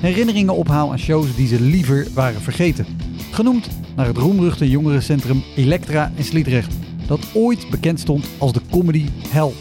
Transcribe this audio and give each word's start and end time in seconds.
herinneringen 0.00 0.54
ophaal 0.54 0.90
aan 0.90 0.98
shows 0.98 1.36
die 1.36 1.46
ze 1.46 1.60
liever 1.60 2.06
waren 2.14 2.40
vergeten. 2.40 2.86
Genoemd 3.30 3.68
naar 3.96 4.06
het 4.06 4.16
roemruchte 4.16 4.70
jongerencentrum 4.70 5.42
Elektra 5.56 6.12
in 6.14 6.24
Sliedrecht, 6.24 6.74
dat 7.06 7.20
ooit 7.34 7.70
bekend 7.70 8.00
stond 8.00 8.28
als 8.38 8.52
de 8.52 8.60
comedy 8.70 9.06
hell. 9.28 9.52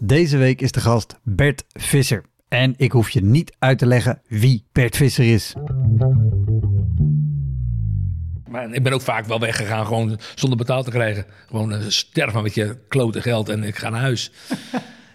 Deze 0.00 0.36
week 0.36 0.60
is 0.60 0.72
de 0.72 0.80
gast 0.80 1.18
Bert 1.22 1.64
Visser. 1.72 2.24
En 2.48 2.74
ik 2.76 2.92
hoef 2.92 3.10
je 3.10 3.22
niet 3.22 3.56
uit 3.58 3.78
te 3.78 3.86
leggen 3.86 4.20
wie 4.28 4.64
Bert 4.72 4.96
Visser 4.96 5.32
is. 5.32 5.54
Maar 8.66 8.76
ik 8.76 8.82
ben 8.82 8.92
ook 8.92 9.00
vaak 9.00 9.26
wel 9.26 9.40
weggegaan, 9.40 9.86
gewoon 9.86 10.20
zonder 10.34 10.58
betaald 10.58 10.84
te 10.84 10.90
krijgen. 10.90 11.24
Gewoon 11.48 11.72
uh, 11.72 11.78
sterven 11.88 12.42
met 12.42 12.54
je 12.54 12.76
klote 12.88 13.22
geld 13.22 13.48
en 13.48 13.64
ik 13.64 13.76
ga 13.76 13.88
naar 13.88 14.00
huis. 14.00 14.30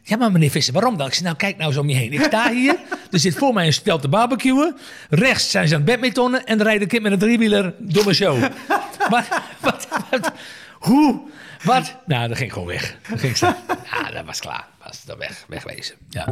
Ja, 0.06 0.18
maar 0.18 0.32
meneer 0.32 0.50
Visser, 0.50 0.74
waarom 0.74 0.98
dan? 0.98 1.08
Ik 1.08 1.14
zeg, 1.14 1.24
nou, 1.24 1.36
kijk 1.36 1.58
nou 1.58 1.74
zo 1.74 1.80
om 1.80 1.90
je 1.90 1.96
heen. 1.96 2.14
Ik 2.14 2.24
sta 2.24 2.52
hier, 2.52 2.76
er 3.12 3.20
zit 3.20 3.36
voor 3.36 3.54
mij 3.54 3.66
een 3.66 3.74
stel 3.74 4.00
te 4.00 4.08
barbecuen. 4.08 4.76
Rechts 5.10 5.52
zijn 5.52 5.68
ze 5.68 5.76
aan 5.76 5.82
het 5.82 5.90
badmintonnen 5.90 6.46
en 6.46 6.60
er 6.60 6.66
rijdt 6.66 6.82
een 6.82 6.88
kind 6.88 7.04
met 7.04 7.12
een 7.12 7.20
driewieler 7.20 7.74
door 7.80 8.04
mijn 8.04 8.16
show. 8.16 8.42
wat, 9.10 9.28
wat, 9.60 9.88
wat, 10.12 10.32
hoe? 10.72 11.22
Wat? 11.64 11.96
Nou, 12.06 12.28
dat 12.28 12.38
ging 12.38 12.54
gewoon 12.54 12.68
weg. 12.68 12.98
Dat 13.10 13.20
ging 13.20 13.36
staan. 13.36 13.56
Ja, 13.92 14.12
dat 14.12 14.26
was 14.26 14.40
klaar. 14.40 14.66
Was 14.84 15.04
dat 15.06 15.18
weg, 15.18 15.46
wegwezen. 15.48 15.96
Ja. 16.10 16.26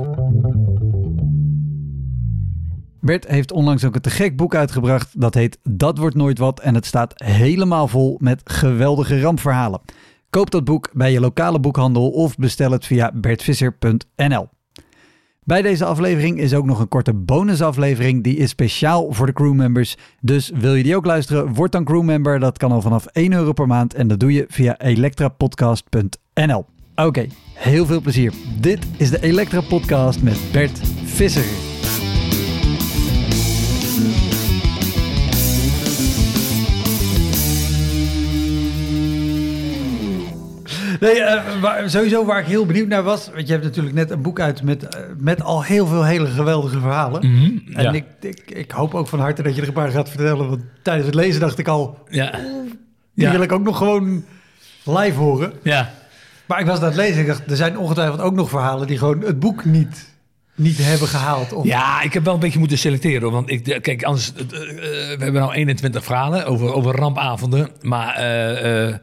Bert 3.01 3.27
heeft 3.27 3.51
onlangs 3.51 3.85
ook 3.85 3.95
een 3.95 4.01
te 4.01 4.09
gek 4.09 4.35
boek 4.35 4.55
uitgebracht. 4.55 5.21
Dat 5.21 5.33
heet 5.33 5.57
Dat 5.63 5.97
wordt 5.97 6.15
nooit 6.15 6.37
wat. 6.37 6.59
En 6.59 6.75
het 6.75 6.85
staat 6.85 7.13
helemaal 7.23 7.87
vol 7.87 8.17
met 8.19 8.41
geweldige 8.43 9.21
rampverhalen. 9.21 9.81
Koop 10.29 10.51
dat 10.51 10.63
boek 10.63 10.89
bij 10.93 11.11
je 11.11 11.19
lokale 11.19 11.59
boekhandel 11.59 12.09
of 12.09 12.35
bestel 12.35 12.71
het 12.71 12.85
via 12.85 13.11
bertvisser.nl. 13.13 14.47
Bij 15.43 15.61
deze 15.61 15.85
aflevering 15.85 16.39
is 16.39 16.53
ook 16.53 16.65
nog 16.65 16.79
een 16.79 16.87
korte 16.87 17.13
bonusaflevering. 17.13 18.23
Die 18.23 18.37
is 18.37 18.49
speciaal 18.49 19.13
voor 19.13 19.25
de 19.25 19.33
crewmembers. 19.33 19.97
Dus 20.19 20.51
wil 20.55 20.75
je 20.75 20.83
die 20.83 20.95
ook 20.95 21.05
luisteren? 21.05 21.53
Word 21.53 21.71
dan 21.71 21.83
crewmember. 21.83 22.39
Dat 22.39 22.57
kan 22.57 22.71
al 22.71 22.81
vanaf 22.81 23.05
1 23.05 23.33
euro 23.33 23.53
per 23.53 23.67
maand. 23.67 23.93
En 23.93 24.07
dat 24.07 24.19
doe 24.19 24.33
je 24.33 24.45
via 24.47 24.79
elektrapodcast.nl. 24.79 26.65
Oké, 26.95 27.27
heel 27.53 27.85
veel 27.85 28.01
plezier. 28.01 28.33
Dit 28.59 28.85
is 28.97 29.09
de 29.09 29.21
Elektra 29.21 29.61
Podcast 29.61 30.21
met 30.21 30.39
Bert 30.51 30.79
Visser. 31.03 31.70
Nee, 41.01 41.19
uh, 41.19 41.61
waar, 41.61 41.89
sowieso 41.89 42.25
waar 42.25 42.39
ik 42.39 42.45
heel 42.45 42.65
benieuwd 42.65 42.87
naar 42.87 43.03
was. 43.03 43.29
Want 43.33 43.47
je 43.47 43.51
hebt 43.51 43.63
natuurlijk 43.63 43.95
net 43.95 44.11
een 44.11 44.21
boek 44.21 44.39
uit 44.39 44.63
met, 44.63 44.83
uh, 44.83 45.01
met 45.17 45.41
al 45.41 45.63
heel 45.63 45.87
veel 45.87 46.05
hele 46.05 46.27
geweldige 46.27 46.79
verhalen. 46.79 47.27
Mm 47.27 47.37
-hmm, 47.37 47.63
en 47.73 47.83
ja. 47.83 47.91
ik, 47.91 48.05
ik, 48.19 48.43
ik, 48.51 48.71
hoop 48.71 48.93
ook 48.93 49.07
van 49.07 49.19
harte 49.19 49.43
dat 49.43 49.55
je 49.55 49.61
er 49.61 49.67
een 49.67 49.73
paar 49.73 49.91
gaat 49.91 50.09
vertellen. 50.09 50.49
Want 50.49 50.61
tijdens 50.81 51.05
het 51.05 51.15
lezen 51.15 51.39
dacht 51.39 51.57
ik 51.57 51.67
al. 51.67 51.97
Ja. 52.09 52.39
Die 53.13 53.29
wil 53.29 53.41
ik 53.41 53.51
ook 53.51 53.63
nog 53.63 53.77
gewoon 53.77 54.25
live 54.83 55.17
horen. 55.17 55.53
Ja. 55.63 55.93
Maar 56.45 56.59
ik 56.59 56.65
was 56.65 56.79
aan 56.79 56.85
het 56.85 56.95
lezen. 56.95 57.21
Ik 57.21 57.27
dacht, 57.27 57.49
er 57.49 57.55
zijn 57.55 57.77
ongetwijfeld 57.77 58.21
ook 58.21 58.33
nog 58.33 58.49
verhalen 58.49 58.87
die 58.87 58.97
gewoon 58.97 59.21
het 59.21 59.39
boek 59.39 59.65
niet, 59.65 60.09
niet 60.55 60.77
hebben 60.77 61.07
gehaald. 61.07 61.53
Of, 61.53 61.65
Ja, 61.65 62.01
ik 62.01 62.13
heb 62.13 62.23
wel 62.23 62.33
een 62.33 62.39
beetje 62.39 62.59
moeten 62.59 62.77
selecteren. 62.77 63.21
hoor. 63.21 63.31
Want 63.31 63.49
ik, 63.49 63.79
kijk, 63.81 64.03
anders, 64.03 64.33
uh, 64.37 64.47
we 64.47 65.15
hebben 65.19 65.41
nou 65.41 65.53
21 65.53 66.03
verhalen 66.03 66.45
over, 66.45 66.73
over 66.73 66.95
rampavonden. 66.95 67.69
Maar 67.81 68.19
uh, 68.19 68.87
uh, 68.87 68.95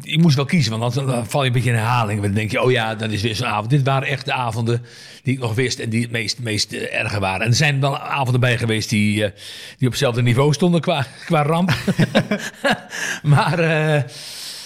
je 0.00 0.18
moest 0.18 0.36
wel 0.36 0.44
kiezen, 0.44 0.78
want 0.78 0.94
dan, 0.94 1.26
val 1.26 1.40
je 1.40 1.46
een 1.46 1.52
beetje 1.52 1.70
in 1.70 1.76
herhaling. 1.76 2.22
Dan 2.22 2.32
denk 2.32 2.50
je, 2.50 2.62
oh 2.62 2.70
ja, 2.70 2.94
dan 2.94 3.10
is 3.10 3.22
weer 3.22 3.34
zo'n 3.34 3.46
avond. 3.46 3.70
Dit 3.70 3.82
waren 3.82 4.08
echt 4.08 4.24
de 4.24 4.32
avonden 4.32 4.82
die 5.22 5.34
ik 5.34 5.40
nog 5.40 5.54
wist 5.54 5.78
en 5.78 5.90
die 5.90 6.02
het 6.02 6.10
meest, 6.10 6.38
meest 6.38 6.72
uh, 6.72 6.94
erge 6.94 7.20
waren. 7.20 7.40
En 7.40 7.48
er 7.48 7.56
zijn 7.56 7.80
wel 7.80 7.98
avonden 7.98 8.40
bij 8.40 8.58
geweest 8.58 8.90
die, 8.90 9.16
uh, 9.16 9.28
die 9.78 9.86
op 9.86 9.92
hetzelfde 9.92 10.22
niveau 10.22 10.52
stonden 10.52 10.80
qua, 10.80 11.06
qua 11.26 11.42
ramp. 11.42 11.72
maar... 13.22 13.60
Uh, 13.60 14.02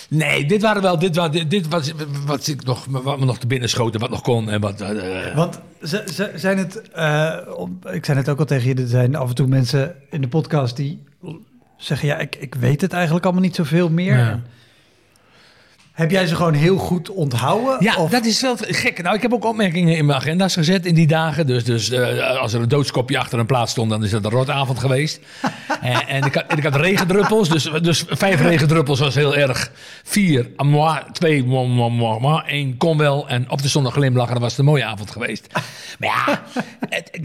Nee, 0.09 0.47
dit 0.47 0.63
waren 0.63 0.83
wel. 0.83 0.99
Dit, 0.99 1.17
was, 1.17 1.31
dit, 1.31 1.51
dit 1.51 1.69
was 1.69 1.93
wat, 2.27 2.47
ik 2.47 2.65
nog, 2.65 2.87
wat 2.91 3.19
me 3.19 3.25
nog 3.25 3.39
te 3.39 3.47
binnen 3.47 3.69
schoten, 3.69 4.01
wat 4.01 4.11
nog 4.11 4.23
kon. 4.23 4.51
En 4.51 4.61
wat, 4.61 4.85
Want 5.35 5.61
zijn 6.35 6.59
het. 6.59 6.77
Ik 7.93 8.05
zei 8.05 8.19
het 8.19 8.29
ook 8.29 8.39
al 8.39 8.45
tegen 8.45 8.69
je. 8.69 8.83
Er 8.83 8.89
zijn 8.89 9.15
af 9.15 9.29
en 9.29 9.35
toe 9.35 9.47
mensen 9.47 9.95
in 10.11 10.21
de 10.21 10.29
podcast 10.29 10.77
die 10.77 11.03
zeggen: 11.77 12.09
Ja, 12.09 12.19
ik, 12.19 12.37
ik 12.37 12.55
weet 12.55 12.81
het 12.81 12.93
eigenlijk 12.93 13.25
allemaal 13.25 13.43
niet 13.43 13.55
zoveel 13.55 13.91
meer. 13.91 14.19
Ja. 14.19 14.43
Heb 15.97 16.11
jij 16.11 16.27
ze 16.27 16.37
gewoon 16.37 16.55
heel 16.55 16.77
goed 16.77 17.11
onthouden? 17.11 17.77
Ja, 17.81 17.97
of? 17.97 18.11
dat 18.11 18.25
is 18.25 18.41
wel 18.41 18.57
gek. 18.61 19.03
Nou, 19.03 19.17
ik 19.17 19.23
heb 19.23 19.33
ook 19.33 19.45
opmerkingen 19.45 19.97
in 19.97 20.07
mijn 20.07 20.19
agenda's 20.19 20.55
gezet 20.55 20.87
in 20.87 20.95
die 20.95 21.07
dagen. 21.07 21.47
Dus, 21.47 21.65
dus 21.65 21.91
uh, 21.91 22.41
als 22.41 22.53
er 22.53 22.61
een 22.61 22.69
doodskopje 22.69 23.19
achter 23.19 23.39
een 23.39 23.47
plaats 23.47 23.71
stond, 23.71 23.91
dan 23.91 24.05
is 24.05 24.11
dat 24.11 24.25
een 24.25 24.31
rotavond 24.31 24.79
geweest. 24.79 25.21
en, 25.81 26.09
en, 26.09 26.25
ik 26.25 26.34
had, 26.34 26.45
en 26.47 26.57
ik 26.57 26.62
had 26.62 26.77
regendruppels, 26.77 27.49
dus, 27.49 27.71
dus 27.83 28.05
vijf 28.09 28.41
regendruppels 28.41 29.01
was 29.01 29.15
heel 29.15 29.37
erg. 29.37 29.71
Vier, 30.03 30.51
moi, 30.57 30.99
twee, 31.12 31.45
moi, 31.45 31.69
moi, 31.69 31.91
moi, 31.91 32.21
moi, 32.21 32.43
één 32.47 32.77
kon 32.77 32.99
wel. 32.99 33.28
En 33.28 33.51
op 33.51 33.63
de 33.63 33.69
zondag 33.69 33.93
glimlachen, 33.93 34.33
dan 34.33 34.43
was 34.43 34.51
het 34.51 34.59
een 34.59 34.65
mooie 34.65 34.84
avond 34.84 35.11
geweest. 35.11 35.47
Maar 35.99 36.09
ja, 36.09 36.43
het, 36.89 37.11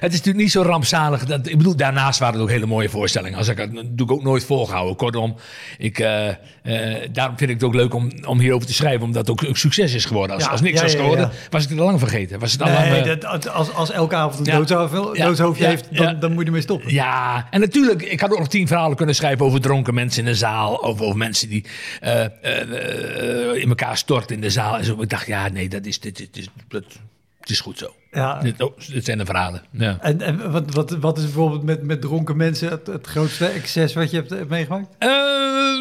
het, 0.00 0.12
is 0.12 0.18
natuurlijk 0.18 0.36
niet 0.36 0.50
zo 0.50 0.62
rampzalig. 0.62 1.24
Dat, 1.24 1.46
ik 1.46 1.56
bedoel, 1.56 1.76
daarnaast 1.76 2.18
waren 2.18 2.34
het 2.34 2.42
ook 2.42 2.50
hele 2.50 2.66
mooie 2.66 2.88
voorstellingen. 2.88 3.38
Als 3.38 3.48
ik, 3.48 3.56
dat 3.56 3.68
doe 3.72 4.06
ik 4.06 4.12
ook 4.12 4.22
nooit 4.22 4.44
volgehouden. 4.44 4.96
Kortom, 4.96 5.36
ik, 5.78 5.98
uh, 5.98 6.28
daarom 7.12 7.38
vind 7.38 7.50
ik 7.50 7.55
het 7.60 7.68
ook 7.68 7.74
leuk 7.74 7.94
om, 7.94 8.12
om 8.24 8.38
hierover 8.40 8.66
te 8.66 8.74
schrijven, 8.74 9.02
omdat 9.02 9.28
het 9.28 9.30
ook 9.30 9.48
een 9.48 9.56
succes 9.56 9.94
is 9.94 10.04
geworden. 10.04 10.34
Als, 10.36 10.44
Ja, 10.44 10.50
als 10.50 10.60
niks 10.60 10.76
ja, 10.76 10.82
was 10.82 10.94
geworden, 10.94 11.30
was 11.50 11.64
ik 11.64 11.68
het 11.68 11.78
al 11.78 11.84
lang 11.84 11.98
vergeten. 11.98 12.38
Was 12.38 12.52
het 12.52 12.62
al 12.62 12.68
Nee, 12.68 12.90
lang, 12.90 13.06
eh, 13.06 13.20
dat, 13.20 13.48
als, 13.48 13.72
als 13.72 13.90
elke 13.90 14.14
avond 14.14 14.48
een 14.48 14.54
doodshoofdje 14.56 15.62
Ja. 15.64 15.68
heeft, 15.68 15.96
dan, 15.96 16.20
dan 16.20 16.30
moet 16.30 16.40
je 16.40 16.46
ermee 16.46 16.60
stoppen. 16.62 16.92
Ja, 16.92 17.46
en 17.50 17.60
natuurlijk, 17.60 18.02
ik 18.02 18.20
had 18.20 18.30
ook 18.32 18.38
nog 18.38 18.48
tien 18.48 18.66
verhalen 18.66 18.96
kunnen 18.96 19.14
schrijven 19.14 19.44
over 19.46 19.60
dronken 19.60 19.94
mensen 19.94 20.24
in 20.24 20.28
de 20.30 20.36
zaal. 20.36 20.74
Of 20.74 21.00
over 21.00 21.16
mensen 21.16 21.48
die 21.48 21.64
eh, 22.00 22.24
eh, 22.24 23.62
in 23.62 23.68
elkaar 23.68 23.96
storten 23.96 24.34
in 24.36 24.40
de 24.42 24.50
zaal. 24.50 24.78
En 24.78 24.84
zo. 24.84 25.00
Ik 25.00 25.08
dacht, 25.10 25.26
ja, 25.26 25.48
nee, 25.48 25.68
dat 25.68 25.84
is, 25.86 26.00
dit, 26.00 26.16
dit, 26.16 26.34
dit, 26.34 26.48
dat, 26.68 26.84
het 27.40 27.50
is 27.50 27.60
goed 27.60 27.78
zo. 27.78 27.94
Ja. 28.12 28.40
Dit, 28.40 28.62
oh, 28.62 28.78
dit 28.92 29.04
zijn 29.04 29.18
de 29.18 29.24
verhalen. 29.24 29.62
Ja. 29.70 29.98
En, 30.00 30.20
en 30.20 30.50
wat, 30.50 30.74
wat, 30.74 30.90
wat 30.90 31.18
is 31.18 31.24
bijvoorbeeld 31.24 31.62
met, 31.62 31.82
met 31.82 32.00
dronken 32.00 32.36
mensen 32.36 32.70
het, 32.70 32.86
het 32.86 33.06
grootste 33.06 33.46
excess 33.46 33.94
wat 33.94 34.10
je 34.10 34.16
hebt, 34.16 34.48
meegemaakt? 34.48 34.88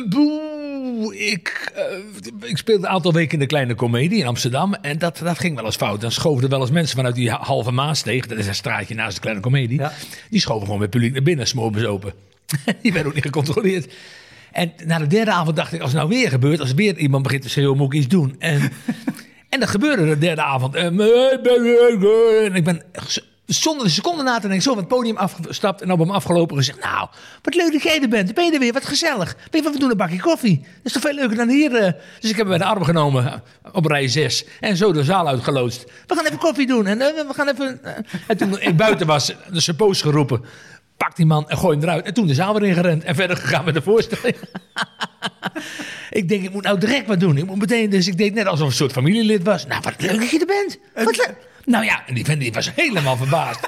Boe, 0.10 0.42
ik, 1.14 1.72
eh, 1.76 2.50
ik 2.50 2.58
speelde 2.58 2.88
een 2.88 2.94
aantal 2.94 3.14
weken 3.14 3.34
in 3.34 3.40
de 3.40 3.46
kleine 3.46 3.76
komedie 3.76 4.20
in 4.20 4.28
Amsterdam. 4.28 4.74
En 4.74 4.98
dat, 4.98 5.18
dat 5.24 5.40
ging 5.40 5.56
wel 5.56 5.66
eens 5.66 5.76
fout. 5.76 6.02
Dan 6.02 6.12
schoven 6.12 6.44
er 6.44 6.50
wel 6.50 6.62
eens 6.62 6.72
mensen 6.72 6.96
vanuit 6.96 7.16
die 7.16 7.32
halve 7.32 7.72
Maassteeg. 7.72 8.28
Dat 8.28 8.38
is 8.38 8.48
een 8.48 8.56
straatje 8.56 8.96
naast 8.96 9.16
de 9.16 9.22
kleine 9.22 9.42
komedie. 9.42 9.80
Ja. 9.80 9.94
Die 10.30 10.40
schoven 10.40 10.66
gewoon 10.66 10.80
met 10.80 10.90
publiek 10.90 11.14
naar 11.14 11.24
binnen, 11.24 11.48
smoren 11.48 11.90
open. 11.90 12.14
die 12.82 12.94
werden 12.94 13.08
ook 13.08 13.16
niet 13.16 13.26
gecontroleerd. 13.26 13.94
En 14.52 14.74
na 14.86 15.00
de 15.00 15.08
derde 15.08 15.32
avond 15.32 15.56
dacht 15.56 15.74
ik, 15.74 15.82
als 15.82 15.92
het 15.92 16.00
nou 16.00 16.14
weer 16.14 16.30
gebeurt, 16.30 16.60
als 16.60 16.74
weer 16.74 16.98
iemand 16.98 17.24
begint 17.24 17.42
te 17.42 17.50
schreeuwen, 17.50 17.78
moet 17.78 17.94
ik 17.94 18.00
iets 18.00 18.08
doen. 18.08 18.36
En, 18.40 18.72
en 19.50 19.60
dat 19.60 19.70
gebeurde 19.70 20.06
de 20.06 20.18
derde 20.18 20.42
avond. 20.42 20.76
En, 20.76 21.00
en 22.46 22.56
ik 22.56 22.64
ben 22.64 22.82
zonder 23.46 23.86
een 23.86 23.92
seconde 23.92 24.24
na 24.24 24.36
te 24.36 24.42
denken, 24.42 24.62
zo 24.62 24.70
van 24.70 24.80
het 24.80 24.88
podium 24.88 25.18
afgestapt 25.18 25.82
en 25.82 25.92
op 25.92 26.00
hem 26.00 26.12
afgelopen 26.12 26.58
en 26.58 26.64
gezegd: 26.64 26.80
Nou, 26.84 27.08
wat 27.42 27.56
leuk 27.56 27.72
dat 27.72 27.82
jij 27.82 28.02
er 28.02 28.10
bent. 28.10 28.34
Ben 28.34 28.46
je 28.46 28.52
er 28.52 28.60
weer? 28.60 28.74
Wat 28.74 28.86
gezellig. 28.86 29.36
Je 29.52 29.62
wat 29.62 29.74
we 29.74 29.80
doen 29.80 29.92
een 29.92 29.98
bakje 29.98 30.20
koffie? 30.20 30.58
Dat 30.60 30.68
is 30.84 30.92
toch 30.92 31.02
veel 31.02 31.14
leuker 31.14 31.38
dan 31.38 31.50
hier. 31.50 31.76
eh. 31.76 31.92
Dus 32.20 32.30
ik 32.30 32.36
heb 32.36 32.48
hem 32.48 32.48
bij 32.48 32.58
de 32.58 32.64
arm 32.74 32.84
genomen 32.84 33.26
eh, 33.26 33.34
op 33.72 33.86
rij 33.86 34.08
6 34.08 34.46
en 34.60 34.78
zo 34.78 34.92
de 34.94 35.04
zaal 35.04 35.28
uitgeloodst. 35.28 35.84
We 36.08 36.16
gaan 36.16 36.26
even 36.26 36.38
koffie 36.38 36.68
doen 36.68 36.86
en 36.88 37.02
eh, 37.02 37.08
we 37.28 37.34
gaan 37.34 37.48
even. 37.48 37.80
En 38.28 38.38
toen 38.38 38.60
ik 38.60 38.78
buiten 38.78 39.08
was, 39.08 39.34
de 39.52 39.60
suppoos 39.60 40.02
geroepen. 40.02 40.42
Pak 40.98 41.16
die 41.16 41.26
man 41.26 41.50
en 41.50 41.58
gooi 41.58 41.78
hem 41.78 41.84
eruit. 41.88 42.06
En 42.06 42.14
toen 42.14 42.28
de 42.28 42.34
zaal 42.34 42.54
weer 42.60 42.70
ingerend 42.70 43.04
en 43.04 43.16
verder 43.16 43.38
gegaan 43.38 43.66
met 43.66 43.74
de 43.74 43.82
voorstelling. 43.82 44.36
Ik 46.10 46.30
denk, 46.30 46.44
ik 46.44 46.52
moet 46.52 46.64
nou 46.64 46.80
direct 46.80 47.08
wat 47.08 47.20
doen. 47.20 47.38
Ik 47.38 47.46
moet 47.46 47.58
meteen, 47.60 47.90
dus 47.90 48.08
ik 48.08 48.18
deed 48.18 48.34
net 48.34 48.46
alsof 48.46 48.68
een 48.68 48.74
soort 48.74 48.92
familielid 48.92 49.44
was. 49.44 49.68
Nou, 49.68 49.82
wat 49.84 50.02
leuk 50.02 50.20
dat 50.20 50.30
je 50.30 50.40
er 50.40 50.46
bent. 50.46 50.78
Wat 51.06 51.18
leuk. 51.18 51.36
Nou 51.66 51.86
ja, 51.86 52.04
en 52.08 52.14
die 52.14 52.26
vent 52.26 52.40
die 52.40 52.54
was 52.54 52.72
helemaal 52.76 53.18
verbaasd. 53.18 53.60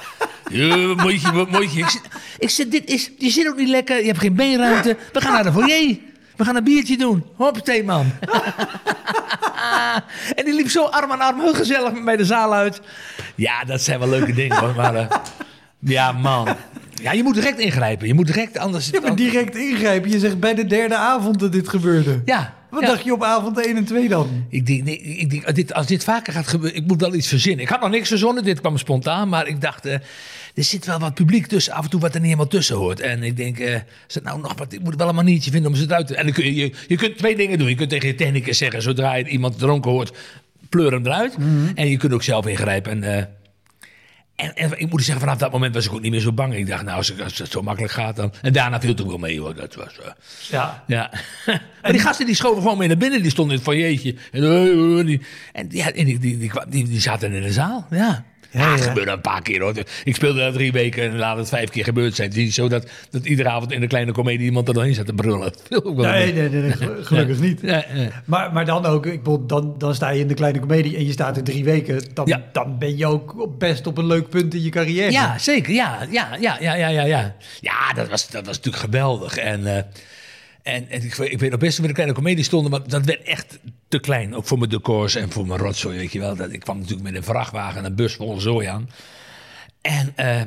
Ja, 0.50 0.76
mooitje, 0.76 1.32
wat 1.32 1.50
mooitje. 1.50 1.80
Ik, 1.80 1.90
zeg- 1.90 2.02
ik 2.38 2.50
zeg, 2.50 2.68
dit 2.68 2.86
is, 2.86 3.12
je 3.18 3.30
zit 3.30 3.48
ook 3.48 3.58
niet 3.58 3.68
lekker, 3.70 4.00
je 4.00 4.06
hebt 4.06 4.20
geen 4.20 4.36
beenruimte. 4.36 4.98
We 5.14 5.22
gaan 5.22 5.34
naar 5.34 5.44
de 5.44 5.52
foyer. 5.52 5.98
We 6.36 6.46
gaan 6.46 6.56
een 6.56 6.64
biertje 6.64 6.98
doen. 6.98 7.26
Hoppatee, 7.36 7.84
man. 7.84 8.12
en 10.36 10.46
die 10.46 10.54
liep 10.54 10.70
zo 10.70 10.84
arm 10.86 11.12
aan 11.12 11.22
arm, 11.22 11.40
heel 11.40 11.54
gezellig 11.54 11.94
met 11.94 12.04
mij 12.04 12.16
de 12.18 12.26
zaal 12.26 12.54
uit. 12.54 12.82
Ja, 13.36 13.64
dat 13.64 13.82
zijn 13.82 14.00
wel 14.00 14.10
leuke 14.10 14.34
dingen, 14.34 14.58
hoor. 14.58 14.76
Maar, 14.76 14.96
eh, 14.96 15.08
ja, 15.80 16.12
man. 16.12 16.56
Ja, 17.02 17.12
je 17.12 17.24
moet 17.24 17.34
direct 17.34 17.60
ingrijpen. 17.60 18.08
Je 18.08 18.14
moet 18.14 18.26
direct, 18.26 18.58
anders... 18.58 18.90
Ja, 18.90 19.00
maar 19.02 19.16
direct 19.16 19.56
ingrijpen. 19.56 20.10
Je 20.12 20.20
zegt 20.20 20.40
bij 20.40 20.54
de 20.56 20.66
derde 20.66 20.96
avond 20.96 21.40
dat 21.40 21.52
dit 21.52 21.70
gebeurde. 21.70 22.22
Ja. 22.26 22.54
Wat 22.70 22.82
ja. 22.82 22.88
dacht 22.88 23.04
je 23.04 23.14
op 23.14 23.24
avond 23.24 23.66
1 23.66 23.78
en 23.78 23.86
2 23.86 24.10
dan? 24.10 24.46
Ik 24.50 24.66
denk, 24.66 24.84
nee, 24.84 24.98
ik 24.98 25.30
denk 25.30 25.46
als, 25.46 25.54
dit, 25.54 25.74
als 25.74 25.86
dit 25.86 26.04
vaker 26.04 26.34
gaat 26.34 26.48
gebeuren, 26.48 26.78
ik 26.78 26.88
moet 26.88 27.02
wel 27.02 27.14
iets 27.14 27.28
verzinnen. 27.28 27.64
Ik 27.64 27.70
had 27.70 27.82
nog 27.82 27.90
niks 27.90 28.08
verzonnen, 28.08 28.44
dit 28.44 28.60
kwam 28.60 28.78
spontaan, 28.78 29.30
maar 29.30 29.48
ik 29.48 29.62
dacht, 29.62 29.86
eh, 29.86 29.94
er 30.54 30.64
zit 30.64 30.86
wel 30.86 31.00
wat 31.00 31.14
publiek 31.14 31.48
tussen, 31.48 31.74
af 31.74 31.84
en 31.84 31.90
toe 31.90 32.00
wat 32.00 32.14
er 32.14 32.20
niet 32.20 32.30
helemaal 32.30 32.48
tussen 32.48 32.76
hoort. 32.76 33.00
En 33.00 33.24
ik 33.24 33.38
denk, 33.38 33.58
het 33.58 34.24
nou 34.24 34.42
nog 34.42 34.54
wat, 34.58 34.74
ik 34.74 34.84
moet 34.84 34.96
wel 34.96 35.10
een 35.10 35.16
maniertje 35.16 35.52
vinden 35.52 35.72
om 35.72 35.78
ze 35.78 35.84
eruit 35.84 36.08
te... 36.08 36.16
En 36.16 36.24
dan 36.24 36.34
kun 36.34 36.46
je, 36.46 36.56
je, 36.56 36.74
je 36.88 36.96
kunt 36.96 37.18
twee 37.18 37.36
dingen 37.36 37.58
doen. 37.58 37.70
Je 37.70 37.76
kunt 37.76 37.90
tegen 37.90 38.08
je 38.08 38.16
technicus 38.16 38.58
zeggen, 38.58 38.82
zodra 38.82 39.16
je 39.16 39.28
iemand 39.28 39.60
dronken 39.60 39.92
hoort, 39.92 40.18
pleur 40.70 40.92
hem 40.92 41.06
eruit. 41.06 41.36
En 41.76 41.90
je 41.90 41.98
kunt 41.98 42.14
ook 42.14 42.24
zelf 42.24 42.48
ingrijpen 42.48 42.92
en... 42.92 43.18
eh, 43.18 43.24
en, 44.38 44.56
en 44.56 44.80
ik 44.80 44.90
moet 44.90 45.04
zeggen, 45.04 45.20
vanaf 45.24 45.38
dat 45.38 45.52
moment 45.52 45.74
was 45.74 45.86
ik 45.86 45.94
ook 45.94 46.02
niet 46.02 46.12
meer 46.12 46.20
zo 46.20 46.32
bang. 46.34 46.56
Ik 46.56 46.68
dacht, 46.68 46.84
nou, 46.84 46.98
als, 46.98 47.14
het 47.18 47.52
zo 47.52 47.62
makkelijk 47.62 47.94
gaat 47.94 48.16
dan... 48.16 48.34
En 48.42 48.54
daarna 48.54 48.80
viel 48.80 48.90
het 48.90 49.02
ook 49.02 49.08
wel 49.08 49.18
mee, 49.18 49.40
hoor. 49.40 49.56
Dat 49.56 49.76
was... 49.76 50.00
eh, 50.00 50.12
Ja. 50.50 50.84
ja. 50.88 51.12
maar 51.82 51.92
die 51.92 52.02
gasten 52.02 52.26
die 52.26 52.36
schoven 52.36 52.62
gewoon 52.62 52.78
mee 52.78 52.88
naar 52.88 52.98
binnen. 52.98 53.22
Die 53.22 53.32
stonden 53.32 53.54
in 53.58 53.62
het 53.64 53.70
foyeertje. 53.72 54.16
En, 54.32 54.44
eh, 54.44 55.06
die, 55.06 55.22
en 55.54 55.68
ja, 55.70 55.92
en 55.92 56.06
die, 56.06 56.20
die, 56.20 56.38
die, 56.38 56.52
die, 56.68 56.88
die 56.88 57.00
zaten 57.02 57.34
in 57.34 57.42
de 57.42 57.52
zaal. 57.52 57.88
Ja. 57.90 58.24
Ja, 58.52 58.60
Ja, 58.60 58.70
ja. 58.70 58.76
dat 58.76 58.86
gebeurde 58.86 59.12
een 59.12 59.22
paar 59.22 59.42
keer 59.42 59.62
hoor. 59.62 59.74
Ik 60.04 60.16
speelde 60.16 60.40
daar 60.40 60.52
drie 60.52 60.72
weken 60.72 61.04
en 61.04 61.18
laat 61.18 61.38
het 61.38 61.50
vijf 61.50 61.70
keer 61.70 61.84
gebeurd 61.84 62.16
zijn. 62.16 62.28
Het 62.28 62.38
is 62.38 62.44
niet 62.44 62.54
zo 62.54 62.68
dat, 62.68 62.88
dat 63.10 63.26
iedere 63.26 63.50
avond 63.50 63.72
in 63.72 63.82
een 63.82 63.88
kleine 63.88 64.12
komedie 64.12 64.46
iemand 64.46 64.68
er 64.68 64.74
doorheen 64.74 64.94
zat 64.94 65.06
te 65.06 65.14
brullen. 65.14 65.54
Dat 65.70 65.96
Nee, 65.96 66.34
nee, 66.34 66.50
nee, 66.50 66.62
nee, 66.62 66.72
gelu- 66.72 67.04
gelukkig 67.04 67.40
niet. 67.40 67.60
Ja, 67.62 67.86
ja. 67.94 68.10
Maar, 68.26 68.54
maar 68.54 68.66
dan 68.66 68.86
ook, 68.86 69.06
ik 69.06 69.24
bedoel, 69.24 69.46
dan, 69.46 69.76
dan 69.78 69.96
sta 69.96 70.10
je 70.10 70.20
in 70.20 70.28
de 70.28 70.34
kleine 70.34 70.60
komedie 70.60 70.96
en 70.98 71.06
je 71.06 71.12
staat 71.12 71.38
er 71.38 71.44
drie 71.44 71.64
weken. 71.64 72.04
Dan, 72.14 72.42
dan 72.52 72.78
ben 72.78 72.98
je 72.98 73.06
ook 73.06 73.58
best 73.58 73.88
op 73.88 73.98
een 73.98 74.08
leuk 74.08 74.30
punt 74.30 74.54
in 74.54 74.64
je 74.64 74.70
carrière. 74.70 75.12
Ja, 75.12 75.38
zeker. 75.38 75.74
Ja, 75.74 75.98
ja, 76.10 76.30
ja, 76.40 76.58
ja, 76.60 76.74
ja, 76.76 76.88
ja. 76.88 77.06
Ja, 77.06 77.36
ja 77.62 77.94
dat, 77.94 78.10
was, 78.10 78.30
dat 78.30 78.46
was 78.46 78.56
natuurlijk 78.56 78.84
geweldig. 78.84 79.38
En, 79.38 79.76
eh, 79.78 79.84
en, 80.68 80.90
en 80.90 81.04
ik, 81.04 81.14
weet- 81.16 81.32
ik 81.32 81.40
weet 81.40 81.50
nog 81.52 81.60
best 81.60 81.72
dat 81.72 81.78
we 81.78 81.84
in 81.84 81.90
een 81.90 81.94
kleine 81.96 82.14
komedie 82.14 82.44
stonden, 82.44 82.72
maar 82.72 82.88
dat 82.88 83.06
werd 83.06 83.22
echt 83.24 83.60
te 83.88 84.00
klein. 84.00 84.36
Ook 84.36 84.46
voor 84.48 84.58
mijn 84.58 84.70
decors 84.70 85.16
en 85.16 85.32
voor 85.32 85.48
mijn 85.48 85.60
rotzooi, 85.60 85.98
weet 85.98 86.12
je 86.12 86.20
wel. 86.20 86.36
Dat, 86.36 86.52
ik 86.54 86.60
kwam 86.60 86.78
natuurlijk 86.78 87.04
met 87.04 87.16
een 87.16 87.24
vrachtwagen 87.24 87.78
en 87.80 87.86
een 87.86 87.96
bus 87.96 88.14
vol 88.16 88.40
zooi 88.40 88.68
aan. 88.68 88.90
En 89.82 90.14
eh, 90.16 90.42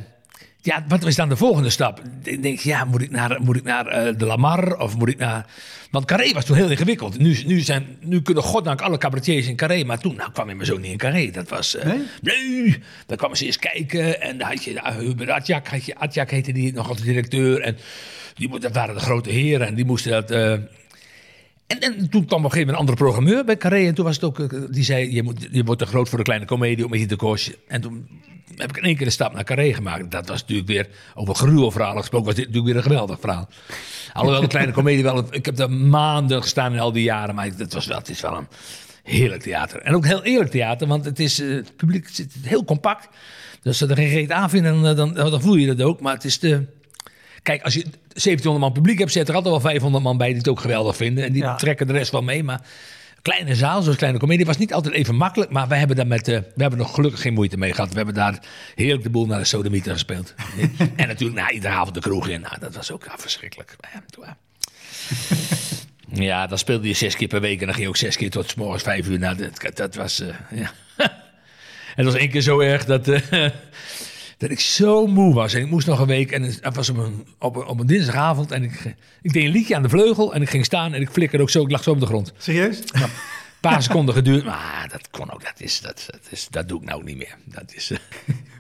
ja, 0.61 0.85
wat 0.89 1.07
is 1.07 1.15
dan 1.17 1.29
de 1.29 1.37
volgende 1.37 1.71
stap? 1.71 2.03
Ik 2.23 2.43
denk, 2.43 2.59
ja, 2.59 2.85
moet 2.85 3.03
ik 3.03 3.11
naar, 3.11 3.41
moet 3.43 3.57
ik 3.57 3.63
naar 3.63 3.87
eh, 3.87 4.15
de 4.19 4.25
Lamar 4.27 4.77
of 4.79 4.97
moet 4.97 5.09
ik 5.09 5.19
naar... 5.19 5.47
Want 5.91 6.05
Carré 6.05 6.33
was 6.33 6.45
toen 6.45 6.57
heel 6.57 6.71
ingewikkeld. 6.71 7.19
Nu, 7.19 7.43
nu, 7.47 7.61
zijn, 7.61 7.97
nu 8.01 8.23
kunnen 8.23 8.43
goddank 8.43 8.81
alle 8.81 8.99
cabaretiers 8.99 9.47
in 9.47 9.57
Carré. 9.57 9.85
Maar 9.85 9.99
toen 9.99 10.15
nou, 10.17 10.33
kwam 10.33 10.49
je 10.49 10.55
me 10.55 10.65
zo 10.65 10.77
niet 10.77 10.91
in 10.91 10.97
Carré. 10.99 11.31
Dat 11.31 11.49
was... 11.49 11.77
eh, 11.77 11.87
Nee? 11.87 11.99
Nee, 12.23 12.79
dan 13.07 13.17
kwamen 13.17 13.37
ze 13.37 13.47
eens 13.47 13.59
kijken. 13.59 14.21
En 14.21 14.39
dan 14.39 14.49
had 14.49 14.65
je 14.65 14.73
uh, 14.73 14.87
Hubert 14.97 15.31
Atjak, 15.31 15.69
had 15.69 15.85
je, 15.85 15.95
Atjak 15.97 16.31
heette 16.31 16.53
die 16.53 16.73
nog 16.73 16.89
als 16.89 17.01
directeur. 17.01 17.61
En 17.61 17.77
die, 18.35 18.59
dat 18.59 18.73
waren 18.73 18.95
de 18.95 19.01
grote 19.01 19.31
heren. 19.31 19.67
En 19.67 19.75
die 19.75 19.85
moesten 19.85 20.11
dat... 20.11 20.31
eh, 20.31 20.53
en, 20.53 21.81
en 21.81 22.11
toen 22.11 22.25
kwam 22.25 22.39
op 22.39 22.45
een 22.45 22.51
gegeven 22.51 22.59
moment 22.59 22.69
een 22.69 22.75
andere 22.75 22.97
programmeur 22.97 23.45
bij 23.45 23.57
Carré. 23.57 23.87
En 23.87 23.95
toen 23.95 24.05
was 24.05 24.15
het 24.15 24.25
ook, 24.25 24.41
eh, 24.41 24.61
die 24.71 24.85
zei, 24.85 25.15
je, 25.15 25.23
moet, 25.23 25.49
je 25.51 25.65
wordt 25.65 25.81
te 25.81 25.87
groot 25.87 26.09
voor 26.09 26.19
de 26.19 26.25
kleine 26.25 26.47
komedie, 26.47 26.85
ook 26.85 26.91
met 26.91 27.01
je 27.01 27.07
decors. 27.07 27.51
En 27.69 27.81
toen 27.81 28.09
heb 28.57 28.71
ik 28.71 28.77
in 28.77 28.83
één 28.83 28.97
keer 28.97 29.07
de 29.07 29.13
stap 29.13 29.33
naar 29.33 29.45
Carré 29.45 29.75
gemaakt. 29.75 30.11
Dat 30.11 30.29
was 30.29 30.41
natuurlijk 30.41 30.69
weer, 30.69 30.89
over 31.15 31.35
gruwelverhalen 31.35 31.99
gesproken, 31.99 32.27
was 32.27 32.35
dit 32.35 32.47
natuurlijk 32.47 32.73
weer 32.73 32.83
een 32.83 32.91
geweldig 32.91 33.21
verhaal. 33.21 33.49
Alhoewel 34.13 34.41
de 34.41 34.47
kleine 34.47 34.73
komedie 34.73 35.03
wel, 35.03 35.25
ik 35.31 35.45
heb 35.45 35.57
daar 35.57 35.71
maanden 35.71 36.43
gestaan 36.43 36.73
in 36.73 36.79
al 36.81 36.93
die 36.93 37.03
jaren. 37.03 37.35
Maar 37.35 37.47
het, 37.57 37.75
was 37.75 37.87
wel, 37.87 38.01
is 38.07 38.21
wel 38.21 38.37
een 38.37 38.49
heerlijk 39.03 39.43
theater. 39.43 39.81
En 39.81 39.95
ook 39.95 40.07
heel 40.07 40.23
eerlijk 40.23 40.51
theater, 40.51 40.87
want 40.87 41.05
het, 41.05 41.19
is, 41.19 41.41
eh, 41.41 41.49
het 41.49 41.77
publiek 41.77 42.09
zit 42.09 42.35
heel 42.43 42.65
compact. 42.65 43.09
Dus 43.63 43.67
als 43.67 43.77
ze 43.79 43.87
er 43.87 43.97
geen 43.97 44.09
reet 44.09 44.31
aan 44.31 44.51
vinden, 44.51 44.83
dan, 44.83 45.15
dan, 45.15 45.31
dan 45.31 45.41
voel 45.41 45.55
je 45.55 45.75
dat 45.75 45.83
ook. 45.83 46.01
Maar 46.01 46.15
het 46.15 46.25
is 46.25 46.39
de... 46.39 46.67
Kijk, 47.43 47.63
als 47.63 47.75
je 47.75 47.83
1700 47.83 48.59
man 48.65 48.73
publiek 48.73 48.99
hebt, 48.99 49.13
zit 49.13 49.29
er 49.29 49.35
altijd 49.35 49.53
wel 49.53 49.71
500 49.71 50.05
man 50.05 50.17
bij 50.17 50.29
die 50.29 50.37
het 50.37 50.49
ook 50.49 50.61
geweldig 50.61 50.97
vinden. 50.97 51.25
En 51.25 51.33
die 51.33 51.43
Ja. 51.43 51.55
trekken 51.57 51.87
de 51.87 51.93
rest 51.93 52.11
wel 52.13 52.23
mee. 52.23 52.43
Maar 52.43 52.61
kleine 53.23 53.55
zaal, 53.55 53.83
zoals 53.83 53.97
kleine 53.99 54.19
comedie, 54.19 54.47
was 54.47 54.57
niet 54.57 54.73
altijd 54.73 54.95
even 54.95 55.15
makkelijk. 55.15 55.51
Maar 55.51 55.69
wij 55.69 55.79
hebben 55.79 55.97
daar 55.97 56.07
met, 56.07 56.29
eh, 56.29 56.39
we 56.55 56.63
hebben 56.63 56.79
nog 56.79 56.95
gelukkig 56.95 57.21
geen 57.21 57.35
moeite 57.35 57.57
mee 57.57 57.73
gehad. 57.75 57.91
We 57.91 57.97
hebben 57.97 58.15
daar 58.15 58.39
heerlijk 58.75 59.03
de 59.03 59.11
boel 59.11 59.27
naar 59.27 59.39
de 59.39 59.45
sodemieter 59.45 59.93
gespeeld. 59.93 60.35
en 60.97 61.07
natuurlijk 61.09 61.41
na 61.41 61.51
iedere 61.51 61.75
avond 61.75 61.95
de 61.95 62.01
kroeg 62.01 62.29
in. 62.29 62.41
Nou, 62.41 62.55
dat 62.61 62.75
was 62.75 62.91
ook 62.93 63.05
ja, 63.05 63.15
verschrikkelijk. 63.19 63.77
Ja, 66.13 66.47
dan 66.47 66.59
speelde 66.59 66.89
je 66.89 66.95
zes 66.95 67.17
keer 67.17 67.29
per 67.29 67.41
week 67.41 67.59
en 67.61 67.65
dan 67.65 67.75
ging 67.75 67.83
je 67.83 67.89
ook 67.89 67.97
zes 67.97 68.17
keer 68.17 68.31
tot 68.31 68.51
's 68.51 68.55
morgens 68.55 68.83
vijf 68.83 69.09
uur. 69.09 69.19
Nou, 69.19 69.37
dat, 69.37 69.77
dat 69.77 69.95
was, 69.95 70.21
eh, 70.21 70.29
ja. 70.51 70.71
En 71.97 72.05
dat 72.05 72.13
was 72.13 72.23
één 72.23 72.31
keer 72.31 72.41
zo 72.41 72.61
erg 72.61 72.85
dat, 72.85 73.09
eh, 73.09 73.49
dat 74.41 74.51
ik 74.51 74.61
zo 74.61 75.07
moe 75.07 75.35
was. 75.35 75.55
En 75.55 75.61
ik 75.61 75.71
moest 75.71 75.87
nog 75.87 75.99
een 75.99 76.07
week 76.07 76.33
en 76.33 76.43
het 76.43 76.77
was 76.77 76.89
op 76.89 76.97
een, 76.97 77.27
op 77.39 77.57
een, 77.57 77.65
op 77.67 77.81
een 77.81 77.87
dinsdagavond. 77.87 78.51
En 78.51 78.63
ik, 78.63 78.95
ik 79.23 79.33
deed 79.33 79.45
een 79.45 79.51
liedje 79.51 79.77
aan 79.77 79.83
de 79.83 79.89
vleugel 79.89 80.35
en 80.35 80.43
ik 80.43 80.51
ging 80.51 80.65
staan 80.65 80.95
en 80.95 81.01
ik 81.01 81.11
flikkerde 81.11 81.45
ook 81.45 81.51
zo. 81.51 81.63
Ik 81.63 81.71
lag 81.71 81.83
zo 81.83 81.91
op 81.91 82.01
de 82.01 82.07
grond. 82.07 82.33
Serieus? 82.39 82.79
Een 82.93 83.09
paar 83.61 83.83
seconden 83.89 84.15
geduurd. 84.15 84.45
Maar 84.45 84.89
dat 84.91 85.11
kon 85.11 85.33
ook, 85.33 85.45
dat, 85.45 85.61
is, 85.61 85.81
dat, 85.81 86.07
dat, 86.11 86.21
is, 86.31 86.49
dat 86.51 86.69
doe 86.69 86.81
ik 86.81 86.87
nou 86.87 86.99
ook 86.99 87.07
niet 87.07 87.17
meer. 87.17 87.37
Dat 87.45 87.73
is... 87.75 87.91
eh, 87.91 87.99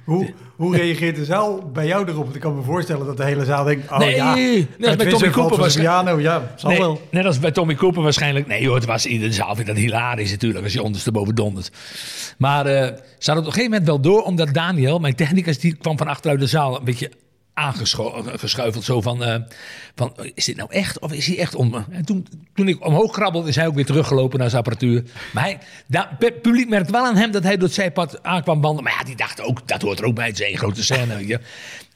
Hoe, 0.04 0.34
hoe 0.56 0.76
reageert 0.76 1.16
de 1.16 1.24
zaal 1.24 1.70
bij 1.72 1.86
jou 1.86 2.08
erop? 2.08 2.22
Want 2.22 2.34
ik 2.34 2.40
kan 2.40 2.56
me 2.56 2.62
voorstellen 2.62 3.06
dat 3.06 3.16
de 3.16 3.24
hele 3.24 3.44
zaal 3.44 3.64
denkt... 3.64 3.90
Oh 3.90 3.98
Nee, 3.98 4.14
ja, 4.14 4.34
net 4.78 4.88
als 4.88 4.96
bij 4.96 5.06
Tommy 5.10 5.30
Cooper 5.30 5.80
ja, 6.20 6.52
zal 6.56 6.70
Nee, 6.70 6.78
wel. 6.78 7.00
net 7.10 7.24
als 7.24 7.38
bij 7.38 7.50
Tommy 7.50 7.74
Cooper 7.74 8.02
waarschijnlijk. 8.02 8.46
Nee 8.46 8.66
hoor, 8.66 8.74
het 8.74 8.84
was 8.84 9.06
in 9.06 9.20
de 9.20 9.32
zaal. 9.32 9.54
Vind 9.54 9.66
dat 9.66 9.76
hilarisch 9.76 10.30
natuurlijk 10.30 10.64
als 10.64 10.72
je 10.72 10.82
ondersteboven 10.82 11.34
dondert. 11.34 11.70
Maar 12.38 12.66
eh, 12.66 12.82
ze 13.18 13.30
hadden 13.30 13.36
op 13.36 13.36
een 13.36 13.44
gegeven 13.44 13.70
moment 13.70 13.86
wel 13.86 14.00
door, 14.00 14.22
omdat 14.22 14.54
Daniel, 14.54 14.98
mijn 14.98 15.14
technicus, 15.14 15.58
die 15.58 15.76
kwam 15.76 15.98
van 15.98 16.08
achteruit 16.08 16.40
de 16.40 16.46
zaal 16.46 16.76
een 16.78 16.84
beetje 16.84 17.10
aangeschuifeld. 17.60 18.84
Zo 18.84 19.00
van, 19.00 19.24
eh, 19.24 19.40
van, 19.94 20.16
is 20.34 20.44
dit 20.44 20.56
nou 20.56 20.72
echt 20.72 20.98
of 20.98 21.12
is 21.12 21.26
hij 21.26 21.38
echt 21.38 21.54
om? 21.54 21.74
En 21.90 22.04
toen, 22.04 22.26
toen 22.54 22.68
ik 22.68 22.86
omhoog 22.86 23.12
krabbelde, 23.12 23.48
is 23.48 23.56
hij 23.56 23.66
ook 23.66 23.74
weer 23.74 23.86
teruggelopen 23.86 24.38
naar 24.38 24.50
zijn 24.50 24.62
apparatuur. 24.62 25.02
Maar 25.32 25.42
hij, 25.42 25.58
het 26.18 26.42
publiek 26.42 26.68
merkte 26.68 26.92
wel 26.92 27.04
aan 27.04 27.16
hem 27.16 27.30
dat 27.30 27.42
hij 27.42 27.56
door 27.56 27.64
het 27.64 27.74
zijpad 27.74 28.22
aankwam 28.22 28.60
banden. 28.60 28.84
Maar 28.84 28.94
ja, 28.98 29.04
die 29.04 29.16
dacht 29.16 29.42
ook, 29.42 29.68
dat 29.68 29.82
hoort 29.82 29.98
er 29.98 30.04
ook 30.04 30.14
bij. 30.14 30.26
Het 30.26 30.40
is 30.40 30.46
één 30.46 30.58
grote 30.58 30.84
scène. 30.84 31.26
je. 31.26 31.40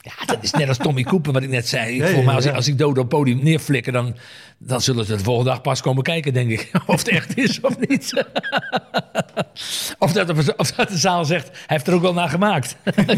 Ja, 0.05 0.25
dat 0.27 0.43
is 0.43 0.51
net 0.51 0.69
als 0.69 0.77
Tommy 0.77 1.03
Cooper, 1.03 1.33
wat 1.33 1.43
ik 1.43 1.49
net 1.49 1.69
zei. 1.69 1.97
Ja, 1.97 2.23
me 2.23 2.33
als, 2.33 2.45
ja. 2.45 2.51
ik, 2.51 2.57
als 2.57 2.69
ik 2.69 2.79
dood 2.79 2.91
op 2.91 2.97
het 2.97 3.09
podium 3.09 3.43
neerflikker, 3.43 3.93
dan, 3.93 4.17
dan 4.59 4.81
zullen 4.81 5.05
ze 5.05 5.17
de 5.17 5.23
volgende 5.25 5.51
dag 5.51 5.61
pas 5.61 5.81
komen 5.81 6.03
kijken, 6.03 6.33
denk 6.33 6.51
ik. 6.51 6.71
Of 6.87 6.99
het 6.99 7.09
echt 7.09 7.37
is 7.37 7.61
of 7.61 7.79
niet. 7.79 8.13
Of 9.99 10.13
dat, 10.13 10.27
de- 10.27 10.55
of 10.57 10.73
dat 10.73 10.89
de 10.89 10.97
zaal 10.99 11.25
zegt, 11.25 11.47
hij 11.49 11.59
heeft 11.67 11.87
er 11.87 11.95
ook 11.95 12.03
wel 12.03 12.13
naar 12.13 12.29
gemaakt. 12.29 12.77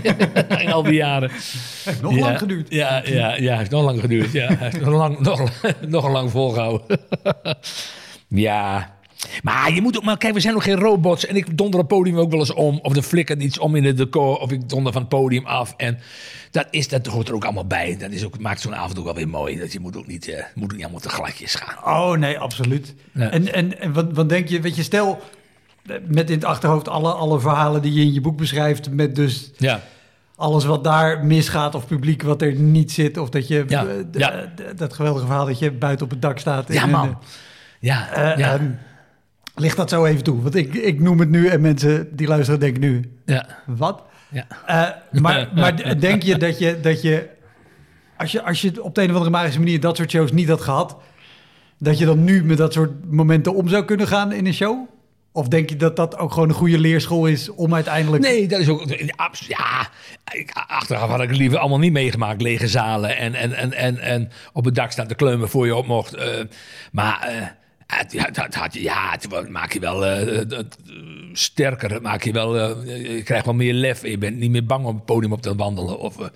In 0.58 0.72
al 0.72 0.82
die 0.82 0.92
jaren. 0.92 1.30
Heeft 1.84 2.02
nog 2.02 2.14
ja, 2.14 2.20
lang 2.20 2.38
geduurd. 2.38 2.66
Ja, 2.70 3.02
ja, 3.04 3.36
ja, 3.36 3.56
heeft 3.56 3.70
nog 3.70 3.84
lang 3.84 4.00
geduurd. 4.00 4.32
Ja, 4.32 4.46
hij 4.46 4.56
heeft 4.70 4.80
nog 4.80 4.94
lang, 4.94 5.18
nog, 5.18 5.50
nog 5.86 6.04
een 6.04 6.10
lang 6.10 6.30
volgehouden. 6.30 7.00
ja. 8.28 8.95
Maar 9.42 9.72
je 9.72 9.80
moet 9.82 9.96
ook 9.96 10.04
maar, 10.04 10.16
kijk, 10.18 10.34
we 10.34 10.40
zijn 10.40 10.54
nog 10.54 10.62
geen 10.64 10.78
robots. 10.78 11.26
En 11.26 11.36
ik 11.36 11.56
donder 11.58 11.78
het 11.80 11.88
podium 11.88 12.18
ook 12.18 12.30
wel 12.30 12.38
eens 12.40 12.52
om. 12.52 12.78
Of 12.82 12.96
er 12.96 13.02
flikkert 13.02 13.42
iets 13.42 13.58
om 13.58 13.74
in 13.76 13.84
het 13.84 13.96
decor. 13.96 14.36
Of 14.38 14.50
ik 14.50 14.68
donder 14.68 14.92
van 14.92 15.00
het 15.00 15.10
podium 15.10 15.46
af. 15.46 15.74
En 15.76 15.98
dat, 16.50 16.66
is, 16.70 16.88
dat 16.88 17.06
hoort 17.06 17.28
er 17.28 17.34
ook 17.34 17.44
allemaal 17.44 17.66
bij. 17.66 17.96
Dat 17.98 18.10
is 18.10 18.24
ook, 18.24 18.38
maakt 18.38 18.60
zo'n 18.60 18.74
avond 18.76 18.98
ook 18.98 19.04
wel 19.04 19.14
weer 19.14 19.28
mooi. 19.28 19.58
Dat 19.58 19.72
je 19.72 19.80
moet 19.80 19.96
ook 19.96 20.06
niet, 20.06 20.28
eh, 20.28 20.44
moet 20.54 20.64
ook 20.64 20.72
niet 20.72 20.82
allemaal 20.82 21.00
te 21.00 21.08
gladjes 21.08 21.54
gaan. 21.54 21.94
Oh 21.94 22.18
nee, 22.18 22.38
absoluut. 22.38 22.94
Ja. 23.12 23.30
En, 23.30 23.52
en, 23.52 23.80
en 23.80 23.92
wat, 23.92 24.06
wat 24.12 24.28
denk 24.28 24.48
je, 24.48 24.60
weet 24.60 24.76
je, 24.76 24.82
stel 24.82 25.20
eh, 25.86 25.96
met 26.06 26.28
in 26.30 26.34
het 26.36 26.44
achterhoofd 26.44 26.88
alle, 26.88 27.12
alle 27.12 27.40
verhalen 27.40 27.82
die 27.82 27.92
je 27.92 28.00
in 28.00 28.12
je 28.12 28.20
boek 28.20 28.36
beschrijft, 28.36 28.90
met 28.90 29.14
dus 29.16 29.50
Ja. 29.56 29.80
alles 30.36 30.64
wat 30.64 30.84
daar 30.84 31.24
misgaat 31.24 31.74
of 31.74 31.86
publiek 31.86 32.22
wat 32.22 32.42
er 32.42 32.54
niet 32.54 32.92
zit, 32.92 33.18
of 33.18 33.28
dat 33.28 33.48
je 33.48 33.64
Ja, 33.68 33.86
eh, 33.86 33.94
ja. 34.12 34.52
d- 34.56 34.78
dat 34.78 34.92
geweldige 34.94 35.26
verhaal 35.26 35.46
dat 35.46 35.58
je 35.58 35.72
buiten 35.72 36.04
op 36.04 36.10
het 36.12 36.22
dak 36.22 36.38
staat. 36.38 36.72
Ja, 36.72 36.82
en, 36.82 36.90
man. 36.90 37.18
Ja, 37.80 38.10
eh, 38.12 38.38
ja. 38.38 38.52
ehm, 38.54 38.70
Ligt 39.58 39.76
dat 39.76 39.90
zo 39.90 40.04
even 40.04 40.24
toe? 40.24 40.42
Want 40.42 40.54
ik, 40.54 40.74
ik 40.74 41.00
noem 41.00 41.18
het 41.20 41.30
nu 41.30 41.46
en 41.48 41.60
mensen 41.60 42.16
die 42.16 42.26
luisteren 42.26 42.60
denken 42.60 42.80
nu, 42.80 43.12
Ja. 43.26 43.46
wat? 43.66 44.02
Ja. 44.30 44.46
Eh, 44.66 45.20
maar, 45.20 45.48
maar 45.54 46.00
denk 46.00 46.22
je 46.22 46.36
dat 46.38 46.58
je, 46.58 46.80
dat 46.80 47.02
je 47.02 47.28
als 48.16 48.32
je, 48.32 48.42
als 48.42 48.60
je 48.60 48.82
op 48.82 48.94
de 48.94 49.00
een 49.02 49.08
of 49.08 49.12
andere 49.14 49.30
magische 49.30 49.58
manier 49.58 49.80
dat 49.80 49.96
soort 49.96 50.10
shows 50.10 50.32
niet 50.32 50.48
had 50.48 50.60
gehad, 50.60 50.96
dat 51.78 51.98
je 51.98 52.04
dan 52.04 52.24
nu 52.24 52.44
met 52.44 52.56
dat 52.58 52.72
soort 52.72 53.12
momenten 53.12 53.54
om 53.54 53.68
zou 53.68 53.84
kunnen 53.84 54.06
gaan 54.08 54.32
in 54.32 54.46
een 54.46 54.54
show? 54.54 54.88
Of 55.32 55.48
denk 55.48 55.68
je 55.68 55.76
dat 55.76 55.96
dat 55.96 56.18
ook 56.18 56.32
gewoon 56.32 56.48
een 56.48 56.54
goede 56.54 56.78
leerschool 56.78 57.26
is 57.26 57.50
om 57.50 57.74
uiteindelijk... 57.74 58.22
Nee, 58.22 58.46
dat 58.48 58.60
is 58.60 58.68
ook. 58.68 58.84
Ja, 59.38 59.88
achteraf 60.68 61.10
had 61.10 61.20
ik 61.22 61.28
het 61.28 61.38
liever 61.38 61.58
allemaal 61.58 61.78
niet 61.78 61.92
meegemaakt. 61.92 62.42
Lege 62.42 62.68
zalen 62.68 63.16
en, 63.16 63.34
en, 63.34 63.52
en, 63.52 63.72
en, 63.72 63.98
en 63.98 64.30
op 64.52 64.64
het 64.64 64.74
dak 64.74 64.90
staan 64.92 65.06
te 65.06 65.14
kleumen 65.14 65.48
voor 65.48 65.66
je 65.66 65.76
op 65.76 65.86
mocht. 65.86 66.14
eh, 66.14 66.44
maar. 66.92 67.20
eh, 67.28 67.46
het, 67.86 68.12
ja, 68.72 69.10
het 69.10 69.48
maak 69.48 69.72
je 69.72 69.80
wel 69.80 70.06
eh, 70.06 70.36
het, 70.36 70.52
eh, 70.52 70.60
sterker. 71.32 71.92
Het 71.92 72.02
maak 72.02 72.22
je 72.22 72.32
wel, 72.32 72.58
eh, 72.58 73.16
je 73.16 73.22
krijgt 73.22 73.44
wel 73.44 73.54
meer 73.54 73.72
lef. 73.74 74.06
Je 74.06 74.18
bent 74.18 74.36
niet 74.36 74.50
meer 74.50 74.66
bang 74.66 74.84
om 74.84 74.94
het 74.94 75.04
podium 75.04 75.32
op 75.32 75.42
te 75.42 75.54
wandelen. 75.54 75.98
Of, 75.98 76.20
eh, 76.20 76.26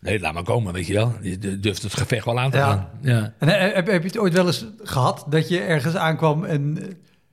nee, 0.00 0.20
laat 0.20 0.32
maar 0.34 0.42
komen, 0.42 0.72
weet 0.72 0.86
je 0.86 0.92
wel. 0.92 1.12
Je 1.22 1.60
durft 1.60 1.82
het 1.82 1.94
gevecht 1.94 2.24
wel 2.24 2.40
aan 2.40 2.50
te 2.50 2.56
Ja. 2.56 2.66
gaan. 2.66 2.88
Ja. 3.02 3.34
En 3.38 3.48
eh, 3.48 3.74
heb, 3.74 3.86
heb 3.86 4.02
je 4.02 4.08
het 4.08 4.18
ooit 4.18 4.32
wel 4.32 4.46
eens 4.46 4.66
gehad 4.82 5.24
dat 5.28 5.48
je 5.48 5.60
ergens 5.60 5.94
aankwam 5.96 6.44
en 6.44 6.78
eh, 6.82 6.88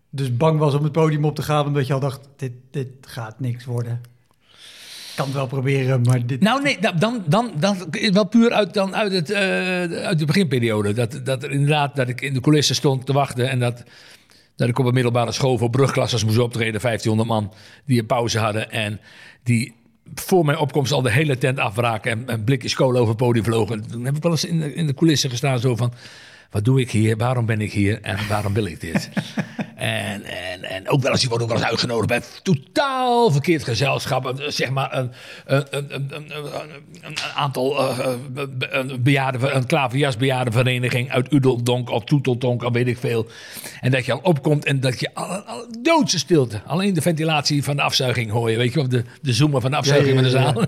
dus 0.10 0.38
bang 0.38 0.60
was 0.60 0.74
om 0.74 0.84
het 0.84 0.91
podium 0.91 1.25
op 1.25 1.36
te 1.36 1.41
gaan 1.41 1.65
omdat 1.65 1.88
je 1.88 1.93
al 1.93 2.00
dacht, 2.00 2.29
dit, 2.36 2.51
dit 2.72 2.88
gaat 3.01 3.39
niks 3.39 3.65
worden? 3.65 4.01
Kan 5.17 5.25
het 5.25 5.36
wel 5.36 5.47
proberen, 5.47 6.01
maar 6.01 6.25
dit... 6.25 6.41
Nou, 6.41 6.62
nee, 6.62 6.77
dan, 6.79 6.93
dan, 7.00 7.24
dan, 7.27 7.51
dan 7.59 7.77
wel 8.12 8.27
puur 8.27 8.51
uit, 8.51 8.74
dan 8.74 8.95
uit, 8.95 9.12
het, 9.12 9.29
eh, 9.29 9.41
uit 10.05 10.19
de 10.19 10.25
beginperiode. 10.25 10.93
Dat, 10.93 11.19
dat 11.24 11.43
er 11.43 11.51
inderdaad, 11.51 11.95
dat 11.95 12.07
ik 12.07 12.21
in 12.21 12.33
de 12.33 12.39
coulissen 12.39 12.75
stond 12.75 13.05
te 13.05 13.13
wachten 13.13 13.50
en 13.50 13.59
dat, 13.59 13.83
dat 14.55 14.69
ik 14.69 14.79
op 14.79 14.86
een 14.86 14.93
middelbare 14.93 15.31
school 15.31 15.57
voor 15.57 15.69
brugklassers 15.69 16.25
moest 16.25 16.38
optreden. 16.38 16.81
1500 16.81 17.29
man 17.29 17.53
die 17.86 18.00
een 18.00 18.05
pauze 18.05 18.39
hadden 18.39 18.71
en 18.71 19.00
die 19.43 19.75
voor 20.15 20.45
mijn 20.45 20.57
opkomst 20.57 20.91
al 20.91 21.01
de 21.01 21.12
hele 21.12 21.38
tent 21.38 21.59
afbraken 21.59 22.12
en, 22.12 22.27
en 22.27 22.43
blikjes 22.43 22.75
kolen 22.75 23.01
over 23.01 23.15
podium 23.15 23.43
vlogen. 23.43 23.88
Toen 23.88 24.05
heb 24.05 24.15
ik 24.15 24.24
wel 24.24 24.31
eens 24.31 24.45
in 24.45 24.59
de, 24.59 24.74
in 24.74 24.88
de 24.88 24.93
coulissen 24.93 25.29
gestaan 25.29 25.59
zo 25.59 25.75
van... 25.75 25.93
Wat 26.51 26.66
doe 26.66 26.80
ik 26.82 26.92
hier? 26.92 27.18
Waarom 27.18 27.46
ben 27.46 27.62
ik 27.62 27.72
hier? 27.74 28.01
En 28.01 28.18
waarom 28.30 28.54
wil 28.54 28.66
ik 28.66 28.82
dit? 28.82 29.10
en, 29.75 30.24
en, 30.24 30.63
en 30.63 30.89
ook 30.89 31.01
wel 31.01 31.12
eens, 31.12 31.22
je 31.22 31.27
wordt 31.27 31.44
ook 31.44 31.50
wel 31.50 31.58
eens 31.60 31.68
uitgenodigd 31.68 32.08
bij 32.08 32.22
totaal 32.44 33.32
verkeerd 33.32 33.63
gezelschap. 33.63 34.25
Een- 34.25 34.51
Zeg 34.54 34.70
maar 34.70 34.98
een, 34.98 35.12
een, 35.46 35.66
een, 35.96 36.13
een, 37.01 37.18
aantal 37.36 37.82
uh, 37.82 38.10
be- 38.30 38.68
een 38.70 39.04
bejaarden, 39.04 39.56
een 39.56 39.66
klaverjasbejaardenvereniging 39.66 41.12
uit 41.12 41.34
Udeldonk 41.34 41.89
of 41.89 42.04
Toeteldonk, 42.04 42.63
al 42.63 42.72
weet 42.72 42.88
ik 42.88 42.98
veel. 42.98 43.27
En 43.82 43.92
dat 43.92 44.06
je 44.06 44.12
al 44.13 44.20
opkomt 44.24 44.66
en 44.66 44.80
dat 44.80 45.00
je 45.00 45.10
al, 45.13 45.25
al 45.25 45.66
doodse 45.82 46.18
stilte. 46.18 46.62
Alleen 46.66 46.94
de 46.94 47.01
ventilatie 47.01 47.63
van 47.63 47.75
de 47.75 47.82
afzuiging 47.82 48.32
hoor 48.32 48.51
je, 48.51 48.58
weet 48.58 48.74
je, 48.74 48.80
of 48.80 48.88
de, 48.88 49.04
de 49.22 49.34
zoomen 49.34 49.62
van 49.62 49.72
de 49.72 49.77
afzuiging 49.77 50.20
Ja, 50.20 50.25
ja, 50.25 50.32
van 50.32 50.54
de 50.54 50.54
zaal. 50.54 50.66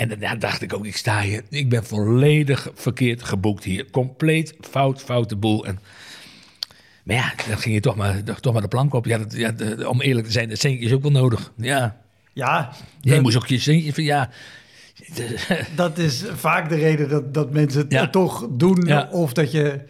En 0.00 0.08
daarna 0.08 0.34
dacht 0.34 0.62
ik 0.62 0.74
ook, 0.74 0.86
ik 0.86 0.96
sta 0.96 1.20
hier, 1.20 1.42
ik 1.48 1.68
ben 1.68 1.84
volledig 1.84 2.68
verkeerd 2.74 3.22
geboekt 3.22 3.64
hier. 3.64 3.90
Compleet 3.90 4.54
fout, 4.60 5.02
foute 5.02 5.36
boel. 5.36 5.66
En, 5.66 5.78
maar 7.02 7.16
ja, 7.16 7.32
dan 7.48 7.58
ging 7.58 7.74
je 7.74 7.80
toch 7.80 7.96
maar, 7.96 8.22
toch 8.40 8.52
maar 8.52 8.62
de 8.62 8.68
plank 8.68 8.94
op. 8.94 9.04
Ja, 9.06 9.18
dat, 9.18 9.32
ja, 9.36 9.50
de- 9.52 9.88
om 9.88 10.00
eerlijk 10.00 10.26
te 10.26 10.32
zijn, 10.32 10.48
dat 10.48 10.58
centje 10.58 10.84
is 10.86 10.92
ook 10.92 11.02
wel 11.02 11.10
nodig. 11.10 11.52
Ja, 11.56 11.96
Ja, 12.32 12.72
dat- 13.00 13.20
moest 13.20 13.36
ook 13.36 13.46
je 13.46 13.58
centje 13.58 13.92
van, 13.94 14.04
ja... 14.04 14.30
de- 15.14 15.64
dat 15.74 15.98
is 15.98 16.24
vaak 16.34 16.68
de 16.68 16.76
reden 16.76 17.08
dat, 17.08 17.34
dat 17.34 17.50
mensen 17.52 17.80
het 17.80 17.92
Ja. 17.92 18.08
toch 18.08 18.46
doen. 18.50 18.82
Ja. 18.86 19.08
Of 19.10 19.32
dat 19.32 19.52
je 19.52 19.80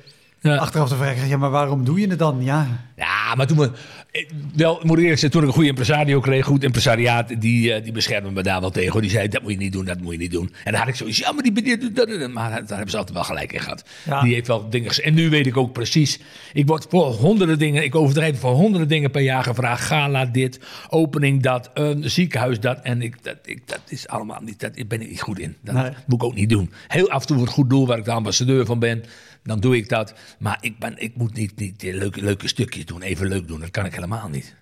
ja. 0.41 0.57
achteraf 0.57 0.89
de 0.89 0.97
vraag 0.97 1.13
krijgt, 1.13 1.31
ja, 1.31 1.37
maar 1.37 1.51
waarom 1.51 1.85
doe 1.85 2.01
je 2.01 2.09
het 2.09 2.19
dan? 2.19 2.45
Ja, 2.45 2.67
Ja, 2.97 3.35
maar 3.35 3.47
toen 3.47 3.59
we. 3.59 3.71
Eh, 4.13 4.27
Wel, 4.55 4.75
moet 4.83 4.97
ik 4.99 5.03
eerlijk 5.03 5.21
zeggen, 5.21 5.31
toen 5.31 5.41
ik 5.41 5.47
een 5.47 5.53
goede 5.55 5.69
impresario 5.69 6.21
kreeg, 6.21 6.45
goed 6.45 6.65
impresariaat, 6.65 7.41
die, 7.41 7.73
eh, 7.73 7.83
die 7.85 7.93
beschermde 7.93 8.31
me 8.31 8.43
daar 8.43 8.61
wel 8.61 8.71
tegen. 8.71 8.93
hoor. 8.93 9.01
Die 9.01 9.11
zei: 9.11 9.29
dat 9.29 9.43
moet 9.43 9.51
je 9.53 9.57
niet 9.59 9.73
doen, 9.73 9.85
dat 9.85 10.01
moet 10.01 10.13
je 10.13 10.19
niet 10.19 10.31
doen. 10.31 10.55
En 10.65 10.73
dan 10.73 10.81
had 10.81 10.89
ik 10.91 10.95
zoiets, 10.95 11.19
ja, 11.19 11.33
maar 11.33 11.43
die. 11.43 12.29
Maar 12.29 12.51
daar 12.51 12.69
hebben 12.69 12.91
ze 12.91 12.97
altijd 12.97 13.17
wel 13.17 13.25
gelijk 13.25 13.53
in 13.53 13.61
gehad. 13.61 13.85
Ja. 14.05 14.23
Die 14.23 14.35
heeft 14.35 14.47
wel 14.47 14.71
dingen. 14.71 14.91
En 15.03 15.15
nu 15.15 15.31
weet 15.31 15.47
ik 15.47 15.57
ook 15.57 15.73
precies. 15.73 16.19
Ik 16.53 16.67
word 16.67 16.87
voor 16.89 17.07
honderden 17.07 17.59
dingen, 17.59 17.85
ik 17.85 17.95
overdrijf 17.95 18.39
voor 18.39 18.51
honderden 18.53 18.89
dingen 18.89 19.11
per 19.11 19.23
jaar 19.23 19.45
gevraagd. 19.45 19.83
Gala 19.85 20.27
dit, 20.27 20.61
opening 20.89 21.43
dat, 21.43 21.71
een 21.75 22.11
ziekenhuis 22.11 22.61
dat. 22.61 22.79
En 22.83 23.03
ik, 23.03 23.23
dat, 23.23 23.37
ik, 23.45 23.69
dat 23.69 23.81
is 23.89 24.09
allemaal 24.09 24.41
niet, 24.45 24.61
dat 24.61 24.89
ben 24.89 25.01
ik 25.01 25.09
niet 25.09 25.21
goed 25.21 25.39
in. 25.39 25.57
Dat 25.63 25.75
Nee. 25.75 25.91
moet 26.07 26.23
ik 26.23 26.25
ook 26.25 26.35
niet 26.35 26.49
doen. 26.49 26.73
Heel 26.89 27.11
af 27.11 27.21
en 27.21 27.27
toe 27.27 27.41
het 27.41 27.49
goed 27.49 27.71
doel 27.71 27.87
waar 27.87 27.99
ik 27.99 28.05
de 28.05 28.11
ambassadeur 28.11 28.67
van 28.67 28.79
ben. 28.79 29.05
Dan 29.43 29.61
doe 29.61 29.77
ik 29.77 29.89
dat. 29.89 30.15
Maar 30.39 30.59
ik, 30.61 30.79
ben, 30.79 30.95
ik 30.99 31.17
moet 31.17 31.35
niet, 31.35 31.57
niet 31.57 31.83
leuke, 31.83 32.23
leuke 32.23 32.49
stukjes 32.49 32.87
doen. 32.87 33.03
Even 33.03 33.29
leuk 33.29 33.49
doen. 33.49 33.61
Dat 33.61 33.71
kan 33.71 33.85
ik 33.85 33.95
helemaal 33.95 34.29
niet. 34.29 34.55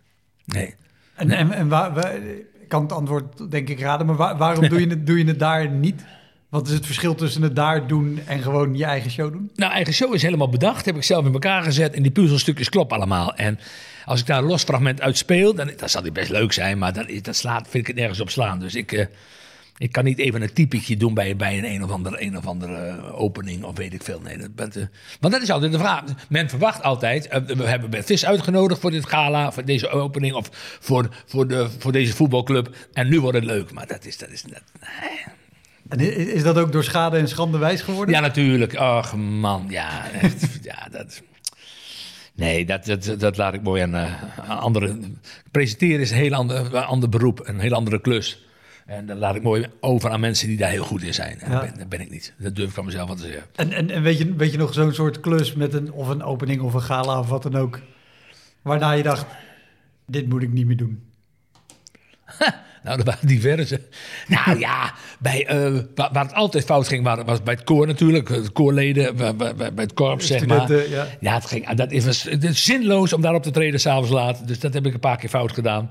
Nee. 0.45 0.75
en, 1.15 1.31
en, 1.31 1.53
en 1.53 1.69
waar, 1.69 1.95
waar- 1.95 2.17
ik 2.61 2.69
kan 2.69 2.83
het 2.83 2.93
antwoord 2.93 3.51
denk 3.51 3.69
ik 3.69 3.81
raden, 3.81 4.07
maar 4.07 4.17
waar- 4.17 4.37
waarom 4.37 4.69
doe 4.69 4.81
je, 4.81 4.87
het, 4.87 5.07
doe 5.07 5.19
je 5.19 5.25
het 5.25 5.39
daar 5.39 5.71
niet? 5.71 6.05
Wat 6.49 6.67
is 6.69 6.73
het 6.73 6.87
verschil 6.87 7.15
tussen 7.15 7.43
het 7.43 7.57
daar 7.57 7.87
doen 7.87 8.21
en 8.27 8.43
gewoon 8.43 8.77
je 8.77 8.85
eigen 8.85 9.11
show 9.11 9.33
doen? 9.33 9.51
Nou, 9.55 9.73
eigen 9.73 9.95
show 9.95 10.15
is 10.15 10.23
helemaal 10.23 10.49
bedacht. 10.49 10.85
Heb 10.85 10.97
ik 10.97 11.03
zelf 11.03 11.27
in 11.27 11.33
elkaar 11.33 11.63
gezet. 11.63 11.95
En 11.95 12.03
die 12.03 12.11
puzzelstukjes 12.13 12.69
kloppen 12.69 12.97
allemaal. 12.97 13.35
En 13.35 13.59
als 14.05 14.21
ik 14.21 14.27
daar 14.27 14.39
een 14.39 14.45
los 14.45 14.63
fragment 14.63 15.01
uit 15.01 15.17
speel, 15.17 15.55
dan, 15.55 15.71
zal 15.85 16.03
die 16.03 16.13
best 16.13 16.31
leuk 16.31 16.53
zijn. 16.53 16.79
Maar 16.79 16.93
dat, 16.93 17.07
dat 17.23 17.37
slaat, 17.37 17.63
vind 17.69 17.75
ik 17.75 17.87
het 17.87 17.97
nergens 17.97 18.21
op 18.21 18.31
slaan. 18.31 18.59
Dus 18.59 18.75
ik, 18.75 18.93
eh, 18.93 19.07
ik 19.79 19.93
kan 19.93 20.05
niet 20.05 20.19
even 20.19 20.43
een 20.43 20.53
typetje 20.53 20.97
doen 20.97 21.15
bij, 21.15 21.37
bij 21.37 21.59
een, 21.59 21.65
een 21.65 21.85
of 21.85 21.91
andere, 21.91 22.23
een 22.23 22.37
of 22.37 22.47
andere 22.47 22.77
eh, 22.87 23.21
opening 23.21 23.65
of 23.65 23.77
weet 23.77 23.93
ik 23.95 24.03
veel. 24.03 24.21
Nee, 24.21 24.39
dat 24.39 24.55
bent, 24.55 24.77
eh, 24.77 24.83
want 25.21 25.33
dat 25.33 25.43
is 25.43 25.51
altijd 25.51 25.73
de 25.73 25.79
vraag. 25.79 26.03
Men 26.29 26.49
verwacht 26.49 26.83
altijd, 26.83 27.29
eh, 27.29 27.41
we 27.43 27.65
hebben 27.67 27.91
Bert 27.91 28.07
Vis 28.07 28.25
uitgenodigd 28.27 28.81
voor 28.81 28.91
dit 28.91 29.07
gala, 29.07 29.53
voor 29.53 29.65
deze 29.65 29.89
opening 29.89 30.35
of 30.35 30.49
voor, 30.81 31.09
voor, 31.27 31.49
de, 31.49 31.69
voor 31.79 31.93
deze 31.93 32.15
voetbalclub. 32.15 32.77
En 32.93 33.09
nu 33.09 33.21
wordt 33.21 33.37
het 33.37 33.47
leuk. 33.47 33.73
Maar 33.73 33.87
dat 33.87 34.05
is, 34.05 34.19
dat 34.19 34.31
is 34.31 34.45
En 35.89 36.01
i- 36.01 36.05
is 36.35 36.43
dat 36.43 36.59
ook 36.59 36.73
door 36.73 36.85
schade 36.85 37.17
en 37.19 37.29
schande 37.29 37.59
wijs 37.59 37.81
geworden? 37.83 38.15
Ja, 38.15 38.21
natuurlijk. 38.21 38.75
Ach 38.75 39.17
man, 39.17 39.67
ja. 39.69 40.11
Echt, 40.11 40.59
ja, 40.63 40.89
dat... 40.91 41.23
Nee, 42.35 42.67
dat, 42.67 42.85
dat, 42.85 43.15
dat 43.19 43.37
laat 43.37 43.55
ik 43.55 43.63
mooi 43.63 43.83
aan 43.83 44.19
anderen. 44.49 45.21
Presenteren 45.51 46.01
is 46.01 46.11
een 46.11 46.17
heel 46.17 46.35
ander, 46.35 46.77
ander 46.77 47.09
beroep, 47.09 47.41
een 47.49 47.61
heel 47.61 47.73
andere 47.73 48.01
klus. 48.01 48.47
En 48.89 49.07
dat 49.07 49.17
laat 49.19 49.35
ik 49.35 49.43
mooi 49.43 49.67
over 49.81 50.11
aan 50.11 50.21
mensen 50.21 50.49
die 50.49 50.57
daar 50.57 50.71
heel 50.71 50.85
goed 50.85 51.03
in 51.03 51.15
zijn. 51.15 51.39
Ja. 51.41 51.49
dat, 51.49 51.61
ben, 51.61 51.79
dat 51.79 51.89
ben 51.89 52.01
ik 52.01 52.11
niet. 52.11 52.33
Dat 52.39 52.57
durf 52.57 52.69
ik 52.69 52.75
van 52.75 52.85
mezelf 52.85 53.07
wel 53.07 53.17
te 53.17 53.23
zeggen. 53.23 53.43
En, 53.55 53.73
en, 53.73 53.91
en 53.91 54.03
weet, 54.03 54.19
je, 54.19 54.35
weet 54.35 54.53
je 54.53 54.59
nog 54.59 54.75
zo'n 54.75 54.93
soort 54.95 55.21
klus 55.21 55.55
met 55.55 55.75
een, 55.75 55.93
of 55.93 56.09
een 56.09 56.23
opening 56.23 56.61
of 56.61 56.75
een 56.75 56.83
gala 56.83 57.19
of 57.19 57.29
wat 57.29 57.43
dan 57.43 57.57
ook, 57.57 57.81
waarna 58.63 58.93
je 58.93 59.03
dacht, 59.03 59.27
dit 60.07 60.29
moet 60.29 60.43
ik 60.43 60.53
niet 60.53 60.67
meer 60.67 60.77
doen? 60.77 61.03
Nou, 62.83 62.99
er 62.99 63.05
waren 63.05 63.27
diverse. 63.27 63.81
Nou 64.29 64.59
ja, 64.59 64.95
bij, 65.19 65.47
eh, 65.47 65.79
waar, 65.95 66.13
waar 66.13 66.25
het 66.25 66.35
altijd 66.35 66.65
fout 66.65 66.89
ging, 66.89 67.05
waar- 67.05 67.25
was 67.25 67.43
bij 67.43 67.55
het 67.55 67.65
koor 67.65 67.87
natuurlijk. 67.87 68.29
Het 68.29 68.53
koorleden, 68.53 69.17
bij, 69.17 69.37
bij, 69.37 69.55
bij 69.55 69.71
het 69.85 69.95
korps, 69.95 70.27
zeg 70.27 70.47
maar. 70.47 70.73
Ja. 70.89 71.07
Ja, 71.21 71.35
het, 71.35 71.45
ging, 71.47 71.69
dat 71.75 71.91
is, 71.93 72.05
was- 72.05 72.23
het 72.23 72.45
is 72.45 72.65
zinloos 72.65 73.13
om 73.13 73.21
daarop 73.21 73.43
te 73.43 73.51
treden 73.51 73.81
s'avonds 73.81 74.11
laat. 74.11 74.49
Dus 74.49 74.61
dat 74.61 74.75
heb 74.75 74.87
ik 74.87 74.95
een 74.95 75.01
paar 75.01 75.17
keer 75.17 75.29
fout 75.29 75.53
gedaan. 75.53 75.91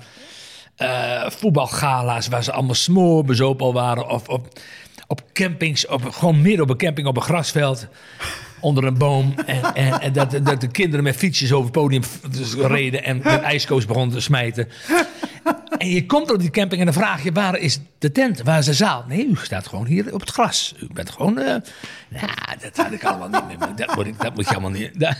Eh, 0.77 1.29
voetbalgala's 1.29 2.27
waar 2.27 2.43
ze 2.43 2.51
allemaal 2.51 2.75
smoor 2.75 3.23
bezopen 3.23 3.65
al 3.65 3.73
waren. 3.73 4.09
Of 4.09 4.27
op, 4.27 4.59
op 5.07 5.21
campings, 5.33 5.87
op, 5.87 6.03
gewoon 6.11 6.41
midden 6.41 6.61
op 6.61 6.69
een 6.69 6.77
camping 6.77 7.07
op 7.07 7.15
een 7.15 7.21
grasveld. 7.21 7.87
Onder 8.59 8.83
een 8.83 8.97
boom. 8.97 9.33
En, 9.73 10.01
en, 10.01 10.13
dat, 10.13 10.39
dat 10.43 10.61
de 10.61 10.67
kinderen 10.67 11.03
met 11.03 11.15
fietsjes 11.15 11.51
over 11.51 11.63
het 11.63 11.73
podium 11.73 12.01
dus 12.31 12.53
reden. 12.53 13.03
En 13.03 13.17
met 13.17 13.41
ijskoos 13.41 13.85
begonnen 13.85 14.15
te 14.15 14.21
smijten. 14.21 14.67
En 15.77 15.89
je 15.89 16.05
komt 16.05 16.31
op 16.31 16.39
die 16.39 16.49
camping 16.49 16.79
en 16.79 16.85
dan 16.85 16.95
vraag 16.95 17.23
je: 17.23 17.31
waar 17.31 17.57
is 17.57 17.79
de 17.99 18.11
tent? 18.11 18.41
Waar 18.41 18.59
is 18.59 18.65
de 18.65 18.73
zaal? 18.73 19.05
Nee, 19.07 19.27
u 19.27 19.35
staat 19.41 19.67
gewoon 19.67 19.85
hier 19.85 20.13
op 20.13 20.19
het 20.19 20.29
gras. 20.29 20.73
U 20.79 20.87
bent 20.93 21.09
gewoon. 21.09 21.37
eh 21.39 21.55
ja, 22.09 22.55
dat 22.61 22.77
had 22.77 22.91
ik 22.91 23.03
allemaal 23.03 23.29
niet 23.29 23.59
meer. 23.59 23.75
Dat 23.75 23.95
moet, 23.95 24.05
ik, 24.05 24.21
dat 24.21 24.35
moet 24.35 24.45
je 24.45 24.51
allemaal 24.51 24.71
niet. 24.71 24.99
Dat, 24.99 25.17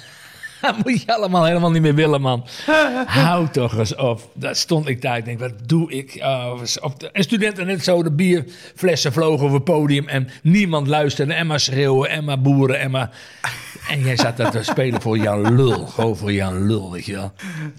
dat 0.61 0.83
moet 0.83 1.01
je 1.01 1.13
allemaal 1.15 1.45
helemaal 1.45 1.71
niet 1.71 1.81
meer 1.81 1.95
willen, 1.95 2.21
man. 2.21 2.45
Hou 3.05 3.47
toch 3.49 3.77
eens 3.77 3.95
op. 3.95 4.29
Daar 4.33 4.55
stond 4.55 4.87
ik 4.87 5.01
daar. 5.01 5.17
Ik 5.17 5.25
denk, 5.25 5.39
wat 5.39 5.53
doe 5.65 5.91
ik? 5.91 6.17
Oh, 6.21 6.61
op 6.81 6.99
de, 6.99 7.11
en 7.11 7.23
studenten 7.23 7.65
net 7.65 7.83
zo. 7.83 8.03
De 8.03 8.11
bierflessen 8.11 9.13
vlogen 9.13 9.43
over 9.43 9.55
het 9.55 9.63
podium. 9.63 10.07
En 10.07 10.29
niemand 10.43 10.87
luisterde. 10.87 11.33
En 11.33 11.47
maar 11.47 11.59
schreeuwen. 11.59 12.09
En 12.09 12.23
maar 12.23 12.41
boeren. 12.41 12.79
En 12.79 12.91
maar... 12.91 13.09
En 13.87 14.01
jij 14.03 14.17
zat 14.17 14.37
daar 14.37 14.51
te 14.51 14.63
spelen 14.63 15.01
voor 15.01 15.17
Jan 15.17 15.55
Lul. 15.55 15.85
Gewoon 15.85 16.17
voor 16.17 16.33
Jan 16.33 16.65
Lul, 16.67 16.91
weet 16.91 17.05
je 17.05 17.13
wel. 17.13 17.31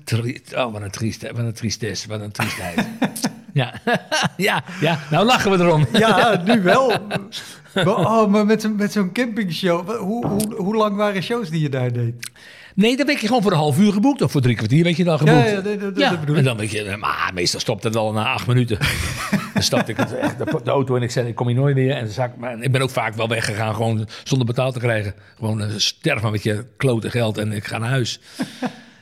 Tri- 0.04 0.40
oh, 0.54 0.72
wat 0.72 0.82
een, 0.82 0.90
trieste, 0.90 1.28
wat 1.34 1.44
een 1.44 1.52
tristesse. 1.52 2.08
Wat 2.08 2.20
een 2.20 2.30
triestheid. 2.30 2.86
Ja. 3.52 3.72
ja, 4.36 4.62
ja, 4.80 4.98
nou 5.10 5.26
lachen 5.26 5.50
we 5.50 5.64
erom. 5.64 5.86
Ja, 5.92 6.42
nu 6.44 6.62
wel. 6.62 6.92
Maar, 7.74 7.86
oh, 7.88 8.26
maar 8.28 8.46
met, 8.46 8.60
zo'n- 8.62 8.76
met 8.76 8.92
zo'n 8.92 9.12
campingshow, 9.12 9.90
hoe, 9.98 10.26
hoe, 10.26 10.54
hoe 10.56 10.76
lang 10.76 10.96
waren 10.96 11.22
shows 11.22 11.50
die 11.50 11.60
je 11.60 11.68
daar 11.68 11.92
deed? 11.92 12.30
Nee, 12.78 12.96
dan 12.96 13.06
werd 13.06 13.20
je 13.20 13.26
gewoon 13.26 13.42
voor 13.42 13.52
een 13.52 13.58
half 13.58 13.78
uur 13.78 13.92
geboekt. 13.92 14.22
Of 14.22 14.30
voor 14.32 14.40
drie 14.40 14.56
kwartier 14.56 14.84
werd 14.84 14.96
je 14.96 15.04
dan 15.04 15.18
geboekt. 15.18 15.36
Ja, 15.38 15.46
ja, 15.46 15.60
dat- 15.60 15.80
dat- 15.80 16.12
ik. 16.28 16.36
en 16.36 16.44
dan 16.44 16.56
weet 16.56 16.70
je... 16.70 16.96
Maar 16.98 17.30
meestal 17.34 17.60
stopt 17.60 17.82
het 17.84 17.96
al 17.96 18.12
na 18.12 18.32
acht 18.32 18.46
minuten. 18.46 18.78
dan 19.54 19.62
stapte 19.62 19.92
ik 19.92 19.98
echt 19.98 20.38
de, 20.38 20.60
de 20.64 20.70
auto 20.70 20.96
en 20.96 21.02
ik 21.02 21.10
zei, 21.10 21.28
ik 21.28 21.34
kom 21.34 21.46
hier 21.46 21.56
nooit 21.56 21.74
meer. 21.74 21.96
En, 21.96 22.08
maar 22.38 22.62
ik 22.62 22.72
ben 22.72 22.80
ook 22.80 22.90
vaak 22.90 23.14
wel 23.14 23.28
weggegaan, 23.28 23.74
gewoon 23.74 24.08
zonder 24.24 24.46
betaald 24.46 24.74
te 24.74 24.80
krijgen. 24.80 25.14
Gewoon 25.38 25.60
uh, 25.62 25.66
sterven 25.76 26.30
met 26.30 26.42
je 26.42 26.64
klote 26.76 27.10
geld 27.10 27.38
en 27.38 27.52
ik 27.52 27.64
ga 27.64 27.78
naar 27.78 27.88
huis. 27.90 28.20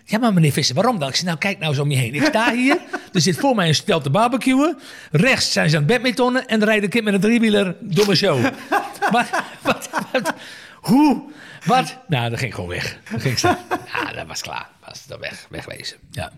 Ja, 0.09 0.19
maar 0.19 0.33
meneer 0.33 0.53
Visser, 0.53 0.75
waarom 0.75 0.99
dan? 0.99 1.09
Ik 1.09 1.15
zei, 1.15 1.27
nou, 1.27 1.39
kijk 1.39 1.59
nou 1.59 1.75
zo 1.75 1.83
om 1.83 1.91
je 1.91 1.97
heen. 1.97 2.15
Ik 2.15 2.25
sta 2.25 2.53
hier, 2.53 2.79
er 3.13 3.21
zit 3.21 3.37
voor 3.39 3.55
mij 3.55 3.69
een 3.69 3.75
stel 3.75 4.01
te 4.01 4.11
barbecuen. 4.11 4.79
Rechts 5.11 5.53
zijn 5.53 5.71
ze 5.71 5.77
aan 5.77 5.83
het 5.83 5.93
badmintonnen 5.93 6.47
en 6.47 6.59
dan 6.59 6.69
rijdt 6.69 6.85
een 6.85 6.91
kind 6.91 7.05
met 7.05 7.15
een 7.15 7.21
driewieler 7.21 7.77
door 7.81 8.07
mijn 8.07 8.19
show. 8.19 8.43
wat, 9.13 9.27
wat, 9.63 9.89
wat, 10.13 10.35
hoe, 10.75 11.23
wat? 11.67 11.99
Nou, 12.09 12.31
dat 12.31 12.39
ging 12.39 12.55
gewoon 12.55 12.69
weg. 12.71 12.99
Dat 13.11 13.21
ging 13.21 13.39
staan. 13.39 13.59
Ja, 13.95 14.13
dat 14.13 14.27
was 14.27 14.43
klaar. 14.43 14.69
Was 14.87 15.07
dat 15.07 15.19
weg, 15.19 15.47
wegwezen. 15.51 15.97
Ja. 16.11 16.33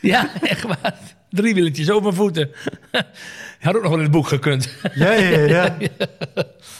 Ja, 0.00 0.30
echt 0.42 0.62
waar. 0.62 0.94
Drie 1.30 1.54
wieletjes 1.54 1.90
over 1.90 2.02
mijn 2.02 2.14
voeten. 2.14 2.50
Had 3.60 3.76
ook 3.76 3.82
nog 3.82 3.90
wel 3.90 3.98
in 3.98 4.02
het 4.04 4.12
boek 4.12 4.28
gekund. 4.28 4.74
Ja, 4.94 5.12
ja, 5.12 5.38
ja. 5.46 5.76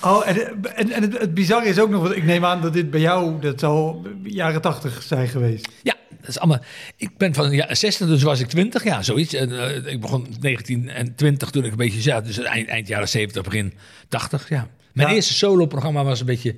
Oh, 0.02 0.28
en, 0.28 0.64
en, 0.74 0.90
en 0.90 1.02
het, 1.02 1.18
het 1.18 1.34
bizarre 1.34 1.68
is 1.68 1.78
ook 1.78 1.90
nog, 1.90 2.02
want 2.02 2.16
ik 2.16 2.24
neem 2.24 2.44
aan 2.44 2.60
dat 2.60 2.72
dit 2.72 2.90
bij 2.90 3.00
jou, 3.00 3.40
dat 3.40 3.60
zal 3.60 4.06
jaren 4.22 4.60
tachtig 4.60 5.02
zijn 5.02 5.28
geweest. 5.28 5.68
Ja, 5.82 5.94
dat 6.20 6.28
is 6.28 6.38
allemaal. 6.38 6.60
Ik 6.96 7.16
ben 7.16 7.34
van 7.34 7.50
ja, 7.50 7.74
60, 7.74 8.06
dus 8.08 8.22
was 8.22 8.40
ik 8.40 8.46
20, 8.48 8.84
ja, 8.84 9.02
zoiets. 9.02 9.34
En, 9.34 9.50
uh, 9.50 9.86
ik 9.86 10.00
begon 10.00 10.26
19 10.40 10.88
en 10.88 11.14
20 11.14 11.50
toen 11.50 11.64
ik 11.64 11.70
een 11.70 11.76
beetje 11.76 12.00
zat, 12.00 12.24
dus 12.24 12.38
eind, 12.38 12.68
eind 12.68 12.88
jaren 12.88 13.08
70, 13.08 13.42
begin 13.42 13.74
80, 14.08 14.48
ja. 14.48 14.68
Mijn 14.92 15.08
Ja. 15.08 15.14
eerste 15.14 15.34
solo-programma 15.34 16.04
was 16.04 16.20
een 16.20 16.26
beetje 16.26 16.56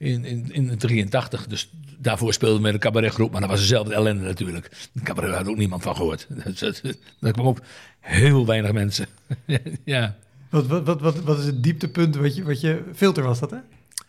in, 0.00 0.24
in, 0.24 0.52
in 0.52 0.78
83, 0.78 1.46
dus 1.46 1.70
daarvoor 1.98 2.32
speelde 2.32 2.56
ik 2.56 2.62
met 2.62 2.74
een 2.74 2.80
cabaretgroep, 2.80 3.32
maar 3.32 3.40
dat 3.40 3.50
was 3.50 3.60
dezelfde 3.60 3.94
ellende 3.94 4.24
natuurlijk. 4.24 4.70
De 4.92 5.02
cabaret 5.02 5.34
had 5.34 5.48
ook 5.48 5.56
niemand 5.56 5.82
van 5.82 5.96
gehoord. 5.96 6.26
Dat, 6.44 6.58
dat, 6.58 6.82
dat 7.20 7.32
kwam 7.32 7.46
ook 7.46 7.60
heel 8.00 8.46
weinig 8.46 8.72
mensen. 8.72 9.06
ja. 9.84 10.16
Wat, 10.50 10.66
wat, 10.66 10.86
wat, 10.86 11.00
wat, 11.00 11.20
wat 11.20 11.38
is 11.38 11.44
het 11.44 11.62
dieptepunt 11.62 12.16
wat 12.16 12.36
je, 12.36 12.44
wat 12.44 12.60
je... 12.60 12.82
Filter 12.94 13.22
was 13.22 13.38
dat, 13.38 13.50
hè? 13.50 13.56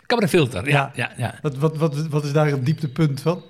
Cabaretfilter, 0.06 0.70
ja, 0.70 0.92
Ja. 0.96 1.12
ja, 1.18 1.24
ja. 1.24 1.40
Wat, 1.42 1.58
wat, 1.58 1.78
wat, 1.78 2.08
wat 2.08 2.24
is 2.24 2.32
daar 2.32 2.48
het 2.48 2.66
dieptepunt 2.66 3.22
van? 3.22 3.44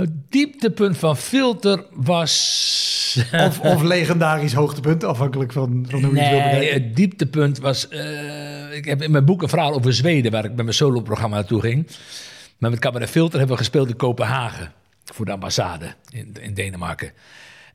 Het 0.00 0.30
dieptepunt 0.32 0.98
van 0.98 1.16
Filter 1.16 1.84
was... 1.90 3.24
Of, 3.32 3.60
of 3.60 3.82
legendarisch 3.82 4.52
hoogtepunt, 4.52 5.04
afhankelijk 5.04 5.52
van, 5.52 5.86
van 5.88 6.04
hoe 6.04 6.14
je 6.14 6.20
het 6.20 6.30
wil 6.30 6.38
Nee, 6.40 6.50
bekijken. 6.52 6.82
het 6.82 6.96
dieptepunt 6.96 7.58
was... 7.58 7.88
eh, 7.88 8.76
ik 8.76 8.84
heb 8.84 9.02
in 9.02 9.10
mijn 9.10 9.24
boek 9.24 9.42
een 9.42 9.48
verhaal 9.48 9.74
over 9.74 9.94
Zweden... 9.94 10.32
waar 10.32 10.44
ik 10.44 10.52
met 10.54 10.64
mijn 10.64 10.74
soloprogramma 10.74 11.36
naartoe 11.36 11.60
ging. 11.60 11.86
Maar 12.58 12.70
met 12.70 12.78
Cabaret 12.78 13.10
Filter 13.10 13.38
hebben 13.38 13.56
we 13.56 13.62
gespeeld 13.62 13.88
in 13.88 13.96
Kopenhagen... 13.96 14.72
voor 15.04 15.24
de 15.24 15.32
ambassade 15.32 15.94
in, 16.10 16.34
in 16.40 16.54
Denemarken. 16.54 17.12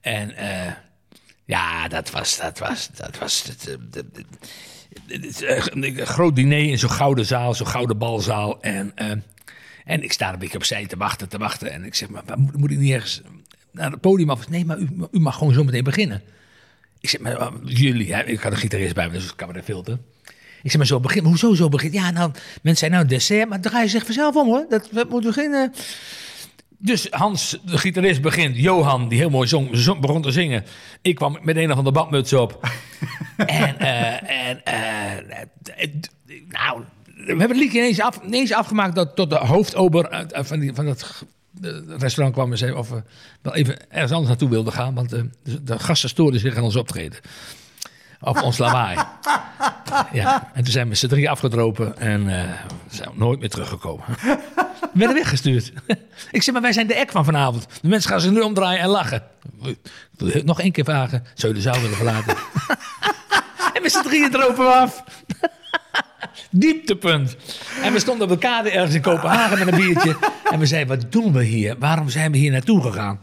En 0.01 0.35
eh, 0.35 0.71
ja, 1.45 1.87
dat 1.87 2.11
was... 2.11 2.37
Dat 2.37 2.59
was, 2.59 2.89
dat 2.95 3.17
was 3.17 3.43
het, 3.43 3.67
eh, 3.69 4.03
het 5.07 5.73
een 5.73 5.95
groot 6.05 6.35
diner 6.35 6.57
in 6.69 6.79
zo'n 6.79 6.89
gouden 6.89 7.25
zaal, 7.25 7.53
zo'n 7.53 7.67
gouden 7.67 7.97
balzaal. 7.97 8.61
En, 8.61 8.91
en 9.85 10.03
ik 10.03 10.11
sta 10.11 10.33
een 10.33 10.39
beetje 10.39 10.57
opzij 10.57 10.85
te 10.85 10.97
wachten, 10.97 11.29
te 11.29 11.37
wachten. 11.37 11.71
En 11.71 11.83
ik 11.83 11.95
zeg, 11.95 12.09
maar 12.09 12.23
moet, 12.35 12.57
moet 12.57 12.71
ik 12.71 12.77
niet 12.77 12.91
ergens 12.91 13.21
naar 13.71 13.91
het 13.91 14.01
podium 14.01 14.29
af? 14.29 14.49
Nee, 14.49 14.65
maar 14.65 14.77
u, 14.77 14.89
u 15.11 15.19
mag 15.19 15.37
gewoon 15.37 15.53
zo 15.53 15.63
meteen 15.63 15.83
beginnen. 15.83 16.21
Ik 16.99 17.09
zeg, 17.09 17.21
maar 17.21 17.39
uh, 17.39 17.47
jullie, 17.63 18.13
hè? 18.13 18.23
ik 18.23 18.39
had 18.39 18.51
een 18.51 18.57
gitarist 18.57 18.93
bij 18.93 19.07
me, 19.07 19.13
dus 19.13 19.25
ik 19.25 19.33
kan 19.35 19.51
me 19.51 19.63
filter. 19.63 19.99
Ik 20.63 20.71
zeg, 20.71 20.77
maar 20.77 20.85
zo 20.85 20.99
beginnen. 20.99 21.29
Hoezo 21.29 21.53
zo 21.53 21.69
beginnen? 21.69 22.01
Ja, 22.01 22.11
nou, 22.11 22.31
mensen 22.31 22.77
zijn 22.77 22.91
nou 22.91 23.05
dessert, 23.05 23.49
maar 23.49 23.61
draai 23.61 23.83
je 23.83 23.89
zich 23.89 24.05
vanzelf 24.05 24.35
om 24.35 24.47
hoor. 24.47 24.65
Dat, 24.69 24.89
dat 24.91 25.09
moet 25.09 25.23
beginnen. 25.23 25.73
Dus 26.77 27.07
Hans, 27.09 27.57
de 27.65 27.77
gitarist, 27.77 28.21
begint. 28.21 28.57
Johan, 28.57 29.09
die 29.09 29.17
heel 29.19 29.29
mooi 29.29 29.47
zong, 29.47 29.69
zong- 29.71 29.99
begon 30.01 30.21
te 30.21 30.31
zingen. 30.31 30.65
Ik 31.01 31.15
kwam 31.15 31.37
met 31.41 31.55
een 31.55 31.71
of 31.71 31.77
andere 31.77 31.95
badmuts 31.95 32.33
op. 32.33 32.59
en, 33.37 33.79
eh, 33.79 34.47
en 34.49 34.63
eh, 34.63 35.41
eh, 35.75 35.89
nou, 36.47 36.83
we 37.15 37.25
hebben 37.25 37.49
het 37.49 37.57
liedje 37.57 37.77
ineens, 37.77 38.01
af, 38.01 38.19
ineens 38.25 38.53
afgemaakt 38.53 38.95
dat 38.95 39.15
tot 39.15 39.29
de 39.29 39.35
hoofdober 39.37 40.09
uit 40.09 40.47
van, 40.47 40.59
die, 40.59 40.73
van 40.73 40.85
dat 40.85 41.25
restaurant 41.97 42.33
kwam 42.33 42.51
en 42.51 42.57
zei 42.57 42.71
of 42.71 42.89
we 42.89 43.03
wel 43.41 43.55
even 43.55 43.89
ergens 43.89 44.11
anders 44.11 44.27
naartoe 44.29 44.49
wilden 44.49 44.73
gaan. 44.73 44.93
Want 44.93 45.13
eh, 45.13 45.21
de, 45.43 45.63
de 45.63 45.79
gasten 45.79 46.09
stoorden 46.09 46.39
zich 46.39 46.55
aan 46.55 46.63
ons 46.63 46.75
optreden. 46.75 47.19
Of 48.21 48.41
ons 48.41 48.57
lawaai. 48.57 48.97
Ja, 50.11 50.51
en 50.53 50.63
toen 50.63 50.71
zijn 50.71 50.89
we 50.89 50.95
z'n 50.95 51.07
drie 51.07 51.29
afgedropen 51.29 51.97
en 51.97 52.29
eh, 52.29 52.51
zijn 52.89 53.09
we 53.09 53.17
nooit 53.17 53.39
meer 53.39 53.49
teruggekomen. 53.49 54.05
We 54.15 54.89
werden 54.93 55.15
weggestuurd. 55.15 55.71
Ik 56.31 56.43
zeg, 56.43 56.53
maar 56.53 56.61
wij 56.61 56.73
zijn 56.73 56.87
de 56.87 56.93
ek 56.93 57.11
van 57.11 57.25
vanavond. 57.25 57.67
De 57.81 57.87
mensen 57.87 58.09
gaan 58.09 58.21
zich 58.21 58.31
nu 58.31 58.41
omdraaien 58.41 58.79
en 58.79 58.89
lachen. 58.89 59.23
Nog 60.43 60.61
één 60.61 60.71
keer 60.71 60.83
vragen. 60.83 61.25
Zou 61.33 61.53
je 61.53 61.57
de 61.57 61.63
zaal 61.63 61.81
willen 61.81 61.95
verlaten? 61.95 62.35
en 63.75 63.81
met 63.81 63.91
z'n 63.91 64.03
drieën 64.03 64.31
dropen 64.31 64.65
we 64.65 64.71
af. 64.71 65.03
Dieptepunt. 66.51 67.35
En 67.83 67.93
we 67.93 67.99
stonden 67.99 68.27
op 68.27 68.33
de 68.33 68.47
kade 68.47 68.69
ergens 68.69 68.95
in 68.95 69.01
Kopenhagen 69.01 69.65
met 69.65 69.67
een 69.67 69.79
biertje. 69.79 70.17
En 70.51 70.59
we 70.59 70.65
zeiden, 70.65 70.97
wat 70.97 71.11
doen 71.11 71.33
we 71.33 71.43
hier? 71.43 71.75
Waarom 71.79 72.09
zijn 72.09 72.31
we 72.31 72.37
hier 72.37 72.51
naartoe 72.51 72.81
gegaan? 72.81 73.19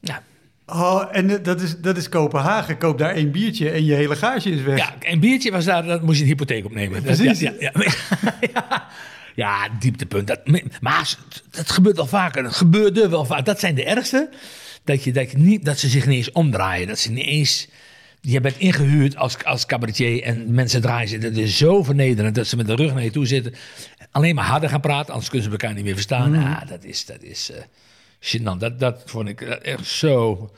Nou, 0.00 0.20
Oh, 0.66 1.04
en 1.12 1.42
dat 1.42 1.60
is, 1.60 1.80
dat 1.80 1.96
is 1.96 2.08
Kopenhagen. 2.08 2.78
Koop 2.78 2.98
daar 2.98 3.14
één 3.14 3.30
biertje 3.30 3.70
en 3.70 3.84
je 3.84 3.94
hele 3.94 4.16
gage 4.16 4.50
is 4.50 4.62
weg. 4.62 4.78
Ja, 4.78 4.94
een 5.00 5.20
biertje 5.20 5.50
was 5.50 5.64
daar, 5.64 5.84
dat 5.84 6.02
moest 6.02 6.16
je 6.16 6.22
een 6.22 6.28
hypotheek 6.28 6.64
opnemen. 6.64 7.02
Precies. 7.02 7.40
Ja, 7.40 7.52
ja, 7.58 7.72
ja. 7.74 8.34
ja. 8.54 8.88
Ja, 9.34 9.68
dieptepunt. 9.78 10.26
Dat, 10.26 10.40
maar 10.80 11.14
dat 11.50 11.70
gebeurt 11.70 11.96
wel 11.96 12.06
vaker. 12.06 12.42
Dat 12.42 12.54
gebeurde 12.54 13.08
wel 13.08 13.24
vaak. 13.24 13.44
Dat 13.44 13.60
zijn 13.60 13.74
de 13.74 13.84
ergste. 13.84 14.28
Dat, 14.84 15.04
je, 15.04 15.12
dat, 15.12 15.30
je 15.30 15.38
niet, 15.38 15.64
dat 15.64 15.78
ze 15.78 15.88
zich 15.88 16.06
niet 16.06 16.16
eens 16.16 16.32
omdraaien. 16.32 16.86
Dat 16.86 16.98
ze 16.98 17.10
niet 17.10 17.26
eens... 17.26 17.68
Je 18.28 18.40
bent 18.40 18.58
ingehuurd 18.58 19.16
als, 19.16 19.44
als 19.44 19.66
cabaretier 19.66 20.22
en 20.22 20.54
mensen 20.54 20.80
draaien 20.80 21.08
zich. 21.08 21.20
Dat 21.20 21.32
is 21.36 21.56
zo 21.56 21.82
vernederend 21.82 22.34
dat 22.34 22.46
ze 22.46 22.56
met 22.56 22.66
de 22.66 22.74
rug 22.74 22.92
naar 22.94 23.02
je 23.04 23.10
toe 23.10 23.26
zitten. 23.26 23.54
Alleen 24.10 24.34
maar 24.34 24.44
harder 24.44 24.68
gaan 24.68 24.80
praten, 24.80 25.10
anders 25.12 25.28
kunnen 25.30 25.46
ze 25.46 25.52
elkaar 25.52 25.74
niet 25.74 25.84
meer 25.84 25.94
verstaan. 25.94 26.32
Ja, 26.32 26.64
dat 26.64 26.84
is, 26.84 27.04
dat 27.06 27.22
is 27.22 27.50
eh 27.50 27.62
gênant. 28.20 28.58
Dat, 28.58 28.80
dat 28.80 29.02
vond 29.06 29.28
ik 29.28 29.40
echt 29.40 29.86
zo 29.86 30.50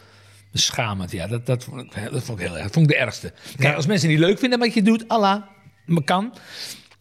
beschamend. 0.52 1.10
Ja, 1.10 1.26
dat, 1.26 1.46
dat, 1.46 1.64
vond 1.64 1.80
ik, 1.80 2.10
dat 2.10 2.22
vond 2.24 2.40
ik 2.40 2.46
heel 2.46 2.54
erg. 2.54 2.62
Dat 2.64 2.72
vond 2.72 2.90
ik 2.90 2.96
de 2.96 3.00
ergste. 3.00 3.32
Kijk, 3.56 3.74
als 3.76 3.86
mensen 3.86 4.08
niet 4.08 4.18
leuk 4.18 4.38
vinden 4.38 4.58
wat 4.58 4.74
je 4.74 4.82
doet, 4.82 5.08
Allah, 5.08 5.42
maar 5.86 6.02
kan. 6.02 6.34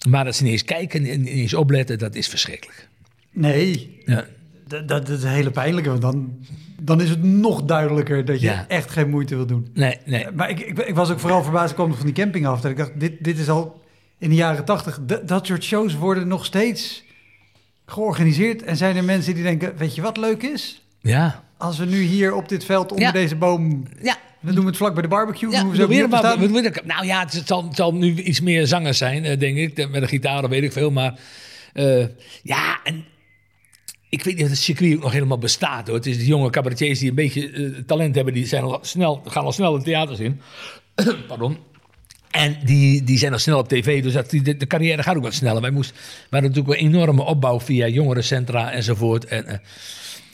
Maar 0.10 0.26
dat 0.26 0.36
ze 0.36 0.44
niet 0.44 0.52
eens 0.52 0.64
kijken 0.64 1.06
en 1.06 1.22
niet 1.22 1.34
eens 1.34 1.54
opletten, 1.54 1.98
dat 2.00 2.16
is 2.16 2.28
verschrikkelijk. 2.28 2.88
Nee, 3.32 4.02
Ja. 4.06 4.26
dat, 4.68 4.88
dat 4.88 5.10
is 5.10 5.24
een 5.24 5.30
hele 5.30 5.52
pijnlijke. 5.52 5.90
Want 5.90 6.02
dan, 6.02 6.46
dan 6.82 7.02
is 7.02 7.10
het 7.10 7.24
nog 7.24 7.64
duidelijker 7.64 8.26
dat 8.26 8.42
je 8.42 8.48
Ja. 8.48 8.66
echt 8.68 8.92
geen 8.92 9.10
moeite 9.10 9.36
wil 9.36 9.46
doen. 9.46 9.68
Nee, 9.74 9.98
nee. 10.06 10.26
Maar 10.36 10.50
ik, 10.50 10.60
ik, 10.60 10.78
ik 10.80 10.96
was 10.96 11.12
ook 11.12 11.20
vooral 11.20 11.44
verbaasd. 11.44 11.70
Ik 11.70 11.76
kwam 11.76 11.94
van 11.94 12.06
die 12.06 12.16
camping 12.16 12.48
af. 12.48 12.62
Dat 12.62 12.72
ik 12.72 12.78
dacht, 12.78 13.00
dit, 13.00 13.24
dit 13.24 13.40
is 13.40 13.50
al 13.50 13.82
in 14.18 14.30
de 14.30 14.36
jaren 14.36 14.66
tachtig. 14.66 15.00
Dat, 15.26 15.46
soort 15.46 15.64
shows 15.64 15.96
worden 15.96 16.28
nog 16.28 16.46
steeds 16.46 17.04
georganiseerd. 17.86 18.64
En 18.64 18.78
zijn 18.78 18.96
er 18.96 19.04
mensen 19.04 19.34
die 19.34 19.44
denken, 19.44 19.74
weet 19.78 19.96
je 19.96 20.02
wat 20.02 20.18
leuk 20.18 20.44
is? 20.44 20.82
Ja. 21.02 21.44
Als 21.58 21.78
we 21.78 21.86
nu 21.86 22.02
hier 22.02 22.34
op 22.34 22.50
dit 22.50 22.66
veld 22.66 22.92
onder 22.92 23.06
Ja. 23.06 23.12
deze 23.12 23.36
boom... 23.36 23.84
Ja. 24.02 24.16
Dan 24.42 24.54
doen 24.56 24.64
we 24.64 24.70
het 24.70 24.78
vlak 24.80 24.94
bij 24.94 25.02
de 25.02 25.08
barbecue. 25.08 25.52
Ja, 25.52 25.60
ook 25.62 25.74
weer 25.88 26.10
wat- 26.10 26.86
nou 26.86 27.06
ja, 27.06 27.20
het 27.20 27.42
zal, 27.46 27.64
het 27.64 27.76
zal 27.76 27.94
nu 27.94 28.16
iets 28.16 28.42
meer 28.42 28.68
zangers 28.68 28.98
zijn, 28.98 29.26
eh, 29.26 29.40
denk 29.40 29.58
ik. 29.58 29.90
Met 29.90 30.02
een 30.02 30.08
gitaar, 30.08 30.50
weet 30.50 30.64
ik 30.64 30.72
veel. 30.72 30.92
Maar 30.92 31.20
eh, 31.74 32.06
ja, 32.44 32.80
en 32.84 33.06
ik 34.10 34.24
weet 34.24 34.36
niet 34.36 34.44
of 34.44 34.50
het 34.50 34.60
circuit 34.60 34.96
ook 34.96 35.02
nog 35.02 35.12
helemaal 35.12 35.38
bestaat. 35.38 35.88
Hoor. 35.88 35.96
Het 35.96 36.06
is 36.06 36.18
de 36.18 36.26
jonge 36.26 36.50
cabaretiers 36.50 37.00
die 37.00 37.10
een 37.10 37.16
beetje 37.16 37.50
eh, 37.50 37.84
talent 37.86 38.16
hebben. 38.16 38.34
Die 38.34 38.46
zijn 38.46 38.64
al 38.64 38.80
snel, 38.82 39.22
gaan 39.26 39.44
al 39.44 39.52
snel 39.52 39.76
in 39.76 39.84
theaters 39.84 40.20
in. 40.20 40.42
Pardon. 41.28 41.58
En 42.32 42.58
die, 42.64 43.04
die 43.04 43.18
zijn 43.18 43.34
al 43.34 43.40
snel 43.40 43.60
op 43.60 43.68
tv, 43.68 44.04
dus 44.04 44.14
dat, 44.14 44.30
die, 44.30 44.42
de, 44.42 44.58
de 44.58 44.68
carrière 44.68 45.04
gaat 45.04 45.16
ook 45.16 45.24
wat 45.24 45.34
sneller. 45.34 45.62
Wij 45.62 45.72
moesten, 45.72 45.96
we 45.96 46.02
hadden 46.30 46.50
natuurlijk 46.50 46.80
een 46.80 46.88
enorme 46.88 47.24
opbouw 47.24 47.60
via 47.60 47.88
jongerencentra 47.88 48.72
enzovoort. 48.72 49.26
En, 49.26 49.48
eh, 49.48 49.58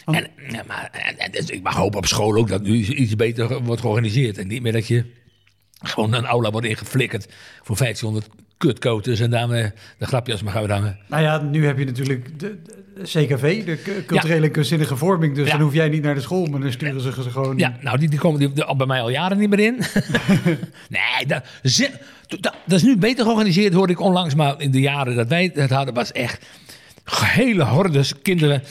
en, 0.05 0.27
ja, 0.49 0.63
maar, 0.67 0.89
en, 0.91 1.17
en 1.17 1.31
dus 1.31 1.49
ik 1.49 1.63
mag 1.63 1.75
hopen 1.75 1.97
op 1.97 2.05
school 2.05 2.35
ook 2.35 2.47
dat 2.47 2.61
nu 2.61 2.75
iets 2.75 3.15
beter 3.15 3.63
wordt 3.63 3.81
georganiseerd. 3.81 4.37
En 4.37 4.47
niet 4.47 4.61
meer 4.61 4.71
dat 4.71 4.87
je 4.87 5.05
gewoon 5.81 6.13
een 6.13 6.25
aula 6.25 6.51
wordt 6.51 6.67
ingeflikkerd 6.67 7.27
voor 7.61 7.77
1500 7.77 8.42
kutkoters 8.67 9.19
en 9.19 9.29
daarmee 9.29 9.71
de 9.97 10.05
grapjes 10.05 10.43
maar 10.43 10.53
gaan 10.53 10.61
we 10.61 10.67
dan. 10.67 10.95
Nou 11.07 11.23
ja, 11.23 11.41
nu 11.41 11.65
heb 11.65 11.77
je 11.77 11.85
natuurlijk 11.85 12.39
de, 12.39 12.55
de 12.95 13.01
CKV, 13.01 13.65
de 13.65 13.81
cu- 13.83 14.03
culturele 14.05 14.45
en 14.45 14.51
kunstzinnige 14.51 14.95
vorming. 14.97 15.35
Dus 15.35 15.45
Ja. 15.47 15.51
dan 15.53 15.61
hoef 15.61 15.73
jij 15.73 15.89
niet 15.89 16.03
naar 16.03 16.15
de 16.15 16.21
school, 16.21 16.45
maar 16.45 16.59
dan 16.59 16.71
sturen 16.71 17.01
ze 17.01 17.11
ze 17.13 17.29
gewoon... 17.29 17.57
Ja, 17.57 17.77
nou, 17.81 17.97
die, 17.97 18.09
die 18.09 18.19
komen 18.19 18.39
die, 18.39 18.53
die- 18.53 18.75
bij 18.75 18.85
mij 18.85 19.01
al 19.01 19.09
jaren 19.09 19.37
niet 19.37 19.49
meer 19.49 19.59
in. 19.59 19.75
nee, 20.89 21.25
dat, 21.27 21.43
dat, 22.27 22.41
dat 22.65 22.77
is 22.77 22.83
nu 22.83 22.97
beter 22.97 23.23
georganiseerd, 23.23 23.73
hoorde 23.73 23.93
ik 23.93 23.99
onlangs. 23.99 24.35
Maar 24.35 24.55
in 24.57 24.71
de 24.71 24.79
jaren 24.79 25.15
dat 25.15 25.27
wij 25.27 25.51
het 25.53 25.69
hadden, 25.69 25.93
was 25.93 26.11
echt 26.11 26.45
hele 27.15 27.63
hordes 27.63 28.21
kinderen 28.21 28.63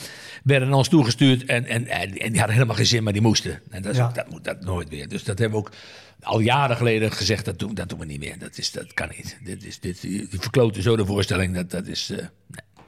werden 0.43 0.67
naar 0.69 0.77
ons 0.77 0.87
toegestuurd. 0.87 1.45
En, 1.45 1.65
en, 1.65 1.87
en, 1.87 2.17
en 2.17 2.29
die 2.29 2.37
hadden 2.37 2.53
helemaal 2.53 2.75
geen 2.75 2.85
zin, 2.85 3.03
maar 3.03 3.13
die 3.13 3.21
moesten. 3.21 3.61
En 3.69 3.81
dat, 3.81 3.91
is 3.91 3.97
Ja. 3.97 4.05
ook- 4.07 4.15
dat 4.15 4.29
moet 4.29 4.43
dat 4.43 4.61
nooit 4.63 4.89
weer. 4.89 5.07
Dus 5.07 5.23
dat 5.23 5.39
hebben 5.39 5.59
we 5.59 5.65
ook 5.67 5.73
al 6.21 6.39
jaren 6.39 6.77
geleden 6.77 7.11
gezegd, 7.11 7.45
dat 7.45 7.59
doen, 7.59 7.73
dat 7.73 7.89
doen 7.89 7.99
we 7.99 8.05
niet 8.05 8.19
meer. 8.19 8.39
Dat, 8.39 8.57
is, 8.57 8.71
dat 8.71 8.93
kan 8.93 9.09
niet. 9.17 9.37
Dit 9.43 9.63
is, 9.65 9.79
dit, 9.79 10.01
die 10.01 10.27
die 10.29 10.39
verkloten 10.39 10.81
zo 10.81 10.95
de 10.95 11.05
voorstelling, 11.05 11.55
dat, 11.55 11.71
dat 11.71 11.87
is... 11.87 12.09
eh, 12.09 12.17
nee. 12.17 12.27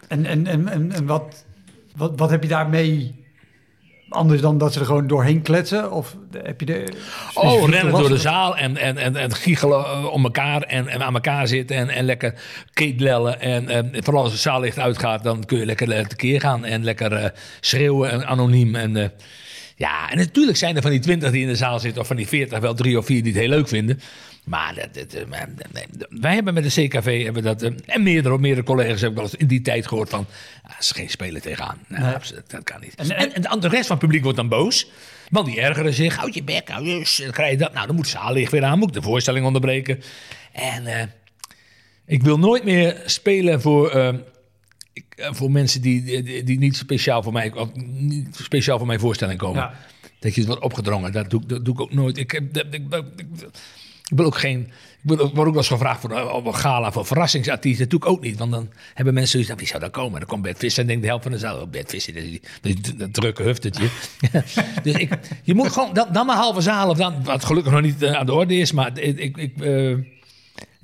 En, 0.07 0.25
en, 0.25 0.47
en, 0.47 0.67
en, 0.67 0.91
en 0.91 1.05
wat, 1.05 1.45
wat, 1.95 2.19
wat 2.19 2.29
heb 2.29 2.43
je 2.43 2.49
daarmee 2.49 3.24
anders 4.09 4.41
dan 4.41 4.57
dat 4.57 4.73
ze 4.73 4.79
er 4.79 4.85
gewoon 4.85 5.07
doorheen 5.07 5.41
kletsen? 5.41 5.91
Of 5.91 6.15
heb 6.43 6.59
je 6.59 6.65
de... 6.65 6.93
Oh, 7.33 7.69
rennen 7.69 7.93
door 7.93 8.09
de 8.09 8.17
zaal 8.17 8.57
en, 8.57 8.77
en, 8.77 8.97
en, 8.97 9.15
en 9.15 9.33
giechelen 9.33 9.79
uh, 9.79 10.05
om 10.05 10.23
elkaar 10.23 10.61
en, 10.61 10.87
en 10.87 11.03
aan 11.03 11.13
elkaar 11.13 11.47
zitten 11.47 11.75
en, 11.77 11.89
en 11.89 12.05
lekker 12.05 12.33
keetlellen. 12.73 13.41
En, 13.41 13.69
en 13.69 13.91
vooral 14.03 14.23
als 14.23 14.31
de 14.31 14.37
zaallicht 14.37 14.79
uitgaat, 14.79 15.23
dan 15.23 15.45
kun 15.45 15.57
je 15.57 15.65
lekker 15.65 16.07
tekeer 16.07 16.41
gaan 16.41 16.65
en 16.65 16.83
lekker 16.83 17.11
uh, 17.11 17.25
schreeuwen 17.59 18.11
en 18.11 18.27
anoniem. 18.27 18.75
En, 18.75 18.95
uh, 18.95 19.05
ja, 19.75 20.11
en 20.11 20.17
natuurlijk 20.17 20.57
zijn 20.57 20.75
er 20.75 20.81
van 20.81 20.91
die 20.91 20.99
twintig 20.99 21.31
die 21.31 21.41
in 21.41 21.47
de 21.47 21.55
zaal 21.55 21.79
zitten, 21.79 22.01
of 22.01 22.07
van 22.07 22.15
die 22.15 22.27
veertig 22.27 22.59
wel 22.59 22.73
drie 22.73 22.97
of 22.97 23.05
vier 23.05 23.23
die 23.23 23.31
het 23.31 23.41
heel 23.41 23.49
leuk 23.49 23.67
vinden. 23.67 23.99
Maar 24.45 24.75
dat, 24.75 25.09
dat, 25.11 26.07
wij 26.09 26.33
hebben 26.33 26.53
met 26.53 26.63
de 26.63 26.87
CKV 26.87 27.23
hebben 27.23 27.43
dat, 27.43 27.61
en 27.85 28.03
meerdere, 28.03 28.37
meerdere 28.37 28.65
collega's 28.65 29.01
hebben 29.01 29.19
wel 29.19 29.29
eens 29.31 29.41
in 29.41 29.47
die 29.47 29.61
tijd 29.61 29.87
gehoord 29.87 30.09
van, 30.09 30.25
ah, 30.63 30.71
is 30.79 30.91
geen 30.91 31.09
spelen 31.09 31.41
tegenaan. 31.41 31.77
Nou, 31.87 32.03
nee. 32.03 32.13
absoluut, 32.13 32.49
dat 32.49 32.63
kan 32.63 32.81
niet. 32.81 32.95
En, 32.95 33.09
en, 33.09 33.43
en, 33.43 33.59
de 33.59 33.67
rest 33.67 33.87
van 33.87 33.95
het 33.95 34.05
publiek 34.05 34.23
wordt 34.23 34.37
dan 34.37 34.47
boos. 34.47 34.89
Want 35.29 35.45
die 35.45 35.61
ergeren 35.61 35.93
zich, 35.93 36.15
houd 36.15 36.33
je 36.33 36.43
bek, 36.43 36.69
hou 36.69 36.85
je, 36.85 37.21
dan 37.23 37.31
krijg 37.31 37.51
je 37.51 37.57
dat. 37.57 37.73
Nou, 37.73 37.87
dan 37.87 37.95
moet 37.95 38.07
zaallicht 38.07 38.51
weer 38.51 38.63
aan, 38.63 38.79
moet 38.79 38.87
ik 38.87 38.93
de 38.93 39.01
voorstelling 39.01 39.45
onderbreken. 39.45 40.01
En 40.51 40.83
uh, 40.83 41.01
ik 42.05 42.23
wil 42.23 42.39
nooit 42.39 42.63
meer 42.63 43.01
spelen 43.05 43.61
voor, 43.61 43.95
uh, 43.95 44.13
ik, 44.93 45.05
voor 45.17 45.51
mensen 45.51 45.81
die, 45.81 46.23
die, 46.23 46.43
die, 46.43 46.57
niet 46.57 46.75
speciaal 46.75 47.23
voor 47.23 47.33
mij, 47.33 47.53
of 47.53 47.69
niet 47.85 48.35
speciaal 48.35 48.77
voor 48.77 48.87
mijn 48.87 48.99
voorstelling 48.99 49.39
komen. 49.39 49.61
Ja. 49.61 49.73
Dat 50.19 50.33
je 50.33 50.39
het 50.39 50.49
wordt 50.49 50.63
opgedrongen, 50.63 51.11
dat 51.11 51.29
doe, 51.29 51.45
dat 51.45 51.65
doe 51.65 51.73
ik 51.73 51.81
ook 51.81 51.93
nooit. 51.93 52.17
Ik, 52.17 52.33
ik, 52.33 52.65
ik, 52.71 52.83
ik 54.11 54.17
wil 54.17 54.25
ook 54.25 54.37
geen. 54.37 54.59
Ik 54.59 55.11
word 55.11 55.21
ook 55.21 55.35
wel 55.35 55.55
eens 55.55 55.67
gevraagd 55.67 56.01
voor 56.01 56.11
een, 56.11 56.45
een 56.45 56.55
gala 56.55 56.91
voor 56.91 57.05
verrassingsartiesten. 57.05 57.89
Dat 57.89 58.01
doe 58.01 58.09
ik 58.09 58.17
ook 58.17 58.23
niet. 58.23 58.37
Want 58.37 58.51
dan 58.51 58.69
hebben 58.93 59.13
mensen 59.13 59.31
zoiets 59.31 59.49
van: 59.49 59.59
wie 59.59 59.67
zou 59.67 59.79
daar 59.79 59.89
komen? 59.89 60.19
Dan 60.19 60.29
komt 60.29 60.41
Bert 60.41 60.57
Visser 60.57 60.81
en 60.81 60.87
denkt 60.87 61.01
de 61.01 61.07
helft 61.07 61.23
van 61.23 61.31
de 61.31 61.37
zaal: 61.37 61.61
oh, 61.61 61.69
Bert 61.69 61.89
Visser, 61.89 62.13
dat, 62.61 62.93
dat, 62.97 63.13
drukke 63.13 63.43
huftetje. 63.43 63.89
dus 64.83 64.93
ik, 64.93 65.19
je 65.43 65.53
moet 65.53 65.71
gewoon 65.71 65.93
dan, 65.93 66.07
dan 66.11 66.25
maar 66.25 66.35
halve 66.35 66.61
zaal. 66.61 66.89
Of 66.89 66.97
dan, 66.97 67.23
wat 67.23 67.45
gelukkig 67.45 67.71
nog 67.71 67.81
niet 67.81 68.05
aan 68.05 68.25
de 68.25 68.33
orde 68.33 68.55
is. 68.55 68.71
Maar 68.71 68.99
ik, 68.99 69.17
ik, 69.19 69.37
ik 69.37 69.53
uh, 69.61 69.97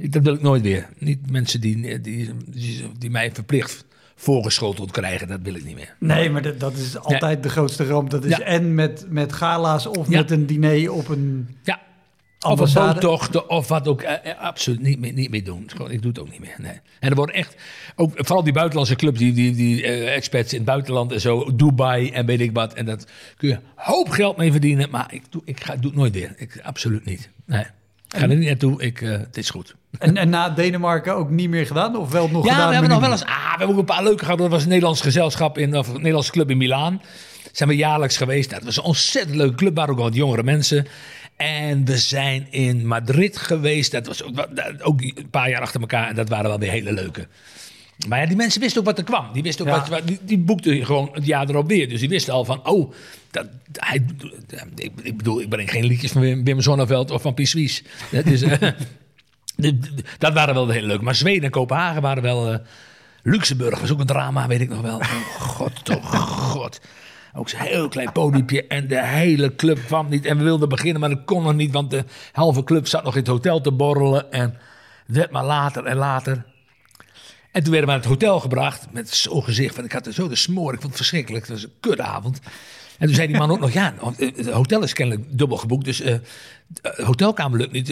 dat 0.10 0.24
wil 0.24 0.34
ik 0.34 0.42
nooit 0.42 0.62
weer. 0.62 0.90
Niet 0.98 1.32
mensen 1.32 1.62
die, 1.62 2.02
die, 2.02 2.30
die, 2.50 2.82
die 2.98 3.10
mij 3.10 3.32
verplicht 3.32 3.86
voorgeschoteld 4.16 4.92
krijgen. 4.92 5.28
Dat 5.28 5.40
wil 5.44 5.56
ik 5.56 5.66
niet 5.66 5.76
meer. 5.76 5.96
Nee, 6.00 6.30
maar 6.30 6.42
dat, 6.42 6.60
dat 6.60 6.74
is 6.74 6.98
altijd 6.98 7.36
ja. 7.36 7.42
de 7.42 7.50
grootste 7.50 7.86
ramp. 7.86 8.10
Dat 8.10 8.26
is 8.26 8.38
ja. 8.38 8.40
en 8.40 8.76
met, 8.76 9.06
met 9.10 9.34
gala's 9.34 9.86
of 9.86 10.10
ja. 10.10 10.18
met 10.18 10.32
een 10.32 10.46
diner 10.46 10.92
op 10.92 11.08
een... 11.08 11.56
Ja. 11.64 11.80
Of 12.48 12.60
een 12.60 12.74
boottocht 12.74 13.48
of 13.48 13.68
wat 13.68 13.88
ook. 13.88 14.02
Eh, 14.02 14.40
absoluut 14.40 14.82
niet 14.82 15.00
meer, 15.00 15.14
niet 15.14 15.30
meer 15.30 15.44
doen. 15.44 15.64
Gewoon, 15.68 15.92
ik 15.92 16.02
doe 16.02 16.12
het 16.12 16.20
ook 16.20 16.32
niet 16.32 16.40
meer. 16.40 16.56
Nee. 16.58 16.80
En 17.00 17.10
er 17.10 17.16
worden 17.16 17.36
echt, 17.36 17.56
ook, 17.96 18.12
vooral 18.16 18.44
die 18.44 18.54
buitenlandse 18.54 18.96
clubs, 18.96 19.18
die, 19.20 19.34
die, 19.34 19.56
die 19.56 19.84
uh, 19.84 20.16
experts 20.16 20.52
in 20.52 20.58
het 20.58 20.68
buitenland 20.68 21.12
en 21.12 21.22
zo, 21.22 21.56
Dubai 21.56 22.10
en 22.10 22.26
weet 22.26 22.42
ik 22.42 22.54
wat. 22.54 22.74
En 22.74 22.86
dat 22.86 23.08
kun 23.38 23.50
je 23.50 23.60
hoop 23.76 24.10
geld 24.10 24.38
mee 24.38 24.52
verdienen, 24.52 24.90
maar 24.90 25.14
ik 25.14 25.24
doe, 25.30 25.42
ik 25.46 25.64
ga, 25.64 25.76
doe 25.76 25.92
het 25.92 26.00
nooit 26.00 26.14
weer. 26.14 26.34
Ik, 26.38 26.60
absoluut 26.64 27.06
niet. 27.06 27.30
Nee. 27.46 27.66
Ik 28.10 28.20
ga 28.20 28.30
er 28.30 28.36
niet 28.36 28.48
naartoe, 28.48 28.82
ik, 28.82 29.02
uh, 29.02 29.12
het 29.12 29.38
is 29.38 29.50
goed. 29.50 29.76
En, 30.00 30.18
en 30.18 30.30
na 30.30 30.50
Denemarken 30.50 31.16
ook 31.16 31.30
niet 31.30 31.50
meer 31.50 31.66
gedaan? 31.66 31.96
Of 31.96 32.12
wel 32.12 32.30
nog 32.30 32.46
ja, 32.46 32.52
gedaan? 32.52 32.68
we 32.68 32.74
hebben 32.74 32.92
nog 32.92 33.02
wel 33.02 33.12
eens. 33.12 33.24
Ah, 33.24 33.30
we 33.30 33.58
hebben 33.58 33.70
ook 33.70 33.78
een 33.78 33.96
paar 33.96 34.04
leuke 34.04 34.24
gehad. 34.24 34.38
Dat 34.38 34.50
was 34.50 34.64
een 34.64 34.70
Nederlands 34.70 35.02
gezelschap 35.02 35.58
in, 35.58 35.78
of 35.78 35.88
een 35.88 35.96
Nederlandse 35.96 36.32
club 36.32 36.50
in 36.50 36.58
Milaan. 36.58 37.02
Zijn 37.52 37.70
we 37.70 37.76
jaarlijks 37.76 38.18
geweest. 38.18 38.50
Dat 38.50 38.64
was 38.64 38.78
een 38.78 38.84
ontzettend 38.84 39.36
leuke 39.36 39.56
club. 39.56 39.76
Waar 39.76 39.90
ook 39.90 39.98
wat 39.98 40.16
jongere 40.16 40.44
mensen. 40.44 40.88
En 41.42 41.86
we 41.86 41.98
zijn 41.98 42.48
in 42.50 42.88
Madrid 42.88 43.38
geweest. 43.38 43.92
Dat 43.92 44.08
was 44.08 44.24
ook, 44.24 44.48
ook 44.82 45.02
een 45.02 45.30
paar 45.30 45.50
jaar 45.50 45.62
achter 45.62 45.82
elkaar. 45.82 46.08
En 46.08 46.16
dat 46.16 46.30
waren 46.30 46.50
wel 46.50 46.60
weer 46.60 46.72
hele 46.72 46.94
leuke. 46.94 47.28
Maar 48.08 48.20
ja, 48.20 48.26
die 48.26 48.36
mensen 48.36 48.62
wisten 48.62 48.80
ook 48.80 48.88
wat 48.88 48.98
er 48.98 49.04
kwam. 49.04 49.34
Die, 49.34 49.44
wisten 49.44 49.68
ook 49.68 49.86
ja. 49.86 49.90
wat, 49.90 50.08
die, 50.08 50.20
die 50.22 50.38
boekten 50.38 50.86
gewoon 50.86 51.10
het 51.14 51.26
jaar 51.26 51.50
erop 51.50 51.68
weer. 51.68 51.90
Dus 51.90 52.00
die 52.00 52.10
wisten 52.10 52.34
al 52.34 52.46
van, 52.46 52.68
oh, 52.68 52.94
dat, 53.32 53.48
hij, 53.72 54.06
ik, 54.76 54.92
ik 55.04 55.18
bedoel, 55.18 55.42
ik 55.42 55.50
breng 55.50 55.72
geen 55.72 55.86
liedjes 55.86 56.12
van 56.12 56.22
Wim, 56.22 56.44
Wim 56.44 56.62
Sonneveld 56.62 57.12
of 57.12 57.22
van 57.22 57.34
Pies 57.34 57.56
is, 57.56 57.84
uh, 58.12 59.72
dat 60.18 60.34
waren 60.34 60.54
wel 60.54 60.70
heel 60.70 60.86
leuk. 60.86 61.02
Maar 61.02 61.16
Zweden 61.16 61.44
en 61.44 61.50
Kopenhagen 61.50 62.02
waren 62.02 62.24
wel... 62.24 62.52
Uh, 62.52 62.58
Luxemburg 63.24 63.80
was 63.80 63.92
ook 63.92 64.00
een 64.00 64.06
drama, 64.06 64.48
weet 64.48 64.62
ik 64.62 64.70
nog 64.70 64.82
wel. 64.82 64.98
Oh, 64.98 65.26
god, 65.58 65.90
oh 65.90 66.06
god. 66.52 66.80
Ook 67.34 67.50
zo'n 67.50 67.60
heel 67.60 67.88
klein 67.88 68.12
podiumpje. 68.12 68.68
En 68.68 68.88
de 68.88 69.06
hele 69.06 69.56
club 69.56 69.80
kwam 69.86 70.10
niet. 70.10 70.26
En 70.26 70.38
we 70.38 70.44
wilden 70.44 70.70
beginnen, 70.70 71.00
maar 71.00 71.10
dat 71.10 71.26
kon 71.26 71.44
nog 71.44 71.54
niet. 71.54 71.72
Want 71.72 71.92
de 71.92 72.04
halve 72.32 72.64
club 72.64 72.88
zat 72.88 73.04
nog 73.04 73.14
in 73.14 73.20
het 73.20 73.30
hotel 73.30 73.62
te 73.62 73.72
borrelen. 73.72 74.32
En 74.32 74.58
werd 75.06 75.32
maar 75.32 75.46
later 75.46 75.86
en 75.86 75.98
later. 75.98 76.46
En 77.52 77.64
toen 77.64 77.72
werden 77.72 77.90
we 77.90 77.96
naar 77.96 77.96
het 77.96 78.06
hotel 78.06 78.40
gebracht. 78.40 78.92
Met 78.92 79.10
zo'n 79.10 79.44
gezicht 79.44 79.76
van, 79.76 79.84
ik 79.84 79.92
had 79.92 80.08
er 80.08 80.14
zo 80.14 80.28
de 80.28 80.36
smoor. 80.36 80.74
Ik 80.74 80.80
vond 80.80 80.94
het 80.94 81.02
verschrikkelijk. 81.02 81.48
Het 81.48 81.54
was 81.54 81.64
een 81.64 81.74
kutavond. 81.80 82.40
En 82.98 83.08
toen 83.08 83.16
zei 83.16 83.28
die 83.28 83.38
man 83.38 83.52
ook 83.52 83.60
nog, 83.60 83.72
ja, 83.72 83.94
het 84.18 84.50
hotel 84.50 84.84
is 84.84 84.94
kennelijk 84.94 85.38
dubbel 85.38 85.58
geboekt. 85.58 85.86
Dus 85.86 86.02
uh, 86.02 86.16
hotelkamer 86.82 87.60
lukt 87.60 87.72
niet. 87.72 87.88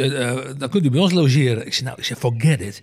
Dan 0.60 0.70
kunt 0.70 0.86
u 0.86 0.90
bij 0.90 1.00
ons 1.00 1.14
logeren. 1.14 1.66
Ik 1.66 1.74
zei, 1.74 1.86
nou, 1.86 1.98
ik 1.98 2.06
zei, 2.06 2.20
forget 2.20 2.62
it. 2.62 2.82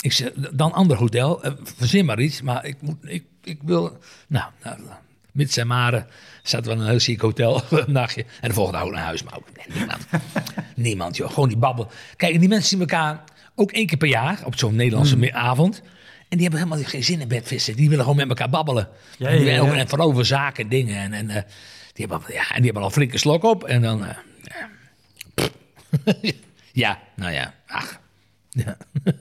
Ik 0.00 0.12
zei, 0.12 0.32
dan 0.52 0.72
ander 0.72 0.96
hotel. 0.96 1.40
Verzin 1.76 2.04
maar 2.04 2.20
iets. 2.20 2.42
Maar 2.42 2.64
ik, 2.64 2.76
moet, 2.80 2.96
ik, 3.02 3.24
ik 3.42 3.58
wil... 3.62 3.98
Nou, 4.28 4.50
nou 4.64 4.78
mits 5.32 5.56
en 5.56 5.66
maren 5.66 6.06
zaten 6.42 6.66
we 6.66 6.76
in 6.76 6.82
een 6.82 6.88
heel 6.88 7.00
ziek 7.00 7.20
hotel 7.20 7.62
een 7.70 7.92
nachtje. 7.92 8.24
En 8.40 8.48
de 8.48 8.54
volgende 8.54 8.78
dag 8.78 8.90
naar 8.90 9.04
huis. 9.04 9.22
Maar 9.22 9.36
ook 9.36 9.48
nee, 9.56 9.76
niemand. 9.78 10.06
niemand, 10.74 11.16
joh. 11.16 11.30
Gewoon 11.30 11.48
die 11.48 11.58
babbel. 11.58 11.90
Kijk, 12.16 12.40
die 12.40 12.48
mensen 12.48 12.68
zien 12.68 12.80
elkaar 12.80 13.24
ook 13.54 13.72
één 13.72 13.86
keer 13.86 13.98
per 13.98 14.08
jaar 14.08 14.40
op 14.44 14.58
zo'n 14.58 14.76
Nederlandse 14.76 15.16
mm. 15.16 15.30
avond. 15.32 15.82
En 16.28 16.36
die 16.36 16.48
hebben 16.48 16.60
helemaal 16.60 16.84
geen 16.84 17.04
zin 17.04 17.20
in 17.20 17.28
bedvissen. 17.28 17.76
Die 17.76 17.88
willen 17.88 18.04
gewoon 18.04 18.18
met 18.18 18.28
elkaar 18.28 18.50
babbelen. 18.50 18.88
Ja, 19.18 19.28
en, 19.28 19.44
ja, 19.44 19.52
ja. 19.52 19.74
en 19.74 19.88
vooral 19.88 20.08
over 20.08 20.26
zaken 20.26 20.64
en 20.64 20.70
dingen. 20.70 20.96
En, 20.96 21.12
en, 21.12 21.28
uh, 21.28 21.34
die 21.92 22.06
hebben, 22.06 22.34
ja, 22.34 22.48
en 22.48 22.56
die 22.56 22.64
hebben 22.64 22.82
al 22.82 22.90
flinke 22.90 23.18
slok 23.18 23.42
op. 23.44 23.64
En 23.64 23.82
dan... 23.82 24.04
Uh, 24.04 25.44
ja, 26.72 26.98
nou 27.16 27.32
ja. 27.32 27.54
Ach. 27.66 28.00
Ja. 28.50 28.76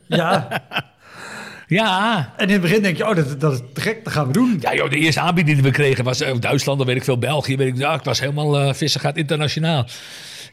ja. 0.08 0.63
Ja. 1.67 2.34
En 2.38 2.47
in 2.47 2.53
het 2.53 2.62
begin 2.62 2.82
denk 2.82 2.97
je, 2.97 3.08
oh, 3.08 3.15
dat, 3.15 3.39
dat 3.39 3.53
is 3.53 3.60
te 3.73 3.82
gek, 3.82 4.03
dat 4.03 4.13
gaan 4.13 4.27
we 4.27 4.34
doen. 4.34 4.58
Ja, 4.62 4.75
joh, 4.75 4.89
de 4.89 4.97
eerste 4.97 5.19
aanbieding 5.19 5.56
die 5.56 5.65
we 5.65 5.71
kregen 5.71 6.03
was 6.03 6.21
uh, 6.21 6.30
Duitsland, 6.39 6.77
dan 6.77 6.88
weet 6.88 6.95
ik 6.95 7.03
veel, 7.03 7.17
België, 7.17 7.58
weet 7.58 7.67
ik, 7.67 7.77
ja, 7.77 7.93
ik 7.93 8.03
was 8.03 8.19
helemaal 8.19 8.62
uh, 8.62 8.73
vissen 8.73 9.01
gaat 9.01 9.17
internationaal. 9.17 9.86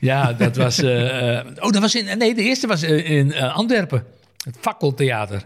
Ja, 0.00 0.33
dat 0.33 0.57
was, 0.57 0.83
uh, 0.83 1.40
oh, 1.59 1.70
dat 1.70 1.79
was 1.79 1.94
in, 1.94 2.18
nee, 2.18 2.35
de 2.35 2.42
eerste 2.42 2.66
was 2.66 2.83
in 2.83 3.35
Antwerpen, 3.35 4.05
het 4.44 4.57
Fakkeltheater. 4.61 5.44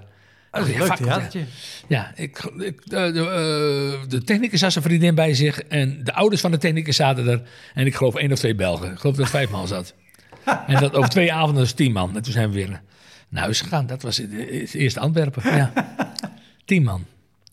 Oh, 0.50 0.68
een 0.68 0.78
leuk 0.78 0.96
theatertje. 0.96 1.44
Ja, 1.88 2.12
ik, 2.14 2.50
ik, 2.59 2.81
de, 2.85 3.12
de, 3.12 3.98
de 4.09 4.24
technicus 4.24 4.61
had 4.61 4.72
zijn 4.72 4.85
vriendin 4.85 5.14
bij 5.14 5.35
zich 5.35 5.61
en 5.61 6.00
de 6.04 6.14
ouders 6.14 6.40
van 6.40 6.50
de 6.50 6.59
technicus 6.59 6.96
zaten 6.96 7.28
er. 7.28 7.42
En 7.74 7.87
ik 7.87 7.94
geloof 7.94 8.14
één 8.14 8.33
of 8.33 8.38
twee 8.38 8.54
Belgen. 8.54 8.92
Ik 8.92 8.98
geloof 8.98 9.16
dat 9.16 9.24
er 9.24 9.31
vijf 9.31 9.50
man 9.50 9.68
zat. 9.68 9.94
en 10.66 10.81
dat 10.81 10.94
over 10.94 11.11
twee 11.11 11.33
avonden 11.33 11.62
was 11.62 11.72
tien 11.72 11.92
man. 11.92 12.16
En 12.16 12.22
toen 12.22 12.33
zijn 12.33 12.48
we 12.48 12.54
weer 12.54 12.81
naar 13.29 13.43
huis 13.43 13.61
gegaan. 13.61 13.87
Dat 13.87 14.03
was 14.03 14.17
het, 14.17 14.33
het 14.33 14.75
eerste 14.75 15.01
Antwerpen. 15.01 15.57
Ja. 15.57 15.73
Tien 16.64 16.83
man. 16.83 17.05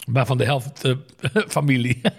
Waarvan 0.08 0.38
de 0.38 0.44
helft 0.44 0.86
uh, 0.86 0.96
familie. 1.48 2.02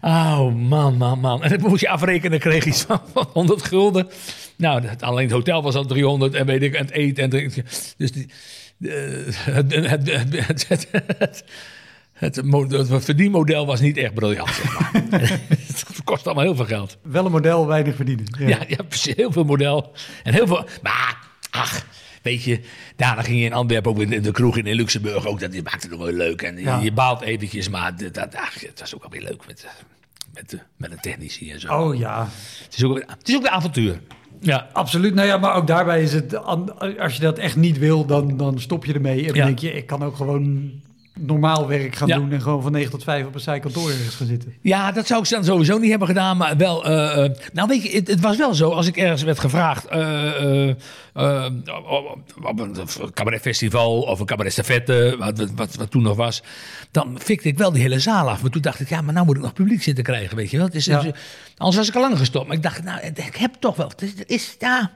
oh, 0.00 0.54
man, 0.54 0.96
man, 0.96 1.20
man. 1.20 1.42
En 1.42 1.58
dan 1.58 1.68
moest 1.68 1.80
je 1.80 1.88
afrekenen, 1.88 2.38
kreeg 2.38 2.64
iets 2.64 2.82
van, 2.82 3.00
van 3.12 3.28
100 3.32 3.62
gulden. 3.62 4.08
Nou, 4.56 4.86
het, 4.86 5.02
alleen 5.02 5.24
het 5.24 5.32
hotel 5.32 5.62
was 5.62 5.74
al 5.74 5.86
300 5.86 6.34
en 6.34 6.46
weet 6.46 6.62
ik, 6.62 6.74
en 6.74 6.84
het 6.84 6.94
eten. 6.94 7.22
En 7.22 7.30
drinken. 7.30 7.64
Dus 7.96 8.12
die, 8.12 8.30
het, 8.78 9.74
het, 9.74 10.68
het, 10.68 10.88
het, 11.18 11.44
het, 12.12 13.04
verdienmodel 13.04 13.66
was 13.66 13.80
niet 13.80 13.96
echt 13.96 14.14
briljant. 14.14 14.50
Zeg 14.50 14.80
maar. 14.80 15.02
het 15.10 16.00
kost 16.04 16.26
allemaal 16.26 16.44
heel 16.44 16.56
veel 16.56 16.64
geld. 16.64 16.98
Wel 17.02 17.24
een 17.26 17.32
model, 17.32 17.66
weinig 17.66 17.94
verdienen. 17.94 18.26
Ja, 18.38 18.48
ja, 18.48 18.58
ja 18.68 18.82
precies. 18.88 19.14
Heel 19.14 19.32
veel 19.32 19.44
model. 19.44 19.92
En 20.22 20.34
heel 20.34 20.46
veel. 20.46 20.66
Maar 20.82 21.27
Ach, 21.50 21.84
weet 22.22 22.42
je, 22.42 22.60
daarna 22.96 23.22
ging 23.22 23.38
je 23.38 23.44
in 23.44 23.52
Antwerpen 23.52 23.90
ook 23.90 24.00
in 24.00 24.22
de 24.22 24.30
kroeg 24.30 24.56
in 24.56 24.74
Luxemburg 24.74 25.26
ook. 25.26 25.40
Dat 25.40 25.52
maakte 25.52 25.88
het 25.88 25.90
nog 25.90 26.00
wel 26.00 26.12
leuk. 26.12 26.42
En 26.42 26.58
ja. 26.58 26.78
je 26.78 26.92
baalt 26.92 27.20
eventjes, 27.20 27.68
maar 27.68 27.96
dat, 27.96 28.14
dat, 28.14 28.34
ach, 28.34 28.60
het 28.60 28.80
was 28.80 28.94
ook 28.94 29.04
alweer 29.04 29.22
leuk 29.22 29.46
met, 29.46 29.66
met, 30.34 30.64
met 30.76 30.92
een 30.92 31.00
technici 31.00 31.52
en 31.52 31.60
zo. 31.60 31.74
Oh 31.74 31.98
ja. 31.98 32.28
Het 32.64 32.76
is 32.76 32.84
ook, 32.84 33.02
het 33.06 33.28
is 33.28 33.36
ook 33.36 33.44
een 33.44 33.50
avontuur. 33.50 34.00
Ja. 34.40 34.68
Absoluut. 34.72 35.14
Nou 35.14 35.26
ja, 35.26 35.36
maar 35.36 35.54
ook 35.54 35.66
daarbij 35.66 36.02
is 36.02 36.12
het, 36.12 36.36
als 36.98 37.14
je 37.14 37.20
dat 37.20 37.38
echt 37.38 37.56
niet 37.56 37.78
wil, 37.78 38.06
dan, 38.06 38.36
dan 38.36 38.60
stop 38.60 38.84
je 38.84 38.92
ermee. 38.92 39.20
En 39.20 39.26
dan 39.26 39.36
ja. 39.36 39.44
denk 39.44 39.58
je, 39.58 39.72
ik 39.72 39.86
kan 39.86 40.02
ook 40.04 40.16
gewoon 40.16 40.72
normaal 41.18 41.68
werk 41.68 41.96
gaan 41.96 42.08
ja. 42.08 42.16
doen 42.16 42.32
en 42.32 42.42
gewoon 42.42 42.62
van 42.62 42.72
9 42.72 42.90
tot 42.90 43.04
5 43.04 43.26
op 43.26 43.34
een 43.34 43.40
zijkantoor 43.40 43.90
ergens 43.90 44.14
gaan 44.14 44.26
zitten. 44.26 44.54
Ja, 44.60 44.92
dat 44.92 45.06
zou 45.06 45.22
ik 45.22 45.28
dan 45.28 45.44
sowieso 45.44 45.78
niet 45.78 45.90
hebben 45.90 46.08
gedaan, 46.08 46.36
maar 46.36 46.56
wel. 46.56 46.90
Uh, 46.90 46.92
uh, 46.92 47.30
nou, 47.52 47.68
weet 47.68 47.82
je, 47.82 47.90
het, 47.96 48.08
het, 48.08 48.20
was 48.20 48.36
wel 48.36 48.54
zo 48.54 48.70
als 48.70 48.86
ik 48.86 48.96
ergens 48.96 49.22
werd 49.22 49.38
gevraagd 49.38 49.86
uh, 49.92 50.70
op 52.42 52.58
een 52.98 53.12
cabaretfestival 53.12 54.00
of 54.00 54.20
een 54.20 54.26
cabaretstafette, 54.26 55.16
wat, 55.18 55.50
wat, 55.54 55.74
wat 55.74 55.90
toen 55.90 56.02
nog 56.02 56.16
was, 56.16 56.42
dan 56.90 57.20
fikte 57.20 57.48
ik 57.48 57.58
wel 57.58 57.72
die 57.72 57.82
hele 57.82 57.98
zaal 57.98 58.30
af. 58.30 58.42
Maar 58.42 58.50
toen 58.50 58.62
dacht 58.62 58.80
ik, 58.80 58.88
ja, 58.88 59.00
maar 59.00 59.14
nou 59.14 59.26
moet 59.26 59.36
ik 59.36 59.42
nog 59.42 59.52
publiek 59.52 59.82
zitten 59.82 60.04
krijgen, 60.04 60.36
weet 60.36 60.50
je 60.50 60.56
wel. 60.56 60.66
Het 60.66 60.74
is, 60.74 60.84
ja. 60.84 61.04
anders 61.56 61.76
was 61.76 61.88
ik 61.88 61.94
al 61.94 62.00
lang 62.00 62.18
gestopt. 62.18 62.46
Maar 62.46 62.56
ik 62.56 62.62
dacht, 62.62 62.82
nou, 62.82 63.00
ik 63.00 63.36
heb 63.36 63.54
toch 63.58 63.76
wel. 63.76 63.88
Het 63.88 64.02
is, 64.02 64.14
is 64.26 64.56
ja, 64.58 64.92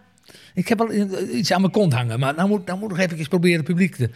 ik 0.55 0.69
heb 0.69 0.81
al 0.81 0.93
iets 1.33 1.53
aan 1.53 1.61
mijn 1.61 1.73
kont 1.73 1.93
hangen, 1.93 2.19
maar 2.19 2.35
nou 2.35 2.49
moet, 2.49 2.67
nou 2.67 2.79
moet 2.79 2.91
ik 2.91 2.97
nog 2.97 3.07
even 3.07 3.29
proberen 3.29 3.65
publiek 3.65 3.97
te 3.97 4.11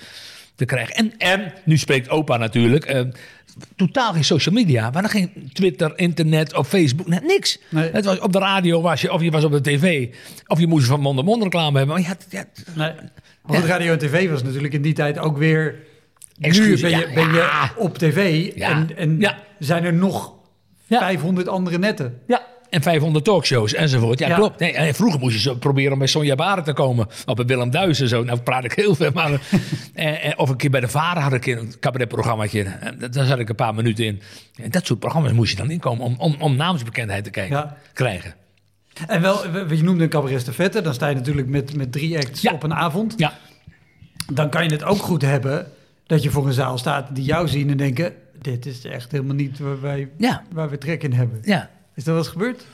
te 0.57 0.65
krijgen. 0.65 0.95
En, 0.95 1.13
en 1.19 1.53
nu 1.65 1.77
spreekt 1.77 2.09
opa 2.09 2.37
natuurlijk. 2.37 2.85
eh, 2.85 3.01
totaal 3.77 4.13
geen 4.13 4.25
social 4.25 4.55
media. 4.55 4.91
Maar 4.91 5.03
dan 5.03 5.11
geen 5.11 5.51
Twitter, 5.53 5.93
internet 5.99 6.55
of 6.55 6.69
Facebook. 6.69 7.07
net 7.07 7.23
niks. 7.25 7.59
Nee. 7.69 7.91
Het 7.93 8.05
was 8.05 8.19
op 8.19 8.33
de 8.33 8.39
radio 8.39 8.81
was 8.81 9.01
je, 9.01 9.13
of 9.13 9.23
je 9.23 9.31
was 9.31 9.45
op 9.45 9.53
de 9.53 9.61
tv. 9.61 10.09
Of 10.47 10.59
je 10.59 10.67
moest 10.67 10.87
van 10.87 11.01
mond-op-mond 11.01 11.43
reclame 11.43 11.79
hebben. 11.79 11.97
Maar 11.97 12.05
je 12.05 12.09
had, 12.11 12.47
Nee. 12.75 12.93
Goed, 13.43 13.65
radio 13.65 13.93
en 13.93 13.99
tv 13.99 14.31
was 14.31 14.43
natuurlijk 14.43 14.75
in 14.75 14.83
die 14.83 14.93
tijd 14.93 15.19
ook 15.19 15.39
weer... 15.39 15.75
Nu 16.39 16.49
Exclusief, 16.49 16.81
ben 16.81 16.91
je, 16.91 16.97
ja, 17.09 17.15
ben 17.15 17.29
je 17.33 17.37
ja. 17.37 17.73
op 17.77 17.99
tv 17.99 18.51
Ja. 18.55 18.71
en, 18.71 18.97
en 18.97 19.21
Ja. 19.21 19.39
zijn 19.59 19.85
er 19.85 19.93
nog 19.95 20.35
Ja. 20.87 20.99
500 20.99 21.49
andere 21.49 21.79
netten. 21.79 22.21
Ja, 22.27 22.47
en 22.71 22.83
500 22.83 23.25
talkshows 23.25 23.75
enzovoort. 23.75 24.19
Ja, 24.19 24.29
Ja. 24.29 24.35
klopt. 24.35 24.59
Nee, 24.61 24.73
en 24.73 24.95
vroeger 24.95 25.21
moest 25.21 25.35
je 25.35 25.41
zo 25.41 25.55
proberen 25.55 25.93
om 25.93 25.99
bij 25.99 26.07
Sonja 26.07 26.35
Baren 26.35 26.65
te 26.65 26.73
komen. 26.73 27.07
Of 27.27 27.35
bij 27.35 27.45
Willem 27.45 27.71
Duis 27.71 28.01
en 28.01 28.09
zo. 28.09 28.25
Nou 28.25 28.41
praat 28.41 28.65
ik 28.65 28.73
heel 28.73 28.95
veel. 28.95 29.11
Maar, 29.15 29.31
eh, 29.95 30.27
eh, 30.27 30.33
of 30.37 30.49
een 30.49 30.57
keer 30.57 30.71
bij 30.71 30.81
de 30.81 30.89
Varen 30.89 31.23
had 31.23 31.33
ik 31.33 31.47
een 31.47 31.75
cabaretprogrammaatje. 31.81 32.63
En 32.63 32.99
Daar 33.11 33.25
zat 33.27 33.39
ik 33.39 33.49
een 33.49 33.55
paar 33.55 33.75
minuten 33.75 34.05
in. 34.05 34.21
En 34.63 34.71
dat 34.71 34.87
soort 34.87 34.99
programma's 34.99 35.33
moest 35.33 35.51
je 35.51 35.57
dan 35.57 35.71
inkomen 35.71 36.05
om, 36.05 36.15
om, 36.19 36.37
om 36.39 36.57
naamsbekendheid 36.57 37.25
te 37.25 37.31
kijken, 37.31 37.57
Ja. 37.57 37.77
krijgen. 37.93 38.35
En 39.07 39.21
wel, 39.21 39.43
je 39.75 39.83
noemde 39.83 40.03
een 40.05 40.11
cabaret 40.11 40.41
stafette. 40.41 40.81
Dan 40.81 40.95
sta 40.95 41.09
je 41.09 41.15
natuurlijk 41.15 41.49
met, 41.49 41.77
met 41.77 41.93
drie 41.93 42.17
acts 42.19 42.41
Ja. 42.41 42.53
op 42.53 42.63
een 42.63 42.75
avond. 42.75 43.15
Ja, 43.17 43.33
Dan 44.33 44.49
kan 44.51 44.65
je 44.65 44.71
het 44.71 44.85
ook 44.85 44.99
goed 44.99 45.23
hebben 45.23 45.67
dat 46.07 46.23
je 46.23 46.31
voor 46.31 46.47
een 46.47 46.53
zaal 46.53 46.79
staat 46.79 47.15
die 47.15 47.25
jou 47.25 47.49
zien 47.49 47.71
en 47.71 47.77
denken... 47.77 48.13
Dit 48.41 48.67
is 48.67 48.85
echt 48.85 49.11
helemaal 49.13 49.35
niet 49.35 49.59
waar, 49.59 49.81
wij, 49.81 50.09
waar 50.53 50.71
we 50.71 50.79
trek 50.79 51.03
in 51.03 51.13
hebben. 51.13 51.39
ja. 51.43 51.71
Is 51.97 52.05
dat 52.05 52.17
eens 52.17 52.29
gebeurd? 52.29 52.65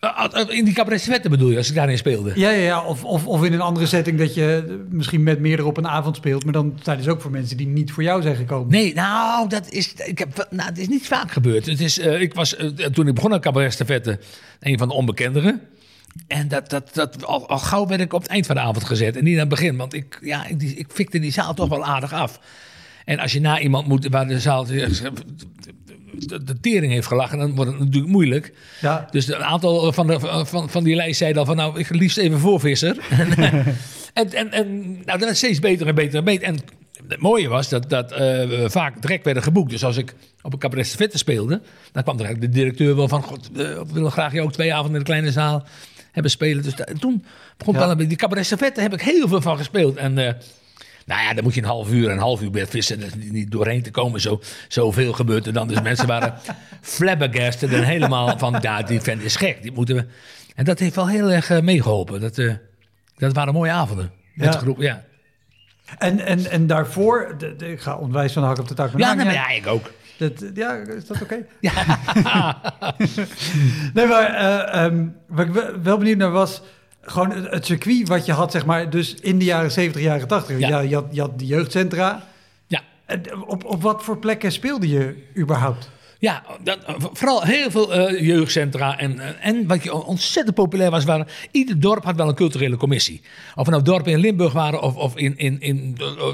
Eh, 0.00 0.24
eh, 0.32 0.48
In 0.48 0.64
die 0.64 0.74
cabaretwetten 0.74 1.30
bedoel 1.30 1.50
je, 1.50 1.56
als 1.56 1.68
ik 1.68 1.74
daarin 1.74 1.98
speelde? 1.98 2.32
Ja, 2.34 2.50
ja, 2.50 2.62
ja. 2.64 2.84
Of, 2.84 3.04
of, 3.04 3.26
of 3.26 3.44
in 3.44 3.52
een 3.52 3.60
andere 3.60 3.86
setting 3.86 4.18
dat 4.18 4.34
je 4.34 4.78
misschien 4.90 5.22
met 5.22 5.40
meerdere 5.40 5.68
op 5.68 5.76
een 5.76 5.88
avond 5.88 6.16
speelt. 6.16 6.44
Maar 6.44 6.52
dan 6.52 6.78
zijn 6.82 6.96
dus 6.96 7.08
ook 7.08 7.20
voor 7.20 7.30
mensen 7.30 7.56
die 7.56 7.66
niet 7.66 7.92
voor 7.92 8.02
jou 8.02 8.22
zijn 8.22 8.36
gekomen. 8.36 8.70
Nee, 8.70 8.94
nou, 8.94 9.48
dat 9.48 9.70
is, 9.70 9.92
ik 9.94 10.18
heb, 10.18 10.46
nou, 10.50 10.68
het 10.68 10.78
is 10.78 10.88
niet 10.88 11.06
vaak 11.06 11.30
gebeurd. 11.30 11.66
Het 11.66 11.80
is, 11.80 11.98
eh, 11.98 12.20
ik 12.20 12.34
was, 12.34 12.56
toen 12.92 13.08
ik 13.08 13.14
begon 13.14 13.32
aan 13.32 13.40
cabaret 13.40 13.72
stafette, 13.72 14.18
een 14.60 14.78
van 14.78 14.88
de 14.88 14.94
onbekenderen. 14.94 15.60
En 16.26 16.48
dat, 16.48 16.70
dat, 16.70 16.94
dat, 16.94 17.24
al, 17.24 17.48
al 17.48 17.58
gauw 17.58 17.86
werd 17.86 18.00
ik 18.00 18.12
op 18.12 18.22
het 18.22 18.30
eind 18.30 18.46
van 18.46 18.54
de 18.54 18.60
avond 18.60 18.84
gezet 18.84 19.16
en 19.16 19.24
niet 19.24 19.34
aan 19.34 19.40
het 19.40 19.48
begin. 19.48 19.76
Want 19.76 19.94
ik, 19.94 20.18
ja, 20.22 20.46
ik, 20.46 20.62
ik 20.62 20.86
fikte 20.92 21.18
die 21.18 21.32
zaal 21.32 21.54
toch 21.54 21.68
wel 21.68 21.84
aardig 21.84 22.12
af. 22.12 22.40
En 23.04 23.18
als 23.18 23.32
je 23.32 23.40
na 23.40 23.60
iemand 23.60 23.86
moet 23.86 24.06
waar 24.10 24.26
de 24.26 24.40
zaal 24.40 24.66
de, 26.18 26.60
tering 26.60 26.92
heeft 26.92 27.06
gelachen, 27.06 27.38
dan 27.38 27.54
wordt 27.54 27.70
het 27.70 27.80
natuurlijk 27.80 28.12
moeilijk. 28.12 28.52
Ja, 28.80 29.06
Dus 29.10 29.28
een 29.28 29.44
aantal 29.44 29.92
van, 29.92 30.06
de, 30.06 30.44
van, 30.44 30.70
van 30.70 30.84
die 30.84 30.94
lijst 30.94 31.18
zeiden 31.18 31.40
al 31.40 31.46
van 31.46 31.56
nou, 31.56 31.78
ik 31.78 31.88
liefst 31.88 32.18
even 32.18 32.38
voorvisser. 32.38 32.96
en, 34.14 34.32
en, 34.32 34.52
en 34.52 34.90
nou, 34.90 35.04
dat 35.04 35.20
werd 35.20 35.36
steeds 35.36 35.58
beter 35.58 35.86
en 35.86 35.94
beter 35.94 36.18
en 36.18 36.24
beter. 36.24 36.46
En 36.46 36.58
het 37.08 37.20
mooie 37.20 37.48
was 37.48 37.68
dat, 37.68 37.90
dat 37.90 38.12
eh, 38.12 38.18
we 38.18 38.66
vaak 38.70 39.02
direct 39.02 39.24
werden 39.24 39.42
geboekt. 39.42 39.70
Dus 39.70 39.84
als 39.84 39.96
ik 39.96 40.14
op 40.42 40.52
een 40.52 40.58
cabaret 40.58 40.86
Stafette 40.86 41.18
speelde, 41.18 41.60
dan 41.92 42.02
kwam 42.02 42.20
er 42.20 42.40
de 42.40 42.48
directeur 42.48 42.96
wel 42.96 43.08
van... 43.08 43.22
God, 43.22 43.50
eh, 43.52 43.56
we 43.56 43.84
willen 43.92 44.10
graag 44.12 44.32
je 44.32 44.42
ook 44.42 44.52
twee 44.52 44.72
avonden 44.72 44.92
in 44.92 44.98
de 44.98 45.04
kleine 45.04 45.30
zaal 45.32 45.64
hebben 46.12 46.30
spelen. 46.30 46.62
Dus 46.62 46.74
da- 46.74 46.86
toen 46.98 47.24
begon 47.56 47.74
Ja. 47.74 47.94
beetje... 47.94 48.06
Die 48.06 48.16
cabaret 48.16 48.46
Stafette 48.46 48.80
heb 48.80 48.92
ik 48.92 49.00
heel 49.00 49.28
veel 49.28 49.40
van 49.40 49.56
gespeeld. 49.56 49.96
En 49.96 50.18
eh, 50.18 50.32
nou 51.10 51.22
ja, 51.22 51.34
dan 51.34 51.44
moet 51.44 51.54
je 51.54 51.60
een 51.60 51.66
half 51.66 51.90
uur 51.90 52.06
en 52.06 52.12
een 52.12 52.18
half 52.18 52.42
uur 52.42 52.50
bij 52.50 52.66
vissen. 52.66 53.02
Is 53.02 53.12
niet 53.14 53.50
doorheen 53.50 53.82
te 53.82 53.90
komen. 53.90 54.20
Zo, 54.20 54.40
zoveel 54.68 55.12
gebeurt 55.12 55.46
er 55.46 55.52
dan. 55.52 55.68
Dus 55.68 55.82
mensen 55.82 56.06
waren 56.06 56.34
flabbergasted 56.82 57.72
en 57.72 57.82
helemaal 57.84 58.38
van... 58.38 58.58
Ja, 58.60 58.82
die 58.82 59.00
vent 59.00 59.22
is 59.22 59.36
gek. 59.36 59.62
Die 59.62 59.72
moeten 59.72 59.94
we... 59.96 60.06
En 60.54 60.64
dat 60.64 60.78
heeft 60.78 60.94
wel 60.94 61.08
heel 61.08 61.30
erg 61.30 61.50
eh, 61.50 61.60
meegeholpen. 61.60 62.20
Dat, 62.20 62.38
eh, 62.38 62.54
dat 63.16 63.32
waren 63.32 63.52
mooie 63.54 63.70
avonden. 63.70 64.12
Met 64.34 64.46
Ja. 64.46 64.52
de 64.52 64.58
groep, 64.58 64.80
ja. 64.80 65.04
en, 65.98 66.20
en, 66.20 66.50
en 66.50 66.66
daarvoor... 66.66 67.34
De, 67.38 67.56
de- 67.56 67.70
ik 67.72 67.80
ga 67.80 67.96
onwijs 67.96 68.32
van 68.32 68.42
de 68.42 68.48
hak 68.48 68.58
op 68.58 68.68
de 68.68 68.74
tak. 68.74 68.98
Ja, 68.98 69.14
nee, 69.14 69.24
maar 69.24 69.34
ja, 69.34 69.48
ik 69.50 69.66
ook. 69.66 69.90
Dat, 70.18 70.44
ja, 70.54 70.72
is 70.74 71.06
dat 71.06 71.22
oké? 71.22 71.36
Ja. 71.60 72.00
Nee, 73.94 74.06
maar 74.06 74.34
eh, 74.34 74.84
ehm, 74.84 75.06
waar 75.28 75.46
ik 75.46 75.52
wel 75.82 75.98
benieuwd 75.98 76.18
naar 76.18 76.30
was... 76.30 76.62
Gewoon 77.02 77.30
het, 77.30 77.50
het 77.50 77.66
circuit 77.66 78.08
wat 78.08 78.26
je 78.26 78.32
had, 78.32 78.52
zeg 78.52 78.66
maar... 78.66 78.90
Dus 78.90 79.14
in 79.14 79.38
de 79.38 79.44
jaren 79.44 79.70
70, 79.70 80.02
jaren 80.02 80.28
80. 80.28 80.58
Ja. 80.58 80.68
Ja. 80.68 80.80
Je, 80.80 80.94
had, 80.94 81.06
je 81.10 81.20
had 81.20 81.38
de 81.38 81.46
jeugdcentra. 81.46 82.26
ja. 82.66 82.82
Op, 83.46 83.64
op 83.64 83.82
wat 83.82 84.02
voor 84.02 84.18
plekken 84.18 84.52
speelde 84.52 84.88
je 84.88 85.24
überhaupt? 85.36 85.90
Ja, 86.20 86.42
dat, 86.62 86.78
vooral 87.12 87.42
heel 87.42 87.70
veel 87.70 87.94
eh, 87.94 88.26
jeugdcentra. 88.26 88.98
En, 88.98 89.20
eh, 89.20 89.46
en 89.46 89.66
wat 89.66 89.82
je 89.82 89.94
ontzettend 89.94 90.54
populair 90.54 90.90
was, 90.90 91.04
waren... 91.04 91.26
Ieder 91.50 91.80
dorp 91.80 92.04
had 92.04 92.16
wel 92.16 92.28
een 92.28 92.34
culturele 92.34 92.76
commissie. 92.76 93.20
Of 93.54 93.66
het 93.66 93.70
nou 93.70 93.82
dorpen 93.82 94.12
in 94.12 94.18
Limburg 94.18 94.52
waren, 94.52 94.82
of, 94.82 94.96
of 94.96 95.16
in, 95.16 95.38
in, 95.38 95.60
in 95.60 95.96
eh, 95.98 96.26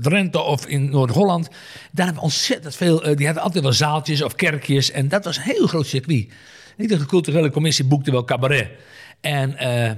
Drenthe 0.00 0.40
of 0.40 0.66
in 0.66 0.90
Noord-Holland. 0.90 1.48
Daar 1.90 2.06
hebben 2.06 2.14
we 2.14 2.20
ontzettend 2.20 2.76
veel... 2.76 3.00
die 3.16 3.26
hadden 3.26 3.42
altijd 3.42 3.64
wel 3.64 3.72
zaaltjes 3.72 4.22
of 4.22 4.34
kerkjes. 4.34 4.90
En 4.90 5.08
dat 5.08 5.24
was 5.24 5.36
een 5.36 5.42
heel 5.42 5.66
groot 5.66 5.86
circuit. 5.86 6.28
Iedere 6.76 7.06
culturele 7.06 7.50
commissie 7.50 7.84
boekte 7.84 8.10
wel 8.10 8.24
cabaret. 8.24 8.68
En... 9.20 9.56
eh, 9.56 9.92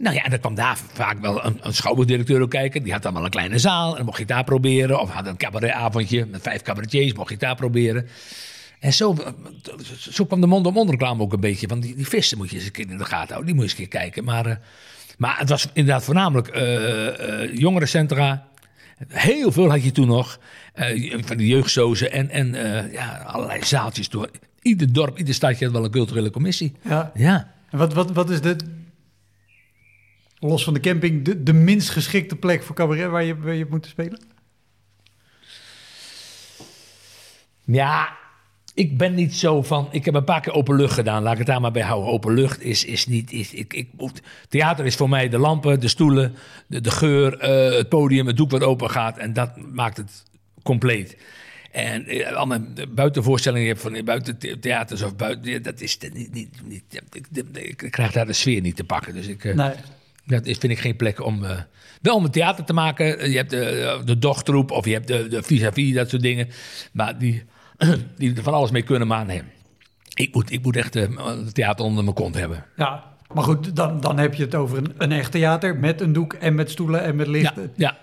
nou 0.00 0.14
ja, 0.14 0.22
en 0.22 0.30
dan 0.30 0.40
kwam 0.40 0.54
daar 0.54 0.78
vaak 0.92 1.20
wel 1.20 1.44
een, 1.44 1.58
een 1.62 1.74
schouwburgdirecteur 1.74 2.40
ook 2.40 2.50
kijken. 2.50 2.82
Die 2.82 2.92
had 2.92 3.02
dan 3.02 3.14
wel 3.14 3.24
een 3.24 3.30
kleine 3.30 3.58
zaal 3.58 3.90
en 3.90 3.96
dan 3.96 4.04
mocht 4.04 4.18
je 4.18 4.24
daar 4.24 4.44
proberen. 4.44 5.00
Of 5.00 5.10
had 5.10 5.26
een 5.26 5.36
cabaretavondje 5.36 6.26
met 6.26 6.42
vijf 6.42 6.62
cabaretiers, 6.62 7.12
mocht 7.12 7.30
je 7.30 7.36
daar 7.36 7.54
proberen. 7.54 8.08
En 8.78 8.92
zo, 8.92 9.16
zo 9.98 10.24
kwam 10.24 10.40
de 10.40 10.46
mond-op-mond 10.46 10.90
reclame 10.90 11.22
ook 11.22 11.32
een 11.32 11.40
beetje. 11.40 11.66
Want 11.66 11.82
die, 11.82 11.94
die 11.94 12.06
vissen 12.06 12.38
moet 12.38 12.50
je 12.50 12.56
eens 12.56 12.64
een 12.64 12.72
keer 12.72 12.90
in 12.90 12.98
de 12.98 13.04
gaten 13.04 13.28
houden. 13.28 13.46
Die 13.46 13.54
moet 13.54 13.64
je 13.64 13.70
eens 13.70 13.80
een 13.80 13.88
keer 13.88 14.00
kijken. 14.00 14.24
Maar, 14.24 14.46
eh, 14.46 14.56
maar 15.18 15.38
het 15.38 15.48
was 15.48 15.68
inderdaad 15.72 16.04
voornamelijk 16.04 16.48
eh, 16.48 17.56
jongerencentra. 17.56 18.48
Heel 19.08 19.52
veel 19.52 19.70
had 19.70 19.84
je 19.84 19.92
toen 19.92 20.08
nog. 20.08 20.38
van 21.24 21.36
die 21.36 21.48
jeugdsozen 21.48 22.12
en, 22.12 22.30
en 22.30 22.54
ja, 22.92 23.22
allerlei 23.26 23.64
zaaltjes 23.64 24.08
door. 24.08 24.30
Ieder 24.62 24.92
dorp, 24.92 25.18
ieder 25.18 25.34
stadje 25.34 25.64
had 25.64 25.74
wel 25.74 25.84
een 25.84 25.90
culturele 25.90 26.30
commissie. 26.30 26.72
Ja. 26.82 27.12
Ja. 27.14 27.52
Wat, 27.70 27.92
wat, 27.94 28.10
wat 28.10 28.30
is 28.30 28.40
de... 28.40 28.56
Los 30.38 30.64
van 30.64 30.74
de 30.74 30.80
camping, 30.80 31.24
de, 31.24 31.42
de 31.42 31.52
minst 31.52 31.90
geschikte 31.90 32.36
plek 32.36 32.62
voor 32.62 32.74
cabaret 32.76 33.10
waar 33.10 33.24
je, 33.24 33.56
je 33.56 33.66
moeten 33.70 33.90
spelen? 33.90 34.20
Ja, 37.64 38.16
ik 38.74 38.98
ben 38.98 39.14
niet 39.14 39.34
zo 39.34 39.62
van. 39.62 39.88
Ik 39.90 40.04
heb 40.04 40.14
een 40.14 40.24
paar 40.24 40.40
keer 40.40 40.52
open 40.52 40.76
lucht 40.76 40.94
gedaan. 40.94 41.22
Laat 41.22 41.32
ik 41.32 41.38
het 41.38 41.46
daar 41.46 41.60
maar 41.60 41.70
bij 41.70 41.82
houden. 41.82 42.10
Open 42.12 42.34
lucht 42.34 42.60
is, 42.62 42.84
is 42.84 43.06
niet. 43.06 43.32
Is, 43.32 43.52
ik, 43.54 43.72
ik, 43.74 43.88
moet- 43.96 44.22
theater 44.48 44.86
is 44.86 44.96
voor 44.96 45.08
mij 45.08 45.28
de 45.28 45.38
lampen, 45.38 45.80
de 45.80 45.88
stoelen, 45.88 46.34
de, 46.66 46.80
de 46.80 46.90
geur, 46.90 47.38
eh, 47.38 47.76
het 47.76 47.88
podium, 47.88 48.26
het 48.26 48.36
doek 48.36 48.50
wat 48.50 48.62
open 48.62 48.90
gaat. 48.90 49.18
En 49.18 49.32
dat 49.32 49.56
maakt 49.56 49.96
het 49.96 50.22
compleet. 50.62 51.16
En 51.70 52.06
eh, 52.06 52.32
al 52.36 52.46
mijn 52.46 52.74
buitenvoorstellingen 52.88 53.66
je 53.66 53.72
hebt 53.72 53.82
van 53.82 54.04
buiten 54.04 54.38
the- 54.38 54.58
theaters 54.60 55.02
of 55.02 55.16
buiten. 55.16 55.50
ja, 55.50 55.58
Dat 55.58 55.80
is 55.80 55.98
niet. 56.12 56.32
niet, 56.32 56.48
niet 56.64 56.82
ik, 57.12 57.82
ik, 57.82 57.90
krijg 57.90 58.12
daar 58.12 58.26
de 58.26 58.32
sfeer 58.32 58.60
niet 58.60 58.76
te 58.76 58.84
pakken. 58.84 59.14
Dus 59.14 59.26
ik. 59.26 59.44
eh, 59.44 59.54
Nee. 59.54 59.72
dat 60.26 60.46
is, 60.46 60.58
vind 60.58 60.72
ik 60.72 60.78
geen 60.78 60.96
plek 60.96 61.24
om. 61.24 61.44
eh, 61.44 61.58
wel 62.02 62.14
om 62.16 62.24
een 62.24 62.30
theater 62.30 62.64
te 62.64 62.72
maken. 62.72 63.30
Je 63.30 63.36
hebt 63.36 63.50
de, 63.50 64.00
de 64.04 64.18
dochtroep 64.18 64.70
of 64.70 64.84
je 64.84 64.92
hebt 64.92 65.06
de, 65.06 65.28
de 65.28 65.42
vis-à-vis, 65.42 65.94
dat 65.94 66.10
soort 66.10 66.22
dingen. 66.22 66.48
Maar 66.92 67.18
die, 67.18 67.42
die 68.18 68.34
er 68.36 68.42
van 68.42 68.54
alles 68.54 68.70
mee 68.70 68.82
kunnen. 68.82 69.08
Maar 69.08 69.26
nee, 69.26 69.42
ik 70.14 70.34
moet, 70.34 70.52
ik 70.52 70.62
moet 70.62 70.76
echt 70.76 70.96
eh, 70.96 71.26
het 71.26 71.54
theater 71.54 71.84
onder 71.84 72.04
mijn 72.04 72.16
kont 72.16 72.34
hebben. 72.34 72.64
Ja, 72.76 73.04
maar 73.34 73.44
goed, 73.44 73.76
dan, 73.76 74.00
dan 74.00 74.18
heb 74.18 74.34
je 74.34 74.42
het 74.44 74.54
over 74.54 74.78
een, 74.78 74.92
een 74.98 75.12
echt 75.12 75.32
theater 75.32 75.76
met 75.76 76.00
een 76.00 76.12
doek 76.12 76.32
en 76.32 76.54
met 76.54 76.70
stoelen 76.70 77.02
en 77.02 77.16
met 77.16 77.26
Ja, 77.26 77.32
licht. 77.32 77.52
ja. 77.76 77.98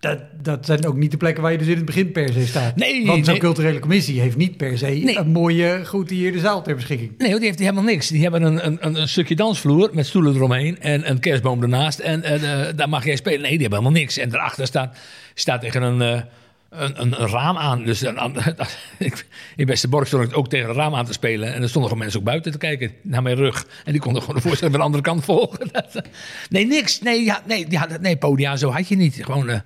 Dat, 0.00 0.18
dat 0.42 0.66
zijn 0.66 0.86
ook 0.86 0.96
niet 0.96 1.10
de 1.10 1.16
plekken 1.16 1.42
waar 1.42 1.52
je 1.52 1.58
dus 1.58 1.66
in 1.66 1.76
het 1.76 1.84
begin 1.84 2.12
per 2.12 2.32
se 2.32 2.46
staat. 2.46 2.76
Nee, 2.76 3.06
Want 3.06 3.24
zo'n 3.24 3.32
nee. 3.34 3.42
culturele 3.42 3.78
commissie 3.78 4.20
heeft 4.20 4.36
niet 4.36 4.56
per 4.56 4.78
se 4.78 4.86
Nee. 4.86 5.18
een 5.18 5.30
mooie, 5.30 5.82
goed 5.86 6.10
hier 6.10 6.32
de 6.32 6.38
zaal 6.38 6.62
ter 6.62 6.74
beschikking. 6.74 7.12
Nee, 7.18 7.34
die 7.34 7.44
heeft 7.44 7.58
helemaal 7.58 7.82
niks. 7.82 8.08
Die 8.08 8.22
hebben 8.22 8.42
een, 8.42 8.66
een, 8.66 9.00
een 9.00 9.08
stukje 9.08 9.36
dansvloer 9.36 9.90
met 9.92 10.06
stoelen 10.06 10.34
eromheen 10.34 10.80
en 10.80 11.10
een 11.10 11.18
kerstboom 11.18 11.62
ernaast. 11.62 11.98
En 11.98 12.22
eh, 12.22 12.66
daar 12.76 12.88
mag 12.88 13.04
jij 13.04 13.16
spelen. 13.16 13.40
Nee, 13.40 13.50
die 13.50 13.60
hebben 13.60 13.78
helemaal 13.78 14.00
niks. 14.00 14.16
En 14.16 14.28
daarachter 14.28 14.66
staat, 14.66 14.96
staat 15.34 15.60
tegen 15.60 15.82
een, 15.82 16.02
eh, 16.02 16.20
een, 16.70 17.02
een, 17.02 17.14
raam 17.14 17.56
aan. 17.56 17.84
Dus 17.84 18.02
ik, 18.98 19.26
in 19.56 19.66
Westerbork 19.66 20.06
stond 20.06 20.24
ik 20.24 20.36
ook 20.36 20.48
tegen 20.48 20.68
een 20.68 20.74
raam 20.74 20.94
aan 20.94 21.06
te 21.06 21.12
spelen. 21.12 21.54
En 21.54 21.62
er 21.62 21.68
stonden 21.68 21.90
gewoon 21.90 21.98
mensen 21.98 22.20
ook 22.20 22.26
buiten 22.26 22.52
te 22.52 22.58
kijken 22.58 22.92
naar 23.02 23.22
mijn 23.22 23.36
rug. 23.36 23.66
En 23.84 23.92
die 23.92 24.00
konden 24.00 24.20
gewoon 24.22 24.36
de 24.36 24.42
voorstelling 24.42 24.76
van 24.76 24.80
de 24.80 24.86
andere 24.86 25.12
kant 25.12 25.24
volgen. 25.24 25.70
Nee, 26.48 26.66
niks. 26.66 27.00
Nee, 27.00 27.24
ja, 27.24 27.42
nee, 27.46 27.66
ja, 27.68 27.88
nee, 28.00 28.16
podia, 28.16 28.56
zo 28.56 28.70
had 28.70 28.88
je 28.88 28.96
niet. 28.96 29.24
Gewoon... 29.24 29.48
eh, 29.48 29.60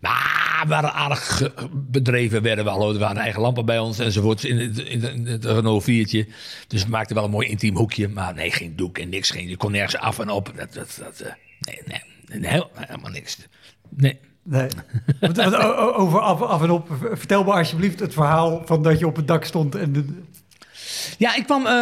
maar 0.00 0.60
we 0.62 0.68
waren 0.68 0.92
aardig 0.92 1.50
bedreven, 1.72 2.42
werden 2.42 2.64
we 2.64 2.70
al. 2.70 2.92
Er 2.92 2.98
waren 2.98 3.22
eigen 3.22 3.40
lampen 3.40 3.64
bij 3.64 3.78
ons 3.78 3.98
enzovoort 3.98 4.44
in 4.44 4.58
het, 4.58 4.78
in 4.78 5.02
het, 5.02 5.14
in 5.14 5.26
het 5.26 5.44
Renault 5.44 5.82
4'tje. 5.82 6.32
Dus 6.66 6.84
we 6.84 6.90
maakten 6.90 7.14
wel 7.14 7.24
een 7.24 7.30
mooi 7.30 7.48
intiem 7.48 7.76
hoekje. 7.76 8.08
Maar 8.08 8.34
nee, 8.34 8.50
geen 8.50 8.76
doek 8.76 8.98
en 8.98 9.08
niks. 9.08 9.30
Geen, 9.30 9.48
je 9.48 9.56
kon 9.56 9.72
nergens 9.72 9.96
af 9.96 10.18
en 10.18 10.30
op. 10.30 10.52
Dat, 10.56 10.72
dat, 10.74 10.98
dat, 11.02 11.20
eh, 11.20 11.32
nee, 11.60 12.02
nee, 12.40 12.62
helemaal 12.74 13.10
niks. 13.10 13.38
Nee. 13.88 14.18
Nee. 14.44 14.68
Over 15.94 16.20
af, 16.20 16.42
af 16.42 16.62
en 16.62 16.70
op, 16.70 16.88
vertel 17.12 17.44
me 17.44 17.52
alsjeblieft 17.52 18.00
het 18.00 18.12
verhaal 18.12 18.62
van 18.64 18.82
dat 18.82 18.98
je 18.98 19.06
op 19.06 19.16
het 19.16 19.28
dak 19.28 19.44
stond 19.44 19.74
en 19.74 19.92
de, 19.92 20.04
Ja, 21.18 21.36
ik 21.36 21.44
kwam 21.44 21.66
eh, 21.66 21.72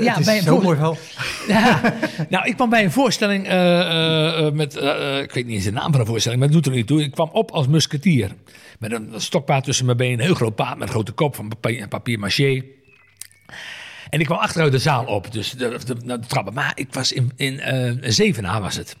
ja, 0.00 0.20
bij 0.24 0.36
een 0.36 0.42
zo 0.42 0.60
mooi 0.60 0.78
wel. 0.78 0.96
Ja, 1.48 1.94
nou, 2.28 2.46
ik 2.46 2.54
kwam 2.54 2.70
bij 2.70 2.84
een 2.84 2.92
voorstelling 2.92 3.46
eh, 3.46 4.46
eh, 4.46 4.52
met, 4.52 4.74
ik 5.22 5.32
weet 5.32 5.46
niet 5.46 5.54
eens 5.54 5.64
de 5.64 5.72
naam 5.72 5.90
van 5.90 6.00
de 6.00 6.06
voorstelling, 6.06 6.40
maar 6.40 6.50
dat 6.50 6.62
doet 6.62 6.72
er 6.72 6.78
niet 6.78 6.86
toe. 6.86 7.02
Ik 7.02 7.10
kwam 7.10 7.28
op 7.32 7.50
als 7.50 7.66
musketier. 7.66 8.34
Met 8.78 8.92
een 8.92 9.12
stokpaard 9.16 9.64
tussen 9.64 9.84
mijn 9.84 9.96
benen, 9.96 10.18
een 10.18 10.24
heel 10.24 10.34
groot 10.34 10.54
paard 10.54 10.78
met 10.78 10.88
een 10.88 10.94
grote 10.94 11.12
kop 11.12 11.34
van 11.34 11.48
papier, 11.48 11.88
papier 11.88 12.18
maché. 12.18 12.62
En 14.10 14.20
ik 14.20 14.26
kwam 14.26 14.38
achteruit 14.38 14.72
de 14.72 14.78
zaal 14.78 15.04
op, 15.04 15.32
dus 15.32 15.50
de, 15.50 15.78
de, 15.86 16.04
de 16.04 16.18
trappen. 16.26 16.54
Maar 16.54 16.72
ik 16.74 16.94
was 16.94 17.12
in, 17.12 17.32
in 17.36 18.00
Zevenaar 18.00 18.60
was 18.60 18.76
het. 18.76 18.96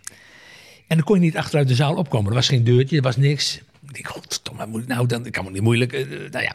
En 0.88 0.96
dan 0.96 1.04
kon 1.04 1.14
je 1.14 1.22
niet 1.22 1.36
achteruit 1.36 1.68
de 1.68 1.74
zaal 1.74 1.94
opkomen. 1.94 2.28
Er 2.28 2.34
was 2.34 2.48
geen 2.48 2.64
deurtje, 2.64 2.96
er 2.96 3.02
was 3.02 3.16
niks. 3.16 3.60
Ik 3.86 3.94
denk, 3.94 4.08
godverdomme, 4.08 4.66
moet 4.66 4.82
ik 4.82 4.88
nou 4.88 5.06
dan? 5.06 5.22
Dat 5.22 5.32
kan 5.32 5.44
me 5.44 5.50
niet 5.50 5.62
moeilijk. 5.62 5.92
eh, 5.92 6.00
eh, 6.00 6.08
nou 6.08 6.44
ja. 6.44 6.52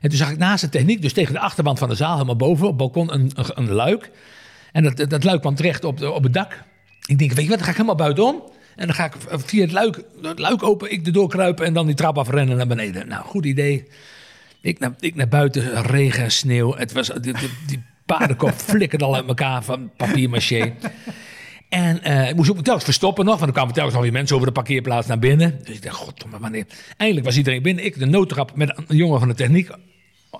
En 0.00 0.08
toen 0.08 0.18
zag 0.18 0.30
ik 0.30 0.38
naast 0.38 0.60
de 0.60 0.68
techniek, 0.68 1.02
dus 1.02 1.12
tegen 1.12 1.32
de 1.32 1.40
achterwand 1.40 1.78
van 1.78 1.88
de 1.88 1.94
zaal, 1.94 2.12
helemaal 2.12 2.36
boven, 2.36 2.64
op 2.64 2.68
het 2.68 2.76
balkon, 2.78 3.14
een, 3.14 3.30
een, 3.34 3.44
een 3.54 3.70
luik. 3.70 4.10
En 4.72 4.82
dat, 4.82 5.10
dat 5.10 5.24
luik 5.24 5.40
kwam 5.40 5.54
terecht 5.54 5.84
op, 5.84 6.02
op 6.02 6.22
het 6.22 6.34
dak. 6.34 6.64
Ik 7.06 7.18
denk, 7.18 7.32
weet 7.32 7.44
je 7.44 7.48
wat, 7.48 7.56
dan 7.58 7.66
ga 7.66 7.70
ik 7.70 7.76
helemaal 7.76 7.94
buitenom. 7.94 8.42
En 8.76 8.86
dan 8.86 8.94
ga 8.94 9.04
ik 9.04 9.14
via 9.28 9.62
het 9.62 9.72
luik, 9.72 10.02
het 10.22 10.38
luik 10.38 10.62
open, 10.62 10.92
ik 10.92 11.06
erdoor 11.06 11.28
kruipen 11.28 11.66
en 11.66 11.72
dan 11.72 11.86
die 11.86 11.94
trap 11.94 12.18
afrennen 12.18 12.56
naar 12.56 12.66
beneden. 12.66 13.08
Nou, 13.08 13.24
goed 13.24 13.44
idee. 13.44 13.88
Ik 14.60 14.78
naar, 14.78 14.94
ik 15.00 15.14
naar 15.14 15.28
buiten, 15.28 15.82
regen, 15.82 16.30
sneeuw. 16.30 16.74
Het 16.74 16.92
was, 16.92 17.10
die, 17.66 17.82
paardenkop 18.06 18.52
flikkerde 18.70 19.04
al 19.04 19.14
uit 19.14 19.26
elkaar 19.26 19.64
van 19.64 19.90
papier 19.96 20.30
maché. 20.30 20.74
En 21.70 22.02
eh, 22.02 22.28
ik 22.28 22.36
moest 22.36 22.50
ook 22.50 22.62
telkens 22.62 22.84
verstoppen 22.84 23.24
nog, 23.24 23.34
want 23.34 23.46
er 23.46 23.52
kwamen 23.52 23.74
telkens 23.74 23.94
nog 23.94 24.02
weer 24.02 24.12
mensen 24.12 24.34
over 24.34 24.48
de 24.48 24.52
parkeerplaats 24.52 25.06
naar 25.06 25.18
binnen. 25.18 25.58
Dus 25.64 25.74
ik 25.74 25.82
dacht, 25.82 25.96
god, 25.96 26.24
wanneer? 26.40 26.66
Eindelijk 26.96 27.26
was 27.26 27.36
iedereen 27.36 27.62
binnen. 27.62 27.84
Ik 27.84 27.98
de 27.98 28.06
noodtrap 28.06 28.56
met 28.56 28.82
een 28.86 28.96
jongen 28.96 29.18
van 29.18 29.28
de 29.28 29.34
techniek 29.34 29.70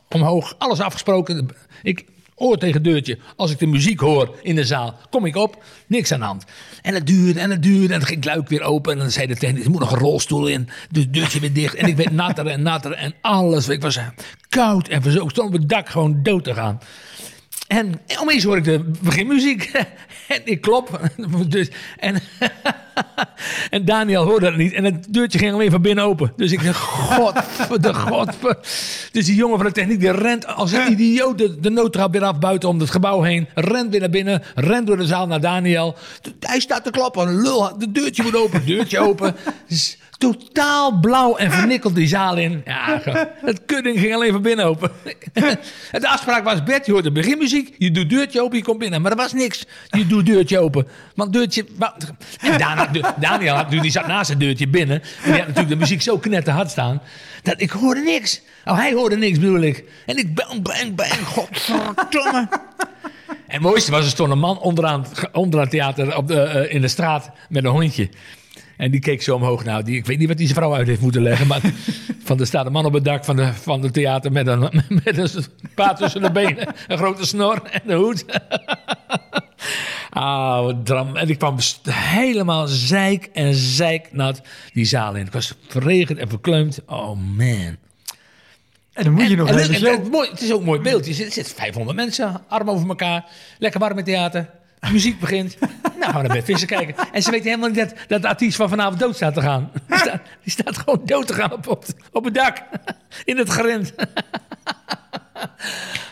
omhoog. 0.09 0.55
Alles 0.59 0.81
afgesproken. 0.81 1.49
Ik 1.83 2.05
oor 2.35 2.57
tegen 2.57 2.83
deurtje. 2.83 3.19
Als 3.37 3.51
ik 3.51 3.59
de 3.59 3.66
muziek 3.66 4.01
hoor 4.01 4.38
in 4.43 4.55
de 4.55 4.64
zaal, 4.64 4.99
kom 5.11 5.27
ik 5.27 5.37
op. 5.37 5.62
Niks 5.87 6.12
aan 6.12 6.19
de 6.19 6.25
hand. 6.25 6.45
En 6.83 6.95
het 6.95 7.07
duurde 7.07 7.40
en 7.40 7.51
het 7.51 7.62
duurde. 7.62 7.93
En 7.95 7.99
dan 7.99 8.09
ging 8.09 8.25
het 8.25 8.35
luik 8.35 8.49
weer 8.49 8.62
open. 8.62 8.93
En 8.93 8.99
dan 8.99 9.11
zei 9.11 9.27
de 9.27 9.37
techniek, 9.37 9.64
er 9.64 9.71
moet 9.71 9.81
nog 9.81 9.93
een 9.93 9.99
rolstoel 9.99 10.47
in. 10.47 10.69
Dus 10.90 11.09
deurtje 11.09 11.40
weer 11.40 11.53
dicht. 11.53 11.75
En 11.75 11.88
ik 11.88 11.97
werd 11.97 12.12
natter 12.12 12.47
en 12.47 12.62
natter 12.62 12.93
en 12.93 13.14
alles. 13.21 13.69
Ik 13.69 13.83
was 13.83 13.99
koud 14.49 14.88
en 14.88 15.03
verzocht. 15.03 15.31
Stond 15.31 15.49
op 15.49 15.55
het 15.55 15.69
dak 15.69 15.88
gewoon 15.88 16.23
dood 16.23 16.45
te 16.45 16.55
gaan. 16.55 16.81
En 17.70 18.00
opeens 18.20 18.44
hoor 18.44 18.56
ik 18.56 18.64
de 18.64 18.90
beginmuziek. 19.00 19.70
en 20.28 20.40
ik 20.44 20.61
klop. 20.61 21.00
Dus, 21.48 21.68
en, 21.96 22.20
en 23.70 23.85
Daniel 23.85 24.24
hoorde 24.24 24.46
dat 24.46 24.56
niet. 24.56 24.72
En 24.72 24.85
het 24.85 25.06
deurtje 25.09 25.38
ging 25.38 25.52
alleen 25.52 25.70
van 25.70 25.83
binnen 25.83 26.04
open. 26.04 26.33
Dus 26.37 26.52
ik 26.52 26.64
dacht, 26.64 26.78
god, 26.78 27.35
de 27.83 27.94
god. 27.94 28.28
Dus 29.12 29.26
die 29.26 29.35
jongen 29.35 29.56
van 29.56 29.66
de 29.66 29.72
techniek 29.72 30.00
die 30.00 30.11
rent 30.11 30.46
als 30.46 30.72
een 30.72 30.90
idioot 30.90 31.38
de, 31.38 31.61
de 31.61 31.70
noodtrap 31.70 32.12
weer 32.12 32.24
af 32.24 32.38
buiten 32.38 32.68
om 32.68 32.80
het 32.80 32.90
gebouw 32.90 33.22
heen. 33.22 33.48
Rent 33.54 33.90
weer 33.90 34.00
naar 34.00 34.11
binnen. 34.11 34.42
Rent 34.54 34.87
door 34.87 34.96
de 34.96 35.06
zaal 35.06 35.26
naar 35.26 35.40
Daniel. 35.40 35.96
Hij 36.40 36.61
staat 36.61 36.85
te 36.85 36.90
klappen. 36.90 37.42
Lul, 37.42 37.78
de 37.78 37.92
deurtje 37.92 38.22
moet 38.22 38.37
open. 38.37 38.64
Deurtje 38.66 38.98
open. 38.98 39.37
Dus 39.68 39.98
totaal 40.20 40.98
blauw 41.00 41.37
en 41.37 41.50
vernikkeld 41.52 41.94
die 41.94 42.06
zaal 42.09 42.37
in. 42.37 42.62
Ja, 42.64 43.00
het 43.44 43.64
kudding 43.66 43.98
ging 43.98 44.14
alleen 44.14 44.33
van 44.33 44.42
binnen 44.42 44.64
open. 44.64 44.90
De 45.92 46.09
afspraak 46.09 46.44
was, 46.44 46.62
Bert, 46.62 46.87
je 46.87 46.92
hoort 46.92 47.04
de 47.04 47.12
beginmuziek. 47.12 47.74
Je 47.78 47.90
doet 47.90 48.11
deurtje 48.11 48.42
open, 48.42 48.56
je 48.56 48.64
komt 48.64 48.78
binnen. 48.78 49.02
Maar 49.02 49.11
er 49.11 49.16
was 49.16 49.33
niks. 49.33 49.64
Je 49.90 50.06
doet 50.06 50.26
deurtje 50.26 50.59
open. 50.59 50.87
Want 51.14 51.33
deurtje... 51.33 51.64
En 52.40 52.92
de- 52.92 53.12
Daniel 53.20 53.54
had, 53.54 53.70
die 53.70 53.90
zat 53.90 54.06
naast 54.06 54.30
het 54.30 54.40
deurtje 54.40 54.68
binnen. 54.68 55.02
En 55.02 55.09
die 55.22 55.33
had 55.33 55.40
natuurlijk 55.40 55.68
de 55.68 55.76
muziek 55.76 56.02
zo 56.02 56.18
knetterhard 56.18 56.70
staan. 56.70 57.02
Dat 57.42 57.61
ik 57.61 57.70
hoorde 57.70 58.00
niks. 58.00 58.40
Oh, 58.64 58.76
hij 58.76 58.92
hoorde 58.92 59.16
niks 59.16 59.38
bedoel 59.38 59.61
ik. 59.61 59.85
En 60.06 60.16
ik 60.16 60.35
bang, 60.35 60.62
bang, 60.62 60.94
bang. 60.94 61.12
Godverdomme. 61.26 62.48
En 63.28 63.56
het 63.56 63.61
mooiste 63.61 63.90
was, 63.90 64.04
er 64.04 64.11
stond 64.11 64.30
een 64.30 64.38
man 64.38 64.59
onderaan, 64.59 65.00
het- 65.02 65.28
onderaan 65.33 65.61
het 65.61 65.70
theater 65.70 66.16
op 66.16 66.28
de, 66.28 66.40
eh, 66.42 66.74
in 66.74 66.80
de 66.80 66.88
straat 66.88 67.30
met 67.48 67.64
een 67.64 67.70
hondje. 67.70 68.09
En 68.81 68.90
die 68.90 69.01
keek 69.01 69.23
zo 69.23 69.35
omhoog. 69.35 69.64
Nou, 69.64 69.83
die, 69.83 69.97
ik 69.97 70.07
weet 70.07 70.19
niet 70.19 70.29
wat 70.29 70.37
die 70.37 70.47
zijn 70.47 70.59
vrouw 70.59 70.75
uit 70.75 70.87
heeft 70.87 71.01
moeten 71.01 71.23
leggen. 71.23 71.47
Maar 71.47 71.61
van, 72.25 72.40
er 72.40 72.47
staat 72.47 72.66
een 72.66 72.73
man 72.73 72.85
op 72.85 72.93
het 72.93 73.05
dak 73.05 73.25
van, 73.25 73.37
de, 73.37 73.53
van 73.53 73.83
het 73.83 73.93
theater 73.93 74.33
met 74.33 74.47
een, 74.47 74.61
met 75.05 75.16
een 75.19 75.45
paard 75.75 75.97
tussen 75.97 76.23
de 76.23 76.31
benen. 76.31 76.75
Een 76.88 76.99
grote 76.99 77.27
snor 77.27 77.62
en 77.62 77.81
een 77.87 77.97
hoed. 77.99 78.25
Ah, 80.11 80.62
wat 80.62 80.87
dram. 80.87 81.16
En 81.16 81.29
ik 81.29 81.38
kwam 81.38 81.57
helemaal 81.90 82.66
zeik 82.66 83.29
en 83.33 83.55
zeiknat 83.55 84.40
die 84.73 84.85
zaal 84.85 85.14
in. 85.14 85.27
Ik 85.27 85.33
was 85.33 85.55
verregend 85.69 86.19
en 86.19 86.29
verkleumd. 86.29 86.81
Oh 86.87 87.09
man. 87.37 87.77
En 88.93 89.05
dan 89.05 89.12
moet 89.12 89.29
je 89.29 89.37
nog 89.37 89.49
En- 89.49 89.55
en- 89.55 89.61
hele 89.61 89.75
en- 89.75 89.81
show. 89.81 90.03
het, 90.03 90.11
mooi, 90.11 90.31
het 90.31 90.40
is 90.40 90.53
ook 90.53 90.59
een 90.61 90.66
mooi 90.66 90.81
beeld. 90.81 91.07
Je 91.07 91.12
zit, 91.14 91.27
er 91.27 91.33
zitten 91.33 91.55
500 91.55 91.97
mensen, 91.97 92.43
arm 92.49 92.71
over 92.71 92.88
elkaar. 92.88 93.25
Lekker 93.59 93.81
warm 93.81 93.99
in 93.99 94.05
theater. 94.05 94.51
Muziek 94.93 95.21
begint. 95.21 95.57
nou, 95.61 96.12
gaan 96.12 96.23
we 96.23 96.29
naar 96.29 96.37
bed 96.37 96.45
vissen 96.45 96.69
kijken. 96.69 96.95
En 97.12 97.23
ze 97.23 97.31
weten 97.31 97.47
helemaal 97.47 97.69
niet 97.69 97.79
dat, 97.79 97.95
dat 98.09 98.23
de 98.23 98.29
artiest 98.29 98.57
van 98.57 98.69
vanavond 98.69 99.01
dood 99.01 99.16
staat 99.16 99.35
te 99.35 99.40
gaan. 99.40 99.71
Die 99.88 99.99
staat, 99.99 100.23
die 100.43 100.53
staat 100.53 100.79
gewoon 100.79 101.01
dood 101.05 101.27
te 101.27 101.35
gaan 101.35 101.53
op, 101.53 101.69
op, 101.69 101.85
op 102.12 102.25
het 102.25 102.35
dak. 102.35 102.62
In 103.25 103.38
het 103.38 103.49
grind. 103.49 103.95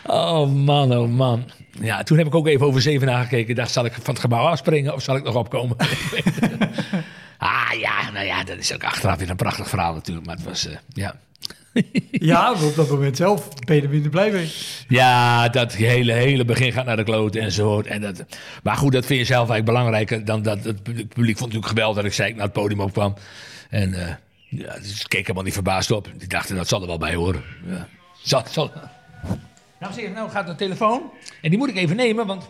oh 0.05 0.53
man, 0.53 0.97
oh 0.97 1.09
man. 1.09 1.51
Ja, 1.81 2.03
toen 2.03 2.17
heb 2.17 2.27
ik 2.27 2.35
ook 2.35 2.47
even 2.47 2.65
over 2.65 2.81
Zevenaar 2.81 3.23
gekeken. 3.23 3.55
Dacht, 3.55 3.71
zal 3.71 3.85
ik 3.85 3.93
van 3.93 4.13
het 4.13 4.19
gebouw 4.19 4.45
afspringen 4.45 4.93
of 4.93 5.01
zal 5.01 5.15
ik 5.15 5.23
nog 5.23 5.35
opkomen? 5.35 5.77
ah 7.37 7.71
ja, 7.79 8.09
nou 8.11 8.25
ja, 8.25 8.43
dat 8.43 8.57
is 8.57 8.73
ook 8.73 8.83
achteraf 8.83 9.17
weer 9.17 9.29
een 9.29 9.35
prachtig 9.35 9.69
verhaal 9.69 9.93
natuurlijk. 9.93 10.25
Maar 10.25 10.35
het 10.35 10.45
was, 10.45 10.67
eh, 10.67 10.77
ja... 10.93 11.15
Ja, 12.11 12.51
op 12.51 12.75
dat 12.75 12.89
moment 12.89 13.17
zelf 13.17 13.49
ben 13.65 13.75
je 13.75 13.81
er 13.81 13.89
minder 13.89 14.11
blij 14.11 14.31
mee. 14.31 14.51
Ja, 14.87 15.49
dat 15.49 15.73
hele, 15.73 16.13
hele 16.13 16.45
begin 16.45 16.71
gaat 16.71 16.85
naar 16.85 16.95
de 16.95 17.03
kloten 17.03 17.41
enzovoort. 17.41 17.87
En 17.87 18.01
dat, 18.01 18.25
maar 18.63 18.75
goed, 18.75 18.91
dat 18.91 19.05
vind 19.05 19.19
je 19.19 19.25
zelf 19.25 19.49
eigenlijk 19.49 19.65
belangrijker 19.65 20.25
dan 20.25 20.41
dat 20.41 20.63
het 20.63 20.83
publiek 20.83 21.07
vond 21.15 21.23
het 21.25 21.39
natuurlijk 21.39 21.67
geweldig 21.67 21.95
dat 21.95 22.05
ik 22.05 22.13
zei 22.13 22.29
ik 22.29 22.35
naar 22.35 22.43
het 22.43 22.53
podium 22.53 22.79
opkwam. 22.79 23.15
En 23.69 23.93
eh 23.93 24.13
ja, 24.49 24.73
dus 24.73 25.01
ik 25.01 25.09
keek 25.09 25.21
helemaal 25.21 25.43
niet 25.43 25.53
verbaasd 25.53 25.91
op. 25.91 26.09
Die 26.17 26.27
dachten 26.27 26.55
dat 26.55 26.67
zal 26.67 26.81
er 26.81 26.87
wel 26.87 26.97
bij 26.97 27.15
horen. 27.15 27.43
Ja. 27.65 27.87
Zal, 28.23 28.43
zal. 28.49 28.71
Nou, 29.79 29.93
zeg, 29.93 30.11
nou 30.13 30.29
gaat 30.29 30.47
de 30.47 30.55
telefoon. 30.55 31.01
En 31.41 31.49
die 31.49 31.57
moet 31.57 31.69
ik 31.69 31.75
even 31.75 31.95
nemen, 31.95 32.27
want 32.27 32.49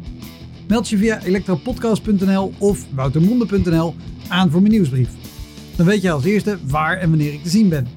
Meld 0.71 0.89
je 0.89 0.97
via 0.97 1.21
elektropodcast.nl 1.23 2.53
of 2.57 2.85
woutermonde.nl 2.93 3.95
aan 4.27 4.51
voor 4.51 4.61
mijn 4.61 4.73
nieuwsbrief. 4.73 5.09
Dan 5.75 5.85
weet 5.85 6.01
je 6.01 6.11
als 6.11 6.23
eerste 6.23 6.57
waar 6.67 6.97
en 6.97 7.09
wanneer 7.09 7.33
ik 7.33 7.43
te 7.43 7.49
zien 7.49 7.69
ben. 7.69 7.87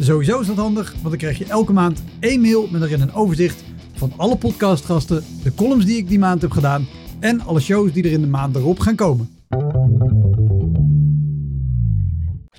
Sowieso 0.00 0.40
is 0.40 0.46
dat 0.46 0.56
handig, 0.56 0.92
want 0.92 1.08
dan 1.08 1.16
krijg 1.16 1.38
je 1.38 1.44
elke 1.44 1.72
maand 1.72 2.02
één 2.20 2.40
mail 2.40 2.68
met 2.70 2.82
erin 2.82 3.00
een 3.00 3.14
overzicht 3.14 3.64
van 3.94 4.12
alle 4.16 4.36
podcastgasten, 4.36 5.24
de 5.42 5.54
columns 5.54 5.84
die 5.84 5.96
ik 5.96 6.08
die 6.08 6.18
maand 6.18 6.42
heb 6.42 6.50
gedaan 6.50 6.86
en 7.20 7.40
alle 7.40 7.60
shows 7.60 7.92
die 7.92 8.04
er 8.04 8.12
in 8.12 8.20
de 8.20 8.26
maand 8.26 8.56
erop 8.56 8.78
gaan 8.78 8.96
komen. 8.96 9.28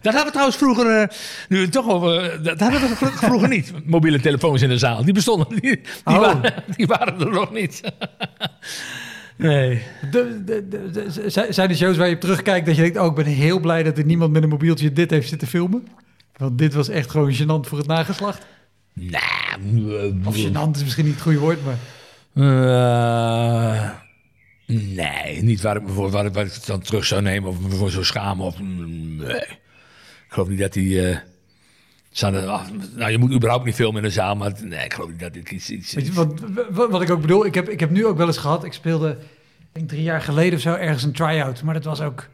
Dat 0.01 0.13
hadden 0.13 0.25
we 0.25 0.31
trouwens 0.31 0.57
vroeger, 0.57 1.01
eh, 1.01 1.07
nu 1.49 1.61
het 1.61 1.71
toch 1.71 1.89
over, 1.89 2.31
eh, 2.31 2.43
dat 2.43 2.59
hadden 2.59 2.81
we 2.81 2.95
vroeger 2.95 3.49
niet. 3.49 3.73
Mobiele 3.85 4.19
telefoons 4.19 4.61
in 4.61 4.69
de 4.69 4.77
zaal, 4.77 5.03
die 5.03 5.13
bestonden, 5.13 5.47
die, 5.49 5.61
die, 5.61 5.79
Oh. 6.03 6.19
waren, 6.19 6.53
die 6.77 6.87
waren 6.87 7.19
er 7.19 7.31
nog 7.31 7.53
niet. 7.53 7.81
Nee. 9.35 9.81
De, 10.11 10.41
de, 10.45 10.67
de, 10.67 10.89
de- 10.91 11.29
z- 11.29 11.49
zijn 11.49 11.69
er 11.69 11.75
shows 11.75 11.97
waar 11.97 12.07
je 12.07 12.15
op 12.15 12.21
terugkijkt 12.21 12.65
dat 12.65 12.75
je 12.75 12.81
denkt, 12.81 12.97
oh 12.97 13.05
ik 13.05 13.13
ben 13.15 13.25
heel 13.25 13.59
blij 13.59 13.83
dat 13.83 13.97
er 13.97 14.05
niemand 14.05 14.31
met 14.31 14.43
een 14.43 14.49
mobieltje 14.49 14.93
dit 14.93 15.09
heeft 15.11 15.29
zitten 15.29 15.47
filmen? 15.47 15.87
Want 16.37 16.57
dit 16.57 16.73
was 16.73 16.89
echt 16.89 17.11
gewoon 17.11 17.33
gênant 17.35 17.67
voor 17.69 17.77
het 17.77 17.87
nageslacht. 17.87 18.45
Nou, 18.93 20.21
Of 20.23 20.35
gênant 20.37 20.71
is 20.75 20.83
misschien 20.83 21.05
niet 21.05 21.13
het 21.13 21.23
goede 21.23 21.39
woord, 21.39 21.59
maar... 21.65 21.77
Eh, 22.35 23.89
nee, 24.95 25.43
niet 25.43 25.61
waar 25.61 25.75
ik 25.75 25.81
me 25.83 25.89
voor 25.89 26.09
waar, 26.09 26.25
ik- 26.25 26.33
waar 26.33 26.45
ik 26.45 26.53
het 26.53 26.65
dan 26.65 26.81
terug 26.81 27.05
zou 27.05 27.21
nemen 27.21 27.49
of 27.49 27.59
me 27.59 27.69
voor 27.69 27.89
zou 27.91 28.03
schamen. 28.03 28.45
Of, 28.45 28.59
nee. 28.59 29.35
Ik 29.35 29.57
geloof 30.27 30.47
niet 30.49 30.59
dat 30.59 30.73
die. 30.73 31.07
eh, 31.09 31.17
zouden- 32.17 32.49
ah, 32.49 32.61
nou, 32.95 33.11
je 33.11 33.17
moet 33.17 33.31
überhaupt 33.33 33.65
niet 33.65 33.75
filmen 33.75 33.99
in 33.99 34.05
een 34.05 34.11
zaal, 34.11 34.35
maar 34.35 34.51
nee, 34.63 34.85
ik 34.85 34.93
geloof 34.93 35.09
niet 35.09 35.19
dat 35.19 35.33
dit 35.33 35.51
iets. 35.51 35.69
iets 35.69 35.93
Weet 35.93 36.05
je, 36.05 36.13
wat, 36.13 36.33
wat, 36.69 36.89
wat 36.89 37.01
ik 37.01 37.09
ook 37.09 37.21
bedoel, 37.21 37.45
ik 37.45 37.53
heb, 37.55 37.69
ik 37.69 37.79
heb 37.79 37.89
nu 37.89 38.05
ook 38.05 38.17
wel 38.17 38.27
eens 38.27 38.37
gehad, 38.37 38.63
ik 38.63 38.73
speelde 38.73 39.17
denk 39.71 39.89
drie 39.89 40.03
jaar 40.03 40.21
geleden 40.21 40.53
of 40.53 40.61
zo 40.61 40.73
ergens 40.73 41.03
een 41.03 41.11
try-out, 41.11 41.63
maar 41.63 41.73
dat 41.73 41.83
was 41.83 42.01
ook... 42.01 42.27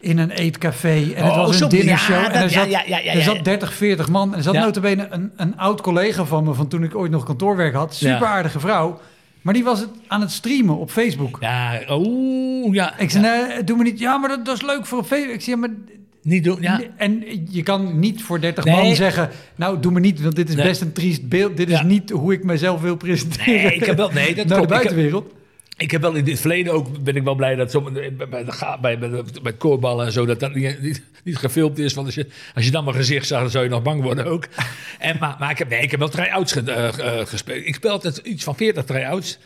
in 0.00 0.18
een 0.18 0.30
eetcafé. 0.30 1.12
En 1.14 1.24
Oh, 1.24 1.36
het 1.36 1.46
was 1.46 1.60
een 1.60 1.68
dinnershow. 1.68 2.16
ja, 2.16 2.30
en 2.32 2.42
er 2.42 2.50
zat, 2.50 2.70
ja, 2.70 2.82
ja, 2.86 3.02
er 3.02 3.16
ja. 3.16 3.22
zat 3.22 3.44
30, 3.44 3.74
40 3.74 4.08
man. 4.08 4.30
En 4.32 4.36
er 4.36 4.42
zat 4.42 4.54
Ja. 4.54 4.64
notabene 4.64 5.06
een, 5.10 5.32
een 5.36 5.56
oud 5.58 5.80
collega 5.80 6.24
van 6.24 6.44
me... 6.44 6.54
van 6.54 6.68
toen 6.68 6.82
ik 6.84 6.94
ooit 6.96 7.10
nog 7.10 7.24
kantoorwerk 7.24 7.74
had. 7.74 7.94
Super 7.94 8.26
aardige 8.26 8.60
vrouw. 8.60 9.00
Maar 9.42 9.54
die 9.54 9.64
was 9.64 9.80
het 9.80 9.88
aan 10.06 10.20
het 10.20 10.30
streamen 10.30 10.76
op 10.78 10.90
Facebook. 10.90 11.36
Ja, 11.40 11.80
oeh, 11.88 12.74
ja. 12.74 12.98
Ik 12.98 13.10
zei, 13.10 13.22
nee, 13.48 13.64
doe 13.64 13.76
me 13.76 13.82
niet... 13.82 13.98
Ja, 13.98 14.16
maar 14.16 14.28
dat, 14.28 14.44
dat 14.44 14.54
is 14.54 14.62
leuk 14.62 14.86
voor 14.86 15.04
Facebook. 15.04 15.34
Ik 15.34 15.40
zei, 15.42 15.56
ja, 15.56 15.66
maar... 15.66 15.76
Niet 16.22 16.44
doen, 16.44 16.58
ja. 16.60 16.80
En 16.96 17.24
je 17.50 17.62
kan 17.62 17.98
niet 17.98 18.22
voor 18.22 18.40
30 18.40 18.64
Nee. 18.64 18.74
man 18.74 18.94
zeggen... 18.94 19.30
Nou, 19.56 19.80
doe 19.80 19.92
me 19.92 20.00
niet, 20.00 20.20
want 20.22 20.36
dit 20.36 20.48
is 20.48 20.54
Nee. 20.54 20.66
best 20.66 20.80
een 20.80 20.92
triest 20.92 21.28
beeld. 21.28 21.56
Dit 21.56 21.70
is 21.70 21.82
niet 21.82 22.10
hoe 22.10 22.32
ik 22.32 22.44
mezelf 22.44 22.80
wil 22.80 22.96
presenteren. 22.96 23.54
Nee, 23.62 23.74
ik 23.74 23.84
heb 23.84 23.96
wel, 23.96 24.10
nee, 24.10 24.34
dat 24.34 24.46
naar 24.46 24.60
de 24.60 24.66
klopt. 24.66 24.70
Ik 24.70 24.76
heb- 24.76 24.82
buitenwereld. 24.82 25.32
Ik 25.76 25.90
heb 25.90 26.00
wel 26.00 26.14
in 26.14 26.26
het 26.28 26.40
verleden 26.40 26.72
ook, 26.72 27.02
ben 27.02 27.16
ik 27.16 27.22
wel 27.22 27.34
blij 27.34 27.54
dat 27.54 27.70
zo, 27.70 27.80
bij, 27.80 27.92
de, 28.18 28.26
bij, 28.30 29.08
bij, 29.42 29.52
koorballen 29.52 30.06
en 30.06 30.12
zo, 30.12 30.26
dat 30.26 30.40
dat 30.40 30.54
niet, 30.54 30.82
niet, 30.82 31.02
niet 31.24 31.36
gefilmd 31.36 31.78
is. 31.78 31.94
Want 31.94 32.06
als 32.06 32.14
je, 32.14 32.26
als 32.54 32.64
je 32.64 32.70
dan 32.70 32.84
mijn 32.84 32.96
gezicht 32.96 33.26
zag, 33.26 33.40
dan 33.40 33.50
zou 33.50 33.64
je 33.64 33.70
nog 33.70 33.82
bang 33.82 34.02
worden 34.02 34.24
ook. 34.26 34.46
En, 34.98 35.16
maar, 35.20 35.36
maar 35.38 35.50
ik 35.50 35.58
heb, 35.58 35.68
nee, 35.68 35.80
ik 35.80 35.90
heb 35.90 36.00
wel 36.00 36.08
try-outs 36.08 36.52
ge- 36.52 36.60
eh, 36.72 37.18
eh, 37.20 37.26
gespeeld. 37.26 37.66
Ik 37.66 37.74
speel 37.74 37.90
altijd 37.90 38.16
iets 38.16 38.44
van 38.44 38.56
40 38.56 38.84
try-outs. 38.84 39.38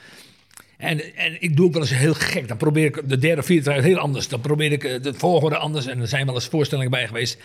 En, 0.78 1.16
en 1.16 1.42
ik 1.42 1.56
doe 1.56 1.66
ook 1.66 1.72
wel 1.72 1.82
eens 1.82 1.94
heel 1.94 2.14
gek. 2.14 2.48
Dan 2.48 2.56
probeer 2.56 2.84
ik 2.84 3.08
de 3.08 3.18
derde, 3.18 3.42
vierde 3.42 3.82
heel 3.82 3.98
anders. 3.98 4.28
Dan 4.28 4.40
probeer 4.40 4.72
ik 4.72 4.84
eh, 4.84 5.02
de 5.02 5.14
volgorde 5.14 5.56
anders. 5.56 5.86
En 5.86 6.00
er 6.00 6.08
zijn 6.08 6.26
wel 6.26 6.34
eens 6.34 6.46
voorstellingen 6.46 6.90
bij 6.90 7.06
geweest 7.06 7.38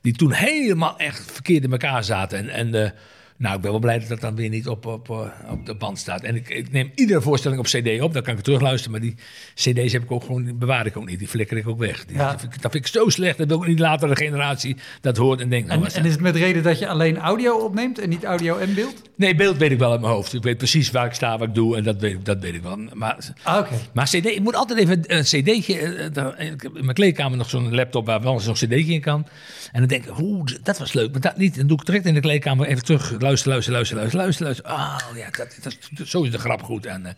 die 0.00 0.12
toen 0.12 0.32
helemaal 0.32 0.98
echt 0.98 1.32
verkeerd 1.32 1.64
in 1.64 1.72
elkaar 1.72 2.04
zaten. 2.04 2.38
En, 2.38 2.48
en 2.48 2.84
eh, 2.84 2.90
nou, 3.36 3.56
ik 3.56 3.60
ben 3.60 3.70
wel 3.70 3.80
blij 3.80 3.98
dat 3.98 4.08
dat 4.08 4.20
dan 4.20 4.34
weer 4.34 4.48
niet 4.48 4.68
op, 4.68 4.86
op, 4.86 5.10
eh, 5.10 5.16
op 5.50 5.66
de 5.66 5.74
band 5.74 5.98
staat. 5.98 6.22
En 6.22 6.34
ik, 6.36 6.48
ik 6.48 6.72
neem 6.72 6.90
iedere 6.94 7.20
voorstelling 7.20 7.60
op 7.60 7.66
cd 7.66 8.00
op. 8.00 8.12
Dan 8.12 8.22
kan 8.22 8.30
ik 8.30 8.36
het 8.36 8.44
terugluisteren. 8.44 8.90
Maar 8.90 9.00
die 9.00 9.14
cd's 9.54 9.92
heb 9.92 10.02
ik 10.02 10.10
ook 10.12 10.24
gewoon, 10.24 10.44
die 10.44 10.54
bewaar 10.54 10.86
ik 10.86 10.96
ook 10.96 11.06
niet. 11.08 11.18
Die 11.18 11.28
flikker 11.28 11.56
ik 11.56 11.68
ook 11.68 11.78
weg. 11.78 12.04
Die, 12.06 12.16
Ja. 12.16 12.30
dat, 12.30 12.40
vind 12.40 12.54
ik, 12.54 12.62
dat 12.62 12.72
vind 12.72 12.86
ik 12.86 12.92
zo 12.92 13.08
slecht. 13.08 13.38
Dat 13.38 13.48
wil 13.48 13.62
ik 13.62 13.68
niet 13.68 13.78
later 13.78 14.08
de 14.08 14.16
generatie 14.16 14.76
dat 15.00 15.16
hoort 15.16 15.40
en 15.40 15.48
denkt... 15.48 15.68
nou, 15.68 15.80
En, 15.92 16.04
is 16.04 16.12
het 16.12 16.20
met 16.20 16.36
reden 16.36 16.62
dat 16.62 16.78
je 16.78 16.88
alleen 16.88 17.18
audio 17.18 17.56
opneemt 17.56 17.98
en 17.98 18.08
niet 18.08 18.24
audio 18.24 18.56
en 18.58 18.74
beeld? 18.74 19.02
Nee, 19.16 19.34
beeld 19.34 19.56
weet 19.56 19.70
ik 19.70 19.78
wel 19.78 19.90
uit 19.90 20.00
mijn 20.00 20.12
hoofd. 20.12 20.34
Ik 20.34 20.42
weet 20.42 20.56
precies 20.58 20.90
waar 20.90 21.06
ik 21.06 21.12
sta, 21.14 21.38
wat 21.38 21.48
ik 21.48 21.54
doe. 21.54 21.76
En 21.76 21.82
dat 21.84 22.00
weet, 22.00 22.12
ik- 22.12 22.24
dat 22.24 22.38
weet 22.40 22.54
ik 22.54 22.62
wel. 22.62 22.78
Maar 22.94 23.12
Ah, 23.42 23.58
Oké. 23.58 23.74
maar 23.94 24.04
CD, 24.06 24.26
ik 24.26 24.40
moet 24.40 24.54
altijd 24.54 24.78
even 24.78 25.00
een 25.06 25.22
cd'tje... 25.22 25.78
eh, 25.78 26.12
daar- 26.12 26.40
Ik 26.40 26.62
heb 26.62 26.76
in 26.76 26.82
mijn 26.84 26.94
kleedkamer 26.94 27.38
nog 27.38 27.48
zo'n 27.50 27.74
laptop 27.74 28.06
waar 28.06 28.20
wel 28.22 28.32
eens 28.32 28.44
zo'n 28.44 28.54
cd'tje 28.54 28.92
in 28.92 29.00
kan. 29.00 29.26
En 29.72 29.78
dan 29.80 29.88
denk 29.88 30.04
ik, 30.06 30.18
oeh, 30.20 30.46
dat 30.62 30.78
was 30.78 30.92
leuk. 30.92 31.10
Maar 31.12 31.20
dat 31.20 31.36
niet. 31.36 31.56
Dan 31.56 31.66
doe 31.66 31.78
ik 31.80 31.86
direct 31.86 32.06
in 32.06 32.14
de 32.14 32.20
kleedkamer 32.20 32.66
even 32.66 32.84
terug. 32.84 33.18
Luister, 33.24 33.50
luister, 33.50 33.72
luister, 33.72 33.96
luister, 33.96 34.18
luister. 34.18 34.44
luister. 34.44 34.64
Ah, 34.64 34.98
ja, 35.16 35.30
dat, 35.30 35.56
dat, 35.62 36.08
zo 36.08 36.22
is 36.22 36.30
de 36.30 36.38
grap 36.38 36.62
goed. 36.62 36.86
En, 36.86 37.06
eh, 37.06 37.12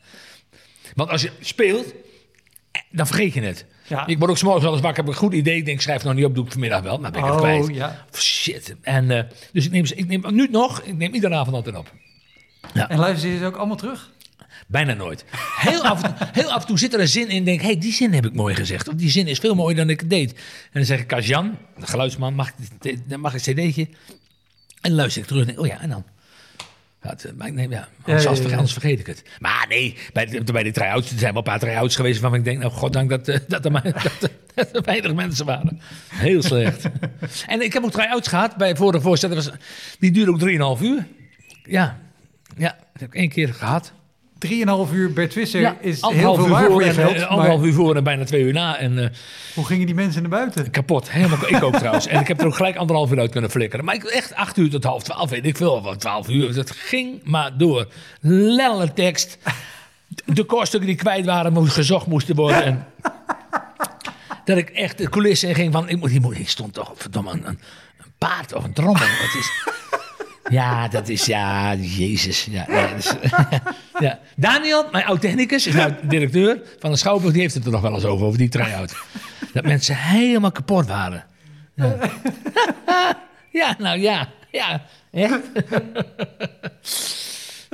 want 0.95 1.11
als 1.11 1.23
je 1.23 1.31
speelt, 1.41 1.87
eh, 2.73 2.81
dan 2.91 3.07
vergeet 3.07 3.35
je 3.35 3.41
het. 3.41 3.67
Ja. 3.87 4.07
Ik 4.07 4.19
word 4.19 4.31
ook 4.31 4.39
s'morgens 4.39 4.65
wel 4.65 4.73
eens 4.73 4.83
wakker, 4.83 5.05
heb 5.05 5.13
ik 5.13 5.19
een 5.21 5.27
goed 5.27 5.37
idee. 5.39 5.57
Ik 5.57 5.65
denk, 5.65 5.81
schrijf 5.81 5.99
het 5.99 6.07
nog 6.07 6.17
niet 6.17 6.25
op, 6.25 6.35
doe 6.35 6.45
ik 6.45 6.53
vanmiddag 6.53 6.83
wel. 6.83 7.01
Nou 7.01 7.13
ben 7.13 7.21
ik 7.21 7.27
het 7.27 7.35
Oh, 7.35 7.41
kwijt. 7.41 7.75
ja. 7.75 8.07
Shit. 8.13 8.75
En, 8.83 9.11
eh, 9.11 9.23
dus 9.53 9.65
ik 9.65 9.71
neem, 9.71 9.85
ik 9.95 10.07
neem 10.07 10.35
nu 10.35 10.49
nog, 10.51 10.81
ik 10.81 10.97
neem 10.97 11.15
iedere 11.15 11.35
avond 11.35 11.57
altijd 11.57 11.77
op. 11.77 11.93
En 12.73 12.99
luister 12.99 13.31
je 13.31 13.39
ze 13.39 13.45
ook 13.45 13.57
allemaal 13.57 13.77
terug? 13.77 14.11
Bijna 14.67 14.95
nooit. 14.95 15.25
Heel 15.57 15.85
af, 15.85 16.03
en 16.03 16.17
toe, 16.17 16.29
heel 16.43 16.53
af 16.53 16.61
en 16.61 16.67
toe 16.67 16.79
zit 16.79 16.95
er 16.95 17.01
een 17.01 17.09
zin 17.09 17.29
in. 17.29 17.45
Denk, 17.45 17.61
hé, 17.61 17.67
hey, 17.67 17.79
die 17.79 17.93
zin 17.93 18.13
heb 18.13 18.27
ik 18.27 18.35
mooi 18.35 18.55
gezegd. 18.55 18.89
Of 18.89 18.95
die 18.95 19.11
zin 19.11 19.27
is 19.27 19.39
veel 19.39 19.55
mooier 19.55 19.77
dan 19.77 19.91
ik 19.91 20.01
het 20.01 20.11
deed. 20.11 20.33
En 20.33 20.41
dan 20.73 20.85
zeg 20.85 21.01
ik, 21.01 21.13
als 21.13 21.27
Jan, 21.27 21.59
de 21.79 21.87
geluidsman, 21.87 22.35
mag, 22.35 22.51
mag 23.19 23.35
ik 23.35 23.47
een 23.47 23.55
cd'tje. 23.55 23.89
En 24.87 24.95
luister 24.95 25.23
ik 25.23 25.29
terug 25.29 25.41
en 25.41 25.47
denk, 25.47 25.59
oh 25.61 25.67
ja, 25.67 25.81
en 25.81 25.89
dan? 25.89 26.05
Ja, 27.03 27.11
het, 27.11 27.33
maar 27.37 27.47
ik 27.47 27.53
neem, 27.55 27.71
ja, 27.71 27.89
anders, 28.03 28.23
ja, 28.23 28.29
anders 28.29 28.39
ja, 28.39 28.49
ja. 28.51 28.55
anders 28.57 28.73
vergeet 28.73 28.99
ik 29.01 29.07
het. 29.07 29.23
Maar 29.39 29.67
nee, 29.69 29.97
bij 30.13 30.27
de, 30.27 30.53
bij 30.53 30.63
de 30.63 30.71
try-outs, 30.71 31.11
er 31.11 31.19
zijn 31.19 31.33
wel 31.33 31.43
een 31.43 31.49
paar 31.49 31.59
try-outs 31.59 31.97
geweest... 31.97 32.21
waarvan 32.21 32.39
ik 32.39 32.45
denk, 32.45 32.59
nou, 32.59 32.73
goddank 32.73 33.11
dat, 33.11 33.29
eh, 33.29 33.39
dat, 33.49 33.65
er, 33.65 33.71
maar, 33.71 33.83
dat, 34.03 34.23
er- 34.23 34.31
dat 34.55 34.77
er 34.77 34.83
weinig 34.83 35.15
mensen 35.15 35.47
waren. 35.47 35.81
Heel 36.09 36.43
slecht. 36.43 36.85
en 37.47 37.61
ik 37.63 37.73
heb 37.73 37.85
ook 37.85 37.91
try-outs 37.91 38.29
gehad 38.29 38.57
bij 38.57 38.77
vorige 38.77 39.03
voorstelling. 39.03 39.45
was- 39.45 39.53
Die 39.99 40.11
duurde 40.11 40.31
ook 40.63 40.77
3,5 40.79 40.83
uur. 40.85 41.07
Ja, 41.65 41.99
ja, 42.57 42.69
dat 42.93 43.01
heb 43.01 43.09
ik 43.09 43.15
één 43.15 43.29
keer 43.29 43.55
gehad. 43.55 43.93
3,5 44.39 44.93
uur 44.93 45.13
Bert 45.13 45.33
Visser 45.33 45.61
Ja, 45.61 45.77
is 45.81 46.01
heel 46.01 46.35
veel 46.35 46.45
uur 46.45 46.51
waar 46.51 46.71
voor 46.71 46.85
je 46.85 46.93
geld. 46.93 47.15
eh, 47.15 47.27
anderhalf 47.27 47.63
uur 47.63 47.73
voor 47.73 47.97
en 47.97 48.05
bijna 48.05 48.25
twee 48.25 48.43
uur 48.43 48.53
na. 48.53 48.77
En 48.79 48.99
eh, 48.99 49.09
Hoe 49.55 49.65
gingen 49.67 49.87
die 49.87 49.95
mensen 49.95 50.21
naar 50.23 50.31
buiten? 50.31 50.71
kapot. 50.71 51.11
Helemaal, 51.11 51.39
ik 51.49 51.63
ook 51.63 51.77
trouwens. 51.77 52.07
En 52.07 52.21
ik 52.21 52.29
heb 52.29 52.41
er 52.41 52.47
ook 52.47 52.55
gelijk 52.55 52.77
anderhalf 52.77 53.11
uur 53.13 53.19
uit 53.19 53.31
kunnen 53.31 53.51
flikkeren. 53.51 53.85
Maar 53.85 53.95
ik, 53.95 54.05
echt 54.05 54.35
acht 54.35 54.57
uur 54.57 54.71
tot 54.71 54.85
half 54.85 55.03
twaalf, 55.03 55.31
weet 55.31 55.47
ik 55.47 55.57
veel. 55.57 55.83
Van 55.83 55.97
twaalf 55.97 56.29
uur. 56.29 56.55
Dat 56.55 56.71
ging 56.71 57.21
maar 57.25 57.57
door. 57.57 57.89
Lelle 58.21 58.93
tekst. 58.93 59.39
De 60.25 60.45
koststukken 60.45 60.89
die 60.89 60.99
kwijt 60.99 61.25
waren, 61.25 61.53
moest, 61.53 61.73
gezocht 61.73 62.07
moesten 62.07 62.35
worden. 62.37 62.65
En 62.65 62.87
dat 64.45 64.57
ik 64.57 64.71
echt 64.71 64.99
de 64.99 65.09
coulissen 65.09 65.49
in 65.49 65.55
ging 65.55 65.73
van... 65.73 65.89
Ik, 65.89 65.97
moet, 66.01 66.11
hier 66.11 66.49
stond 66.49 66.75
toch 66.75 66.93
verdomme 66.95 67.31
een, 67.31 67.47
een, 67.47 67.59
een 67.99 68.13
paard 68.19 68.55
of 68.55 68.65
een 68.65 68.73
trommel. 68.73 69.03
Het 69.07 69.35
is... 69.39 69.75
Ja, 70.49 70.89
dat 70.89 71.09
is, 71.09 71.27
ja, 71.27 71.75
jezus. 71.75 72.49
Ja, 72.51 72.67
ja. 74.01 74.19
Daniel, 74.37 74.89
mijn 74.93 75.05
oud-technicus, 75.05 75.67
is 75.67 75.75
nou 75.75 75.93
directeur 76.03 76.63
van 76.79 76.91
de 76.91 76.97
Schouwburg, 76.97 77.33
die 77.33 77.43
heeft 77.43 77.55
het 77.55 77.65
er 77.65 77.71
nog 77.71 77.81
wel 77.81 77.95
eens 77.95 78.05
over, 78.05 78.27
over 78.27 78.39
die 78.39 78.49
try-out. 78.49 78.97
Dat 79.53 79.65
mensen 79.65 79.97
helemaal 79.97 80.53
kapot 80.53 80.87
waren. 80.87 81.25
Ja, 81.75 81.97
ja 83.61 83.75
nou 83.79 84.01
ja, 84.01 84.29
ja, 84.51 84.83
echt. 85.11 85.41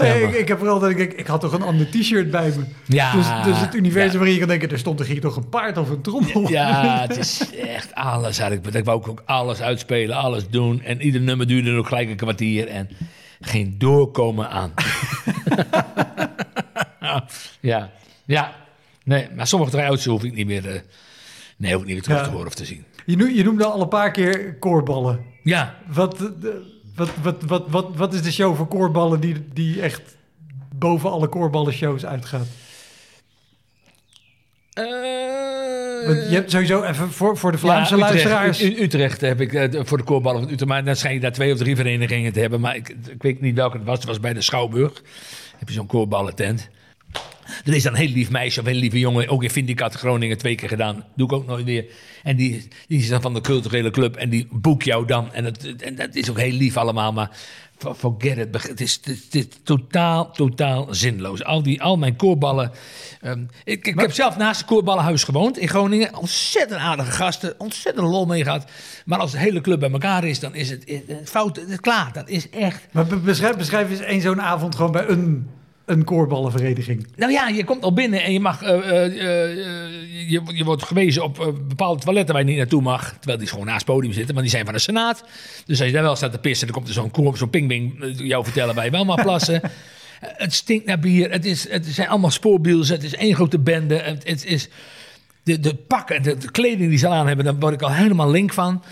Nee, 0.03 0.21
Ja, 0.23 0.29
ik, 0.29 0.35
ik 0.35 0.49
heb 0.49 0.59
vooral 0.59 0.79
dat 0.79 0.91
ik, 0.91 0.99
ik, 0.99 1.13
ik 1.13 1.27
had 1.27 1.41
toch 1.41 1.53
een 1.53 1.63
ander 1.63 1.91
t-shirt 1.91 2.31
bij 2.31 2.49
me. 2.57 2.65
Ja, 2.87 3.13
dus, 3.13 3.27
dus 3.45 3.61
het 3.61 3.75
universum 3.75 4.11
ja. 4.13 4.17
waarin 4.17 4.33
je 4.33 4.39
kan 4.39 4.49
denken, 4.49 4.71
er 4.71 4.79
stond 4.79 4.99
toch 4.99 5.07
hier 5.07 5.21
toch 5.21 5.37
een 5.37 5.49
paard 5.49 5.77
of 5.79 5.91
een 5.91 6.01
trommel? 6.03 6.49
Ja, 6.49 7.01
het 7.09 7.17
is 7.17 7.51
echt 7.55 7.95
alles. 7.95 8.41
Had 8.41 8.53
ik, 8.53 8.85
wou 8.85 8.89
ook, 8.99 9.09
ook 9.09 9.23
alles 9.25 9.61
uitspelen, 9.61 10.17
alles 10.17 10.49
doen. 10.49 10.83
En 10.83 11.01
ieder 11.03 11.21
nummer 11.21 11.47
duurde 11.47 11.77
ook 11.77 11.87
gelijk 11.89 12.09
een 12.11 12.17
kwartier. 12.17 12.69
En 12.69 12.89
geen 13.41 13.75
doorkomen 13.79 14.51
aan. 14.51 14.73
ja, 17.61 17.91
ja. 18.25 18.55
Nee, 19.05 19.29
maar 19.37 19.47
sommige 19.47 19.71
try-outs 19.71 20.05
hoef 20.05 20.25
ik 20.25 20.35
niet 20.35 20.47
meer, 20.47 20.69
eh, 20.69 20.81
nee, 21.57 21.73
hoef 21.73 21.81
ik 21.83 21.87
niet 21.87 21.97
meer 21.97 22.05
terug 22.05 22.23
te 22.25 22.31
horen 22.31 22.47
of 22.47 22.55
te 22.55 22.65
zien. 22.65 22.85
Je, 23.07 23.17
noem- 23.17 23.31
je 23.35 23.45
noemde 23.45 23.65
al 23.65 23.81
een 23.83 23.89
paar 23.89 24.11
keer 24.11 24.55
koorballen. 24.59 25.21
Ja, 25.43 25.75
Wat, 25.87 26.15
eh, 26.15 26.27
de- 26.41 26.81
wat, 26.95 27.11
wat, 27.23 27.43
wat, 27.43 27.65
wat, 27.69 27.97
wat 27.97 28.15
is 28.15 28.23
de 28.23 28.33
show 28.33 28.57
voor 28.57 28.67
koorballen 28.69 29.21
die, 29.21 29.49
die 29.53 29.81
echt 29.83 30.17
boven 30.77 31.11
alle 31.11 31.29
koorballen 31.29 31.73
shows 31.73 32.05
uitgaat? 32.07 32.47
Want 36.07 36.19
je 36.29 36.35
hebt 36.35 36.51
sowieso 36.51 36.83
even 36.83 37.11
voor, 37.13 37.37
voor 37.37 37.53
de 37.53 37.59
Vlaamse 37.59 37.97
Ja, 37.97 38.07
Utrecht, 38.07 38.25
luisteraars. 38.25 38.63
U- 38.63 38.67
U- 38.77 38.83
Utrecht 38.83 39.21
heb 39.21 39.41
ik 39.41 39.53
eh, 39.53 39.81
voor 39.85 39.99
de 39.99 40.05
koorballen 40.05 40.41
van 40.43 40.51
Utrecht. 40.51 40.71
Maar 40.71 40.85
dan 40.85 40.97
schijn 40.97 41.15
je 41.15 41.21
daar 41.21 41.33
twee 41.33 41.53
of 41.53 41.59
drie 41.59 41.77
verenigingen 41.77 42.33
te 42.33 42.41
hebben. 42.41 42.61
Maar 42.61 42.77
ik, 42.77 42.89
ik 43.09 43.23
weet 43.23 43.41
niet 43.41 43.55
welke 43.55 43.77
het 43.77 43.87
was. 43.87 43.97
Het 43.99 44.07
was 44.07 44.21
bij 44.21 44.33
de 44.33 44.41
Schouwburg. 44.41 45.03
Heb 45.59 45.69
je 45.69 45.75
zo'n 45.75 45.87
koorballentent. 45.87 46.69
Er 47.65 47.75
is 47.75 47.83
dan 47.83 47.93
een 47.93 47.99
heel 47.99 48.13
lief 48.13 48.31
meisje 48.31 48.61
of 48.61 48.67
een 48.67 48.73
heel 48.73 48.81
lieve 48.81 48.99
jongen. 48.99 49.29
Ook 49.29 49.43
in 49.43 49.51
Vindicat 49.51 49.95
Groningen 49.95 50.39
twee 50.39 50.55
keer 50.55 50.69
gedaan. 50.69 51.05
Doe 51.17 51.27
ik 51.27 51.33
ook 51.33 51.47
nooit 51.47 51.65
meer. 51.65 51.85
En 52.23 52.37
die, 52.37 52.69
die 52.89 52.99
is 52.99 53.09
dan 53.09 53.21
van 53.23 53.35
de 53.35 53.41
culturele 53.41 53.91
club. 53.91 54.17
En 54.17 54.31
die 54.31 54.49
boek 54.51 54.83
jou 54.83 55.07
dan. 55.07 55.33
En, 55.33 55.45
het, 55.45 55.83
en 55.83 55.95
dat 55.95 56.15
is 56.15 56.31
ook 56.31 56.39
heel 56.39 56.53
lief 56.53 56.77
allemaal. 56.77 57.13
Maar 57.13 57.31
for- 57.79 57.95
forget 57.95 58.37
it. 58.39 58.63
Het 58.69 58.81
is, 58.81 59.01
het 59.05 59.35
is, 59.35 59.47
totaal, 59.63 60.31
totaal 60.31 60.87
zinloos. 60.91 61.45
Al, 61.45 61.63
die, 61.63 61.83
al 61.83 61.97
mijn 61.97 62.17
koorballen. 62.17 62.71
ehm, 63.21 63.43
ik, 63.65 63.87
ik 63.87 64.01
heb 64.01 64.13
zelf 64.13 64.37
naast 64.37 64.61
het 64.61 64.69
koorballenhuis 64.69 65.25
gewoond 65.25 65.59
in 65.59 65.69
Groningen. 65.69 66.17
Ontzettend 66.17 66.81
aardige 66.81 67.11
gasten. 67.11 67.55
Ontzettend 67.59 68.07
lol 68.07 68.27
mee 68.27 68.43
gehad. 68.43 68.65
Maar 69.05 69.19
als 69.19 69.31
de 69.31 69.39
hele 69.39 69.61
club 69.61 69.81
bij 69.81 69.91
elkaar 69.91 70.25
is, 70.25 70.41
dan 70.41 70.55
is 70.55 70.71
het, 70.71 71.03
het 71.07 71.31
fout. 71.31 71.57
Het 71.57 71.81
klaar. 71.81 72.13
Dat 72.13 72.29
is 72.29 72.51
echt. 72.51 72.87
Maar 72.93 73.07
be- 73.07 73.17
beschrijf, 73.17 73.57
beschrijf 73.57 73.91
eens 73.91 74.01
één 74.01 74.21
zo'n 74.21 74.41
avond 74.43 74.75
gewoon 74.75 74.93
bij 74.93 75.09
een, 75.09 75.49
een 75.93 76.05
koorballenvereniging. 76.05 77.07
Nou 77.17 77.33
ja, 77.33 77.49
je 77.49 77.65
komt 77.65 77.83
al 77.83 77.93
binnen 77.93 78.23
en 78.23 78.33
je 78.33 78.41
mag. 78.41 78.63
eh, 78.63 78.79
eh, 78.79 79.05
eh, 79.05 80.31
je, 80.31 80.43
je 80.55 80.65
wordt 80.65 80.83
gewezen 80.83 81.23
op 81.23 81.55
bepaalde 81.69 82.01
toiletten 82.01 82.35
waar 82.35 82.45
je 82.45 82.49
niet 82.49 82.59
naartoe 82.59 82.83
mag. 82.83 83.13
Terwijl 83.13 83.39
die 83.39 83.49
gewoon 83.49 83.67
naast 83.67 83.87
het 83.87 83.95
podium 83.95 84.13
zitten, 84.13 84.35
want 84.35 84.47
die 84.47 84.55
zijn 84.55 84.65
van 84.65 84.75
de 84.75 84.81
Senaat. 84.81 85.25
Dus 85.67 85.79
als 85.79 85.89
je 85.89 85.95
daar 85.95 86.03
wel 86.03 86.17
staat 86.17 86.33
te 86.33 86.39
pissen, 86.39 86.67
dan 86.67 86.77
komt 86.77 86.89
er 86.89 86.95
zo'n 86.95 87.11
koor, 87.11 87.37
zo'n 87.37 87.51
pingwing 87.51 88.03
eh, 88.03 88.19
jou 88.19 88.45
vertellen 88.45 88.75
waar 88.75 88.85
je 88.85 88.91
wel 88.91 89.05
mag 89.05 89.23
plassen. 89.23 89.61
Het 90.21 90.55
stinkt 90.55 90.87
naar 90.87 90.99
bier. 90.99 91.31
Het, 91.31 91.45
is, 91.45 91.71
het 91.71 91.87
zijn 91.87 92.09
allemaal 92.09 92.31
spoorbiels. 92.31 92.89
Het 92.89 93.03
is 93.03 93.15
één 93.15 93.35
grote 93.35 93.59
bende. 93.59 93.95
Het, 93.95 94.29
het 94.29 94.45
is. 94.45 94.69
De, 95.43 95.61
de 95.61 95.75
pakken, 95.75 96.23
de, 96.23 96.37
de 96.37 96.51
kleding 96.51 96.89
die 96.89 96.99
ze 96.99 97.09
aan 97.09 97.27
hebben, 97.27 97.45
daar 97.45 97.59
word 97.59 97.75
ik 97.75 97.83
al 97.83 97.93
helemaal 97.93 98.31
link 98.31 98.53
van. 98.53 98.83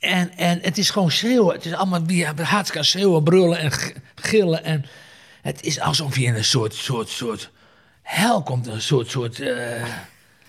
En, 0.00 0.36
en 0.36 0.58
het 0.62 0.78
is 0.78 0.90
gewoon 0.90 1.10
schreeuwen. 1.10 1.54
Het 1.54 1.64
is 1.64 1.72
allemaal 1.72 2.04
wie 2.06 2.26
hartstikke 2.26 2.86
schreeuwen, 2.86 3.22
brullen 3.22 3.58
en 3.58 3.70
gillen. 4.14 4.64
En 4.64 4.84
het 5.42 5.62
is 5.62 5.80
alsof 5.80 6.16
je 6.18 6.24
in 6.24 6.34
een 6.34 6.44
soort, 6.44 6.74
soort, 6.74 7.08
soort 7.08 7.50
hel 8.02 8.42
komt. 8.42 8.66
Een 8.66 8.82
soort, 8.82 9.10
soort... 9.10 9.40
eh, 9.40 9.84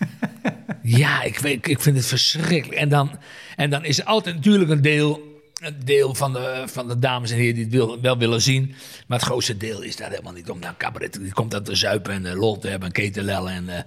ja, 0.99 1.21
ik, 1.21 1.39
weet, 1.39 1.67
ik 1.67 1.79
vind 1.79 1.97
het 1.97 2.05
verschrikkelijk. 2.05 2.79
En 2.79 2.89
dan, 2.89 3.19
en 3.55 3.69
dan 3.69 3.85
is 3.85 3.99
er 3.99 4.05
altijd 4.05 4.35
natuurlijk 4.35 4.71
een 4.71 4.81
deel, 4.81 5.41
een 5.61 5.85
deel 5.85 6.15
van, 6.15 6.33
de, 6.33 6.63
van 6.65 6.87
de 6.87 6.99
dames 6.99 7.31
en 7.31 7.37
heren 7.37 7.55
die 7.55 7.63
het 7.63 7.73
wil, 7.73 8.01
wel 8.01 8.17
willen 8.17 8.41
zien. 8.41 8.75
Maar 9.07 9.17
het 9.17 9.27
grootste 9.27 9.57
deel 9.57 9.81
is 9.81 9.95
daar 9.95 10.09
helemaal 10.09 10.33
niet 10.33 10.49
om. 10.49 10.59
Nou, 10.59 10.75
cabaret, 10.77 11.13
die 11.13 11.33
komt 11.33 11.51
dat 11.51 11.65
te 11.65 11.75
zuipen 11.75 12.13
en 12.13 12.25
eh, 12.25 12.39
lol 12.39 12.57
te 12.57 12.67
hebben 12.67 12.87
en 12.87 12.93
ketelellen. 12.93 13.53
En, 13.53 13.69
eh, 13.69 13.81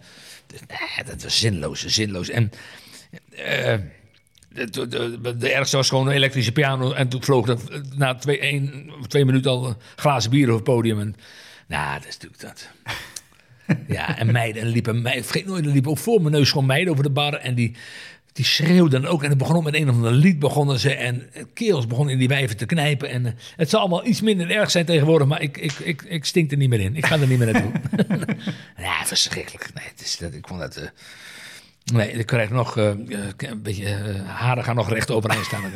dus, 0.46 0.60
nee, 0.60 1.04
dat 1.06 1.22
was 1.22 1.38
zinloos, 1.38 1.86
zinloos. 1.86 2.28
En 2.28 2.52
de, 4.54 5.36
de, 5.38 5.52
ergste 5.52 5.76
was 5.76 5.88
gewoon 5.88 6.06
een 6.06 6.14
elektrische 6.14 6.52
piano. 6.52 6.92
En 6.92 7.08
toen 7.08 7.22
vloog 7.22 7.46
dat 7.46 7.62
na 7.94 8.14
twee, 8.14 8.38
één, 8.38 8.90
of 9.00 9.06
twee 9.06 9.24
minuten 9.24 9.50
al 9.50 9.66
een 9.66 9.76
glazen 9.96 10.30
bier 10.30 10.48
op 10.48 10.54
het 10.54 10.64
podium. 10.64 11.00
En, 11.00 11.14
nou, 11.66 11.98
dat 11.98 12.08
is 12.08 12.18
natuurlijk 12.18 12.40
dat. 12.40 12.68
ja, 13.96 14.18
en 14.18 14.32
meiden 14.32 14.62
en 14.62 14.68
liepen 14.68 15.02
meiden. 15.02 15.24
Vergeet 15.24 15.46
nooit, 15.46 15.64
er 15.64 15.72
liepen 15.72 15.90
ook 15.90 15.98
voor 15.98 16.20
mijn 16.20 16.34
neus 16.34 16.50
gewoon 16.50 16.66
meiden 16.66 16.92
over 16.92 17.04
de 17.04 17.10
bar. 17.10 17.34
En 17.34 17.54
die, 17.54 17.76
die 18.32 18.44
schreeuwden 18.44 19.06
ook. 19.06 19.22
En 19.22 19.28
het 19.28 19.38
begon 19.38 19.56
ook 19.56 19.64
met 19.64 19.74
een 19.74 19.88
of 19.88 19.94
ander 19.94 20.12
lied 20.12 20.38
begonnen 20.38 20.78
ze. 20.78 20.94
En 20.94 21.30
keels 21.54 21.86
begonnen 21.86 22.12
in 22.12 22.18
die 22.18 22.28
wijven 22.28 22.56
te 22.56 22.66
knijpen. 22.66 23.08
En 23.08 23.26
eh, 23.26 23.32
het 23.56 23.70
zal 23.70 23.80
allemaal 23.80 24.06
iets 24.06 24.20
minder 24.20 24.50
erg 24.50 24.70
zijn 24.70 24.84
tegenwoordig. 24.84 25.28
Maar 25.28 25.42
ik, 25.42 25.58
ik, 25.58 25.72
ik, 25.72 26.02
ik 26.02 26.24
stink 26.24 26.50
er 26.50 26.56
niet 26.56 26.68
meer 26.68 26.80
in. 26.80 26.96
Ik 26.96 27.06
ga 27.06 27.18
er 27.18 27.26
niet 27.26 27.38
meer 27.38 27.52
naartoe. 27.52 27.72
ja, 28.88 29.04
verschrikkelijk. 29.04 29.70
Nee, 29.74 29.84
het 29.84 30.00
is, 30.00 30.16
dat, 30.16 30.34
ik 30.34 30.46
vond 30.46 30.60
dat... 30.60 30.76
eh, 30.76 30.88
Nee, 31.92 32.10
ik 32.12 32.26
krijg 32.26 32.50
nog 32.50 32.76
eh, 32.76 32.84
een 33.36 33.62
beetje 33.62 33.84
eh, 33.86 34.28
haren 34.28 34.64
gaan 34.64 34.74
nog 34.76 34.88
recht 34.90 35.10
overeind 35.10 35.44
staan. 35.44 35.62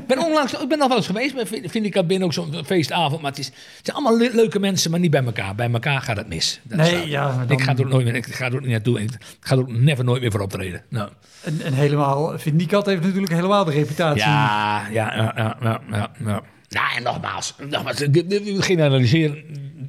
ik 0.00 0.06
ben 0.06 0.18
onlangs, 0.24 0.52
ik 0.52 0.68
ben 0.68 0.78
nog 0.78 0.88
wel 0.88 0.96
eens 0.96 1.06
geweest 1.06 1.34
bij 1.34 1.46
Vin- 1.46 1.70
Vindicat 1.70 2.06
binnen 2.06 2.26
ook 2.26 2.32
zo'n 2.32 2.64
feestavond, 2.64 3.22
maar 3.22 3.30
het, 3.30 3.40
is, 3.40 3.46
het 3.46 3.54
zijn 3.82 3.96
allemaal 3.96 4.18
le- 4.18 4.34
leuke 4.34 4.58
mensen, 4.58 4.90
maar 4.90 5.00
niet 5.00 5.10
bij 5.10 5.24
elkaar. 5.24 5.54
Bij 5.54 5.70
elkaar 5.72 6.00
gaat 6.00 6.16
het 6.16 6.28
mis. 6.28 6.60
Dat 6.62 6.78
Nee, 6.78 7.02
is 7.02 7.08
ja, 7.10 7.36
maar 7.36 7.46
dan- 7.46 7.56
Ik 7.58 7.62
ga 7.64 7.72
er 7.76 7.80
ook 7.80 7.88
nooit 7.90 8.04
meer, 8.04 8.14
ik 8.14 8.26
ga 8.26 8.46
er 8.46 8.54
ook 8.54 8.60
niet 8.60 8.70
naartoe. 8.70 9.00
Ik 9.00 9.10
ga 9.40 9.54
er 9.54 9.60
ook 9.60 9.72
never 9.72 10.04
nooit 10.04 10.20
meer 10.22 10.30
voor 10.30 10.40
optreden. 10.40 10.82
Nou. 10.88 11.10
En, 11.42 11.60
en 11.62 11.72
helemaal, 11.72 12.38
Vindicat 12.38 12.86
heeft 12.86 13.02
natuurlijk 13.02 13.32
helemaal 13.32 13.64
de 13.64 13.70
reputatie. 13.72 14.20
Ja, 14.20 14.86
ja, 14.92 15.14
ja, 15.16 15.32
ja, 15.36 15.56
ja, 15.62 15.80
ja, 15.90 16.10
ja. 16.24 16.42
Nou, 16.68 16.96
en 16.96 17.02
nogmaals, 17.02 17.54
nogmaals 17.68 18.00
ik, 18.00 18.16
ik 18.16 18.44
wil 18.44 18.60
generaliseren. 18.60 19.44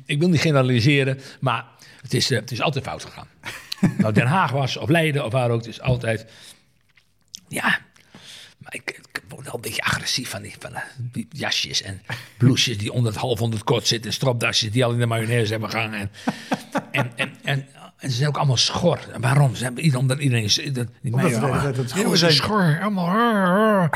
Ik 0.06 0.20
wil 0.20 0.30
niet 0.30 0.42
generaliseren, 0.42 1.20
maar 1.40 1.66
het 2.02 2.14
is, 2.14 2.32
eh, 2.32 2.40
het 2.40 2.52
is 2.52 2.62
altijd 2.62 2.84
fout 2.86 3.04
gegaan. 3.06 3.28
nou, 3.98 4.14
Den 4.14 4.28
Haag 4.28 4.52
was, 4.52 4.78
of 4.78 4.90
Leiden, 4.90 5.26
of 5.26 5.32
waar 5.32 5.50
ook, 5.50 5.66
is 5.66 5.82
altijd... 5.82 6.26
Ja, 7.48 7.80
maar 8.58 8.74
ik, 8.76 8.90
ik 9.12 9.22
word 9.30 9.46
wel 9.46 9.56
een 9.56 9.62
beetje 9.62 9.82
agressief 9.82 10.30
van 10.30 10.42
die, 10.42 10.56
van 10.60 10.74
eh, 10.76 10.82
die 10.98 11.28
jasjes 11.32 11.82
en 11.82 12.02
blouses 12.38 12.78
die 12.78 12.92
onder 12.94 13.12
het 13.12 13.22
half 13.22 13.42
onder 13.42 13.60
het 13.60 13.68
kot 13.68 13.88
zitten. 13.88 14.10
En 14.10 14.16
stropdasjes 14.16 14.72
die 14.72 14.86
al 14.86 14.92
in 14.92 15.00
de 15.00 15.06
mayonaise 15.06 15.52
hebben 15.52 15.70
gehangen. 15.70 16.00
En, 16.00 16.10
en, 16.92 17.12
en, 17.16 17.32
en, 17.44 17.68
en 17.98 18.10
ze 18.10 18.16
zijn 18.16 18.28
ook 18.30 18.38
allemaal 18.38 18.58
schor. 18.58 19.00
En 19.14 19.22
waarom? 19.22 19.56
Ze 19.56 19.64
hebben, 19.64 19.84
iedereen- 19.84 20.02
omdat 20.06 20.20
iedereen... 20.20 20.48
Die 21.02 21.14
Omdat 21.14 21.34
allemaal- 21.36 21.62
het 21.62 21.90
schreeuwen 21.90 22.06
Oh, 22.12 22.18
ze 22.18 22.18
zijn. 22.18 22.34
schor, 22.34 22.80
allemaal... 22.82 23.90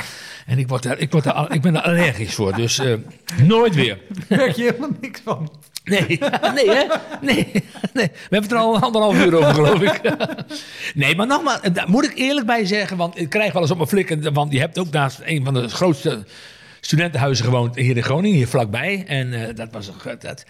En 0.46 0.58
ik, 0.60 0.68
word 0.68 0.84
daar, 0.84 0.98
ik, 0.98 1.12
word 1.12 1.24
daar, 1.24 1.52
ik 1.54 1.62
ben 1.62 1.74
daar 1.74 1.84
allergisch 1.84 2.34
voor, 2.36 2.54
dus 2.56 2.80
eh, 2.80 2.94
nooit 3.42 3.76
weer. 3.76 4.00
Daar 4.28 4.38
merk 4.38 4.56
je 4.56 4.62
helemaal 4.64 4.90
niks 5.02 5.22
van. 5.24 5.52
Nee, 5.84 6.20
nee 6.54 6.70
hè? 6.70 6.84
Nee, 7.22 7.48
nee. 7.94 8.12
We 8.12 8.12
hebben 8.30 8.42
het 8.42 8.52
er 8.52 8.58
al 8.58 8.80
anderhalf 8.80 9.26
uur 9.26 9.36
over, 9.36 9.54
geloof 9.54 9.82
ik. 9.82 10.02
Nee, 10.94 11.16
maar 11.16 11.28
nogmaals, 11.28 11.60
daar 11.74 11.90
moet 11.90 12.04
ik 12.04 12.18
eerlijk 12.18 12.46
bij 12.46 12.66
zeggen, 12.66 12.98
want 12.98 13.20
ik 13.20 13.30
krijg 13.30 13.54
wel 13.54 13.62
eens 13.62 13.72
op 13.72 13.78
mijn 13.78 13.90
flikken, 13.90 14.34
want 14.34 14.52
je 14.52 14.60
hebt 14.60 14.80
ook 14.80 14.92
naast 14.92 15.20
een 15.24 15.44
van 15.44 15.54
de 15.54 15.70
grootste 15.70 16.26
studentenhuizen 16.82 17.46
gewoond 17.46 17.76
hier 17.76 17.98
in 17.98 18.04
Groningen, 18.04 18.38
hier 18.38 18.48
vlakbij. 18.48 19.04
En 19.08 19.34
eh, 19.34 19.56
dat 19.56 19.72
was 19.72 19.88
een 19.88 20.18
dat. 20.20 20.46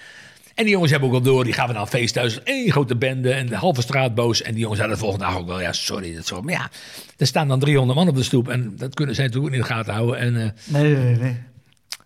En 0.56 0.64
die 0.64 0.74
jongens 0.74 0.92
hebben 0.92 1.10
ook 1.10 1.16
al 1.16 1.22
door, 1.22 1.44
die 1.44 1.54
gaven 1.54 1.74
naar 1.74 1.84
een 1.84 1.90
feest 1.90 2.14
thuis. 2.14 2.40
Eén 2.44 2.72
grote 2.72 2.96
bende 2.96 3.34
en 3.34 3.48
de 3.48 3.56
halve 3.56 3.82
straat 3.82 4.16
boos. 4.16 4.42
En 4.42 4.52
die 4.52 4.62
jongens 4.62 4.80
hadden 4.80 4.98
de 4.98 5.04
volgende 5.04 5.26
dag 5.26 5.38
ook 5.38 5.48
wel, 5.48 5.62
ja, 5.62 5.72
sorry, 5.74 6.16
dat 6.16 6.28
zo. 6.28 6.42
Maar 6.42 6.54
ja, 6.54 6.70
er 7.18 7.28
staan 7.28 7.48
dan 7.48 7.60
300 7.60 7.98
man 8.00 8.08
op 8.08 8.16
de 8.16 8.24
stoep. 8.24 8.50
En 8.50 8.74
dat 8.78 8.94
kunnen 8.94 9.16
zij 9.16 9.26
natuurlijk 9.26 9.54
ook 9.54 9.60
niet 9.60 9.70
in 9.70 9.76
de 9.76 9.76
gaten 9.76 9.94
houden. 9.94 10.18
En 10.18 10.42
eh, 10.42 10.50
Nee, 10.66 10.96
nee, 10.96 11.16
nee. 11.16 11.38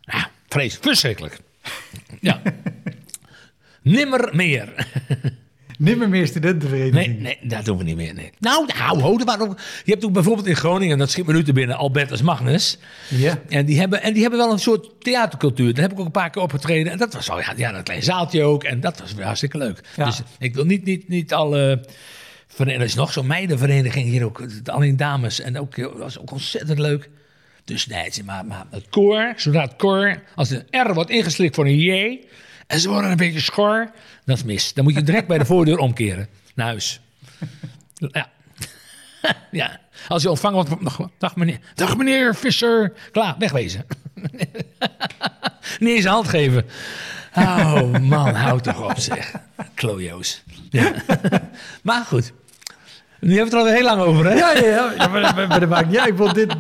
ja, 0.01 0.29
vrees, 0.47 0.77
verschrikkelijk. 0.81 1.39
Ja. 2.19 2.41
Nimmer 3.91 4.29
meer. 4.33 4.73
Nimmer 5.77 6.09
meer 6.09 6.27
studentenvereniging. 6.27 7.19
Nee, 7.19 7.37
nee, 7.41 7.49
dat 7.49 7.65
doen 7.65 7.77
we 7.77 7.83
niet 7.83 7.95
meer. 7.95 8.13
Nee. 8.13 8.31
Nou, 8.39 8.67
nou, 8.77 9.01
ho, 9.01 9.23
waren 9.23 9.49
ook, 9.49 9.59
je 9.83 9.91
hebt 9.91 10.05
ook 10.05 10.11
bijvoorbeeld 10.11 10.47
in 10.47 10.55
Groningen, 10.55 10.97
dat 10.97 11.11
schiet 11.11 11.25
me 11.25 11.33
nu 11.33 11.43
te 11.43 11.53
binnen, 11.53 11.77
Albertus 11.77 12.21
Magnus. 12.21 12.77
Ja. 13.09 13.39
En 13.49 13.65
die, 13.65 13.79
hebben, 13.79 14.01
en 14.01 14.13
die 14.13 14.21
hebben 14.21 14.39
wel 14.39 14.51
een 14.51 14.59
soort 14.59 14.89
theatercultuur. 14.99 15.73
Daar 15.73 15.83
heb 15.83 15.91
ik 15.91 15.99
ook 15.99 16.05
een 16.05 16.11
paar 16.11 16.29
keer 16.29 16.41
opgetreden. 16.41 16.91
En 16.91 16.97
dat 16.97 17.13
was 17.13 17.27
wel, 17.27 17.39
ja, 17.39 17.53
ja 17.55 17.73
een 17.73 17.83
klein 17.83 18.03
zaaltje 18.03 18.43
ook. 18.43 18.63
En 18.63 18.79
dat 18.79 18.99
was 18.99 19.13
weer 19.13 19.25
hartstikke 19.25 19.57
leuk. 19.57 19.81
Ja. 19.95 20.05
Dus 20.05 20.21
ik 20.39 20.55
wil 20.55 20.65
niet, 20.65 20.85
niet, 20.85 21.07
niet 21.07 21.33
alle... 21.33 21.85
Er 22.57 22.81
is 22.81 22.95
nog 22.95 23.11
zo'n 23.11 23.27
meidenvereniging 23.27 24.05
hier 24.05 24.23
ook. 24.23 24.45
Alleen 24.65 24.97
dames. 24.97 25.39
En 25.39 25.59
ook, 25.59 25.75
dat 25.75 25.97
was 25.97 26.19
ook 26.19 26.31
ontzettend 26.31 26.79
leuk. 26.79 27.09
Dus 27.67 27.87
nee, 27.87 28.09
maar, 28.25 28.45
maar 28.45 28.65
het 28.71 28.85
koor, 28.89 29.33
zodra 29.35 29.61
het 29.61 29.75
koor, 29.75 30.21
als 30.35 30.49
de 30.49 30.65
R 30.71 30.93
wordt 30.93 31.09
ingeslikt 31.09 31.55
voor 31.55 31.65
een 31.65 31.79
J, 31.79 32.19
en 32.67 32.79
ze 32.79 32.89
worden 32.89 33.11
een 33.11 33.17
beetje 33.17 33.39
schor, 33.39 33.91
dat 34.25 34.37
is 34.37 34.43
mis. 34.43 34.73
Dan 34.73 34.83
moet 34.83 34.93
je 34.93 35.03
direct 35.03 35.27
bij 35.27 35.37
de 35.37 35.45
voordeur 35.53 35.77
omkeren, 35.77 36.27
naar 36.55 36.67
huis. 36.67 36.99
Ja. 37.95 38.29
ja. 39.51 39.79
Als 40.07 40.21
je 40.21 40.29
ontvangen 40.29 40.67
wordt, 40.67 40.83
dag, 40.83 41.09
dag 41.17 41.35
meneer, 41.35 41.59
dag 41.75 41.97
meneer 41.97 42.35
Visser, 42.35 42.93
klaar, 43.11 43.35
wegwezen. 43.39 43.85
Niet 45.79 45.95
eens 45.95 46.05
een 46.05 46.11
hand 46.11 46.27
geven. 46.27 46.65
Oh 47.35 47.97
man, 47.99 48.35
houd 48.35 48.63
toch 48.63 48.89
op 48.89 48.99
zeg. 48.99 49.33
Klojo's. 49.73 50.43
Ja. 50.69 50.93
Maar 51.81 52.05
goed, 52.05 52.33
nu 53.19 53.35
hebben 53.37 53.37
we 53.37 53.43
het 53.43 53.53
er 53.53 53.59
alweer 53.59 53.73
heel 53.73 53.83
lang 53.83 54.01
over 54.01 54.25
hè? 54.25 54.33
Ja, 54.33 54.53
ja, 54.53 54.65
ja. 54.65 54.93
ja 54.97 55.07
maar, 55.07 55.21
maar, 55.35 55.47
maar 55.47 55.59
dat 55.59 55.69
maakt 55.69 55.87
niet 55.89 55.97
uit. 55.97 56.07
Ik 56.09 56.17
vond 56.17 56.35
dit, 56.35 56.55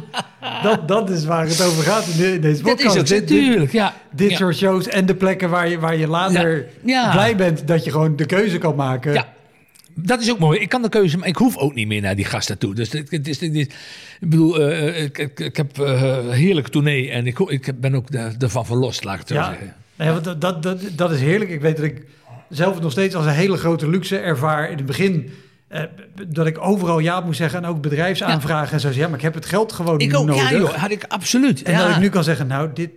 dat, 0.63 0.87
dat 0.87 1.09
is 1.09 1.25
waar 1.25 1.47
het 1.47 1.61
over 1.61 1.83
gaat 1.83 2.05
in, 2.07 2.17
de- 2.17 2.33
in 2.33 2.41
deze 2.41 2.61
podcast. 2.61 2.95
is 2.95 3.03
dit, 3.03 3.07
dit, 3.07 3.27
tuurlijk, 3.27 3.71
ja. 3.71 3.93
dit 4.11 4.29
ja. 4.29 4.37
soort 4.37 4.55
shows 4.55 4.87
en 4.87 5.05
de 5.05 5.15
plekken 5.15 5.49
waar 5.49 5.69
je, 5.69 5.79
waar 5.79 5.95
je 5.95 6.07
later 6.07 6.57
Ja. 6.83 7.03
Ja. 7.03 7.11
blij 7.11 7.35
bent 7.35 7.67
dat 7.67 7.83
je 7.83 7.91
gewoon 7.91 8.15
de 8.15 8.25
keuze 8.25 8.57
kan 8.57 8.75
maken. 8.75 9.13
Ja, 9.13 9.33
dat 9.95 10.21
is 10.21 10.31
ook 10.31 10.39
mooi. 10.39 10.59
Ik 10.59 10.69
kan 10.69 10.81
de 10.81 10.89
keuze, 10.89 11.17
maar 11.17 11.27
ik 11.27 11.35
hoef 11.35 11.57
ook 11.57 11.73
niet 11.73 11.87
meer 11.87 12.01
naar 12.01 12.15
die 12.15 12.25
gasten 12.25 12.57
toe. 12.57 12.75
Dus 12.75 12.91
het, 12.91 13.11
het 13.11 13.27
is, 13.27 13.39
het 13.39 13.55
is- 13.55 13.65
ik 14.19 14.29
bedoel, 14.29 14.61
eh, 14.61 15.03
ik, 15.03 15.17
ik, 15.17 15.39
ik 15.39 15.57
heb 15.57 15.79
eh, 15.79 16.01
een 16.01 16.31
heerlijke 16.31 16.69
tournee 16.69 17.09
en 17.11 17.27
ik, 17.27 17.39
ik 17.39 17.71
ben 17.81 17.95
ook 17.95 18.09
ervan 18.39 18.65
verlost, 18.65 19.03
laat 19.03 19.13
ik 19.13 19.19
het 19.19 19.27
zo 19.29 19.33
Ja, 19.35 19.45
zeggen. 19.49 19.73
nee, 19.95 20.09
want 20.11 20.23
dat, 20.23 20.41
dat, 20.41 20.63
dat, 20.63 20.79
dat 20.95 21.11
is 21.11 21.19
heerlijk. 21.19 21.49
Ik 21.49 21.61
weet 21.61 21.75
dat 21.75 21.85
ik 21.85 22.03
zelf 22.49 22.73
het 22.73 22.83
nog 22.83 22.91
steeds 22.91 23.15
als 23.15 23.25
een 23.25 23.31
hele 23.31 23.57
grote 23.57 23.89
luxe 23.89 24.17
ervaar. 24.17 24.69
In 24.69 24.77
het 24.77 24.85
begin 24.85 25.31
eh, 25.67 25.81
dat 26.27 26.47
ik 26.47 26.57
overal 26.65 26.99
ja 26.99 27.19
moest 27.19 27.37
zeggen 27.37 27.63
en 27.63 27.69
ook 27.69 27.81
bedrijfsaanvragen 27.81 28.73
en 28.73 28.79
zo. 28.79 28.89
Ja, 28.93 29.07
maar 29.07 29.17
ik 29.17 29.23
heb 29.23 29.33
het 29.33 29.45
geld 29.45 29.71
gewoon 29.71 29.99
Ik 29.99 30.15
ook, 30.15 30.25
nodig. 30.25 30.51
ja 30.51 30.57
joh, 30.57 30.73
had 30.73 30.91
ik 30.91 31.03
absoluut. 31.07 31.61
En 31.63 31.71
ja. 31.71 31.79
dat 31.87 31.89
ik 31.95 32.01
nu 32.01 32.09
kan 32.09 32.23
zeggen, 32.23 32.47
nou, 32.47 32.69
dit, 32.73 32.89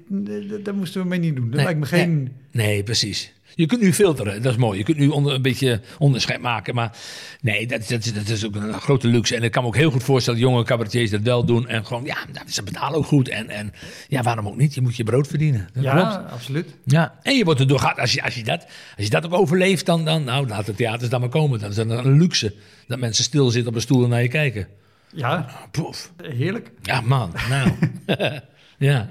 dat 0.64 0.74
moesten 0.74 1.02
we 1.02 1.08
mee 1.08 1.18
niet 1.18 1.36
doen. 1.36 1.44
Dat 1.44 1.54
Nee, 1.54 1.64
lijkt 1.64 1.80
me 1.80 1.86
geen... 1.86 2.22
Nee, 2.52 2.66
nee, 2.66 2.82
precies. 2.82 3.32
Je 3.54 3.66
kunt 3.66 3.80
nu 3.80 3.92
filteren, 3.92 4.42
dat 4.42 4.52
is 4.52 4.58
mooi. 4.58 4.78
Je 4.78 4.84
kunt 4.84 4.96
nu 4.98 5.08
onder, 5.08 5.34
een 5.34 5.42
beetje 5.42 5.80
onderscheid 5.98 6.40
maken. 6.40 6.74
Maar 6.74 6.96
nee, 7.40 7.66
dat, 7.66 7.88
dat, 7.88 8.04
is- 8.04 8.12
dat 8.14 8.28
is 8.28 8.46
ook 8.46 8.54
een 8.54 8.72
grote 8.74 9.06
luxe. 9.08 9.36
En 9.36 9.42
ik 9.42 9.50
kan 9.50 9.62
me 9.62 9.68
ook 9.68 9.76
heel 9.76 9.90
goed 9.90 10.02
voorstellen 10.02 10.40
dat 10.40 10.48
jonge 10.48 10.64
cabaretiers 10.64 11.10
dat 11.10 11.20
wel 11.20 11.44
doen. 11.44 11.68
En 11.68 11.86
gewoon, 11.86 12.04
ja, 12.04 12.16
nou, 12.32 12.46
ze 12.50 12.62
betalen 12.62 12.98
ook 12.98 13.06
goed. 13.06 13.28
En, 13.28 13.48
en 13.48 13.72
ja, 14.08 14.22
waarom 14.22 14.46
ook 14.48 14.56
niet? 14.56 14.74
Je 14.74 14.80
moet 14.80 14.96
je 14.96 15.04
brood 15.04 15.26
verdienen. 15.26 15.68
Dat 15.72 15.82
Ja, 15.84 15.92
klopt. 15.92 16.32
absoluut. 16.32 16.68
Ja, 16.84 17.14
en 17.22 17.36
je 17.36 17.44
wordt 17.44 17.60
er 17.60 17.68
doorgaan. 17.68 17.94
Als 17.96 18.12
je, 18.12 18.22
als, 18.22 18.34
je 18.34 18.44
dat, 18.44 18.64
als 18.96 19.04
je 19.04 19.10
dat 19.10 19.24
ook 19.24 19.34
overleeft, 19.34 19.86
dan, 19.86 20.04
dan 20.04 20.24
nou, 20.24 20.48
laat 20.48 20.66
de 20.66 20.74
theaters 20.74 21.10
dan 21.10 21.20
maar 21.20 21.28
komen. 21.28 21.58
Dan 21.58 21.70
is 21.70 21.76
dat 21.76 21.90
een 21.90 22.18
luxe. 22.18 22.54
Dat 22.86 22.98
mensen 22.98 23.24
stilzitten 23.24 23.68
op 23.70 23.74
een 23.74 23.80
stoel 23.82 24.02
en 24.04 24.08
naar 24.10 24.22
je 24.22 24.28
kijken. 24.28 24.66
Ja, 25.14 25.46
Poef. 25.70 26.12
heerlijk. 26.22 26.70
Ja, 26.82 27.00
man. 27.00 27.32
Nou. 27.48 27.70
ja. 28.90 29.08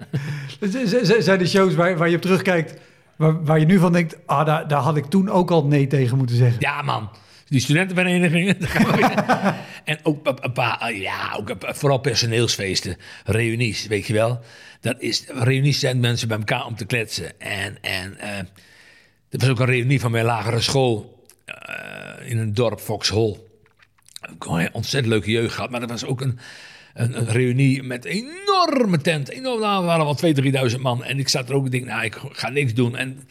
Zijn 1.19 1.39
de 1.39 1.47
shows 1.47 1.75
waar, 1.75 1.97
waar 1.97 2.09
je 2.09 2.15
op 2.15 2.21
terugkijkt, 2.21 2.73
waar, 3.19 3.43
waar 3.43 3.59
je 3.59 3.65
nu 3.65 3.79
van 3.79 3.91
denkt, 3.91 4.17
ah, 4.25 4.45
daar, 4.45 4.67
daar 4.67 4.81
had 4.81 4.97
ik 4.97 5.05
toen 5.05 5.29
ook 5.29 5.51
al 5.51 5.65
nee 5.65 5.87
tegen 5.87 6.17
moeten 6.17 6.35
zeggen. 6.35 6.59
ja, 6.61 6.81
man. 6.81 7.09
Die 7.47 7.59
studentenverenigingen. 7.59 8.57
en 9.85 9.99
ook 10.03 10.27
een- 10.41 10.51
paar, 10.53 10.93
ja, 10.93 11.35
ook 11.37 11.55
vooral 11.59 11.97
personeelsfeesten, 11.97 12.97
reunies, 13.25 13.87
weet 13.87 14.07
je 14.07 14.13
wel. 14.13 14.39
Dat 14.81 14.95
is, 14.99 15.23
reunies 15.27 15.79
zijn 15.79 15.99
mensen 15.99 16.27
bij 16.27 16.37
elkaar 16.37 16.65
om 16.65 16.75
te 16.75 16.85
kletsen. 16.85 17.39
En, 17.39 17.77
en 17.81 18.19
eh, 18.19 18.37
er 19.29 19.39
was 19.39 19.49
ook 19.49 19.59
een 19.59 19.65
reunie 19.65 19.99
van 19.99 20.11
mijn 20.11 20.25
lagere 20.25 20.59
school 20.61 21.23
eh, 21.45 22.29
in 22.31 22.37
een 22.37 22.53
dorp, 22.53 22.79
Foxhol. 22.79 23.47
Heb 24.21 24.45
een 24.45 24.73
ontzettend 24.73 25.13
leuke 25.13 25.31
jeugd 25.31 25.53
gehad, 25.53 25.69
maar 25.69 25.81
er 25.81 25.87
was 25.87 26.05
ook 26.05 26.21
een, 26.21 26.39
een, 26.99 27.17
een 27.17 27.27
reunie 27.27 27.83
met 27.83 28.05
een 28.05 28.11
enorme 28.11 28.97
tent. 29.01 29.29
Enorm, 29.29 29.59
nou, 29.59 29.85
waren 29.85 30.05
wel 30.05 30.17
2.000, 30.69 30.71
3.000 30.73 30.79
man. 30.79 31.03
En 31.03 31.19
ik 31.19 31.29
zat 31.29 31.49
er 31.49 31.55
ook 31.55 31.65
en 31.65 31.71
denk, 31.71 31.85
nou, 31.85 32.03
ik 32.03 32.17
ga 32.31 32.49
niks 32.49 32.73
doen. 32.73 32.95
En 32.95 33.27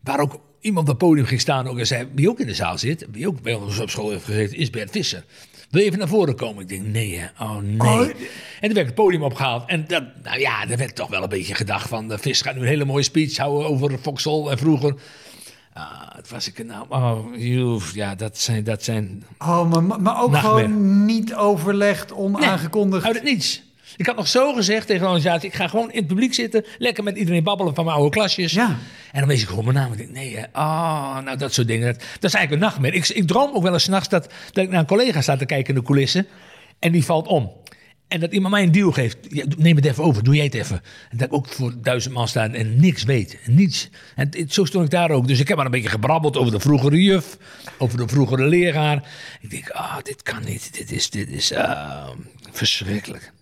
waar 0.00 0.20
ook 0.20 0.40
iemand 0.60 0.88
op 0.88 0.98
het 1.00 1.08
podium 1.08 1.26
ging 1.26 1.40
staan 1.40 1.68
ook 1.68 1.78
en 1.78 1.86
zei, 1.86 2.08
wie 2.14 2.28
ook 2.28 2.40
in 2.40 2.46
de 2.46 2.54
zaal 2.54 2.78
zit, 2.78 3.06
wie 3.10 3.28
ook 3.28 3.42
bij 3.42 3.54
ons 3.54 3.78
op 3.78 3.90
school 3.90 4.10
heeft 4.10 4.24
gezeten, 4.24 4.56
is 4.56 4.70
Bert 4.70 4.90
Visser. 4.90 5.24
Wil 5.70 5.80
je 5.80 5.86
even 5.86 5.98
naar 5.98 6.08
voren 6.08 6.36
komen? 6.36 6.62
Ik 6.62 6.68
denk, 6.68 6.86
nee 6.86 7.18
hè, 7.18 7.44
oh 7.44 7.56
nee. 7.56 7.78
Oh. 7.78 8.00
En 8.00 8.14
toen 8.60 8.74
werd 8.74 8.86
het 8.86 8.94
podium 8.94 9.22
opgehaald. 9.22 9.68
En 9.68 9.84
dat, 9.86 10.04
nou 10.22 10.40
ja, 10.40 10.68
er 10.68 10.76
werd 10.76 10.94
toch 10.94 11.08
wel 11.08 11.22
een 11.22 11.28
beetje 11.28 11.54
gedacht 11.54 11.88
van, 11.88 12.08
de 12.08 12.18
Vis 12.18 12.40
gaat 12.40 12.54
nu 12.54 12.60
een 12.60 12.66
hele 12.66 12.84
mooie 12.84 13.02
speech 13.02 13.36
houden 13.36 13.68
over 13.68 13.98
Foxhol 13.98 14.50
en 14.50 14.58
vroeger. 14.58 14.94
Ah, 15.74 16.00
het 16.16 16.30
was 16.30 16.48
ik 16.48 16.58
er 16.58 16.64
nou, 16.64 16.86
oh, 16.88 17.18
joh, 17.36 17.82
ja, 17.94 18.14
dat 18.14 18.38
zijn, 18.38 18.64
dat 18.64 18.82
zijn 18.84 19.24
Oh, 19.38 19.70
maar, 19.70 19.82
maar- 20.00 20.22
ook 20.22 20.30
Nachtmerrie. 20.30 20.64
gewoon 20.68 21.04
niet 21.04 21.34
overlegd, 21.34 22.12
onaangekondigd. 22.12 23.04
Uit 23.04 23.14
het 23.14 23.24
niets. 23.24 23.62
Ik 23.96 24.06
had 24.06 24.16
nog 24.16 24.28
zo 24.28 24.52
gezegd 24.54 24.86
tegen 24.86 25.02
de 25.02 25.08
organisatie: 25.08 25.48
ik 25.48 25.54
ga 25.54 25.68
gewoon 25.68 25.90
in 25.90 25.98
het 25.98 26.06
publiek 26.06 26.34
zitten, 26.34 26.64
lekker 26.78 27.04
met 27.04 27.16
iedereen 27.16 27.42
babbelen 27.42 27.74
van 27.74 27.84
mijn 27.84 27.96
oude 27.96 28.10
klasjes. 28.10 28.52
Ja. 28.52 28.76
En 29.12 29.18
dan 29.20 29.28
wees 29.28 29.42
ik 29.42 29.48
gewoon 29.48 29.64
mijn 29.64 29.76
naam. 29.76 29.92
Ik 29.92 29.98
denk, 29.98 30.10
nee, 30.10 30.38
ah, 30.52 31.18
nou 31.18 31.36
dat 31.36 31.52
soort 31.54 31.66
dingen. 31.66 31.86
Dat, 31.86 31.96
dat 31.96 32.24
is 32.30 32.34
eigenlijk 32.34 32.52
een 32.52 32.58
nachtmerrie. 32.68 32.98
Ik, 33.00 33.08
ik 33.08 33.26
droom 33.26 33.54
ook 33.54 33.62
wel 33.62 33.72
eens 33.72 33.82
's 33.84 33.88
nachts 33.88 34.08
dat, 34.08 34.32
dat 34.52 34.64
ik 34.64 34.70
naar 34.70 34.80
een 34.80 34.86
collega 34.86 35.20
sta 35.20 35.36
te 35.36 35.46
kijken 35.46 35.74
in 35.74 35.80
de 35.80 35.86
coulissen. 35.86 36.26
En 36.78 36.92
die 36.92 37.04
valt 37.04 37.26
om. 37.26 37.52
En 38.08 38.20
dat 38.20 38.32
iemand 38.32 38.54
mij 38.54 38.62
een 38.62 38.72
deal 38.72 38.92
geeft. 38.92 39.16
Ja, 39.28 39.44
neem 39.56 39.76
het 39.76 39.84
even 39.84 40.04
over, 40.04 40.22
doe 40.24 40.34
jij 40.34 40.44
het 40.44 40.54
even. 40.54 40.80
En 41.10 41.16
dat 41.16 41.26
ik 41.26 41.32
ook 41.32 41.48
voor 41.48 41.74
duizend 41.82 42.14
man 42.14 42.28
sta 42.28 42.48
en 42.50 42.80
niks 42.80 43.02
weet. 43.04 43.38
Niets. 43.46 43.88
En 44.16 44.28
het- 44.30 44.52
zo 44.52 44.64
stond 44.64 44.84
ik 44.84 44.90
daar 44.90 45.10
ook. 45.10 45.26
Dus 45.28 45.40
ik 45.40 45.48
heb 45.48 45.56
maar 45.56 45.66
een 45.66 45.72
beetje 45.72 45.88
gebrabbeld 45.88 46.36
over 46.36 46.52
de 46.52 46.60
vroegere 46.60 47.02
juf. 47.02 47.36
Over 47.78 47.98
de 47.98 48.08
vroegere 48.08 48.46
leraar. 48.46 49.08
Ik 49.40 49.50
denk, 49.50 49.68
ah, 49.70 49.96
dit 50.02 50.22
kan 50.22 50.44
niet. 50.44 50.74
Dit 50.76 50.92
is, 50.92 51.10
dit 51.10 51.28
is 51.28 51.54
ah, 51.54 52.08
verschrikkelijk. 52.52 53.32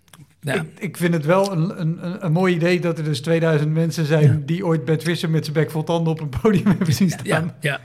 Ja. 0.41 0.55
Ik, 0.55 0.63
ik 0.79 0.97
vind 0.97 1.15
het 1.15 1.25
wel 1.25 1.53
een, 1.53 1.81
een, 1.81 2.25
een, 2.25 2.33
mooi 2.33 2.55
idee 2.55 2.81
dat 2.81 2.99
er 2.99 3.05
dus 3.05 3.21
2000 3.21 3.71
mensen 3.73 4.07
zijn 4.07 4.43
die 4.47 4.67
ooit 4.67 4.85
Bert 4.85 5.03
Visser 5.03 5.31
met 5.31 5.43
zijn 5.45 5.57
bek 5.57 5.71
vol 5.71 5.85
tanden 5.85 6.13
op 6.13 6.21
een 6.21 6.33
podium 6.41 6.67
hebben 6.67 6.93
zien 6.95 7.11
staan. 7.11 7.25
Ja, 7.27 7.55
ja. 7.61 7.81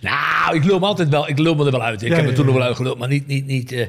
Nou, 0.00 0.56
ik 0.56 0.64
me 0.64 0.78
altijd 0.78 1.08
wel, 1.08 1.28
ik 1.28 1.38
lul 1.38 1.54
me 1.54 1.64
er 1.64 1.70
wel 1.70 1.82
uit. 1.82 2.02
Ik 2.02 2.12
heb 2.12 2.24
me 2.24 2.32
toen 2.32 2.46
nog 2.46 2.54
wel 2.54 2.64
uitgeluld, 2.64 2.98
maar 2.98 3.08
niet, 3.08 3.26
niet, 3.26 3.46
niet. 3.46 3.72
eh, 3.72 3.86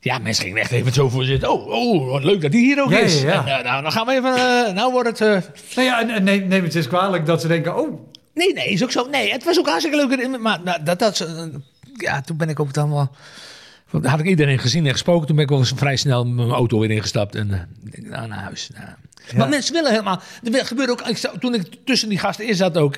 ja, 0.00 0.18
mensen 0.18 0.44
gingen 0.44 0.60
echt 0.60 0.70
even 0.70 0.92
zo 0.92 1.08
voor 1.08 1.24
zitten. 1.24 1.50
Oh, 1.52 1.66
oh, 1.66 2.10
wat 2.10 2.24
leuk 2.24 2.40
dat 2.40 2.50
die 2.52 2.64
hier 2.64 2.82
ook 2.82 2.90
Ja, 2.90 2.98
is. 2.98 3.22
ja. 3.22 3.46
En, 3.46 3.58
eh, 3.58 3.64
nou, 3.64 3.82
dan 3.82 3.92
gaan 3.92 4.06
we 4.06 4.12
even. 4.12 4.34
eh, 4.34 4.72
nou 4.74 4.92
wordt 4.92 5.18
het. 5.18 5.50
Nou 5.74 5.86
ja, 5.88 6.08
en, 6.08 6.24
neem, 6.24 6.48
neem 6.48 6.64
het 6.64 6.74
eens 6.74 6.88
kwalijk 6.88 7.26
dat 7.26 7.40
ze 7.40 7.48
denken, 7.48 7.76
oh, 7.78 8.08
Nee, 8.34 8.52
nee, 8.52 8.68
is 8.68 8.82
ook 8.82 8.90
zo. 8.90 9.06
Nee, 9.10 9.32
het 9.32 9.44
was 9.44 9.58
ook 9.58 9.68
hartstikke 9.68 10.06
leuk. 10.06 10.38
Maar 10.40 10.60
nou, 10.64 10.82
dat, 10.82 10.98
dat, 10.98 11.28
ja, 11.96 12.20
toen 12.20 12.36
ben 12.36 12.48
ik 12.48 12.60
ook 12.60 12.72
dan 12.72 12.90
wel. 12.90 13.10
Had 14.02 14.20
ik 14.20 14.26
iedereen 14.26 14.58
gezien 14.58 14.86
en 14.86 14.92
gesproken. 14.92 15.26
Toen 15.26 15.36
ben 15.36 15.44
ik 15.44 15.50
wel 15.50 15.58
eens 15.58 15.72
vrij 15.76 15.96
snel 15.96 16.26
mijn 16.26 16.50
auto 16.50 16.78
weer 16.78 16.90
ingestapt. 16.90 17.34
En 17.34 17.68
ik 17.84 17.92
denk, 17.92 18.06
nou, 18.06 18.28
naar 18.28 18.38
huis. 18.38 18.70
Nou. 18.74 18.88
Maar 19.36 19.48
mensen 19.48 19.74
willen 19.74 19.90
helemaal. 19.90 20.20
Er 20.52 20.66
gebeurde 20.66 20.92
ook. 20.92 21.00
Ik, 21.00 21.16
toen 21.40 21.54
ik 21.54 21.62
tussen 21.84 22.08
die 22.08 22.18
gasten 22.18 22.46
in 22.46 22.54
zat 22.54 22.76
ook. 22.76 22.96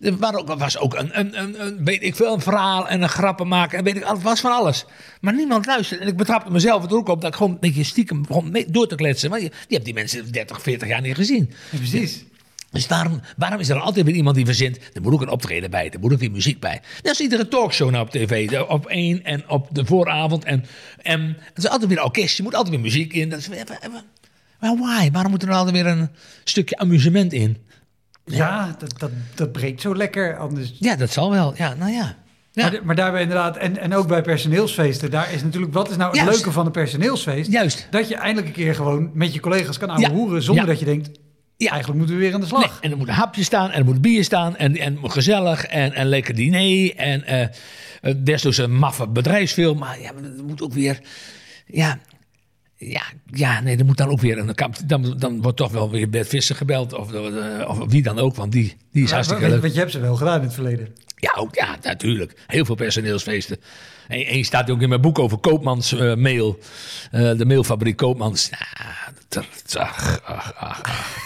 Er 0.00 0.56
was 0.58 0.78
ook 0.78 0.94
een, 0.94 1.18
een, 1.18 1.42
een, 1.42 1.66
een, 1.66 1.84
weet 1.84 2.02
ik 2.02 2.16
veel, 2.16 2.34
een 2.34 2.40
verhaal 2.40 2.88
en 2.88 3.02
een 3.02 3.08
grappen 3.08 3.48
maken. 3.48 3.78
En 3.78 3.84
weet 3.84 3.96
ik, 3.96 4.04
het 4.04 4.22
was 4.22 4.40
van 4.40 4.52
alles. 4.52 4.84
Maar 5.20 5.34
niemand 5.34 5.66
luisterde. 5.66 6.02
En 6.02 6.10
ik 6.10 6.16
betrapte 6.16 6.50
mezelf 6.50 6.84
er 6.84 6.94
ook 6.94 7.08
op 7.08 7.20
dat 7.20 7.30
ik 7.30 7.36
gewoon 7.36 7.52
een 7.52 7.60
beetje 7.60 7.84
stiekem 7.84 8.22
begon 8.22 8.50
mee 8.50 8.70
door 8.70 8.88
te 8.88 8.94
kletsen. 8.94 9.30
Maar 9.30 9.40
je, 9.40 9.50
je 9.68 9.74
hebt 9.74 9.84
die 9.84 9.94
mensen 9.94 10.32
30, 10.32 10.62
40 10.62 10.88
jaar 10.88 11.00
niet 11.00 11.14
gezien. 11.14 11.50
ja, 11.70 11.78
precies. 11.78 12.24
Dus 12.70 12.86
waarom, 12.86 13.20
waarom 13.36 13.60
is 13.60 13.68
er 13.68 13.78
altijd 13.78 14.06
weer 14.06 14.14
iemand 14.14 14.36
die 14.36 14.44
verzint... 14.44 14.78
er 14.92 15.02
moet 15.02 15.12
ook 15.12 15.20
een 15.20 15.28
optreden 15.28 15.70
bij, 15.70 15.90
er 15.90 16.00
moet 16.00 16.12
ook 16.12 16.18
weer 16.18 16.30
muziek 16.30 16.60
bij. 16.60 16.80
Net 16.96 17.08
als 17.08 17.20
iedere 17.20 17.48
talkshow 17.48 17.90
nou 17.90 18.04
op 18.04 18.10
tv. 18.10 18.60
Op 18.68 18.86
één 18.86 19.24
en 19.24 19.48
op 19.48 19.68
de 19.70 19.84
vooravond. 19.84 20.44
En, 20.44 20.64
en 21.02 21.36
is 21.54 21.68
altijd 21.68 21.88
weer 21.88 21.98
een 21.98 22.04
orkest, 22.04 22.38
er 22.38 22.44
moet 22.44 22.54
altijd 22.54 22.74
weer 22.74 22.84
muziek 22.84 23.12
in. 23.12 23.28
Dat 23.28 23.38
is, 23.38 23.48
well, 23.48 24.76
why? 24.76 25.10
Waarom 25.10 25.30
moet 25.30 25.42
er 25.42 25.48
nou 25.48 25.58
altijd 25.66 25.82
weer 25.82 25.92
een 25.92 26.08
stukje 26.44 26.76
amusement 26.76 27.32
in? 27.32 27.56
Ja, 28.24 28.76
dat, 28.78 28.98
dat, 28.98 29.10
dat 29.34 29.52
breekt 29.52 29.80
zo 29.80 29.96
lekker. 29.96 30.36
Anders. 30.36 30.72
Ja, 30.78 30.96
dat 30.96 31.10
zal 31.10 31.30
wel. 31.30 31.54
Ja, 31.56 31.74
nou 31.74 31.92
ja. 31.92 32.16
ja. 32.52 32.70
Maar, 32.70 32.80
maar 32.84 32.94
daarbij 32.96 33.20
inderdaad, 33.22 33.56
en, 33.56 33.78
en 33.78 33.94
ook 33.94 34.08
bij 34.08 34.22
personeelsfeesten, 34.22 35.10
daar 35.10 35.32
is 35.32 35.42
natuurlijk, 35.42 35.72
wat 35.72 35.90
is 35.90 35.96
nou 35.96 36.08
het 36.10 36.20
Juist. 36.20 36.34
leuke 36.36 36.52
van 36.52 36.66
een 36.66 36.72
personeelsfeest? 36.72 37.50
Juist. 37.52 37.86
Dat 37.90 38.08
je 38.08 38.14
eindelijk 38.16 38.46
een 38.46 38.52
keer 38.62 38.74
gewoon 38.74 39.10
met 39.14 39.34
je 39.34 39.40
collega's 39.40 39.78
kan 39.78 39.88
Ja. 39.88 39.94
ouwehoeren 39.94 40.42
zonder 40.42 40.64
Ja. 40.64 40.70
dat 40.70 40.78
je 40.78 40.84
denkt, 40.84 41.10
Ja. 41.56 41.68
eigenlijk 41.70 41.98
moeten 41.98 42.16
we 42.16 42.22
weer 42.22 42.34
aan 42.34 42.40
de 42.40 42.46
slag. 42.46 42.60
Nee, 42.60 42.70
en 42.80 42.90
er 42.90 42.96
moet 42.96 43.08
een 43.08 43.14
hapje 43.14 43.44
staan, 43.44 43.70
en 43.70 43.78
er 43.78 43.84
moet 43.84 44.00
bier 44.00 44.24
staan, 44.24 44.56
en, 44.56 44.76
en 44.76 44.98
gezellig, 45.02 45.64
en, 45.64 45.92
en 45.92 46.06
lekker 46.06 46.34
diner, 46.34 46.96
en 46.96 47.24
eh 47.24 47.46
eh, 48.00 48.14
desnoods 48.16 48.58
een 48.58 48.74
maffe 48.76 49.08
bedrijfsfilm. 49.08 49.78
Maar 49.78 50.00
ja, 50.00 50.12
maar 50.12 50.22
er 50.24 50.44
moet 50.46 50.62
ook 50.62 50.72
weer, 50.72 51.00
ja, 51.66 51.98
ja, 52.88 53.02
ja, 53.32 53.60
nee, 53.60 53.76
er 53.76 53.84
moet 53.84 53.96
dan 53.96 54.08
ook 54.08 54.20
weer 54.20 54.38
een. 54.38 54.54
Dan, 54.86 55.14
dan 55.18 55.42
wordt 55.42 55.56
toch 55.56 55.72
wel 55.72 55.90
weer 55.90 56.10
Bert 56.10 56.28
Visser 56.28 56.56
gebeld, 56.56 56.92
of, 56.94 57.12
eh, 57.12 57.68
of 57.68 57.78
wie 57.90 58.02
dan 58.02 58.18
ook, 58.18 58.34
want 58.36 58.52
die, 58.52 58.76
die 58.92 59.02
is 59.02 59.08
Ja, 59.08 59.14
hartstikke 59.14 59.48
leuk. 59.48 59.60
want 59.60 59.72
je 59.72 59.78
hebt 59.78 59.92
ze 59.92 60.00
wel 60.00 60.16
gedaan 60.16 60.36
in 60.38 60.44
het 60.44 60.54
verleden. 60.54 60.88
Ja, 61.16 61.34
ook, 61.38 61.54
ja, 61.54 61.76
natuurlijk. 61.82 62.34
Heel 62.46 62.64
veel 62.64 62.74
personeelsfeesten. 62.74 63.56
En, 64.08 64.26
en 64.26 64.36
je 64.36 64.44
staat 64.44 64.70
ook 64.70 64.80
in 64.82 64.88
mijn 64.88 65.00
boek 65.00 65.18
over 65.18 65.38
Koopmans 65.38 65.92
eh, 65.92 66.14
mail. 66.14 66.58
Eh, 67.10 67.36
de 67.36 67.44
mailfabriek 67.46 67.96
Koopmans. 67.96 68.50
Dat- 69.28 69.46
ach, 69.78 70.20
ach, 70.24 70.54
ach, 70.54 70.82
ach. 70.84 71.18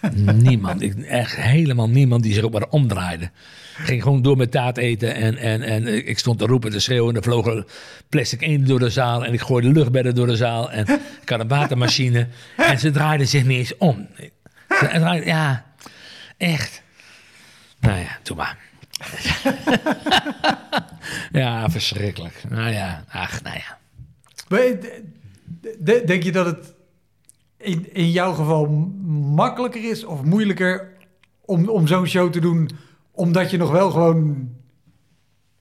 niemand, 0.34 0.82
ik, 0.82 0.94
echt 0.98 1.36
helemaal 1.36 1.88
niemand 1.88 2.22
die 2.22 2.34
zich 2.34 2.42
ook 2.44 2.52
maar 2.52 2.68
omdraaide. 2.70 3.30
Ging 3.76 4.02
gewoon 4.02 4.22
door 4.22 4.36
met 4.36 4.50
taart 4.50 4.76
eten 4.76 5.14
en, 5.14 5.36
en, 5.36 5.62
en 5.62 6.08
ik 6.08 6.18
stond 6.18 6.38
te 6.38 6.46
roepen, 6.46 6.70
te 6.70 6.80
schreeuwen. 6.80 7.10
En 7.10 7.16
er 7.16 7.22
vlogen 7.22 7.66
plastic 8.08 8.40
eenden 8.40 8.68
door 8.68 8.78
de 8.78 8.90
zaal 8.90 9.24
en 9.24 9.32
ik 9.32 9.40
gooide 9.40 9.72
luchtbedden 9.72 10.14
door 10.14 10.26
de 10.26 10.36
zaal. 10.36 10.70
En 10.70 10.86
ik 11.22 11.28
had 11.28 11.40
een 11.40 11.48
watermachine 11.48 12.28
en 12.56 12.78
ze 12.78 12.90
draaiden 12.90 13.28
zich 13.28 13.44
niet 13.44 13.58
eens 13.58 13.76
om. 13.76 14.08
Ze 14.68 15.22
Ja, 15.24 15.64
echt. 16.36 16.82
Nou 17.80 17.98
ja, 17.98 18.18
doe 18.22 18.36
maar. 18.36 18.58
ja, 21.42 21.70
verschrikkelijk. 21.70 22.42
Nou 22.48 22.70
ja, 22.70 23.04
ach, 23.08 23.42
nou 23.42 23.56
ja. 23.56 23.78
Eh, 24.48 26.06
Denk 26.06 26.22
je 26.22 26.32
dat 26.32 26.46
het 26.46 26.74
in, 27.56 27.94
in 27.94 28.10
jouw 28.10 28.32
geval 28.32 28.66
makkelijker 29.34 29.90
is 29.90 30.04
of 30.04 30.22
moeilijker 30.22 30.92
om, 31.44 31.68
om 31.68 31.86
zo'n 31.86 32.06
show 32.06 32.32
te 32.32 32.40
doen, 32.40 32.70
omdat 33.16 33.50
je 33.50 33.56
nog 33.56 33.70
wel 33.70 33.90
gewoon 33.90 34.48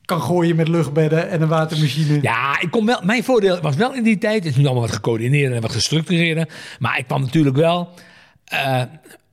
kan 0.02 0.22
gooien 0.22 0.56
met 0.56 0.68
luchtbedden 0.68 1.30
en 1.30 1.42
een 1.42 1.48
watermachine? 1.48 2.22
Ja, 2.22 2.60
ik 2.60 2.72
kom 2.72 2.86
wel, 2.86 3.00
mijn 3.04 3.24
voordeel 3.24 3.62
was 3.62 3.76
wel 3.76 3.94
in 3.94 4.04
die 4.04 4.18
tijd, 4.18 4.44
het 4.44 4.46
is 4.46 4.56
nu 4.56 4.66
allemaal 4.66 4.82
wat 4.82 4.92
gecoördineerd 4.92 5.54
en 5.54 5.62
wat 5.62 5.72
gestructureerd, 5.72 6.52
maar 6.80 6.98
ik 6.98 7.08
kwam 7.08 7.22
natuurlijk 7.22 7.56
wel 7.56 7.90
eh, 8.46 8.82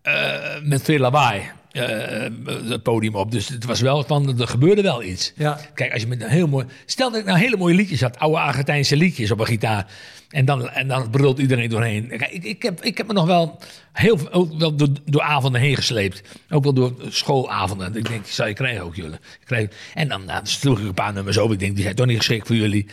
eh, 0.03 0.63
met 0.63 0.83
veel 0.83 0.99
lawaai 0.99 1.43
het 1.73 2.83
podium 2.83 3.15
op. 3.15 3.31
Dus 3.31 3.49
het 3.49 3.65
was 3.65 3.81
wel 3.81 4.05
van, 4.05 4.41
er 4.41 4.49
gebeurde 4.49 4.83
wel 4.83 5.03
iets. 5.03 5.33
Ja. 5.37 5.61
Kijk, 5.75 5.93
als 5.93 6.03
je 6.03 6.09
met 6.09 6.23
een 6.23 6.29
heel 6.29 6.49
mooi. 6.49 6.67
Stel 6.87 7.11
dat 7.11 7.21
ik 7.21 7.27
nou 7.27 7.39
hele 7.39 7.57
mooie 7.57 7.75
liedjes 7.75 8.01
had, 8.01 8.19
oude 8.19 8.39
Argentijnse 8.39 8.97
liedjes 8.97 9.31
op 9.31 9.41
een 9.41 9.47
gitaar. 9.47 9.87
En 10.33 10.45
dan, 10.45 10.71
en 10.71 10.89
dan 10.89 11.11
brult 11.11 11.39
iedereen 11.39 11.69
doorheen. 11.69 12.09
Kijk, 12.09 12.31
ik, 12.31 12.45
ik, 12.45 12.63
heb, 12.63 12.83
ik 12.83 12.97
heb 12.97 13.07
me 13.07 13.13
nog 13.13 13.27
wel 13.27 13.59
heel 13.93 14.33
ook 14.33 14.59
wel 14.59 14.77
door, 14.77 14.89
door 15.05 15.23
avonden 15.23 15.61
heen 15.61 15.77
gesleept. 15.77 16.23
Ook 16.51 16.63
wel 16.63 16.73
door 16.73 16.95
schoolavonden. 17.09 17.97
Ik 17.97 18.09
denk, 18.09 18.25
die 18.25 18.33
zou 18.33 18.49
je 18.49 18.55
krijgen 18.55 18.85
ook, 18.85 18.95
jullie. 18.95 19.13
Ik 19.13 19.47
krijg, 19.47 19.69
en 19.95 20.09
dan 20.09 20.25
nou, 20.25 20.41
sloeg 20.43 20.79
ik 20.79 20.85
een 20.85 20.95
paar 20.95 21.13
nummers 21.13 21.39
op. 21.39 21.53
Ik 21.53 21.59
denk, 21.59 21.75
die 21.75 21.83
zijn 21.83 21.95
toch 21.97 22.07
niet 22.07 22.17
geschikt 22.17 22.47
voor 22.47 22.57
jullie. 22.57 22.87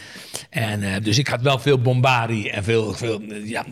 En, 0.50 0.84
eh, 0.84 1.04
dus 1.04 1.18
ik 1.18 1.28
had 1.28 1.42
wel 1.42 1.60
veel 1.60 1.82
bombardie 1.82 2.52
en 2.52 2.64
veel. 2.64 2.94
veel 2.94 3.22
eh, 3.22 3.50
ja, 3.50 3.66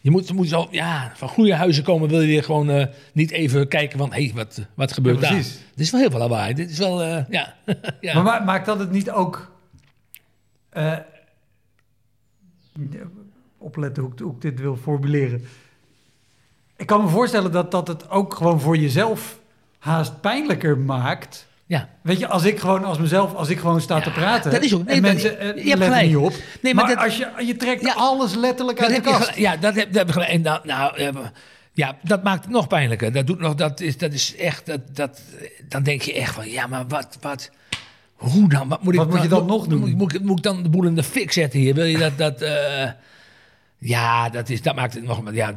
je 0.00 0.10
moet, 0.10 0.32
moet 0.32 0.48
zo, 0.48 0.68
ja, 0.70 1.12
van 1.14 1.28
goede 1.28 1.54
huizen 1.54 1.84
komen 1.84 2.08
wil 2.08 2.20
je 2.20 2.42
gewoon 2.42 2.70
eh, 2.70 2.86
niet 3.12 3.30
even 3.30 3.68
kijken 3.68 3.98
van, 3.98 4.12
hé, 4.12 4.24
hey, 4.24 4.32
wat, 4.34 4.66
wat 4.74 4.92
gebeurt 4.92 5.20
Ja, 5.20 5.28
daar? 5.30 5.38
Dit 5.38 5.58
is 5.74 5.90
wel 5.90 6.00
heel 6.00 6.10
veel 6.10 6.18
lawaai. 6.18 6.54
Dit 6.54 6.70
is 6.70 6.78
wel, 6.78 7.02
eh, 7.02 7.24
ja. 7.38 7.54
ja. 8.00 8.14
Maar 8.14 8.22
ma- 8.22 8.44
maakt 8.44 8.66
dat 8.66 8.78
het 8.78 8.90
niet 8.90 9.10
ook. 9.10 9.52
eh, 10.70 10.96
opletten 13.58 14.02
hoe 14.02 14.12
ik, 14.12 14.18
hoe 14.18 14.32
ik 14.34 14.40
dit 14.40 14.60
wil 14.60 14.76
formuleren. 14.76 15.44
Ik 16.76 16.86
kan 16.86 17.02
me 17.02 17.08
voorstellen 17.08 17.52
dat, 17.52 17.70
dat 17.70 17.88
het 17.88 18.10
ook 18.10 18.34
gewoon 18.34 18.60
voor 18.60 18.76
jezelf 18.76 19.40
haast 19.78 20.20
pijnlijker 20.20 20.78
maakt. 20.78 21.46
Ja. 21.70 21.88
Weet 22.02 22.18
je, 22.18 22.26
als 22.28 22.44
ik 22.44 22.58
gewoon 22.58 22.84
als 22.84 22.98
mezelf, 22.98 23.34
als 23.34 23.48
ik 23.48 23.58
gewoon 23.58 23.80
sta 23.80 24.00
te 24.00 24.10
praten. 24.10 24.50
dat 24.50 24.62
is 24.62 24.74
ook- 24.74 24.84
nee, 24.84 24.96
en 24.96 25.02
dat- 25.02 25.12
mensen 25.12 25.30
je 25.30 25.36
eh, 25.36 25.68
hebt 25.68 25.82
gelijk. 25.84 26.06
niet 26.06 26.16
op. 26.16 26.32
Nee, 26.60 26.74
maar 26.74 26.84
maar 26.84 26.94
dat- 26.94 27.04
als 27.04 27.16
je, 27.16 27.28
je 27.46 27.56
trekt 27.56 27.80
Ja. 27.84 27.92
alles 27.96 28.34
letterlijk 28.34 28.78
Dat 28.78 28.86
uit 28.90 28.96
de 28.96 29.02
je 29.10 29.16
kast. 29.16 29.28
gelijk- 29.28 29.38
ja, 29.38 29.56
dat 29.56 29.74
heb, 29.74 29.86
dat 29.86 29.94
heb 29.96 30.06
ik 30.06 30.12
gelijk. 30.12 30.30
En 30.30 30.42
dat, 30.42 30.64
nou, 30.64 30.96
eh, 30.96 31.08
ja, 31.72 31.96
dat 32.02 32.22
maakt 32.22 32.44
het 32.44 32.52
nog 32.52 32.66
pijnlijker. 32.66 33.12
Dat, 33.12 33.26
doet 33.26 33.40
nog, 33.40 33.54
dat, 33.54 33.80
is, 33.80 33.98
dat 33.98 34.12
is 34.12 34.36
echt, 34.36 34.66
dat, 34.66 34.80
dat, 34.92 35.20
dan 35.68 35.82
denk 35.82 36.02
je 36.02 36.14
echt 36.14 36.34
van, 36.34 36.50
ja, 36.50 36.66
maar 36.66 36.84
wat, 36.88 37.18
wat, 37.20 37.50
hoe 38.14 38.48
dan? 38.48 38.68
Wat 38.68 38.82
moet, 38.82 38.94
ik 38.94 39.06
moet 39.06 39.22
je 39.22 39.28
dan 39.28 39.46
nog 39.46 39.66
doen? 39.66 39.78
Moet, 39.80 39.96
moet, 39.96 40.14
ik- 40.14 40.22
moet 40.22 40.38
ik 40.38 40.44
dan 40.44 40.62
de 40.62 40.68
boel 40.68 40.84
in 40.84 40.94
de 40.94 41.02
fik 41.02 41.32
zetten 41.32 41.60
hier? 41.60 41.74
Wil 41.74 41.84
je 41.84 41.98
dat, 41.98 42.18
dat 42.18 42.40
eh, 42.42 42.88
ja, 43.80 44.28
dat, 44.28 44.48
is, 44.48 44.62
dat 44.62 44.74
maakt 44.74 44.94
het 44.94 45.04
nog, 45.04 45.22
ja, 45.32 45.54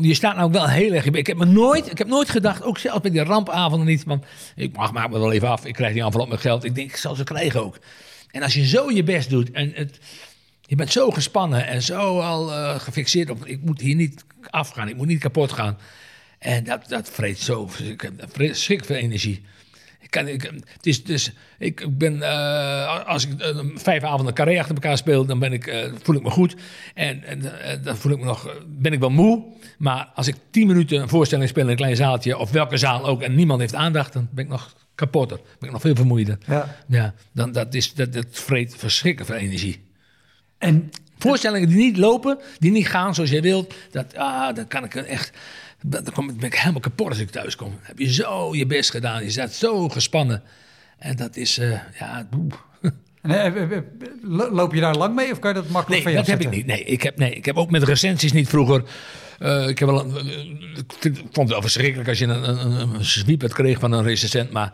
je 0.00 0.14
staat 0.14 0.36
nou 0.36 0.50
wel 0.50 0.68
heel 0.68 0.92
erg, 0.92 1.04
ik 1.04 1.26
heb 1.26 1.36
me 1.36 1.44
nooit, 1.44 1.90
ik 1.90 1.98
heb 1.98 2.06
nooit 2.06 2.28
gedacht, 2.28 2.62
ook 2.62 2.78
zelfs 2.78 3.00
bij 3.00 3.10
die 3.10 3.22
rampavonden 3.22 3.86
niet, 3.86 4.02
van, 4.06 4.24
ik 4.56 4.76
mag, 4.76 4.92
maak 4.92 5.10
me 5.10 5.18
wel 5.18 5.32
even 5.32 5.48
af, 5.48 5.64
ik 5.64 5.74
krijg 5.74 5.92
die 5.92 6.02
envelop 6.02 6.28
met 6.28 6.40
geld. 6.40 6.64
Ik 6.64 6.74
denk, 6.74 6.90
ik 6.90 6.96
zal 6.96 7.14
ze 7.14 7.24
krijgen 7.24 7.64
ook. 7.64 7.78
En 8.30 8.42
als 8.42 8.54
je 8.54 8.66
zo 8.66 8.90
je 8.90 9.02
best 9.02 9.30
doet 9.30 9.50
en 9.50 9.72
het, 9.74 9.98
je 10.60 10.76
bent 10.76 10.92
zo 10.92 11.10
gespannen 11.10 11.66
en 11.66 11.82
zo 11.82 12.20
al 12.20 12.52
eh, 12.52 12.80
gefixeerd 12.80 13.30
op... 13.30 13.46
ik 13.46 13.60
moet 13.62 13.80
hier 13.80 13.94
niet 13.94 14.24
afgaan, 14.50 14.88
ik 14.88 14.96
moet 14.96 15.06
niet 15.06 15.20
kapot 15.20 15.52
gaan. 15.52 15.78
En 16.38 16.64
dat, 16.64 16.88
dat 16.88 17.10
vreet 17.10 17.38
zo 17.38 17.70
ik 17.82 18.00
heb 18.00 18.12
verschrikkelijk 18.32 18.86
veel 18.86 19.08
energie. 19.08 19.42
Ik, 20.04 20.10
kan, 20.10 20.28
ik, 20.28 20.42
het 20.72 20.86
is, 20.86 21.04
dus, 21.04 21.32
ik 21.58 21.98
ben, 21.98 22.22
eh, 22.22 23.06
als 23.06 23.26
ik 23.26 23.40
eh, 23.40 23.58
vijf 23.74 24.02
avonden 24.02 24.34
carré 24.34 24.58
achter 24.58 24.74
elkaar 24.74 24.96
speel, 24.96 25.24
dan 25.26 25.38
ben 25.38 25.52
ik, 25.52 25.66
eh, 25.66 25.92
voel 26.02 26.16
ik 26.16 26.22
me 26.22 26.30
goed. 26.30 26.54
En, 26.94 27.24
en 27.24 27.42
dan 27.82 27.96
voel 27.96 28.12
ik 28.12 28.18
me 28.18 28.24
nog, 28.24 28.56
ben 28.66 28.92
ik 28.92 29.00
wel 29.00 29.10
moe. 29.10 29.44
Maar 29.78 30.10
als 30.14 30.26
ik 30.26 30.36
tien 30.50 30.66
minuten 30.66 31.00
een 31.00 31.08
voorstelling 31.08 31.48
speel 31.48 31.64
in 31.64 31.70
een 31.70 31.76
klein 31.76 31.96
zaaltje, 31.96 32.38
of 32.38 32.50
welke 32.50 32.76
zaal 32.76 33.06
ook, 33.06 33.22
en 33.22 33.34
niemand 33.34 33.60
heeft 33.60 33.74
aandacht, 33.74 34.12
dan 34.12 34.28
ben 34.30 34.44
ik 34.44 34.50
nog 34.50 34.74
kapotter. 34.94 35.36
Ben 35.36 35.68
ik 35.68 35.72
nog 35.72 35.80
veel 35.80 35.94
vermoeider. 35.94 36.38
Ja. 36.46 36.76
Ja, 36.88 37.14
dan, 37.32 37.52
dat, 37.52 37.74
is, 37.74 37.94
dat, 37.94 38.12
dat 38.12 38.26
vreet 38.30 38.74
verschrikkelijk 38.76 39.32
veel 39.32 39.40
energie. 39.40 39.82
En 40.58 40.90
Voorstellingen 41.18 41.68
die 41.68 41.76
niet 41.76 41.96
lopen, 41.96 42.38
die 42.58 42.70
niet 42.70 42.88
gaan 42.88 43.14
zoals 43.14 43.30
jij 43.30 43.42
wilt, 43.42 43.74
dat, 43.90 44.16
ah, 44.16 44.54
dan 44.54 44.66
kan 44.66 44.84
ik 44.84 44.94
echt. 44.94 45.32
Dan 45.86 46.26
ben 46.26 46.42
ik 46.46 46.54
helemaal 46.54 46.80
kapot 46.80 47.08
als 47.08 47.18
ik 47.18 47.30
thuis 47.30 47.56
kom. 47.56 47.78
Heb 47.80 47.98
je 47.98 48.12
zo 48.12 48.54
je 48.54 48.66
best 48.66 48.90
gedaan, 48.90 49.24
je 49.24 49.30
staat 49.30 49.52
zo 49.52 49.88
gespannen. 49.88 50.42
En 50.98 51.16
dat 51.16 51.36
is, 51.36 51.58
eh, 51.58 51.70
ja, 51.98 52.26
boe. 52.30 52.50
En, 53.22 53.30
eh, 53.30 53.72
eh, 53.76 53.82
lo- 54.22 54.50
loop 54.50 54.74
je 54.74 54.80
daar 54.80 54.96
lang 54.96 55.14
mee 55.14 55.32
of 55.32 55.38
kan 55.38 55.54
je 55.54 55.60
dat 55.60 55.68
makkelijk 55.70 56.04
Nee, 56.04 56.14
van 56.14 56.24
dat 56.24 56.26
je 56.26 56.32
heb 56.32 56.52
ik 56.52 56.56
niet. 56.56 56.66
Nee, 56.66 56.84
ik 56.84 57.02
heb, 57.02 57.18
nee, 57.18 57.34
ik 57.34 57.44
heb 57.44 57.56
ook 57.56 57.70
met 57.70 57.82
recensies 57.82 58.32
niet 58.32 58.48
vroeger. 58.48 58.82
ik, 59.68 59.78
heb 59.78 59.88
wel, 59.88 60.18
ik 61.00 61.16
vond 61.16 61.34
het 61.36 61.48
wel 61.48 61.60
verschrikkelijk 61.62 62.08
als 62.08 62.18
je 62.18 62.24
een, 62.26 62.48
een, 62.48 62.80
een, 62.80 63.48
kreeg 63.52 63.78
van 63.78 63.92
een 63.92 64.02
recensent. 64.02 64.50
Maar 64.50 64.72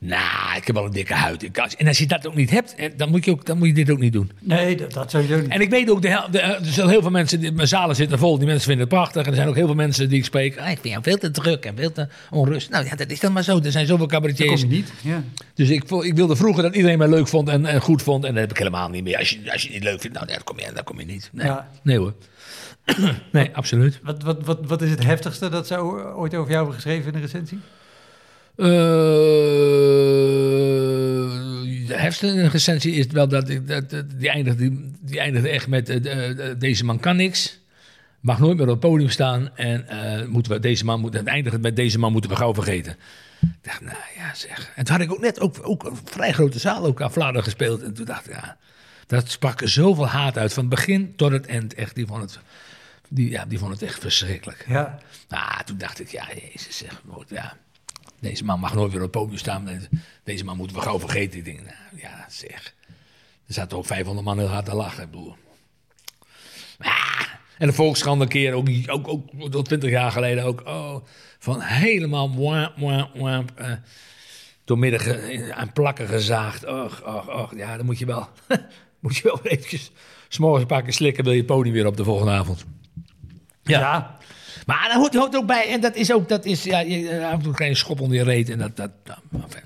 nou, 0.00 0.56
ik 0.56 0.66
heb 0.66 0.74
wel 0.74 0.84
een 0.84 0.90
dikke 0.92 1.14
huid. 1.14 1.42
Ik, 1.42 1.56
en 1.56 1.86
als 1.86 1.98
je 1.98 2.06
dat 2.06 2.26
ook 2.26 2.34
niet 2.34 2.50
hebt, 2.50 2.74
dan 2.96 3.10
moet 3.10 3.24
je, 3.24 3.30
ook, 3.30 3.44
dan 3.46 3.58
moet 3.58 3.66
je 3.66 3.74
dit 3.74 3.90
ook 3.90 3.98
niet 3.98 4.12
doen. 4.12 4.30
Nee, 4.40 4.76
dat, 4.76 4.92
dat 4.92 5.10
sowieso 5.10 5.36
niet. 5.40 5.48
En 5.48 5.60
ik 5.60 5.70
weet 5.70 5.90
ook, 5.90 6.02
de, 6.02 6.08
hel- 6.08 6.30
de, 6.30 6.40
er 6.40 6.58
zijn 6.62 6.88
heel 6.88 7.00
veel 7.00 7.10
mensen, 7.10 7.40
die, 7.40 7.52
mijn 7.52 7.68
zalen 7.68 7.96
zitten 7.96 8.18
vol, 8.18 8.36
die 8.38 8.46
mensen 8.46 8.64
vinden 8.66 8.86
het 8.86 8.94
prachtig. 8.94 9.22
En 9.22 9.28
er 9.28 9.34
zijn 9.36 9.48
ook 9.48 9.54
heel 9.54 9.66
veel 9.66 9.74
mensen 9.74 10.08
die 10.08 10.18
ik 10.18 10.24
spreek. 10.24 10.58
Ah, 10.58 10.70
ik 10.70 10.78
vind 10.80 10.88
jou 10.92 11.02
veel 11.02 11.16
te 11.18 11.30
druk 11.30 11.64
en 11.64 11.76
veel 11.76 11.92
te 11.92 12.08
onrustig. 12.30 12.72
Nou 12.72 12.84
ja, 12.86 12.94
dat 12.96 13.10
is 13.10 13.20
dan 13.20 13.32
maar 13.32 13.42
zo. 13.44 13.60
Er 13.60 13.72
zijn 13.72 13.86
zoveel 13.86 14.06
Dat 14.06 14.14
cabaretiers. 14.14 14.60
je 14.60 14.66
niet. 14.66 14.92
Ja. 15.02 15.22
Dus 15.54 15.68
ik, 15.68 15.90
ik 15.90 16.14
wilde 16.14 16.36
vroeger 16.36 16.62
dat 16.62 16.74
iedereen 16.76 16.98
mij 16.98 17.08
leuk 17.08 17.28
vond 17.28 17.48
en, 17.48 17.66
en 17.66 17.80
goed 17.80 18.02
vond. 18.02 18.24
En 18.24 18.30
dat 18.32 18.40
heb 18.40 18.50
ik 18.50 18.58
helemaal 18.58 18.88
niet 18.88 19.04
meer. 19.04 19.18
Als 19.18 19.30
je, 19.30 19.52
als 19.52 19.62
je 19.62 19.66
het 19.68 19.76
niet 19.76 19.84
leuk 19.90 20.00
vindt, 20.00 20.16
nou, 20.16 20.28
dan, 20.28 20.44
kom 20.44 20.58
je, 20.58 20.70
dan 20.74 20.84
kom 20.84 20.98
je 21.00 21.06
niet. 21.06 21.30
Nee, 21.32 21.46
Ja. 21.46 21.68
nee 21.82 21.98
hoor. 21.98 22.14
nee, 23.32 23.50
absoluut. 23.52 24.00
Wat, 24.02 24.22
wat, 24.22 24.44
wat, 24.44 24.58
wat 24.66 24.82
is 24.82 24.90
het 24.90 25.04
heftigste 25.04 25.48
dat 25.48 25.66
ze 25.66 25.82
ooit 25.82 26.34
over 26.34 26.50
jou 26.50 26.50
hebben 26.52 26.74
geschreven 26.74 27.08
in 27.08 27.14
een 27.14 27.20
recensie? 27.20 27.58
Eh, 28.58 28.64
de 31.86 31.94
heftige 31.96 32.48
recensie 32.48 32.92
is 32.94 33.06
wel 33.06 33.28
dat, 33.28 33.48
ik, 33.48 33.68
dat, 33.68 33.90
dat- 33.90 34.04
die, 34.18 34.28
eindigde, 34.30 34.70
die, 35.00 35.20
echt 35.48 35.66
met 35.68 35.88
eh, 35.88 36.30
eh, 36.50 36.58
deze 36.58 36.84
man 36.84 37.00
kan 37.00 37.16
niks. 37.16 37.60
Mag 38.20 38.38
nooit 38.38 38.56
meer 38.56 38.66
op 38.66 38.70
het 38.72 38.80
podium 38.80 39.08
staan. 39.10 39.56
En 39.56 39.88
eh, 39.88 40.26
moeten 40.26 40.52
we 40.52 40.58
deze 40.58 40.84
man, 40.84 41.00
moet, 41.00 41.14
het 41.14 41.26
eindigde 41.26 41.58
met 41.58 41.76
deze 41.76 41.98
man 41.98 42.12
moeten 42.12 42.30
we 42.30 42.36
gauw 42.36 42.54
vergeten. 42.54 42.96
Ik 43.40 43.48
dacht, 43.62 43.80
nou 43.80 43.96
ja 44.16 44.34
zeg. 44.34 44.72
En 44.76 44.84
toen 44.84 44.94
had 44.96 45.04
ik 45.04 45.12
ook 45.12 45.20
net 45.20 45.40
ook, 45.40 45.56
ook 45.62 45.84
een 45.84 45.98
vrij 46.04 46.32
grote 46.32 46.58
zaal 46.58 46.84
ook 46.84 47.02
aan 47.02 47.12
Vlaanderen 47.12 47.42
gespeeld. 47.44 47.82
En 47.82 47.94
toen 47.94 48.04
dacht 48.04 48.26
ik, 48.28 48.32
ja, 48.32 48.56
dat 49.06 49.30
sprak 49.30 49.60
zoveel 49.64 50.06
haat 50.08 50.38
uit. 50.38 50.52
Van 50.52 50.64
het 50.64 50.74
begin 50.74 51.16
tot 51.16 51.30
het 51.32 51.46
eind. 51.46 51.74
Echt, 51.74 51.94
die 51.94 52.06
vond 52.06 52.20
het, 52.22 52.38
die, 53.08 53.30
ja, 53.30 53.44
die 53.44 53.58
vond 53.58 53.72
het 53.72 53.82
echt 53.82 53.98
verschrikkelijk. 53.98 54.64
Ja. 54.68 54.98
Nou, 55.28 55.64
toen 55.64 55.78
dacht 55.78 56.00
ik, 56.00 56.08
ja, 56.08 56.26
jezus 56.52 56.76
zeg, 56.76 57.02
ja, 57.28 57.56
deze 58.20 58.44
man 58.44 58.60
mag 58.60 58.74
nooit 58.74 58.92
weer 58.92 59.02
op 59.02 59.12
het 59.12 59.22
podium 59.22 59.38
staan. 59.38 59.88
Deze- 60.24 60.44
man 60.44 60.56
moeten 60.56 60.76
we 60.76 60.82
gauw 60.82 61.00
vergeten. 61.00 61.38
Ik 61.38 61.44
denk, 61.44 61.60
nou, 61.60 62.00
ja, 62.02 62.26
zeg. 62.28 62.74
Er 63.46 63.54
zaten 63.54 63.78
ook 63.78 63.86
500 63.86 64.26
man 64.26 64.38
heel 64.38 64.46
hard 64.48 64.64
te 64.64 64.74
lachen, 64.74 65.08
ik. 65.12 65.36
Ah, 66.78 67.20
en 67.58 67.66
de 67.66 67.72
Volkskrant 67.72 68.20
een 68.20 68.28
keer, 68.28 68.52
ook, 68.52 68.68
ook, 68.86 69.08
ook, 69.08 69.54
ook 69.56 69.64
20 69.64 69.90
jaar 69.90 70.12
geleden 70.12 70.44
ook, 70.44 70.62
oh, 70.66 71.04
van 71.38 71.60
helemaal 71.60 72.36
wap, 72.36 72.78
wap, 72.78 73.14
wap, 73.14 73.52
eh, 73.54 73.72
doormidden 74.64 75.56
aan 75.56 75.72
plakken 75.72 76.08
gezaagd. 76.08 76.66
Och, 76.66 77.02
och, 77.06 77.28
och, 77.28 77.56
ja, 77.56 77.76
dan 77.76 77.86
moet 77.86 77.98
je 77.98 78.06
wel, 78.06 78.28
moet 79.00 79.16
je 79.16 79.22
wel 79.22 79.40
eventjes, 79.42 79.90
s'morgens 80.28 80.62
een 80.62 80.68
paar 80.68 80.82
keer 80.82 80.92
slikken, 80.92 81.24
wil 81.24 81.32
je 81.32 81.44
podium 81.44 81.74
weer 81.74 81.86
op 81.86 81.96
de 81.96 82.04
volgende 82.04 82.32
avond. 82.32 82.64
Ja. 83.62 84.17
Maar 84.68 84.88
dat 84.92 85.16
hoort, 85.16 85.36
ook 85.36 85.46
bij. 85.46 85.68
En 85.68 85.80
dat 85.80 85.94
is 85.94 86.12
ook, 86.12 86.28
dat 86.28 86.44
is, 86.44 86.62
ja, 86.64 86.78
je 86.78 87.08
eh, 87.08 87.26
af 87.26 87.32
en 87.32 87.42
toe 87.42 87.66
een 87.66 87.76
schop 87.76 88.00
onder 88.00 88.16
je 88.16 88.24
reet. 88.24 88.50
En 88.50 88.58
dat, 88.58 88.76
dat, 88.76 88.90
nou, 89.04 89.18
enfin, 89.42 89.62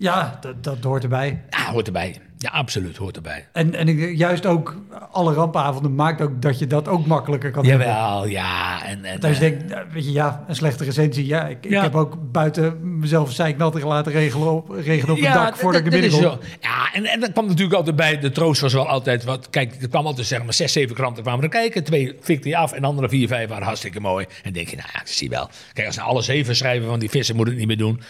Ja, 0.00 0.38
dat, 0.40 0.64
dat 0.64 0.76
hoort 0.82 1.02
erbij. 1.02 1.40
ja, 1.50 1.72
hoort 1.72 1.86
erbij. 1.86 2.16
Ja, 2.38 2.50
absoluut, 2.50 2.96
hoort 2.96 3.16
erbij. 3.16 3.46
En, 3.52 3.74
en 3.74 3.88
ik- 3.88 4.16
juist 4.16 4.46
ook 4.46 4.76
alle 5.10 5.32
rampavonden 5.34 5.94
maakt 5.94 6.20
ook 6.20 6.42
dat 6.42 6.58
je 6.58 6.66
dat 6.66 6.88
ook 6.88 7.06
makkelijker 7.06 7.50
kan 7.50 7.62
doen. 7.62 7.72
Jawel, 7.72 8.26
ja. 8.26 8.84
En, 8.84 9.04
en, 9.04 9.20
Dat 9.20 9.36
je 9.36 9.44
eh, 9.44 9.50
denkt, 9.50 9.68
nou, 9.68 9.86
weet 9.92 10.04
je, 10.04 10.12
ja, 10.12 10.44
een 10.48 10.54
slechte 10.56 10.84
recensie. 10.84 11.26
Ja, 11.26 11.46
ik, 11.46 11.64
ik 11.64 11.70
Ja. 11.70 11.82
heb 11.82 11.94
ook 11.94 12.32
buiten 12.32 12.98
mezelf 12.98 13.32
zeiknatter 13.32 13.86
laten 13.86 14.12
regelen 14.12 14.50
op, 14.52 14.70
regelen 14.70 15.14
op 15.16 15.20
het 15.22 15.32
dak 15.32 15.48
dat- 15.48 15.58
voordat 15.58 15.80
ik 15.86 15.92
er 15.92 16.00
binnenkom. 16.00 16.38
Ja, 16.60 16.92
en, 16.92 17.04
en 17.04 17.20
dat 17.20 17.32
kwam 17.32 17.46
natuurlijk 17.46 17.76
altijd 17.76 17.96
bij. 17.96 18.18
De 18.18 18.30
troost 18.30 18.60
was 18.60 18.72
wel 18.72 18.88
altijd 18.88 19.24
wat. 19.24 19.50
Kijk, 19.50 19.82
er 19.82 19.88
kwam 19.88 20.06
altijd 20.06 20.26
zeg 20.26 20.44
maar 20.44 20.54
zes, 20.54 20.72
zeven 20.72 20.94
kranten 20.94 21.22
kwamen 21.22 21.42
er 21.44 21.50
kijken. 21.50 21.84
Twee 21.84 22.16
fikte 22.20 22.48
je 22.48 22.56
af 22.56 22.72
en 22.72 22.80
de 22.80 22.86
andere 22.86 23.08
vier, 23.08 23.28
vijf 23.28 23.48
waren 23.48 23.66
hartstikke 23.66 24.00
mooi. 24.00 24.26
En 24.42 24.52
denk 24.52 24.68
je, 24.68 24.76
nou 24.76 24.88
ja, 24.92 25.00
ik 25.00 25.06
zie 25.06 25.28
wel. 25.28 25.50
Kijk, 25.72 25.86
als 25.86 25.96
ze 25.96 26.02
alle 26.02 26.22
zeven 26.22 26.56
schrijven 26.56 26.88
van 26.88 26.98
die 26.98 27.10
vissen 27.10 27.36
moet 27.36 27.46
het 27.46 27.56
niet 27.56 27.66
meer 27.66 27.76
doen. 27.78 28.00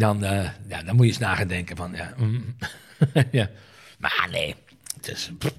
Dan, 0.00 0.24
eh, 0.24 0.48
ja, 0.68 0.82
dan 0.82 0.96
moet 0.96 1.04
je 1.04 1.10
eens 1.10 1.20
na 1.20 1.34
gaan 1.34 1.48
denken 1.48 1.76
van, 1.76 1.92
ja. 1.94 2.14
mm, 2.16 2.56
ja. 3.30 3.50
Maar 3.98 4.28
nee, 4.30 4.54
het 4.96 5.08
is, 5.08 5.30
pff, 5.38 5.54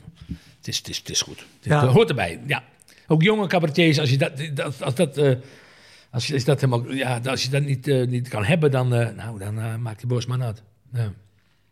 het 0.57 0.67
is, 0.67 0.77
het 0.77 0.89
is, 0.89 0.97
het 0.97 1.09
is 1.09 1.21
goed. 1.21 1.39
Het 1.39 1.45
Ja. 1.61 1.85
hoort 1.87 2.09
erbij, 2.09 2.39
ja. 2.47 2.63
Ook 3.07 3.21
jonge 3.21 3.47
cabaretiers, 3.47 3.99
als 3.99 4.09
je 4.09 4.17
dat, 4.17 4.31
dat, 4.53 4.81
als 4.83 4.95
dat, 4.95 5.17
eh, 5.17 5.35
als 6.11 6.27
je, 6.27 6.33
is 6.35 6.45
dat 6.45 6.61
helemaal, 6.61 6.91
ja, 6.91 7.19
als 7.25 7.43
je 7.43 7.49
dat 7.49 7.63
niet, 7.63 7.87
eh, 7.87 8.07
niet 8.07 8.27
kan 8.27 8.43
hebben, 8.45 8.71
dan, 8.71 8.87
nou, 8.89 9.39
dan 9.39 9.81
maakt 9.81 9.99
die 9.99 10.07
borst 10.07 10.27
maar 10.27 10.37
nat. 10.37 10.61
Ja. 10.93 11.11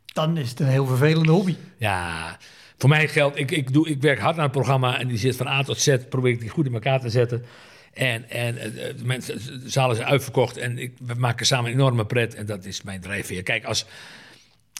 Dan 0.05 0.37
is 0.37 0.49
het 0.49 0.59
een 0.59 0.67
heel 0.67 0.85
vervelende 0.85 1.31
hobby. 1.31 1.55
Ja, 1.77 2.37
voor 2.77 2.89
mij 2.89 3.07
geldt, 3.07 3.37
ik, 3.39 3.51
ik, 3.51 3.73
doe, 3.73 3.89
ik 3.89 4.01
werk 4.01 4.19
hard 4.19 4.37
aan 4.37 4.43
het 4.43 4.51
programma 4.51 4.99
en 4.99 5.07
die 5.07 5.17
zit 5.17 5.35
van 5.35 5.47
A 5.47 5.63
tot 5.63 5.79
Z, 5.79 5.97
probeer 6.09 6.31
ik 6.31 6.39
die 6.39 6.49
goed 6.49 6.65
in 6.65 6.73
elkaar 6.73 6.99
te 6.99 7.09
zetten. 7.09 7.45
En, 7.93 8.29
en 8.29 8.57
eh, 8.57 8.71
de 8.97 9.05
mensen, 9.05 9.61
de 9.63 9.69
zalen 9.69 9.95
zijn 9.95 10.07
uitverkocht 10.07 10.57
en 10.57 10.77
ik, 10.77 10.93
we 11.05 11.13
maken 11.13 11.45
samen 11.45 11.71
enorme 11.71 12.05
pret 12.05 12.35
en 12.35 12.45
dat 12.45 12.65
is 12.65 12.81
mijn 12.81 13.01
drijfveer. 13.01 13.43
Kijk, 13.43 13.65
als, 13.65 13.85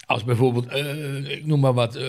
als 0.06 0.24
bijvoorbeeld, 0.24 0.68
eh, 0.68 1.32
ik 1.32 1.46
noem 1.46 1.60
maar 1.60 1.74
wat, 1.74 1.96
eh, 1.96 2.06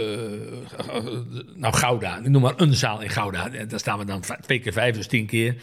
nou 1.55 1.75
Gouda, 1.75 2.19
ik 2.19 2.29
noem 2.29 2.43
maar 2.43 2.55
een 2.57 2.75
zaal 2.75 3.01
in 3.01 3.11
Gouda, 3.11 3.53
en 3.53 3.69
daar 3.69 3.79
staan 3.79 3.99
we 3.99 4.05
dan 4.05 4.23
twee 4.41 4.59
keer 4.59 4.73
vijf, 4.73 4.97
dus 4.97 5.07
tien 5.07 5.27
keer. 5.27 5.57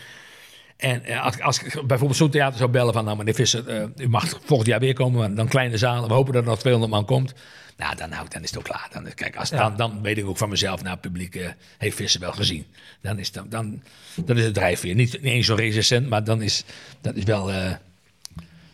En 0.77 1.03
eh, 1.05 1.23
als, 1.23 1.41
als 1.41 1.63
ik 1.63 1.87
bijvoorbeeld 1.87 2.19
zo'n 2.19 2.29
theater 2.29 2.57
zou 2.57 2.69
bellen 2.69 2.93
van... 2.93 3.05
nou 3.05 3.17
meneer 3.17 3.33
Visser, 3.33 3.67
eh, 3.67 3.83
u 3.97 4.09
mag 4.09 4.39
volgend 4.43 4.69
jaar 4.69 4.79
weer 4.79 4.93
komen, 4.93 5.19
maar 5.19 5.35
dan 5.35 5.47
kleine 5.47 5.77
zalen. 5.77 6.07
We 6.07 6.15
hopen 6.15 6.33
dat 6.33 6.43
er 6.43 6.49
nog 6.49 6.59
200 6.59 6.93
man 6.93 7.05
komt. 7.05 7.33
Nou, 7.77 7.95
dan, 7.95 8.09
nou, 8.09 8.27
dan 8.29 8.43
is 8.43 8.49
het 8.49 8.57
ook 8.59 8.63
klaar. 8.65 8.87
Dan, 8.91 9.07
kijk, 9.15 9.35
als, 9.35 9.49
dan, 9.49 9.75
dan 9.77 10.01
weet 10.01 10.17
ik 10.17 10.25
ook 10.25 10.37
van 10.37 10.49
mezelf... 10.49 10.79
nou, 10.79 10.91
het 10.91 11.01
publiek 11.01 11.35
eh, 11.35 11.47
heeft 11.77 11.95
Visser 11.95 12.19
wel 12.19 12.31
gezien. 12.31 12.65
Dan 13.01 13.19
is, 13.19 13.31
dan, 13.31 13.45
dan, 13.49 13.81
dan 14.15 14.37
is 14.37 14.43
het 14.43 14.53
drijfveer. 14.53 14.95
Niet, 14.95 15.11
niet 15.11 15.23
eens 15.33 15.45
zo 15.45 15.55
recent, 15.55 16.09
maar 16.09 16.23
dan 16.23 16.41
is 16.41 16.63
dat 17.01 17.15
is 17.15 17.23
wel... 17.23 17.51
eh, 17.51 17.71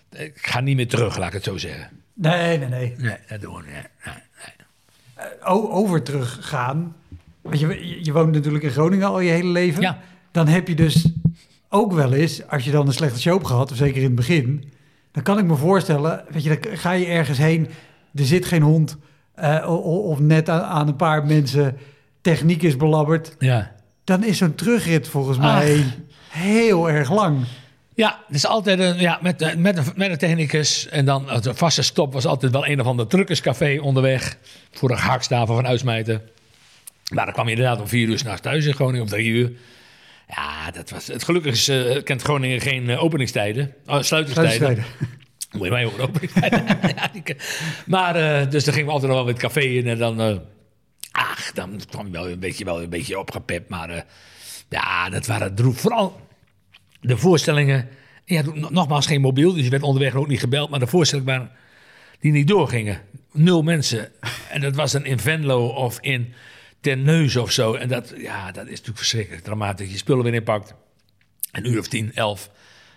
ik 0.10 0.32
ga 0.36 0.60
niet 0.60 0.76
meer 0.76 0.88
terug, 0.88 1.18
laat 1.18 1.28
ik 1.28 1.34
het 1.34 1.44
zo 1.44 1.58
zeggen. 1.58 1.90
Nee, 2.14 2.58
nee, 2.58 2.68
nee. 2.70 2.94
Nee, 2.98 3.18
dat 3.28 3.42
doen 3.42 3.56
we 3.56 3.62
niet. 3.62 3.74
Nee, 3.74 4.14
nee. 5.18 5.28
O- 5.44 5.70
over 5.72 6.04
teruggaan. 6.04 6.96
Want 7.42 7.60
je, 7.60 7.68
je, 7.88 8.06
je 8.06 8.12
woont 8.12 8.32
natuurlijk 8.32 8.64
in 8.64 8.72
Groningen 8.72 9.08
al 9.08 9.20
je 9.20 9.32
hele 9.32 9.50
leven. 9.50 9.82
Ja. 9.82 10.00
Dan 10.32 10.48
heb 10.48 10.68
je 10.68 10.76
dus 10.76 11.06
ook 11.70 11.94
wel 11.94 12.14
eens, 12.14 12.48
als 12.48 12.64
je 12.64 12.72
dan 12.72 12.88
een 12.88 12.94
slechte 12.94 13.20
show 13.22 13.34
hebt 13.34 13.48
gehad, 13.48 13.72
of 13.72 13.78
zeker 13.78 13.98
in 13.98 14.04
het 14.04 14.16
begin, 14.16 14.72
dan 15.12 15.24
kan 15.24 15.38
ik 15.38 15.46
me 15.46 15.56
voorstellen, 15.56 16.24
weet 16.30 16.44
je, 16.44 16.60
dan 16.60 16.78
ga 16.78 16.92
je 16.92 17.06
ergens 17.06 17.38
heen, 17.38 17.68
er 18.16 18.26
zit 18.26 18.46
geen 18.46 18.62
hond, 18.62 18.98
eh, 19.36 19.86
of 19.86 20.20
net 20.20 20.50
aan, 20.50 20.88
een 20.88 20.96
paar 20.96 21.26
mensen, 21.26 21.78
techniek 22.22 22.64
is 22.64 22.78
belabberd. 22.78 23.36
Ja. 23.40 23.72
Dan 24.04 24.24
is 24.24 24.38
zo'n 24.38 24.56
terugrit 24.56 25.08
volgens 25.08 25.38
Ach. 25.38 25.44
mij 25.44 25.84
heel 26.30 26.90
erg 26.90 27.12
lang. 27.12 27.46
Ja, 27.96 28.20
het 28.28 28.36
is 28.36 28.46
altijd 28.46 28.80
een, 28.80 29.00
ja, 29.00 29.20
met, 29.22 29.42
eh, 29.42 29.56
met, 29.56 29.78
een, 29.78 29.86
met 29.96 30.10
een 30.10 30.18
technicus. 30.18 30.88
En 30.88 31.06
dan 31.06 31.28
de 31.42 31.56
vaste 31.56 31.82
stop 31.82 32.14
was 32.14 32.26
altijd 32.26 32.52
wel 32.52 32.68
een 32.68 32.80
of 32.82 32.88
ander 32.88 33.08
truckerscafé 33.08 33.80
onderweg. 33.82 34.38
Voor 34.72 34.90
de 34.90 34.96
hakstaven 34.96 35.56
van 35.56 35.68
Uitsmijten. 35.68 36.22
Maar 37.14 37.26
dan 37.26 37.34
kwam 37.34 37.46
je 37.46 37.52
inderdaad 37.52 37.80
om 37.80 37.88
vier 37.88 38.08
uur 38.08 38.18
s'nachts 38.18 38.42
thuis 38.42 38.66
in 38.66 38.74
Groningen, 38.74 39.02
of 39.02 39.10
drie 39.10 39.28
uur. 39.28 39.52
Ja, 40.28 40.72
dat 40.72 40.90
was, 40.90 41.08
het 41.08 41.24
gelukkig 41.24 41.54
is, 41.54 41.68
eh, 41.68 42.04
kent 42.04 42.22
Groningen 42.22 42.62
geen 42.62 42.98
openingstijden. 42.98 43.74
Oh, 43.86 44.02
sluitingstijden. 44.02 44.56
Sluitingstijden. 44.56 45.22
Moet 45.54 45.64
je 45.66 45.70
mij 45.72 45.84
horen, 45.84 46.12
ken- 47.24 47.38
maar, 47.86 48.16
eh, 48.16 48.50
dus 48.50 48.64
dan 48.64 48.74
gingen 48.74 48.88
we 48.88 48.94
altijd 48.94 49.12
nog 49.12 49.20
wel 49.24 49.34
met 49.34 49.42
het 49.42 49.52
café 49.54 49.68
in. 49.68 49.88
En 49.88 49.98
dan, 49.98 50.22
eh, 50.22 50.36
ach, 51.12 51.52
dan 51.52 51.80
kwam 51.90 52.06
je 52.06 52.12
wel 52.12 52.30
een 52.30 52.40
beetje, 52.40 52.66
wel 52.66 52.82
een 52.82 52.90
beetje 52.90 53.20
opgepept. 53.20 53.70
Maar 53.70 53.90
eh, 53.90 54.02
ja, 54.70 55.10
dat 55.10 55.26
waren 55.26 55.56
droef. 55.56 55.80
Vooral 55.80 56.20
de 57.02 57.18
voorstellingen. 57.18 57.88
Ja, 58.26 58.42
nog- 58.42 58.72
nogmaals 58.72 59.06
geen 59.08 59.22
mobiel, 59.22 59.54
dus 59.54 59.64
je 59.64 59.70
werd 59.70 59.84
onderweg 59.84 60.16
ook 60.16 60.28
niet 60.28 60.40
gebeld. 60.40 60.70
Maar 60.70 60.80
de 60.80 60.88
voorstellingen 60.88 61.32
waren 61.34 61.52
die 62.20 62.32
niet 62.32 62.48
doorgingen. 62.48 63.02
Nul 63.32 63.62
mensen. 63.62 64.12
En 64.50 64.62
dat 64.62 64.76
was 64.76 64.92
dan 64.92 65.06
in 65.06 65.20
Venlo 65.20 65.68
of 65.68 65.98
in 66.02 66.34
Terneuzen 66.82 67.42
of 67.42 67.52
zo. 67.52 67.74
En 67.74 67.88
dat, 67.88 68.14
ja, 68.18 68.52
dat 68.52 68.64
is 68.66 68.70
natuurlijk 68.72 68.98
verschrikkelijk 68.98 69.44
dramatisch. 69.44 69.92
Je 69.92 69.98
spullen 69.98 70.24
weer 70.24 70.34
inpakt. 70.34 70.74
Een 71.52 71.68
uur 71.72 71.80
of 71.80 71.88
tien, 71.88 72.12
elf. 72.16 72.50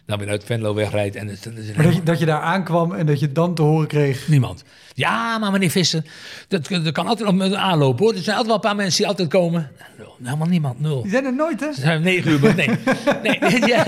Dan 0.06 0.18
weer 0.18 0.28
uit 0.28 0.44
Venlo 0.44 0.74
wegrijdt. 0.74 1.16
En 1.16 1.28
het, 1.28 1.48
Maar 1.74 1.84
dat 1.84 1.94
je, 1.94 2.02
dat 2.02 2.18
je 2.18 2.26
daar 2.26 2.40
aankwam 2.40 2.94
en 2.94 3.06
dat 3.06 3.20
je 3.20 3.32
dan 3.32 3.54
te 3.54 3.62
horen 3.62 3.86
kreeg. 3.86 4.28
Niemand. 4.28 4.64
Ja, 4.94 5.38
maar 5.38 5.50
meneer 5.50 5.70
Visser, 5.70 6.04
dat, 6.48 6.68
dat 6.68 6.92
kan 6.92 7.06
altijd 7.06 7.28
een 7.28 7.56
aanloop 7.56 7.98
hoor. 7.98 8.14
Er 8.14 8.22
zijn 8.22 8.36
altijd 8.36 8.46
wel 8.46 8.54
een 8.54 8.60
paar 8.60 8.76
mensen 8.76 8.98
die 8.98 9.06
altijd 9.06 9.28
komen. 9.28 9.70
Nul, 9.98 10.16
helemaal 10.22 10.46
niemand, 10.46 10.80
nul. 10.80 11.02
Die 11.02 11.10
zijn 11.10 11.24
er 11.24 11.34
nooit, 11.34 11.60
hè? 11.60 11.66
Het 11.66 11.76
zijn 11.76 12.02
negen 12.02 12.30
uur, 12.30 12.54
nee. 12.54 12.68
nee 13.40 13.66
ja. 13.74 13.84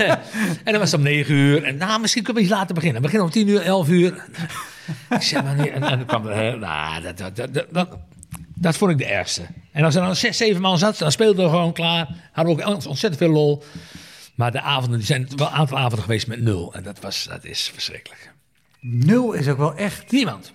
En 0.63 0.71
dan 0.71 0.79
was 0.79 0.91
het 0.91 0.99
om 0.99 1.05
negen 1.05 1.35
uur. 1.35 1.63
En 1.63 1.77
nou, 1.77 2.01
misschien 2.01 2.23
kunnen 2.23 2.41
we 2.41 2.47
iets 2.47 2.57
later 2.57 2.75
beginnen. 2.75 3.01
We 3.01 3.07
beginnen 3.07 3.27
om 3.27 3.33
tien 3.33 3.47
uur, 3.47 3.61
elf 3.61 3.89
uur. 3.89 4.25
Ik 5.09 5.21
zeg 5.21 5.43
maar 5.43 5.55
niet. 5.55 5.69
En, 5.69 5.83
en 5.83 5.97
dan 5.97 6.05
kwam 6.05 6.27
er, 6.27 6.57
nou, 6.57 7.01
dat, 7.01 7.17
dat, 7.17 7.35
dat, 7.35 7.53
dat, 7.53 7.65
dat, 7.71 7.97
dat 8.53 8.77
vond 8.77 8.91
ik 8.91 8.97
de 8.97 9.05
ergste. 9.05 9.41
En 9.71 9.83
als 9.83 9.95
er 9.95 10.01
dan 10.01 10.15
zes, 10.15 10.37
zeven 10.37 10.61
man 10.61 10.77
zat, 10.77 10.97
dan 10.97 11.11
speelden 11.11 11.43
we 11.45 11.49
gewoon 11.49 11.73
klaar. 11.73 12.07
Hadden 12.31 12.55
we 12.55 12.63
ook 12.63 12.75
ontzettend 12.87 13.17
veel 13.17 13.31
lol. 13.31 13.63
Maar 14.39 14.51
de 14.51 14.61
avonden, 14.61 14.97
die 14.97 15.07
zijn 15.07 15.27
wel 15.35 15.47
een 15.47 15.53
aantal 15.53 15.77
avonden 15.77 16.01
geweest 16.01 16.27
met 16.27 16.41
nul. 16.41 16.73
En 16.73 16.83
dat, 16.83 16.99
was, 16.99 17.23
dat 17.29 17.45
is 17.45 17.69
verschrikkelijk. 17.73 18.31
Nul 18.79 19.33
is 19.33 19.47
ook 19.47 19.57
wel 19.57 19.75
echt. 19.75 20.11
Niemand. 20.11 20.53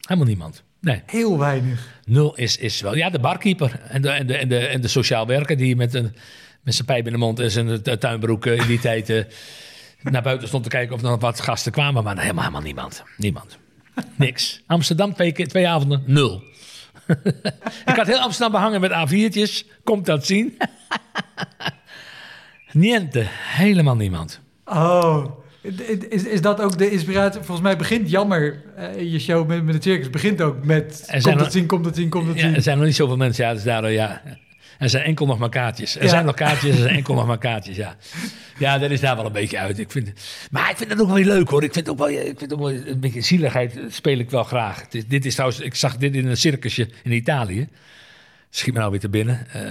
Helemaal 0.00 0.28
niemand. 0.28 0.62
Nee. 0.80 1.02
Heel 1.06 1.38
weinig. 1.38 2.00
Nul 2.04 2.34
is, 2.34 2.56
is 2.56 2.80
wel. 2.80 2.96
Ja, 2.96 3.10
de 3.10 3.18
barkeeper 3.18 3.80
en 3.88 4.02
de, 4.02 4.10
en 4.10 4.26
de, 4.26 4.36
en 4.36 4.48
de, 4.48 4.58
en 4.58 4.80
de 4.80 4.88
sociaal 4.88 5.26
werker 5.26 5.56
die 5.56 5.76
met, 5.76 5.94
een, 5.94 6.16
met 6.62 6.74
zijn 6.74 6.86
pijp 6.86 7.06
in 7.06 7.12
de 7.12 7.18
mond 7.18 7.40
en 7.40 7.50
zijn 7.50 7.82
tu- 7.82 7.98
tuinbroek 7.98 8.46
eh, 8.46 8.58
in 8.58 8.66
die 8.66 8.80
tijd 8.90 9.10
eh, 9.10 9.24
naar 10.02 10.22
buiten 10.22 10.48
stond 10.48 10.62
te 10.62 10.68
kijken 10.68 10.94
of 10.94 11.02
er 11.02 11.10
nog 11.10 11.20
wat 11.20 11.40
gasten 11.40 11.72
kwamen. 11.72 12.04
Maar 12.04 12.18
helemaal, 12.18 12.42
helemaal 12.42 12.62
niemand. 12.62 13.02
Niemand. 13.16 13.58
Niks. 14.16 14.62
Amsterdam 14.66 15.14
twee, 15.14 15.32
keer, 15.32 15.48
twee 15.48 15.68
avonden, 15.68 16.02
nul. 16.06 16.42
Ik 17.86 17.96
had 17.96 18.06
heel 18.06 18.20
Amsterdam 18.20 18.52
behangen 18.52 18.80
met 18.80 18.90
A4'tjes. 18.90 19.80
Komt 19.84 20.06
dat 20.06 20.26
zien? 20.26 20.56
Niente. 22.76 23.24
Helemaal 23.56 23.96
niemand. 23.96 24.40
Oh. 24.64 25.24
Is, 26.08 26.24
is 26.24 26.40
dat 26.40 26.60
ook 26.60 26.78
de 26.78 26.90
inspiratie? 26.90 27.40
Volgens 27.40 27.60
mij 27.66 27.76
begint 27.76 28.10
jammer. 28.10 28.62
eh, 28.76 29.12
je 29.12 29.18
show 29.18 29.48
met, 29.48 29.64
met 29.64 29.74
de 29.74 29.82
circus 29.90 30.10
begint 30.10 30.42
ook 30.42 30.64
met. 30.64 31.04
Komt 31.10 31.26
er- 31.26 31.38
het 31.38 31.52
zien, 31.52 31.66
komt 31.66 31.84
het 31.84 31.96
zien, 31.96 32.08
komt 32.08 32.26
het 32.28 32.36
Ja, 32.36 32.42
zien. 32.42 32.54
er 32.54 32.62
zijn 32.62 32.76
nog 32.76 32.86
niet 32.86 32.96
zoveel 32.96 33.16
mensen. 33.16 33.44
Ja, 33.44 33.54
dus 33.54 33.62
daardoor, 33.62 33.90
ja. 33.90 34.22
Er 34.78 34.88
zijn 34.90 35.04
enkel 35.04 35.26
nog 35.26 35.38
maar 35.38 35.48
kaartjes. 35.48 35.96
Er 35.96 36.02
Ja. 36.02 36.08
zijn 36.08 36.24
nog 36.24 36.34
kaartjes, 36.34 36.70
er 36.74 36.80
zijn 36.82 36.94
enkel 36.96 37.14
nog 37.14 37.26
maar 37.26 37.38
kaartjes, 37.38 37.76
ja. 37.76 37.96
Ja, 38.58 38.78
dat 38.78 38.90
is 38.90 39.00
daar 39.00 39.16
wel 39.16 39.26
een 39.26 39.32
beetje 39.32 39.58
uit. 39.58 39.78
Ik 39.78 39.90
vind, 39.90 40.12
maar 40.50 40.70
ik 40.70 40.76
vind 40.76 40.90
het 40.90 41.00
ook 41.00 41.06
wel 41.06 41.16
weer 41.16 41.24
leuk, 41.24 41.48
hoor. 41.48 41.62
Ik 41.64 41.72
vind 41.72 41.88
ook 41.88 41.98
wel, 41.98 42.08
ik 42.10 42.38
vind 42.38 42.52
ook 42.52 42.58
wel 42.58 42.70
een 42.72 43.00
beetje 43.00 43.20
zieligheid 43.20 43.78
speel 43.88 44.18
ik 44.18 44.30
wel 44.30 44.44
graag. 44.44 44.80
Het 44.80 44.94
is- 44.94 45.06
dit 45.06 45.24
is 45.24 45.32
trouwens, 45.34 45.60
ik 45.60 45.74
zag 45.74 45.96
dit 45.96 46.14
in 46.14 46.26
een 46.26 46.36
circusje 46.36 46.88
in 47.02 47.12
Italië. 47.12 47.68
Schiet 48.50 48.72
me 48.74 48.78
nou 48.78 48.90
weer 48.90 49.00
te 49.00 49.08
binnen. 49.08 49.46
Eh, 49.52 49.62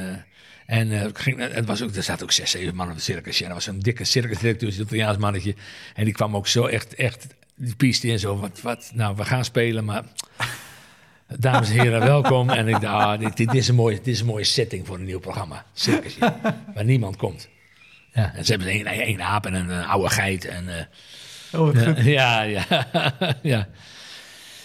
en 0.66 1.01
eh, 1.01 1.09
ging, 1.13 1.53
het 1.53 1.66
was 1.66 1.82
ook, 1.82 1.95
er 1.95 2.03
zaten 2.03 2.24
ook 2.24 2.32
zes, 2.32 2.51
zeven 2.51 2.76
man 2.76 2.88
op 2.88 2.93
het 2.93 3.03
circusje. 3.03 3.43
En 3.43 3.49
er 3.49 3.55
was 3.55 3.63
zo'n 3.63 3.80
dikke 3.80 4.03
circusdirecteur, 4.03 4.70
een 4.70 4.82
Italiaans 4.82 5.18
mannetje. 5.18 5.55
En 5.93 6.03
die 6.03 6.13
kwam 6.13 6.36
ook 6.36 6.47
zo 6.47 6.66
echt, 6.66 6.95
echt 6.95 7.28
die 7.55 7.76
pieste 7.76 8.07
in 8.07 8.20
zo, 8.20 8.38
wat, 8.38 8.61
wat, 8.61 8.91
nou, 8.93 9.16
we 9.16 9.26
gaan 9.26 9.45
spelen, 9.45 9.86
maar... 9.86 10.03
Dames 11.39 11.70
en 11.70 11.80
heren, 11.80 11.99
welkom. 11.99 12.49
En 12.49 12.68
ik 12.68 12.82
dacht, 12.82 12.93
ah, 12.93 13.20
dit, 13.20 13.38
dit, 13.38 13.53
is 13.53 13.68
een 13.68 13.76
mooie, 13.76 13.95
dit 13.95 14.07
is 14.07 14.20
een 14.20 14.26
mooie 14.26 14.43
setting 14.43 14.88
voor 14.88 14.95
een 14.95 15.05
nieuw 15.05 15.20
programma. 15.20 15.66
Circusje, 15.74 16.34
waar 16.74 16.86
niemand 16.86 17.16
komt. 17.16 17.49
Ja, 18.13 18.34
en 18.36 18.45
ze 18.45 18.51
hebben 18.51 18.70
één, 18.70 18.86
één 18.86 19.22
aap 19.22 19.45
en 19.45 19.53
een, 19.53 19.70
eh, 19.70 19.89
oude 19.89 20.09
geit. 20.09 20.45
En, 20.45 20.88
Oh, 21.55 21.74
wat 21.74 21.84
goed. 21.84 22.03
ja, 22.20 22.41
ja, 22.41 22.66
ja. 23.41 23.68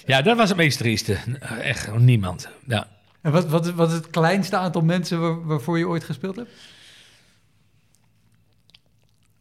Ja, 0.06 0.22
dat 0.22 0.36
was 0.36 0.48
het 0.48 0.58
meest 0.58 0.78
trieste. 0.78 1.16
Echt 1.60 1.96
niemand. 1.96 2.48
Ja. 2.66 2.88
En 3.20 3.32
wat, 3.32 3.48
wat, 3.48 3.70
wat 3.70 3.88
is 3.88 3.94
het 3.94 4.10
kleinste 4.10 4.56
aantal 4.56 4.82
mensen 4.82 5.20
waar- 5.20 5.46
waarvoor 5.46 5.78
je 5.78 5.88
ooit 5.88 6.04
gespeeld 6.04 6.36
hebt? 6.36 6.50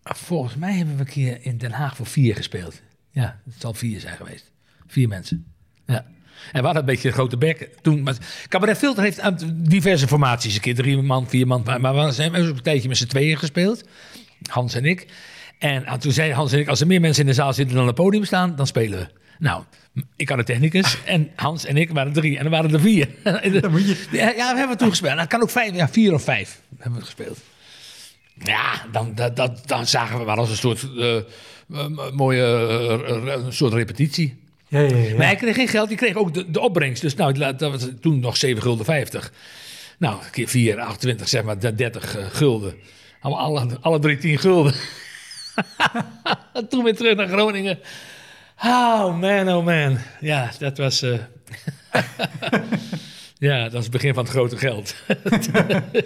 Volgens 0.04 0.56
mij 0.56 0.74
hebben 0.74 0.96
we 0.96 1.02
een 1.02 1.08
keer 1.08 1.38
in 1.42 1.58
Den 1.58 1.72
Haag 1.72 1.96
voor 1.96 2.06
vier 2.06 2.36
gespeeld. 2.36 2.82
Ja, 3.12 3.42
het 3.46 3.62
zal 3.62 3.74
vier 3.74 4.00
zijn 4.00 4.16
geweest. 4.16 4.52
Vier 4.88 5.08
mensen. 5.08 5.46
Ja. 5.86 6.06
En 6.52 6.60
we 6.60 6.66
hadden 6.66 6.78
een 6.78 6.86
beetje 6.86 7.08
een 7.08 7.14
grote 7.14 7.38
bek 7.38 7.70
toen. 7.82 8.04
Maar 8.04 8.18
Cabaret 8.48 8.78
Filter 8.78 9.04
heeft 9.04 9.46
diverse 9.70 10.08
formaties. 10.08 10.56
Een 10.56 10.62
keer 10.62 10.76
drie 10.76 11.02
man, 11.02 11.30
vier 11.30 11.48
man. 11.48 11.64
Maar 11.80 11.96
we 12.06 12.12
zijn 12.12 12.34
een 12.36 12.62
tijdje 12.62 12.88
met 12.88 12.98
z'n 12.98 13.08
tweeën 13.08 13.38
gespeeld. 13.38 13.84
Hans 14.50 14.74
en 14.74 14.86
ik. 14.86 15.08
En 15.60 15.86
ah, 15.86 16.00
toen 16.00 16.12
zei 16.12 16.34
Hans 16.34 16.52
en 16.52 16.60
ik, 16.60 16.68
als 16.68 16.82
er 16.82 16.88
meer 16.88 17.02
mensen 17.02 17.22
in 17.22 17.30
de 17.30 17.36
zaal 17.36 17.54
zitten 17.54 17.76
dan 17.76 17.88
op 17.88 17.96
het 17.96 18.04
podium 18.06 18.26
staan, 18.26 18.56
dan 18.56 18.68
spelen 18.68 19.00
we. 19.00 19.08
Nou, 19.40 19.64
ik 20.16 20.30
had 20.30 20.38
een 20.38 20.46
technicus 20.46 20.98
en 21.06 21.30
Hans 21.36 21.66
en 21.66 21.78
ik 21.78 21.90
waren 21.90 22.14
drie. 22.14 22.38
En 22.38 22.46
er 22.46 22.52
waren 22.52 22.74
er 22.74 22.80
vier. 22.80 23.08
Dan 23.62 23.72
moet 23.72 23.88
je... 23.88 24.08
Ja, 24.12 24.54
we 24.54 24.60
hebben 24.60 24.78
toen 24.78 24.90
gespeeld. 24.90 25.12
Nou, 25.12 25.22
het 25.22 25.32
kan 25.32 25.42
ook 25.42 25.50
vijf, 25.50 25.76
ja, 25.76 25.90
vier 25.90 26.14
of 26.14 26.24
vijf 26.24 26.62
hebben 26.78 27.00
we 27.00 27.06
gespeeld. 27.06 27.40
Ja, 28.44 28.86
dan, 28.92 29.16
dat, 29.16 29.36
dat, 29.36 29.62
dan 29.66 29.88
zagen 29.88 30.20
we 30.20 30.26
maar 30.26 30.38
als 30.38 30.50
een 30.50 30.56
soort 30.56 30.88
eh, 30.98 32.12
mooie 32.14 32.44
eh, 33.08 33.46
een 33.46 33.54
soort 33.54 33.74
repetitie. 33.74 34.38
Ja, 34.68 34.80
ja, 34.80 34.96
ja. 34.96 35.16
Maar 35.16 35.26
hij 35.26 35.36
kreeg 35.36 35.56
geen 35.56 35.68
geld, 35.68 35.88
die 35.88 35.98
kreeg 35.98 36.16
ook 36.16 36.34
de, 36.34 36.52
de 36.52 36.60
opbrengst. 36.60 37.02
Dus 37.02 37.16
nou, 37.16 37.34
dat 37.34 37.62
was 37.62 37.88
toen 38.02 38.20
nog 38.20 38.38
7 38.38 38.62
gulden 38.62 38.86
50. 38.86 39.32
Nou, 39.98 40.20
keer 40.32 40.48
4, 40.48 40.80
28, 40.80 41.28
zeg 41.28 41.44
maar 41.44 41.60
30 41.60 42.18
eh, 42.18 42.26
gulden. 42.30 42.74
Alle, 43.20 43.78
alle 43.82 44.00
drie 44.00 44.18
10 44.18 44.38
gulden. 44.38 44.74
toen 46.70 46.84
weer 46.84 46.96
terug 46.96 47.16
naar 47.16 47.28
Groningen. 47.28 47.80
Oh 48.64 49.20
man, 49.20 49.50
oh 49.50 49.66
man. 49.66 49.98
Ja, 50.20 50.52
dat 50.60 50.78
was... 50.78 51.02
eh, 51.02 51.12
ja, 53.38 53.64
dat 53.64 53.74
is 53.74 53.84
het 53.84 53.92
begin 53.92 54.14
van 54.14 54.24
het 54.24 54.32
grote 54.34 54.58
geld. 54.58 54.96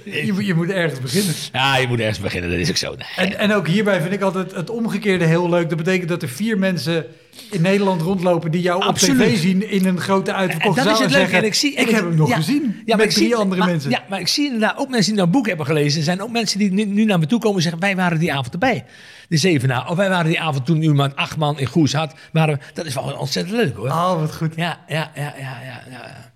Je, 0.06 0.30
moet- 0.34 0.46
je 0.46 0.54
moet 0.54 0.70
ergens 0.70 1.00
beginnen. 1.00 1.34
ja, 1.52 1.78
je 1.78 1.88
moet 1.88 2.00
ergens 2.00 2.20
beginnen, 2.20 2.50
dat 2.50 2.60
is 2.60 2.70
ook 2.70 2.76
zo. 2.78 2.96
Nee. 2.96 3.28
En, 3.28 3.38
en 3.38 3.54
ook 3.54 3.68
hierbij 3.68 4.02
vind 4.02 4.14
ik 4.14 4.22
altijd 4.22 4.52
het 4.56 4.70
omgekeerde 4.70 5.26
heel 5.26 5.50
leuk. 5.50 5.70
Dat 5.70 5.78
betekent 5.78 6.10
dat 6.10 6.22
er 6.22 6.30
vier 6.30 6.58
mensen 6.58 7.06
in 7.52 7.62
Nederland 7.62 8.02
rondlopen 8.02 8.52
die 8.52 8.62
jou 8.62 8.82
Absoluut. 8.84 9.22
op 9.22 9.28
tv 9.28 9.38
zien 9.38 9.70
in 9.70 9.86
een 9.86 10.00
grote 10.00 10.34
uitverkochte 10.34 10.84
dat 10.84 10.92
is 10.92 10.98
zaal 10.98 11.08
het 11.08 11.18
leuke. 11.18 11.36
En 11.38 11.44
ik, 11.44 11.54
zie, 11.54 11.74
ik 11.74 11.90
heb 11.90 12.04
hem 12.04 12.16
nog 12.16 12.30
ja, 12.30 12.36
gezien 12.36 12.82
ja, 12.86 12.96
met 12.96 13.06
ik 13.06 13.12
drie 13.12 13.26
zie- 13.26 13.36
andere 13.36 13.60
maar- 13.62 13.70
mensen. 13.70 13.90
Ja, 13.92 14.04
maar 14.10 14.20
ik 14.20 14.28
zie 14.28 14.46
inderdaad 14.46 14.78
ook 14.78 14.90
mensen 14.90 15.06
die 15.06 15.14
nou 15.16 15.26
een 15.28 15.32
boek 15.34 15.48
hebben 15.48 15.66
gelezen. 15.66 15.98
Er 16.00 16.04
zijn 16.06 16.22
ook 16.22 16.32
mensen 16.32 16.60
die 16.60 16.72
nu, 16.72 16.86
nu 16.86 17.06
naar 17.06 17.20
me 17.20 17.26
toe 17.26 17.40
komen 17.40 17.56
en 17.58 17.62
zeggen... 17.64 17.82
wij 17.82 17.96
waren 17.96 18.20
die 18.20 18.32
avond 18.34 18.54
erbij, 18.54 18.86
de 19.30 19.38
zevenaar. 19.38 19.90
Of 19.90 19.96
wij 19.98 20.10
waren 20.10 20.26
die 20.26 20.40
avond 20.42 20.66
toen 20.66 20.84
u 20.84 20.94
maar 20.94 21.14
acht 21.14 21.38
man 21.38 21.60
in 21.60 21.66
Goes 21.68 21.94
had. 21.94 22.14
Waren, 22.32 22.58
we- 22.58 22.64
dat 22.74 22.86
is 22.86 22.94
wel 22.94 23.04
ontzettend 23.04 23.56
leuk 23.58 23.76
hoor. 23.76 23.88
Oh, 23.88 24.20
wat 24.20 24.36
goed. 24.36 24.56
Ja, 24.56 24.80
ja, 24.88 25.12
ja, 25.16 25.34
ja, 25.38 25.60
ja. 25.66 25.82
ja. 25.92 26.32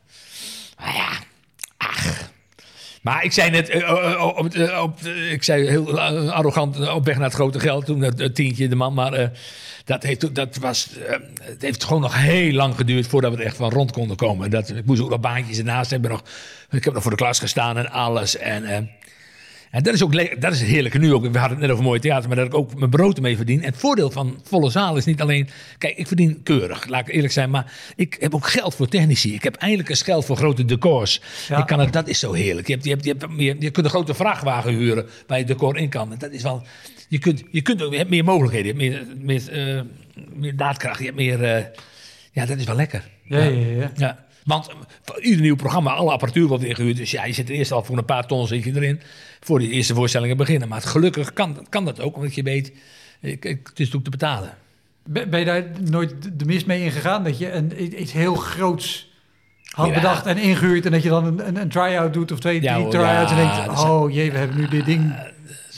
Maar 0.79 0.95
ja, 0.95 1.09
ach. 1.77 2.05
Maar 3.01 3.23
ik 3.23 3.31
zei 3.31 3.49
net, 3.49 3.69
eh, 3.69 3.81
eh, 3.89 4.23
op, 4.23 4.37
op, 4.37 4.53
eh, 4.53 4.81
op, 4.83 4.99
eh, 5.03 5.31
ik 5.31 5.43
zei 5.43 5.67
heel 5.67 5.99
arrogant 6.31 6.89
op 6.89 7.05
weg 7.05 7.15
naar 7.15 7.25
het 7.25 7.33
grote 7.33 7.59
geld, 7.59 7.85
toen 7.85 8.01
het 8.01 8.35
tientje 8.35 8.67
de 8.67 8.75
man, 8.75 8.93
maar 8.93 9.31
dat, 9.85 10.03
heeft, 10.03 10.35
dat 10.35 10.55
was, 10.55 10.89
het 11.41 11.61
heeft 11.61 11.83
gewoon 11.83 12.01
nog 12.01 12.15
heel 12.17 12.51
lang 12.53 12.75
geduurd 12.75 13.07
voordat 13.07 13.31
we 13.33 13.39
er 13.39 13.45
echt 13.45 13.55
van 13.55 13.69
rond 13.71 13.91
konden 13.91 14.17
komen. 14.17 14.49
Dat, 14.49 14.69
ik 14.69 14.85
moest 14.85 15.01
ook 15.01 15.09
nog 15.09 15.19
baantjes 15.19 15.57
ernaast 15.57 15.91
hebben, 15.91 16.11
nog, 16.11 16.23
ik 16.69 16.83
heb 16.83 16.93
nog 16.93 17.01
voor 17.01 17.11
de 17.11 17.17
klas 17.17 17.39
gestaan 17.39 17.77
en 17.77 17.89
alles. 17.91 18.37
En, 18.37 18.89
en 19.71 19.83
dat 19.83 19.93
is 19.93 20.03
ook 20.03 20.41
dat 20.41 20.53
is 20.53 20.59
het 20.59 20.69
heerlijke 20.69 20.97
nu 20.97 21.13
ook. 21.13 21.21
We 21.31 21.39
hadden 21.39 21.57
het 21.57 21.59
net 21.59 21.71
over 21.71 21.83
mooi 21.83 21.99
theater, 21.99 22.27
maar 22.27 22.37
dat 22.37 22.45
ik 22.45 22.53
ook 22.53 22.75
mijn 22.75 22.89
brood 22.89 23.15
ermee 23.15 23.35
verdien. 23.35 23.59
En 23.59 23.65
het 23.65 23.77
voordeel 23.77 24.11
van 24.11 24.39
volle 24.43 24.69
zaal 24.69 24.97
is 24.97 25.05
niet 25.05 25.21
alleen... 25.21 25.49
Kijk, 25.77 25.97
ik 25.97 26.07
verdien 26.07 26.43
keurig, 26.43 26.87
laat 26.87 27.07
ik 27.07 27.13
eerlijk 27.13 27.33
zijn. 27.33 27.49
Maar 27.49 27.73
ik 27.95 28.17
heb 28.19 28.35
ook 28.35 28.47
geld 28.47 28.75
voor 28.75 28.87
technici. 28.87 29.33
Ik 29.33 29.43
heb 29.43 29.55
eindelijk 29.55 29.89
eens 29.89 30.01
geld 30.01 30.25
voor 30.25 30.37
grote 30.37 30.65
decors. 30.65 31.21
Ja. 31.47 31.57
Ik 31.57 31.65
kan 31.65 31.79
het, 31.79 31.93
dat 31.93 32.07
is 32.07 32.19
zo 32.19 32.33
heerlijk. 32.33 32.67
Je, 32.67 32.73
hebt, 32.73 32.85
je, 32.85 32.91
hebt, 32.91 33.05
je, 33.05 33.15
hebt 33.17 33.31
meer, 33.31 33.55
je 33.59 33.71
kunt 33.71 33.85
een 33.85 33.91
grote 33.91 34.13
vrachtwagen 34.13 34.73
huren 34.73 35.05
waar 35.27 35.37
je 35.37 35.45
decor 35.45 35.77
in 35.77 35.89
kan. 35.89 36.11
En 36.11 36.17
dat 36.17 36.31
is 36.31 36.43
wel... 36.43 36.65
Je 37.09 37.19
kunt, 37.19 37.43
je 37.51 37.61
kunt 37.61 37.81
ook, 37.81 37.91
je 37.91 37.97
hebt 37.97 38.09
meer 38.09 38.23
mogelijkheden. 38.23 38.79
Je 38.79 38.91
hebt 38.91 39.23
meer, 39.23 39.41
meer, 39.49 39.75
eh, 39.75 39.81
meer 40.33 40.55
daadkracht. 40.55 40.99
Je 40.99 41.05
hebt 41.05 41.17
meer... 41.17 41.43
eh, 41.43 41.63
ja, 42.31 42.45
dat 42.45 42.57
is 42.57 42.65
wel 42.65 42.75
lekker. 42.75 43.03
Ja, 43.23 43.43
ja, 43.43 43.67
ja. 43.67 43.91
Ja, 43.95 44.25
want 44.47 44.69
voor 45.03 45.21
ieder 45.21 45.41
nieuw 45.41 45.55
programma, 45.55 45.91
alle 45.93 46.11
apparatuur 46.11 46.47
wordt 46.47 46.63
ingehuurd. 46.63 46.97
Dus 46.97 47.11
ja, 47.11 47.25
je 47.25 47.33
zit 47.33 47.49
er 47.49 47.55
eerst 47.55 47.71
al 47.71 47.83
voor 47.83 47.97
een 47.97 48.05
paar 48.05 48.27
ton 48.27 48.47
zit 48.47 48.63
je 48.63 48.75
erin. 48.75 49.01
Voor 49.39 49.59
die 49.59 49.69
eerste 49.69 49.93
voorstellingen 49.93 50.37
beginnen. 50.37 50.67
Maar 50.67 50.81
gelukkig 50.81 51.33
kan, 51.33 51.65
kan 51.69 51.85
dat 51.85 51.99
ook, 52.01 52.15
omdat 52.15 52.35
je 52.35 52.43
weet, 52.43 52.71
ik, 53.21 53.45
ik- 53.45 53.67
het 53.67 53.79
is 53.79 53.95
ook 53.95 54.03
te 54.03 54.09
betalen. 54.09 54.53
Ben 55.03 55.39
je 55.39 55.45
daar 55.45 55.63
nooit 55.89 56.39
de 56.39 56.45
mis 56.45 56.63
mee 56.65 56.83
ingegaan? 56.83 57.23
Dat 57.23 57.37
je 57.37 57.51
een, 57.51 58.01
iets 58.01 58.11
heel 58.11 58.35
groots 58.35 59.11
had 59.71 59.87
Ja. 59.87 59.93
bedacht 59.93 60.25
en 60.25 60.37
ingehuurd... 60.37 60.85
en 60.85 60.91
dat 60.91 61.03
je 61.03 61.09
dan 61.09 61.25
een, 61.25 61.47
een, 61.47 61.55
een 61.61 61.69
try-out 61.69 62.13
doet 62.13 62.31
of 62.31 62.39
twee, 62.39 62.61
Ja, 62.61 62.73
drie 62.75 62.87
try-outs... 62.87 63.31
ja, 63.31 63.37
en 63.37 63.65
denkt, 63.65 63.79
oh 63.83 64.11
jee, 64.13 64.31
we 64.31 64.37
hebben 64.37 64.57
nu 64.57 64.67
dit 64.67 64.85
ding. 64.85 65.13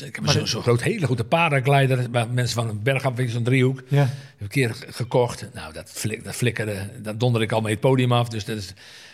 Ik 0.01 0.15
heb 0.15 0.29
zo'n 0.29 0.47
zo 0.47 0.61
groot, 0.61 0.81
hele 0.81 1.05
grote 1.05 1.23
paraglider. 1.23 2.05
Waar 2.11 2.27
mensen 2.29 2.55
van 2.55 2.69
een 2.69 2.83
bergaf, 2.83 3.15
weet 3.15 3.25
je, 3.25 3.31
zo'n 3.33 3.43
driehoek. 3.43 3.81
Ja. 3.87 3.97
Heb 3.97 4.07
ik 4.07 4.41
een 4.41 4.47
keer 4.47 4.73
ge- 4.73 4.85
gekocht. 4.89 5.47
Nou, 5.53 5.73
dat, 5.73 5.89
flik, 5.93 6.23
dat 6.23 6.35
flikkerde. 6.35 6.89
Dat 7.01 7.19
donderde 7.19 7.45
ik 7.45 7.51
al 7.51 7.61
mee 7.61 7.71
het 7.71 7.79
podium 7.81 8.11
af. 8.11 8.27
Dus 8.29 8.45
dat 8.45 8.57
is 8.57 8.67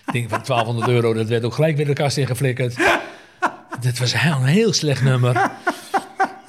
een 0.05 0.13
ding 0.13 0.29
van 0.29 0.41
1200 0.45 0.87
euro. 0.91 1.13
Dat 1.13 1.27
werd 1.27 1.43
ook 1.43 1.53
gelijk 1.53 1.77
weer 1.77 1.85
de 1.85 1.93
kast 1.93 2.17
ingeflikkerd. 2.17 2.75
Dit 3.79 3.99
was 3.99 4.13
een 4.13 4.43
heel 4.43 4.73
slecht 4.73 5.03
nummer. 5.03 5.51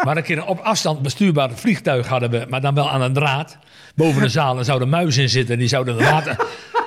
Maar 0.05 0.16
een 0.16 0.22
keer 0.22 0.37
een 0.39 0.45
op 0.45 0.59
afstand 0.61 1.03
bestuurbaar 1.03 1.51
vliegtuig 1.55 2.07
hadden 2.07 2.30
we. 2.30 2.47
Maar 2.49 2.61
dan 2.61 2.74
wel 2.74 2.91
aan 2.91 3.01
een 3.03 3.12
draad. 3.12 3.57
Boven 3.95 4.22
de 4.22 4.28
zaal. 4.28 4.59
En 4.59 4.64
zouden 4.64 4.89
muizen 4.89 5.22
in 5.22 5.28
zitten. 5.28 5.59
Die 5.59 5.68
zouden 5.68 5.97
de 5.99 6.05
water... 6.05 6.37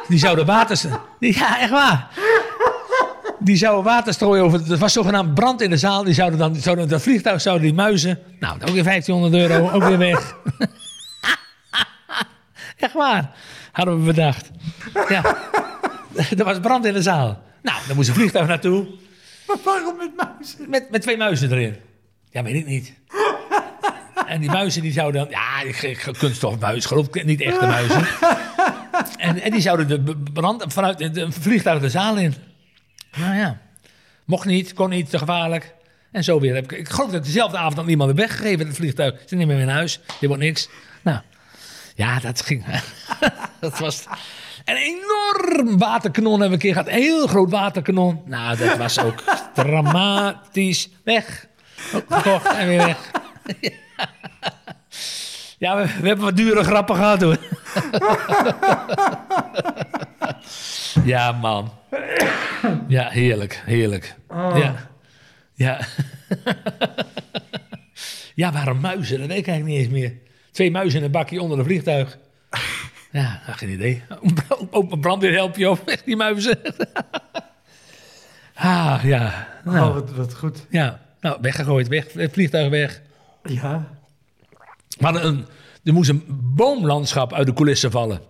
Die 0.08 0.20
zouden 0.20 0.46
water... 0.46 0.80
Ja, 1.20 1.60
echt 1.60 1.70
waar. 1.72 2.08
Die 3.40 3.58
zouden 3.58 3.84
water 3.84 4.14
strooien 4.14 4.44
over... 4.44 4.72
Er 4.72 4.78
was 4.78 4.94
zogenaamd 4.94 5.34
brand 5.34 5.62
in 5.62 5.70
de 5.70 5.78
zaal. 5.78 6.04
Die 6.04 6.14
zouden 6.14 6.40
dan... 6.40 6.56
Zouden, 6.56 6.88
dat 6.88 7.02
vliegtuig 7.02 7.42
zouden 7.42 7.66
die 7.66 7.76
muizen... 7.76 8.20
Nou, 8.40 8.54
ook 8.54 8.70
weer 8.70 8.84
1500 8.84 9.34
euro. 9.34 9.72
Ook 9.72 9.84
weer 9.84 9.98
weg. 9.98 10.36
Echt 12.78 12.94
waar. 12.94 13.32
Hadden 13.72 14.00
we 14.00 14.06
bedacht. 14.06 14.50
Ja. 15.10 15.36
Er 16.38 16.44
was 16.44 16.60
brand 16.60 16.86
in 16.86 16.94
de 16.94 17.02
zaal. 17.02 17.42
Nou, 17.62 17.78
dan 17.88 17.96
moest 17.96 18.10
een 18.10 18.16
vliegtuig 18.16 18.48
naartoe. 18.48 18.88
Maar 19.48 19.58
waarom 19.64 19.98
met 19.98 20.12
muizen? 20.16 20.70
Met, 20.70 20.92
met 20.92 21.02
twee 21.02 21.18
muizen 21.18 21.52
erin. 21.52 21.76
Ja, 22.30 22.44
weet 22.44 22.56
ik 22.56 22.66
niet. 22.66 22.94
En 24.28 24.42
die 24.42 24.52
muizen 24.52 24.82
die 24.82 24.92
zouden 24.92 25.22
dan... 25.22 25.30
Ja, 25.30 25.72
kunststofmuis, 26.18 26.86
geloof 26.86 27.08
ik. 27.08 27.26
Niet 27.26 27.42
echte 27.42 27.66
muizen. 27.66 28.08
En, 29.18 29.42
en 29.42 29.52
die 29.52 29.62
zouden 29.62 29.88
de 29.88 30.16
brand 30.34 30.64
vanuit 30.68 31.14
de 31.14 31.32
vliegtuig 31.32 31.82
de 31.82 31.90
zaal 31.90 32.18
in. 32.18 32.34
Nou 33.18 33.36
ja. 33.36 33.60
Mocht 34.26 34.46
niet, 34.46 34.74
kon 34.74 34.90
niet, 34.90 35.10
te 35.10 35.18
gevaarlijk. 35.18 35.74
En 36.12 36.24
zo 36.24 36.40
weer. 36.40 36.56
Heb 36.56 36.72
ik, 36.72 36.80
ik 36.80 36.90
geloof 36.90 37.12
dat 37.12 37.24
dezelfde 37.24 37.58
avond 37.58 37.80
aan 37.80 37.90
iemand 37.90 38.10
heb 38.10 38.20
weggegeven, 38.20 38.68
het 38.68 38.76
vliegtuig. 38.76 39.16
Ze 39.26 39.36
nemen 39.36 39.56
meer 39.56 39.64
in 39.64 39.72
huis. 39.72 40.00
Dit 40.20 40.30
wordt 40.30 40.44
niks. 40.44 40.70
Nou, 41.02 41.20
ja, 41.96 42.20
dat 42.20 42.42
ging. 42.42 42.66
dat 43.60 43.80
was. 43.80 44.06
Een 44.66 44.76
enorm 44.76 45.78
waterkanon 45.78 46.40
hebben 46.40 46.50
we 46.50 46.54
een 46.54 46.74
keer 46.74 46.74
gehad. 46.74 46.88
Een 46.88 47.02
heel 47.02 47.28
groot 47.28 47.50
waterkanon. 47.50 48.22
Nou, 48.26 48.58
dat 48.58 48.78
was 48.78 49.00
ook 49.00 49.24
dramatisch. 49.54 50.90
Weg. 51.04 51.48
Ook 51.94 52.06
Gekocht 52.08 52.46
en 52.46 52.68
weer 52.68 52.86
weg. 52.86 53.12
Ja, 55.60 55.76
we, 55.78 55.82
we 56.02 56.08
hebben 56.08 56.26
wat 56.26 56.36
dure 56.38 56.64
grappen 56.64 56.96
gehad 56.96 57.22
hoor. 57.22 57.38
Ja, 61.04 61.32
man. 61.32 61.72
Ja, 62.88 63.10
heerlijk, 63.10 63.62
heerlijk. 63.66 64.16
Ja. 64.30 64.76
Ja. 65.54 65.80
Ja, 68.36 68.52
waarom 68.52 68.80
muizen? 68.80 69.20
Dat 69.20 69.28
weet 69.28 69.38
ik 69.38 69.48
eigenlijk 69.48 69.78
niet 69.78 69.86
eens 69.86 70.00
meer. 70.02 70.14
Twee 70.52 70.72
muizen 70.72 71.00
in 71.00 71.06
een 71.06 71.12
bakje 71.12 71.42
onder 71.42 71.60
een 71.60 71.66
vliegtuig. 71.66 72.18
Ja, 73.12 73.42
nou, 73.46 73.58
geen 73.58 73.70
idee. 73.70 74.04
Ook 74.72 74.92
een 74.92 75.00
brandweer 75.00 75.34
help 75.34 75.56
je 75.58 75.70
op, 75.70 75.98
die 76.06 76.16
muizen. 76.16 76.60
Ah, 78.54 79.00
ja. 79.04 79.48
Nou, 79.64 79.88
Oh, 79.88 79.94
wat, 79.94 80.12
wat 80.12 80.36
goed. 80.36 80.66
ja. 80.70 81.00
Nou, 81.22 81.38
weggegooid, 81.42 81.88
weg. 81.88 82.14
Het 82.14 82.34
vliegtuig 82.34 82.70
weg. 82.70 83.02
Ja. 83.44 83.88
Hadden 84.98 85.26
een, 85.26 85.46
er 85.84 85.94
moest 85.94 86.10
een 86.10 86.24
boomlandschap 86.56 87.34
uit 87.34 87.48
de 87.48 87.54
coulissen 87.54 87.92
vallen. 87.92 88.22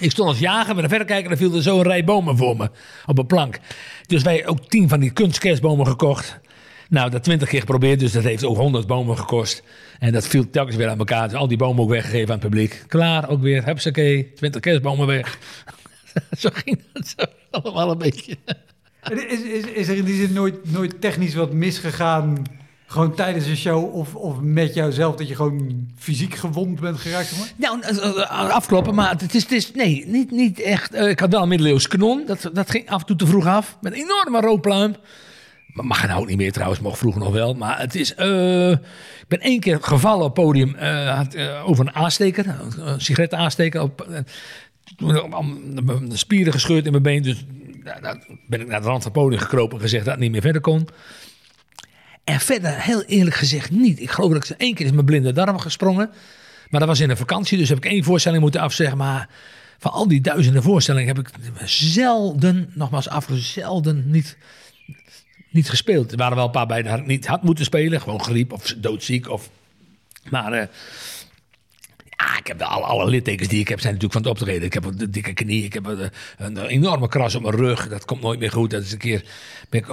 Ik 0.00 0.10
stond 0.10 0.28
als 0.28 0.38
jager 0.38 0.74
met 0.74 0.84
een 0.84 0.90
verrekijker 0.90 1.30
en 1.30 1.36
viel 1.36 1.54
er 1.54 1.62
zo 1.62 1.76
een 1.76 1.86
rij 1.86 2.04
bomen 2.04 2.36
voor 2.36 2.56
me 2.56 2.70
op 3.06 3.18
een 3.18 3.26
plank. 3.26 3.58
Dus 4.06 4.22
wij 4.22 4.46
ook 4.46 4.68
tien 4.68 4.88
van 4.88 5.00
die 5.00 5.10
kunstkerstbomen 5.10 5.86
gekocht. 5.86 6.40
Nou, 6.88 7.10
dat 7.10 7.24
twintig 7.24 7.48
keer 7.48 7.60
geprobeerd, 7.60 8.00
dus 8.00 8.12
dat 8.12 8.22
heeft 8.22 8.44
ook 8.44 8.56
honderd 8.56 8.86
bomen 8.86 9.18
gekost. 9.18 9.62
En 9.98 10.12
dat 10.12 10.26
viel 10.26 10.50
telkens 10.50 10.76
weer 10.76 10.88
aan 10.88 10.98
elkaar. 10.98 11.28
Dus 11.28 11.38
al 11.38 11.48
die 11.48 11.56
bomen 11.56 11.82
ook 11.82 11.90
weggegeven 11.90 12.34
aan 12.34 12.40
het 12.40 12.48
publiek. 12.48 12.84
Klaar, 12.86 13.28
ook 13.28 13.40
weer, 13.40 13.64
hupsakee, 13.64 14.32
twintig 14.32 14.60
kerstbomen 14.60 15.06
weg. 15.06 15.38
zo 16.38 16.48
ging 16.52 16.82
dat 16.92 17.28
allemaal 17.50 17.90
een 17.90 17.98
beetje. 17.98 18.36
Is, 19.10 19.42
is, 19.42 19.64
is 19.64 19.88
er 19.88 19.96
in 19.96 20.04
die 20.04 20.26
zin 20.26 20.32
nooit, 20.32 20.72
nooit 20.72 21.00
technisch 21.00 21.34
wat 21.34 21.52
misgegaan? 21.52 22.42
Gewoon 22.86 23.14
tijdens 23.14 23.46
een 23.46 23.56
show 23.56 23.94
of, 23.94 24.14
of 24.14 24.40
met 24.40 24.74
jouzelf 24.74 25.16
dat 25.16 25.28
je 25.28 25.34
gewoon 25.34 25.88
fysiek 25.98 26.34
gewond 26.34 26.80
bent 26.80 26.98
geraakt? 26.98 27.38
maar? 27.38 27.52
Nou, 27.56 27.80
eh, 27.80 28.22
eh, 28.22 28.50
afkloppen, 28.50 28.94
maar 28.94 29.10
het 29.10 29.34
is, 29.34 29.46
is 29.46 29.72
nee, 29.72 30.04
niet, 30.06 30.30
niet 30.30 30.60
echt. 30.60 30.94
Eh, 30.94 31.08
ik 31.08 31.20
had 31.20 31.32
wel 31.32 31.42
een 31.42 31.48
middeleeuws 31.48 31.88
kanon, 31.88 32.26
dat, 32.26 32.50
dat 32.52 32.70
ging 32.70 32.90
af 32.90 33.00
en 33.00 33.06
toe 33.06 33.16
te 33.16 33.26
vroeg 33.26 33.46
af, 33.46 33.76
met 33.80 33.92
een 33.92 33.98
enorme 33.98 34.40
rookpluim. 34.40 34.96
Mag 35.84 36.06
nou 36.06 36.20
ook 36.20 36.26
niet 36.28 36.36
meer 36.36 36.52
trouwens, 36.52 36.80
mocht 36.80 36.98
vroeger 36.98 37.20
nog 37.20 37.32
wel. 37.32 37.54
Maar 37.54 37.80
het 37.80 37.94
is, 37.94 38.14
eh, 38.14 38.70
ik 38.70 39.28
ben 39.28 39.40
één 39.40 39.60
keer 39.60 39.78
gevallen 39.80 40.24
op 40.24 40.36
het 40.36 40.44
podium 40.44 40.74
eh, 40.74 41.16
had, 41.16 41.34
eh, 41.34 41.68
over 41.68 41.86
een 41.86 41.94
aansteker, 41.94 42.56
een 42.78 43.00
sigaret-aansteker. 43.00 43.82
Op, 43.82 44.00
eh, 44.00 44.20
spieren 46.08 46.52
gescheurd 46.52 46.84
in 46.84 46.90
mijn 46.90 47.02
been, 47.02 47.22
dus 47.22 47.44
nou, 47.84 48.00
nou, 48.00 48.18
ben 48.46 48.60
ik 48.60 48.66
naar 48.66 48.80
de 48.80 48.86
rand 48.86 49.02
van 49.02 49.12
het 49.12 49.20
podium 49.20 49.40
gekropen 49.40 49.76
en 49.76 49.82
gezegd 49.82 50.04
dat 50.04 50.14
het 50.14 50.22
niet 50.22 50.32
meer 50.32 50.40
verder 50.40 50.60
kon. 50.60 50.88
En 52.26 52.40
verder, 52.40 52.82
heel 52.82 53.02
eerlijk 53.02 53.36
gezegd, 53.36 53.70
niet. 53.70 54.00
Ik 54.00 54.10
geloof 54.10 54.32
dat 54.32 54.48
ik 54.48 54.56
één 54.56 54.74
keer 54.74 54.86
is 54.86 54.92
mijn 54.92 55.04
blinde 55.04 55.32
darm 55.32 55.58
gesprongen. 55.58 56.10
Maar 56.70 56.80
dat 56.80 56.88
was 56.88 57.00
in 57.00 57.10
een 57.10 57.16
vakantie, 57.16 57.58
dus 57.58 57.68
heb 57.68 57.78
ik 57.78 57.84
één 57.84 58.04
voorstelling 58.04 58.42
moeten 58.42 58.60
afzeggen. 58.60 58.96
Maar 58.96 59.28
van 59.78 59.92
al 59.92 60.08
die 60.08 60.20
duizenden 60.20 60.62
voorstellingen 60.62 61.16
heb 61.16 61.18
ik 61.26 61.30
zelden, 61.64 62.70
nogmaals 62.74 63.08
afgezegd, 63.08 63.52
zelden 63.52 64.10
niet, 64.10 64.36
niet 65.50 65.68
gespeeld. 65.68 66.10
Er 66.12 66.16
waren 66.16 66.36
wel 66.36 66.44
een 66.44 66.50
paar 66.50 66.66
bij 66.66 66.82
had 66.82 66.98
ik 66.98 67.06
niet 67.06 67.26
had 67.26 67.42
moeten 67.42 67.64
spelen. 67.64 68.00
Gewoon 68.00 68.22
griep 68.22 68.52
of 68.52 68.74
doodziek. 68.76 69.28
Of, 69.28 69.50
maar 70.30 70.52
eh, 70.52 70.66
ja, 72.16 72.38
ik 72.38 72.46
heb 72.46 72.58
de, 72.58 72.64
alle, 72.64 72.84
alle 72.84 73.10
littekens 73.10 73.48
die 73.48 73.60
ik 73.60 73.68
heb 73.68 73.80
zijn 73.80 73.94
natuurlijk 73.94 74.22
van 74.22 74.30
het 74.32 74.40
optreden. 74.40 74.66
Ik 74.66 74.72
heb 74.74 74.84
een 74.84 75.10
dikke 75.10 75.32
knie, 75.32 75.64
ik 75.64 75.72
heb 75.72 75.86
een, 75.86 76.10
een 76.38 76.58
enorme 76.58 77.08
kras 77.08 77.34
op 77.34 77.42
mijn 77.42 77.54
rug. 77.56 77.88
Dat 77.88 78.04
komt 78.04 78.22
nooit 78.22 78.38
meer 78.38 78.50
goed. 78.50 78.70
Dat 78.70 78.82
is 78.82 78.92
een 78.92 78.98
keer 78.98 79.24
ben 79.68 79.80
ik 79.80 79.86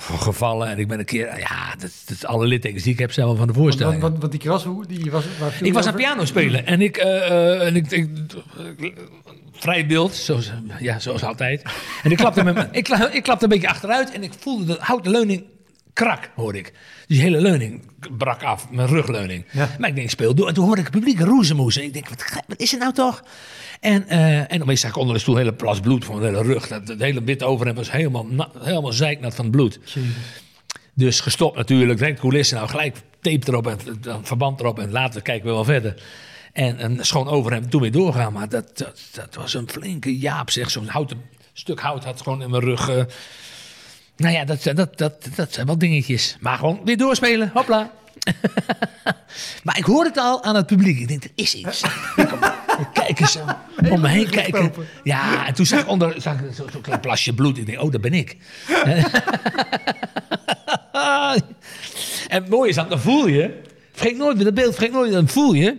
gevallen 0.00 0.68
en 0.68 0.78
ik 0.78 0.88
ben 0.88 0.98
een 0.98 1.04
keer... 1.04 1.38
Ja, 1.38 1.74
dat, 1.78 1.90
dat 2.06 2.24
alle 2.24 2.46
littekens 2.46 2.82
die 2.82 2.92
ik 2.92 2.98
heb 2.98 3.12
zijn 3.12 3.26
wel 3.26 3.36
van 3.36 3.46
de 3.46 3.52
voorstelling. 3.52 4.00
want, 4.00 4.18
want 4.18 4.32
die 4.32 4.40
kras, 4.40 4.64
hoe- 4.64 4.86
die 4.86 5.10
was, 5.10 5.24
waar 5.38 5.52
Ik 5.60 5.72
was 5.72 5.86
aan 5.86 5.94
piano 5.94 6.24
spelen 6.24 6.66
en 6.66 6.80
ik, 6.80 6.96
eh, 6.96 7.30
eh, 7.30 7.66
en 7.66 7.76
ik, 7.76 7.90
ik, 7.90 8.08
vrij 9.52 9.86
beeld, 9.86 10.14
zoals, 10.14 10.52
ja, 10.80 10.98
zoals 10.98 11.24
altijd. 11.24 11.62
En 12.02 12.10
ik 12.10 12.16
klapte, 12.16 12.44
met 12.44 12.68
ik 12.72 13.22
klapte 13.22 13.44
een 13.44 13.48
beetje 13.48 13.68
achteruit 13.68 14.10
en 14.10 14.22
ik 14.22 14.32
voelde 14.38 14.64
de 14.64 14.76
houten 14.80 15.10
leuning 15.10 15.44
krak, 15.92 16.30
hoorde 16.34 16.58
ik. 16.58 16.64
Dus 16.72 17.16
die 17.16 17.20
hele 17.20 17.40
leuning 17.40 17.82
brak 18.18 18.42
af, 18.42 18.70
mijn 18.70 18.88
rugleuning. 18.88 19.44
Ja. 19.50 19.68
Maar 19.78 19.88
ik 19.88 19.94
denk, 19.94 20.10
speel 20.10 20.34
door. 20.34 20.48
En 20.48 20.54
toen 20.54 20.64
hoorde 20.64 20.80
ik 20.80 20.86
het 20.86 20.96
publiek 20.96 21.20
roezemoes. 21.20 21.76
En 21.76 21.82
ik 21.84 21.92
denk, 21.92 22.08
wat, 22.08 22.24
wat 22.46 22.60
is 22.60 22.70
het 22.70 22.80
nou 22.80 22.92
toch? 22.92 23.22
En, 23.80 24.08
eh 24.08 24.52
en 24.52 24.62
opeens 24.62 24.80
zag 24.80 24.90
ik 24.90 24.96
onder 24.96 25.14
de 25.14 25.20
stoel 25.20 25.34
een 25.34 25.40
hele 25.40 25.54
plas 25.54 25.80
bloed 25.80 26.04
van 26.04 26.18
mijn 26.20 26.34
hele 26.34 26.46
rug. 26.52 26.68
Dat, 26.68 26.88
het 26.88 27.00
hele 27.00 27.22
witte 27.24 27.44
overhemd 27.44 27.76
was 27.78 27.90
helemaal, 27.90 28.26
na- 28.26 28.50
helemaal 28.58 28.92
zeiknat 28.92 29.34
van 29.34 29.44
het 29.44 29.54
bloed. 29.54 29.78
Dus 30.94 31.20
gestopt 31.20 31.56
natuurlijk, 31.56 31.98
direct 31.98 32.20
coulissen. 32.20 32.56
Nou, 32.56 32.68
gelijk 32.68 32.96
tape 33.20 33.48
erop 33.48 33.66
en 33.66 33.78
dan 34.00 34.26
verband 34.26 34.60
erop. 34.60 34.78
En 34.78 34.90
later 34.90 35.22
kijken 35.22 35.46
we 35.46 35.52
wel 35.52 35.64
verder. 35.64 36.02
En 36.52 36.84
een 36.84 36.98
schoon 37.04 37.28
overhemd, 37.28 37.70
toen 37.70 37.80
weer 37.80 37.92
doorgaan. 37.92 38.32
Maar 38.32 38.48
dat, 38.48 38.78
dat, 38.78 39.00
dat 39.12 39.34
was 39.34 39.54
een 39.54 39.68
flinke 39.68 40.18
jaap, 40.18 40.50
zeg. 40.50 40.70
Zo'n 40.70 40.86
houten 40.86 41.22
stuk 41.52 41.80
hout 41.80 42.04
had 42.04 42.20
gewoon 42.22 42.42
in 42.42 42.50
mijn 42.50 42.62
rug. 42.62 42.88
eh. 42.88 43.04
Nou 44.16 44.34
ja, 44.34 44.44
dat, 44.44 44.62
dat, 44.62 44.98
dat, 44.98 45.28
dat 45.34 45.52
zijn 45.52 45.66
wel 45.66 45.78
dingetjes. 45.78 46.36
Maar 46.40 46.56
gewoon 46.58 46.80
weer 46.84 46.96
doorspelen, 46.96 47.50
hopla. 47.54 47.90
maar 49.64 49.78
ik 49.78 49.84
hoor 49.84 50.04
het 50.04 50.16
al 50.18 50.42
aan 50.44 50.54
het 50.56 50.66
publiek. 50.66 50.98
Ik 50.98 51.08
denk, 51.08 51.24
er 51.24 51.30
is 51.34 51.54
iets. 51.54 51.80
Kijk 52.92 53.20
eens 53.20 53.32
zo 53.32 53.44
om 53.90 54.00
me 54.00 54.08
heen 54.08 54.30
kijken. 54.30 54.72
Ja, 55.02 55.46
en 55.46 55.54
toen 55.54 55.66
zag 55.66 55.80
ik 55.80 55.88
onder 55.88 56.20
zag 56.20 56.34
ik 56.40 56.54
zo- 56.54 56.66
zo'n 56.72 56.80
klein 56.80 57.00
plasje 57.00 57.34
bloed. 57.34 57.58
Ik 57.58 57.66
denk, 57.66 57.80
oh, 57.80 57.92
dat 57.92 58.00
ben 58.00 58.12
ik. 58.12 58.36
En 62.28 62.42
het 62.42 62.48
mooie 62.48 62.68
is 62.68 62.74
dan, 62.74 62.88
dan 62.88 63.00
voel 63.00 63.26
je. 63.26 63.60
Vergeet 63.92 64.16
nooit 64.16 64.36
meer 64.36 64.44
dat 64.44 64.54
beeld, 64.54 64.74
vergeet 64.74 64.92
nooit, 64.92 65.12
dan 65.12 65.28
voel 65.28 65.52
je. 65.52 65.66
En, 65.68 65.78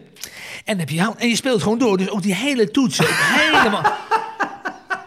dan 0.66 0.78
heb 0.80 0.90
je, 0.90 1.14
en 1.18 1.28
je 1.30 1.36
speelt 1.36 1.62
gewoon 1.62 1.78
door. 1.78 1.98
Dus 1.98 2.10
ook 2.10 2.22
die 2.22 2.36
hele 2.36 2.72
toets. 2.72 3.00
Helemaal. 3.04 3.94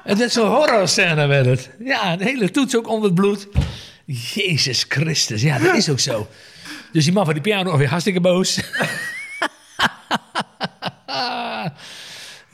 Het 0.07 0.21
is 0.21 0.33
zo'n 0.33 0.49
horrorscène 0.49 1.27
werd 1.27 1.47
het. 1.47 1.71
Ja, 1.79 2.17
de 2.17 2.25
hele 2.25 2.51
toets 2.51 2.77
ook 2.77 2.89
onder 2.89 3.05
het 3.05 3.15
bloed. 3.15 3.49
Jezus 4.05 4.85
Christus, 4.89 5.43
ja, 5.43 5.59
dat 5.59 5.77
is 5.77 5.89
ook 5.89 6.01
zo. 6.01 6.29
Dus 6.93 7.05
die 7.05 7.13
man 7.13 7.25
van 7.25 7.35
die 7.35 7.43
piano 7.43 7.71
alweer 7.71 7.89
hartstikke 7.89 8.21
boos. 8.21 8.61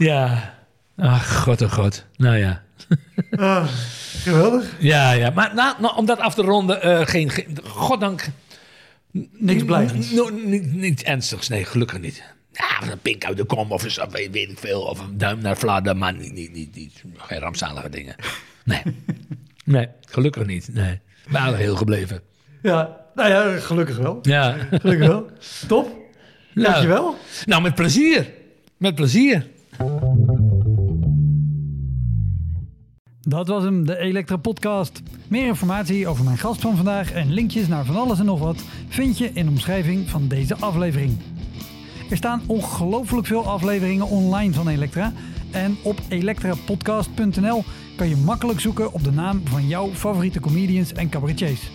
ja. 0.08 0.54
Ach, 0.96 1.42
god 1.42 1.62
oh 1.62 1.72
god. 1.72 2.04
Nou 2.16 2.36
ja. 2.36 2.62
Ah, 3.30 3.66
geweldig. 4.22 4.64
Ja, 4.78 5.12
ja. 5.12 5.30
Maar 5.30 5.54
na, 5.54 5.76
om 5.96 6.06
dat 6.06 6.18
af 6.18 6.34
te 6.34 6.42
ronden, 6.42 6.82
eh, 6.82 7.06
geen, 7.06 7.30
geen, 7.30 7.58
goddank... 7.64 8.28
Niks 9.32 9.64
blijvends. 9.64 10.10
Niet 10.72 11.02
ernstigs, 11.02 11.48
nee, 11.48 11.64
gelukkig 11.64 12.00
niet. 12.00 12.22
Ja, 12.62 12.90
een 12.90 12.98
pink 12.98 13.24
uit 13.24 13.36
de 13.36 13.44
kom 13.44 13.72
of 13.72 13.98
een, 13.98 14.10
weet, 14.10 14.34
ik 14.34 14.58
veel. 14.58 14.82
Of 14.82 15.00
een 15.00 15.18
duim 15.18 15.38
naar 15.40 15.56
Vlaanderen, 15.56 15.98
maar 15.98 16.14
niet, 16.14 16.32
niet, 16.32 16.52
niet, 16.52 16.74
niet, 16.74 17.02
geen 17.16 17.38
rampzalige 17.38 17.88
dingen. 17.88 18.14
Nee. 18.64 18.82
Nee, 19.64 19.88
gelukkig 20.00 20.46
niet. 20.46 20.68
Nee. 20.72 21.00
Aardig 21.32 21.58
heel 21.58 21.76
gebleven. 21.76 22.20
Ja, 22.62 22.96
nou 23.14 23.30
ja, 23.30 23.58
gelukkig 23.58 23.96
wel. 23.96 24.18
Ja. 24.22 24.56
Gelukkig 24.70 25.08
wel. 25.08 25.30
Top. 25.66 25.86
Nou, 26.52 26.68
Dankjewel. 26.68 27.16
Nou, 27.44 27.62
met 27.62 27.74
plezier. 27.74 28.30
Met 28.76 28.94
plezier. 28.94 29.46
Dat 33.20 33.48
was 33.48 33.62
hem, 33.62 33.86
de 33.86 33.98
Elektra 33.98 34.36
Podcast. 34.36 35.02
Meer 35.28 35.46
informatie 35.46 36.08
over 36.08 36.24
mijn 36.24 36.38
gast 36.38 36.60
van 36.60 36.76
vandaag 36.76 37.12
en 37.12 37.32
linkjes 37.32 37.68
naar 37.68 37.84
van 37.84 37.96
alles 37.96 38.18
en 38.18 38.24
nog 38.24 38.38
wat 38.38 38.62
vind 38.88 39.18
je 39.18 39.30
in 39.32 39.44
de 39.44 39.50
omschrijving 39.50 40.10
van 40.10 40.28
deze 40.28 40.56
aflevering. 40.56 41.18
Er 42.12 42.18
staan 42.18 42.42
ongelooflijk 42.46 43.26
veel 43.26 43.46
afleveringen 43.46 44.06
online 44.06 44.52
van 44.52 44.68
Elektra. 44.68 45.12
En 45.50 45.76
op 45.82 46.00
elektrapodcast.nl 46.08 47.64
kan 47.96 48.08
je 48.08 48.16
makkelijk 48.16 48.60
zoeken 48.60 48.92
op 48.92 49.04
de 49.04 49.10
naam 49.10 49.40
van 49.44 49.68
jouw 49.68 49.88
favoriete 49.88 50.40
comedians 50.40 50.92
en 50.92 51.08
cabaretiers. 51.08 51.70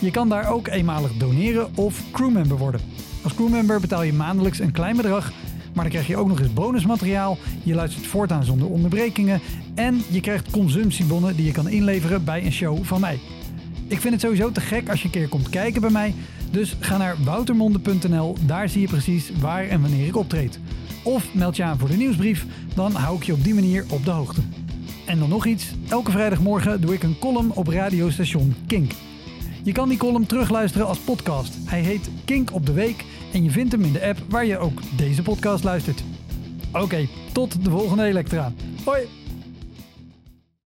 Je 0.00 0.10
kan 0.10 0.28
daar 0.28 0.50
ook 0.50 0.68
eenmalig 0.68 1.12
doneren 1.12 1.76
of 1.76 2.02
crewmember 2.10 2.58
worden. 2.58 2.80
Als 3.22 3.34
crewmember 3.34 3.80
betaal 3.80 4.02
je 4.02 4.12
maandelijks 4.12 4.58
een 4.58 4.72
klein 4.72 4.96
bedrag, 4.96 5.32
maar 5.74 5.84
dan 5.84 5.92
krijg 5.92 6.06
je 6.06 6.16
ook 6.16 6.28
nog 6.28 6.40
eens 6.40 6.52
bonusmateriaal. 6.52 7.38
Je 7.62 7.74
luistert 7.74 8.06
voortaan 8.06 8.44
zonder 8.44 8.68
onderbrekingen 8.68 9.40
en 9.74 10.02
je 10.10 10.20
krijgt 10.20 10.50
consumptiebonnen 10.50 11.36
die 11.36 11.46
je 11.46 11.52
kan 11.52 11.68
inleveren 11.68 12.24
bij 12.24 12.44
een 12.44 12.52
show 12.52 12.84
van 12.84 13.00
mij. 13.00 13.18
Ik 13.86 14.00
vind 14.00 14.12
het 14.12 14.22
sowieso 14.22 14.52
te 14.52 14.60
gek 14.60 14.88
als 14.88 14.98
je 15.00 15.04
een 15.04 15.10
keer 15.10 15.28
komt 15.28 15.48
kijken 15.48 15.80
bij 15.80 15.90
mij. 15.90 16.14
Dus 16.50 16.76
ga 16.80 16.96
naar 16.96 17.16
woutermonde.nl, 17.24 18.36
daar 18.46 18.68
zie 18.68 18.80
je 18.80 18.88
precies 18.88 19.30
waar 19.40 19.68
en 19.68 19.80
wanneer 19.80 20.06
ik 20.06 20.16
optreed. 20.16 20.58
Of 21.04 21.34
meld 21.34 21.56
je 21.56 21.62
aan 21.62 21.78
voor 21.78 21.88
de 21.88 21.96
nieuwsbrief, 21.96 22.46
dan 22.74 22.92
hou 22.92 23.16
ik 23.16 23.22
je 23.22 23.32
op 23.32 23.44
die 23.44 23.54
manier 23.54 23.84
op 23.90 24.04
de 24.04 24.10
hoogte. 24.10 24.40
En 25.06 25.18
dan 25.18 25.28
nog 25.28 25.46
iets, 25.46 25.72
elke 25.88 26.10
vrijdagmorgen 26.10 26.80
doe 26.80 26.94
ik 26.94 27.02
een 27.02 27.18
column 27.18 27.52
op 27.52 27.68
radiostation 27.68 28.54
Kink. 28.66 28.92
Je 29.62 29.72
kan 29.72 29.88
die 29.88 29.98
column 29.98 30.26
terugluisteren 30.26 30.86
als 30.86 30.98
podcast. 30.98 31.54
Hij 31.64 31.80
heet 31.80 32.10
Kink 32.24 32.52
op 32.52 32.66
de 32.66 32.72
Week 32.72 33.04
en 33.32 33.44
je 33.44 33.50
vindt 33.50 33.72
hem 33.72 33.84
in 33.84 33.92
de 33.92 34.06
app 34.06 34.18
waar 34.28 34.46
je 34.46 34.58
ook 34.58 34.80
deze 34.96 35.22
podcast 35.22 35.64
luistert. 35.64 36.02
Oké, 36.72 37.08
tot 37.32 37.64
de 37.64 37.70
volgende 37.70 38.04
Elektra. 38.04 38.52
Hoi! 38.84 39.19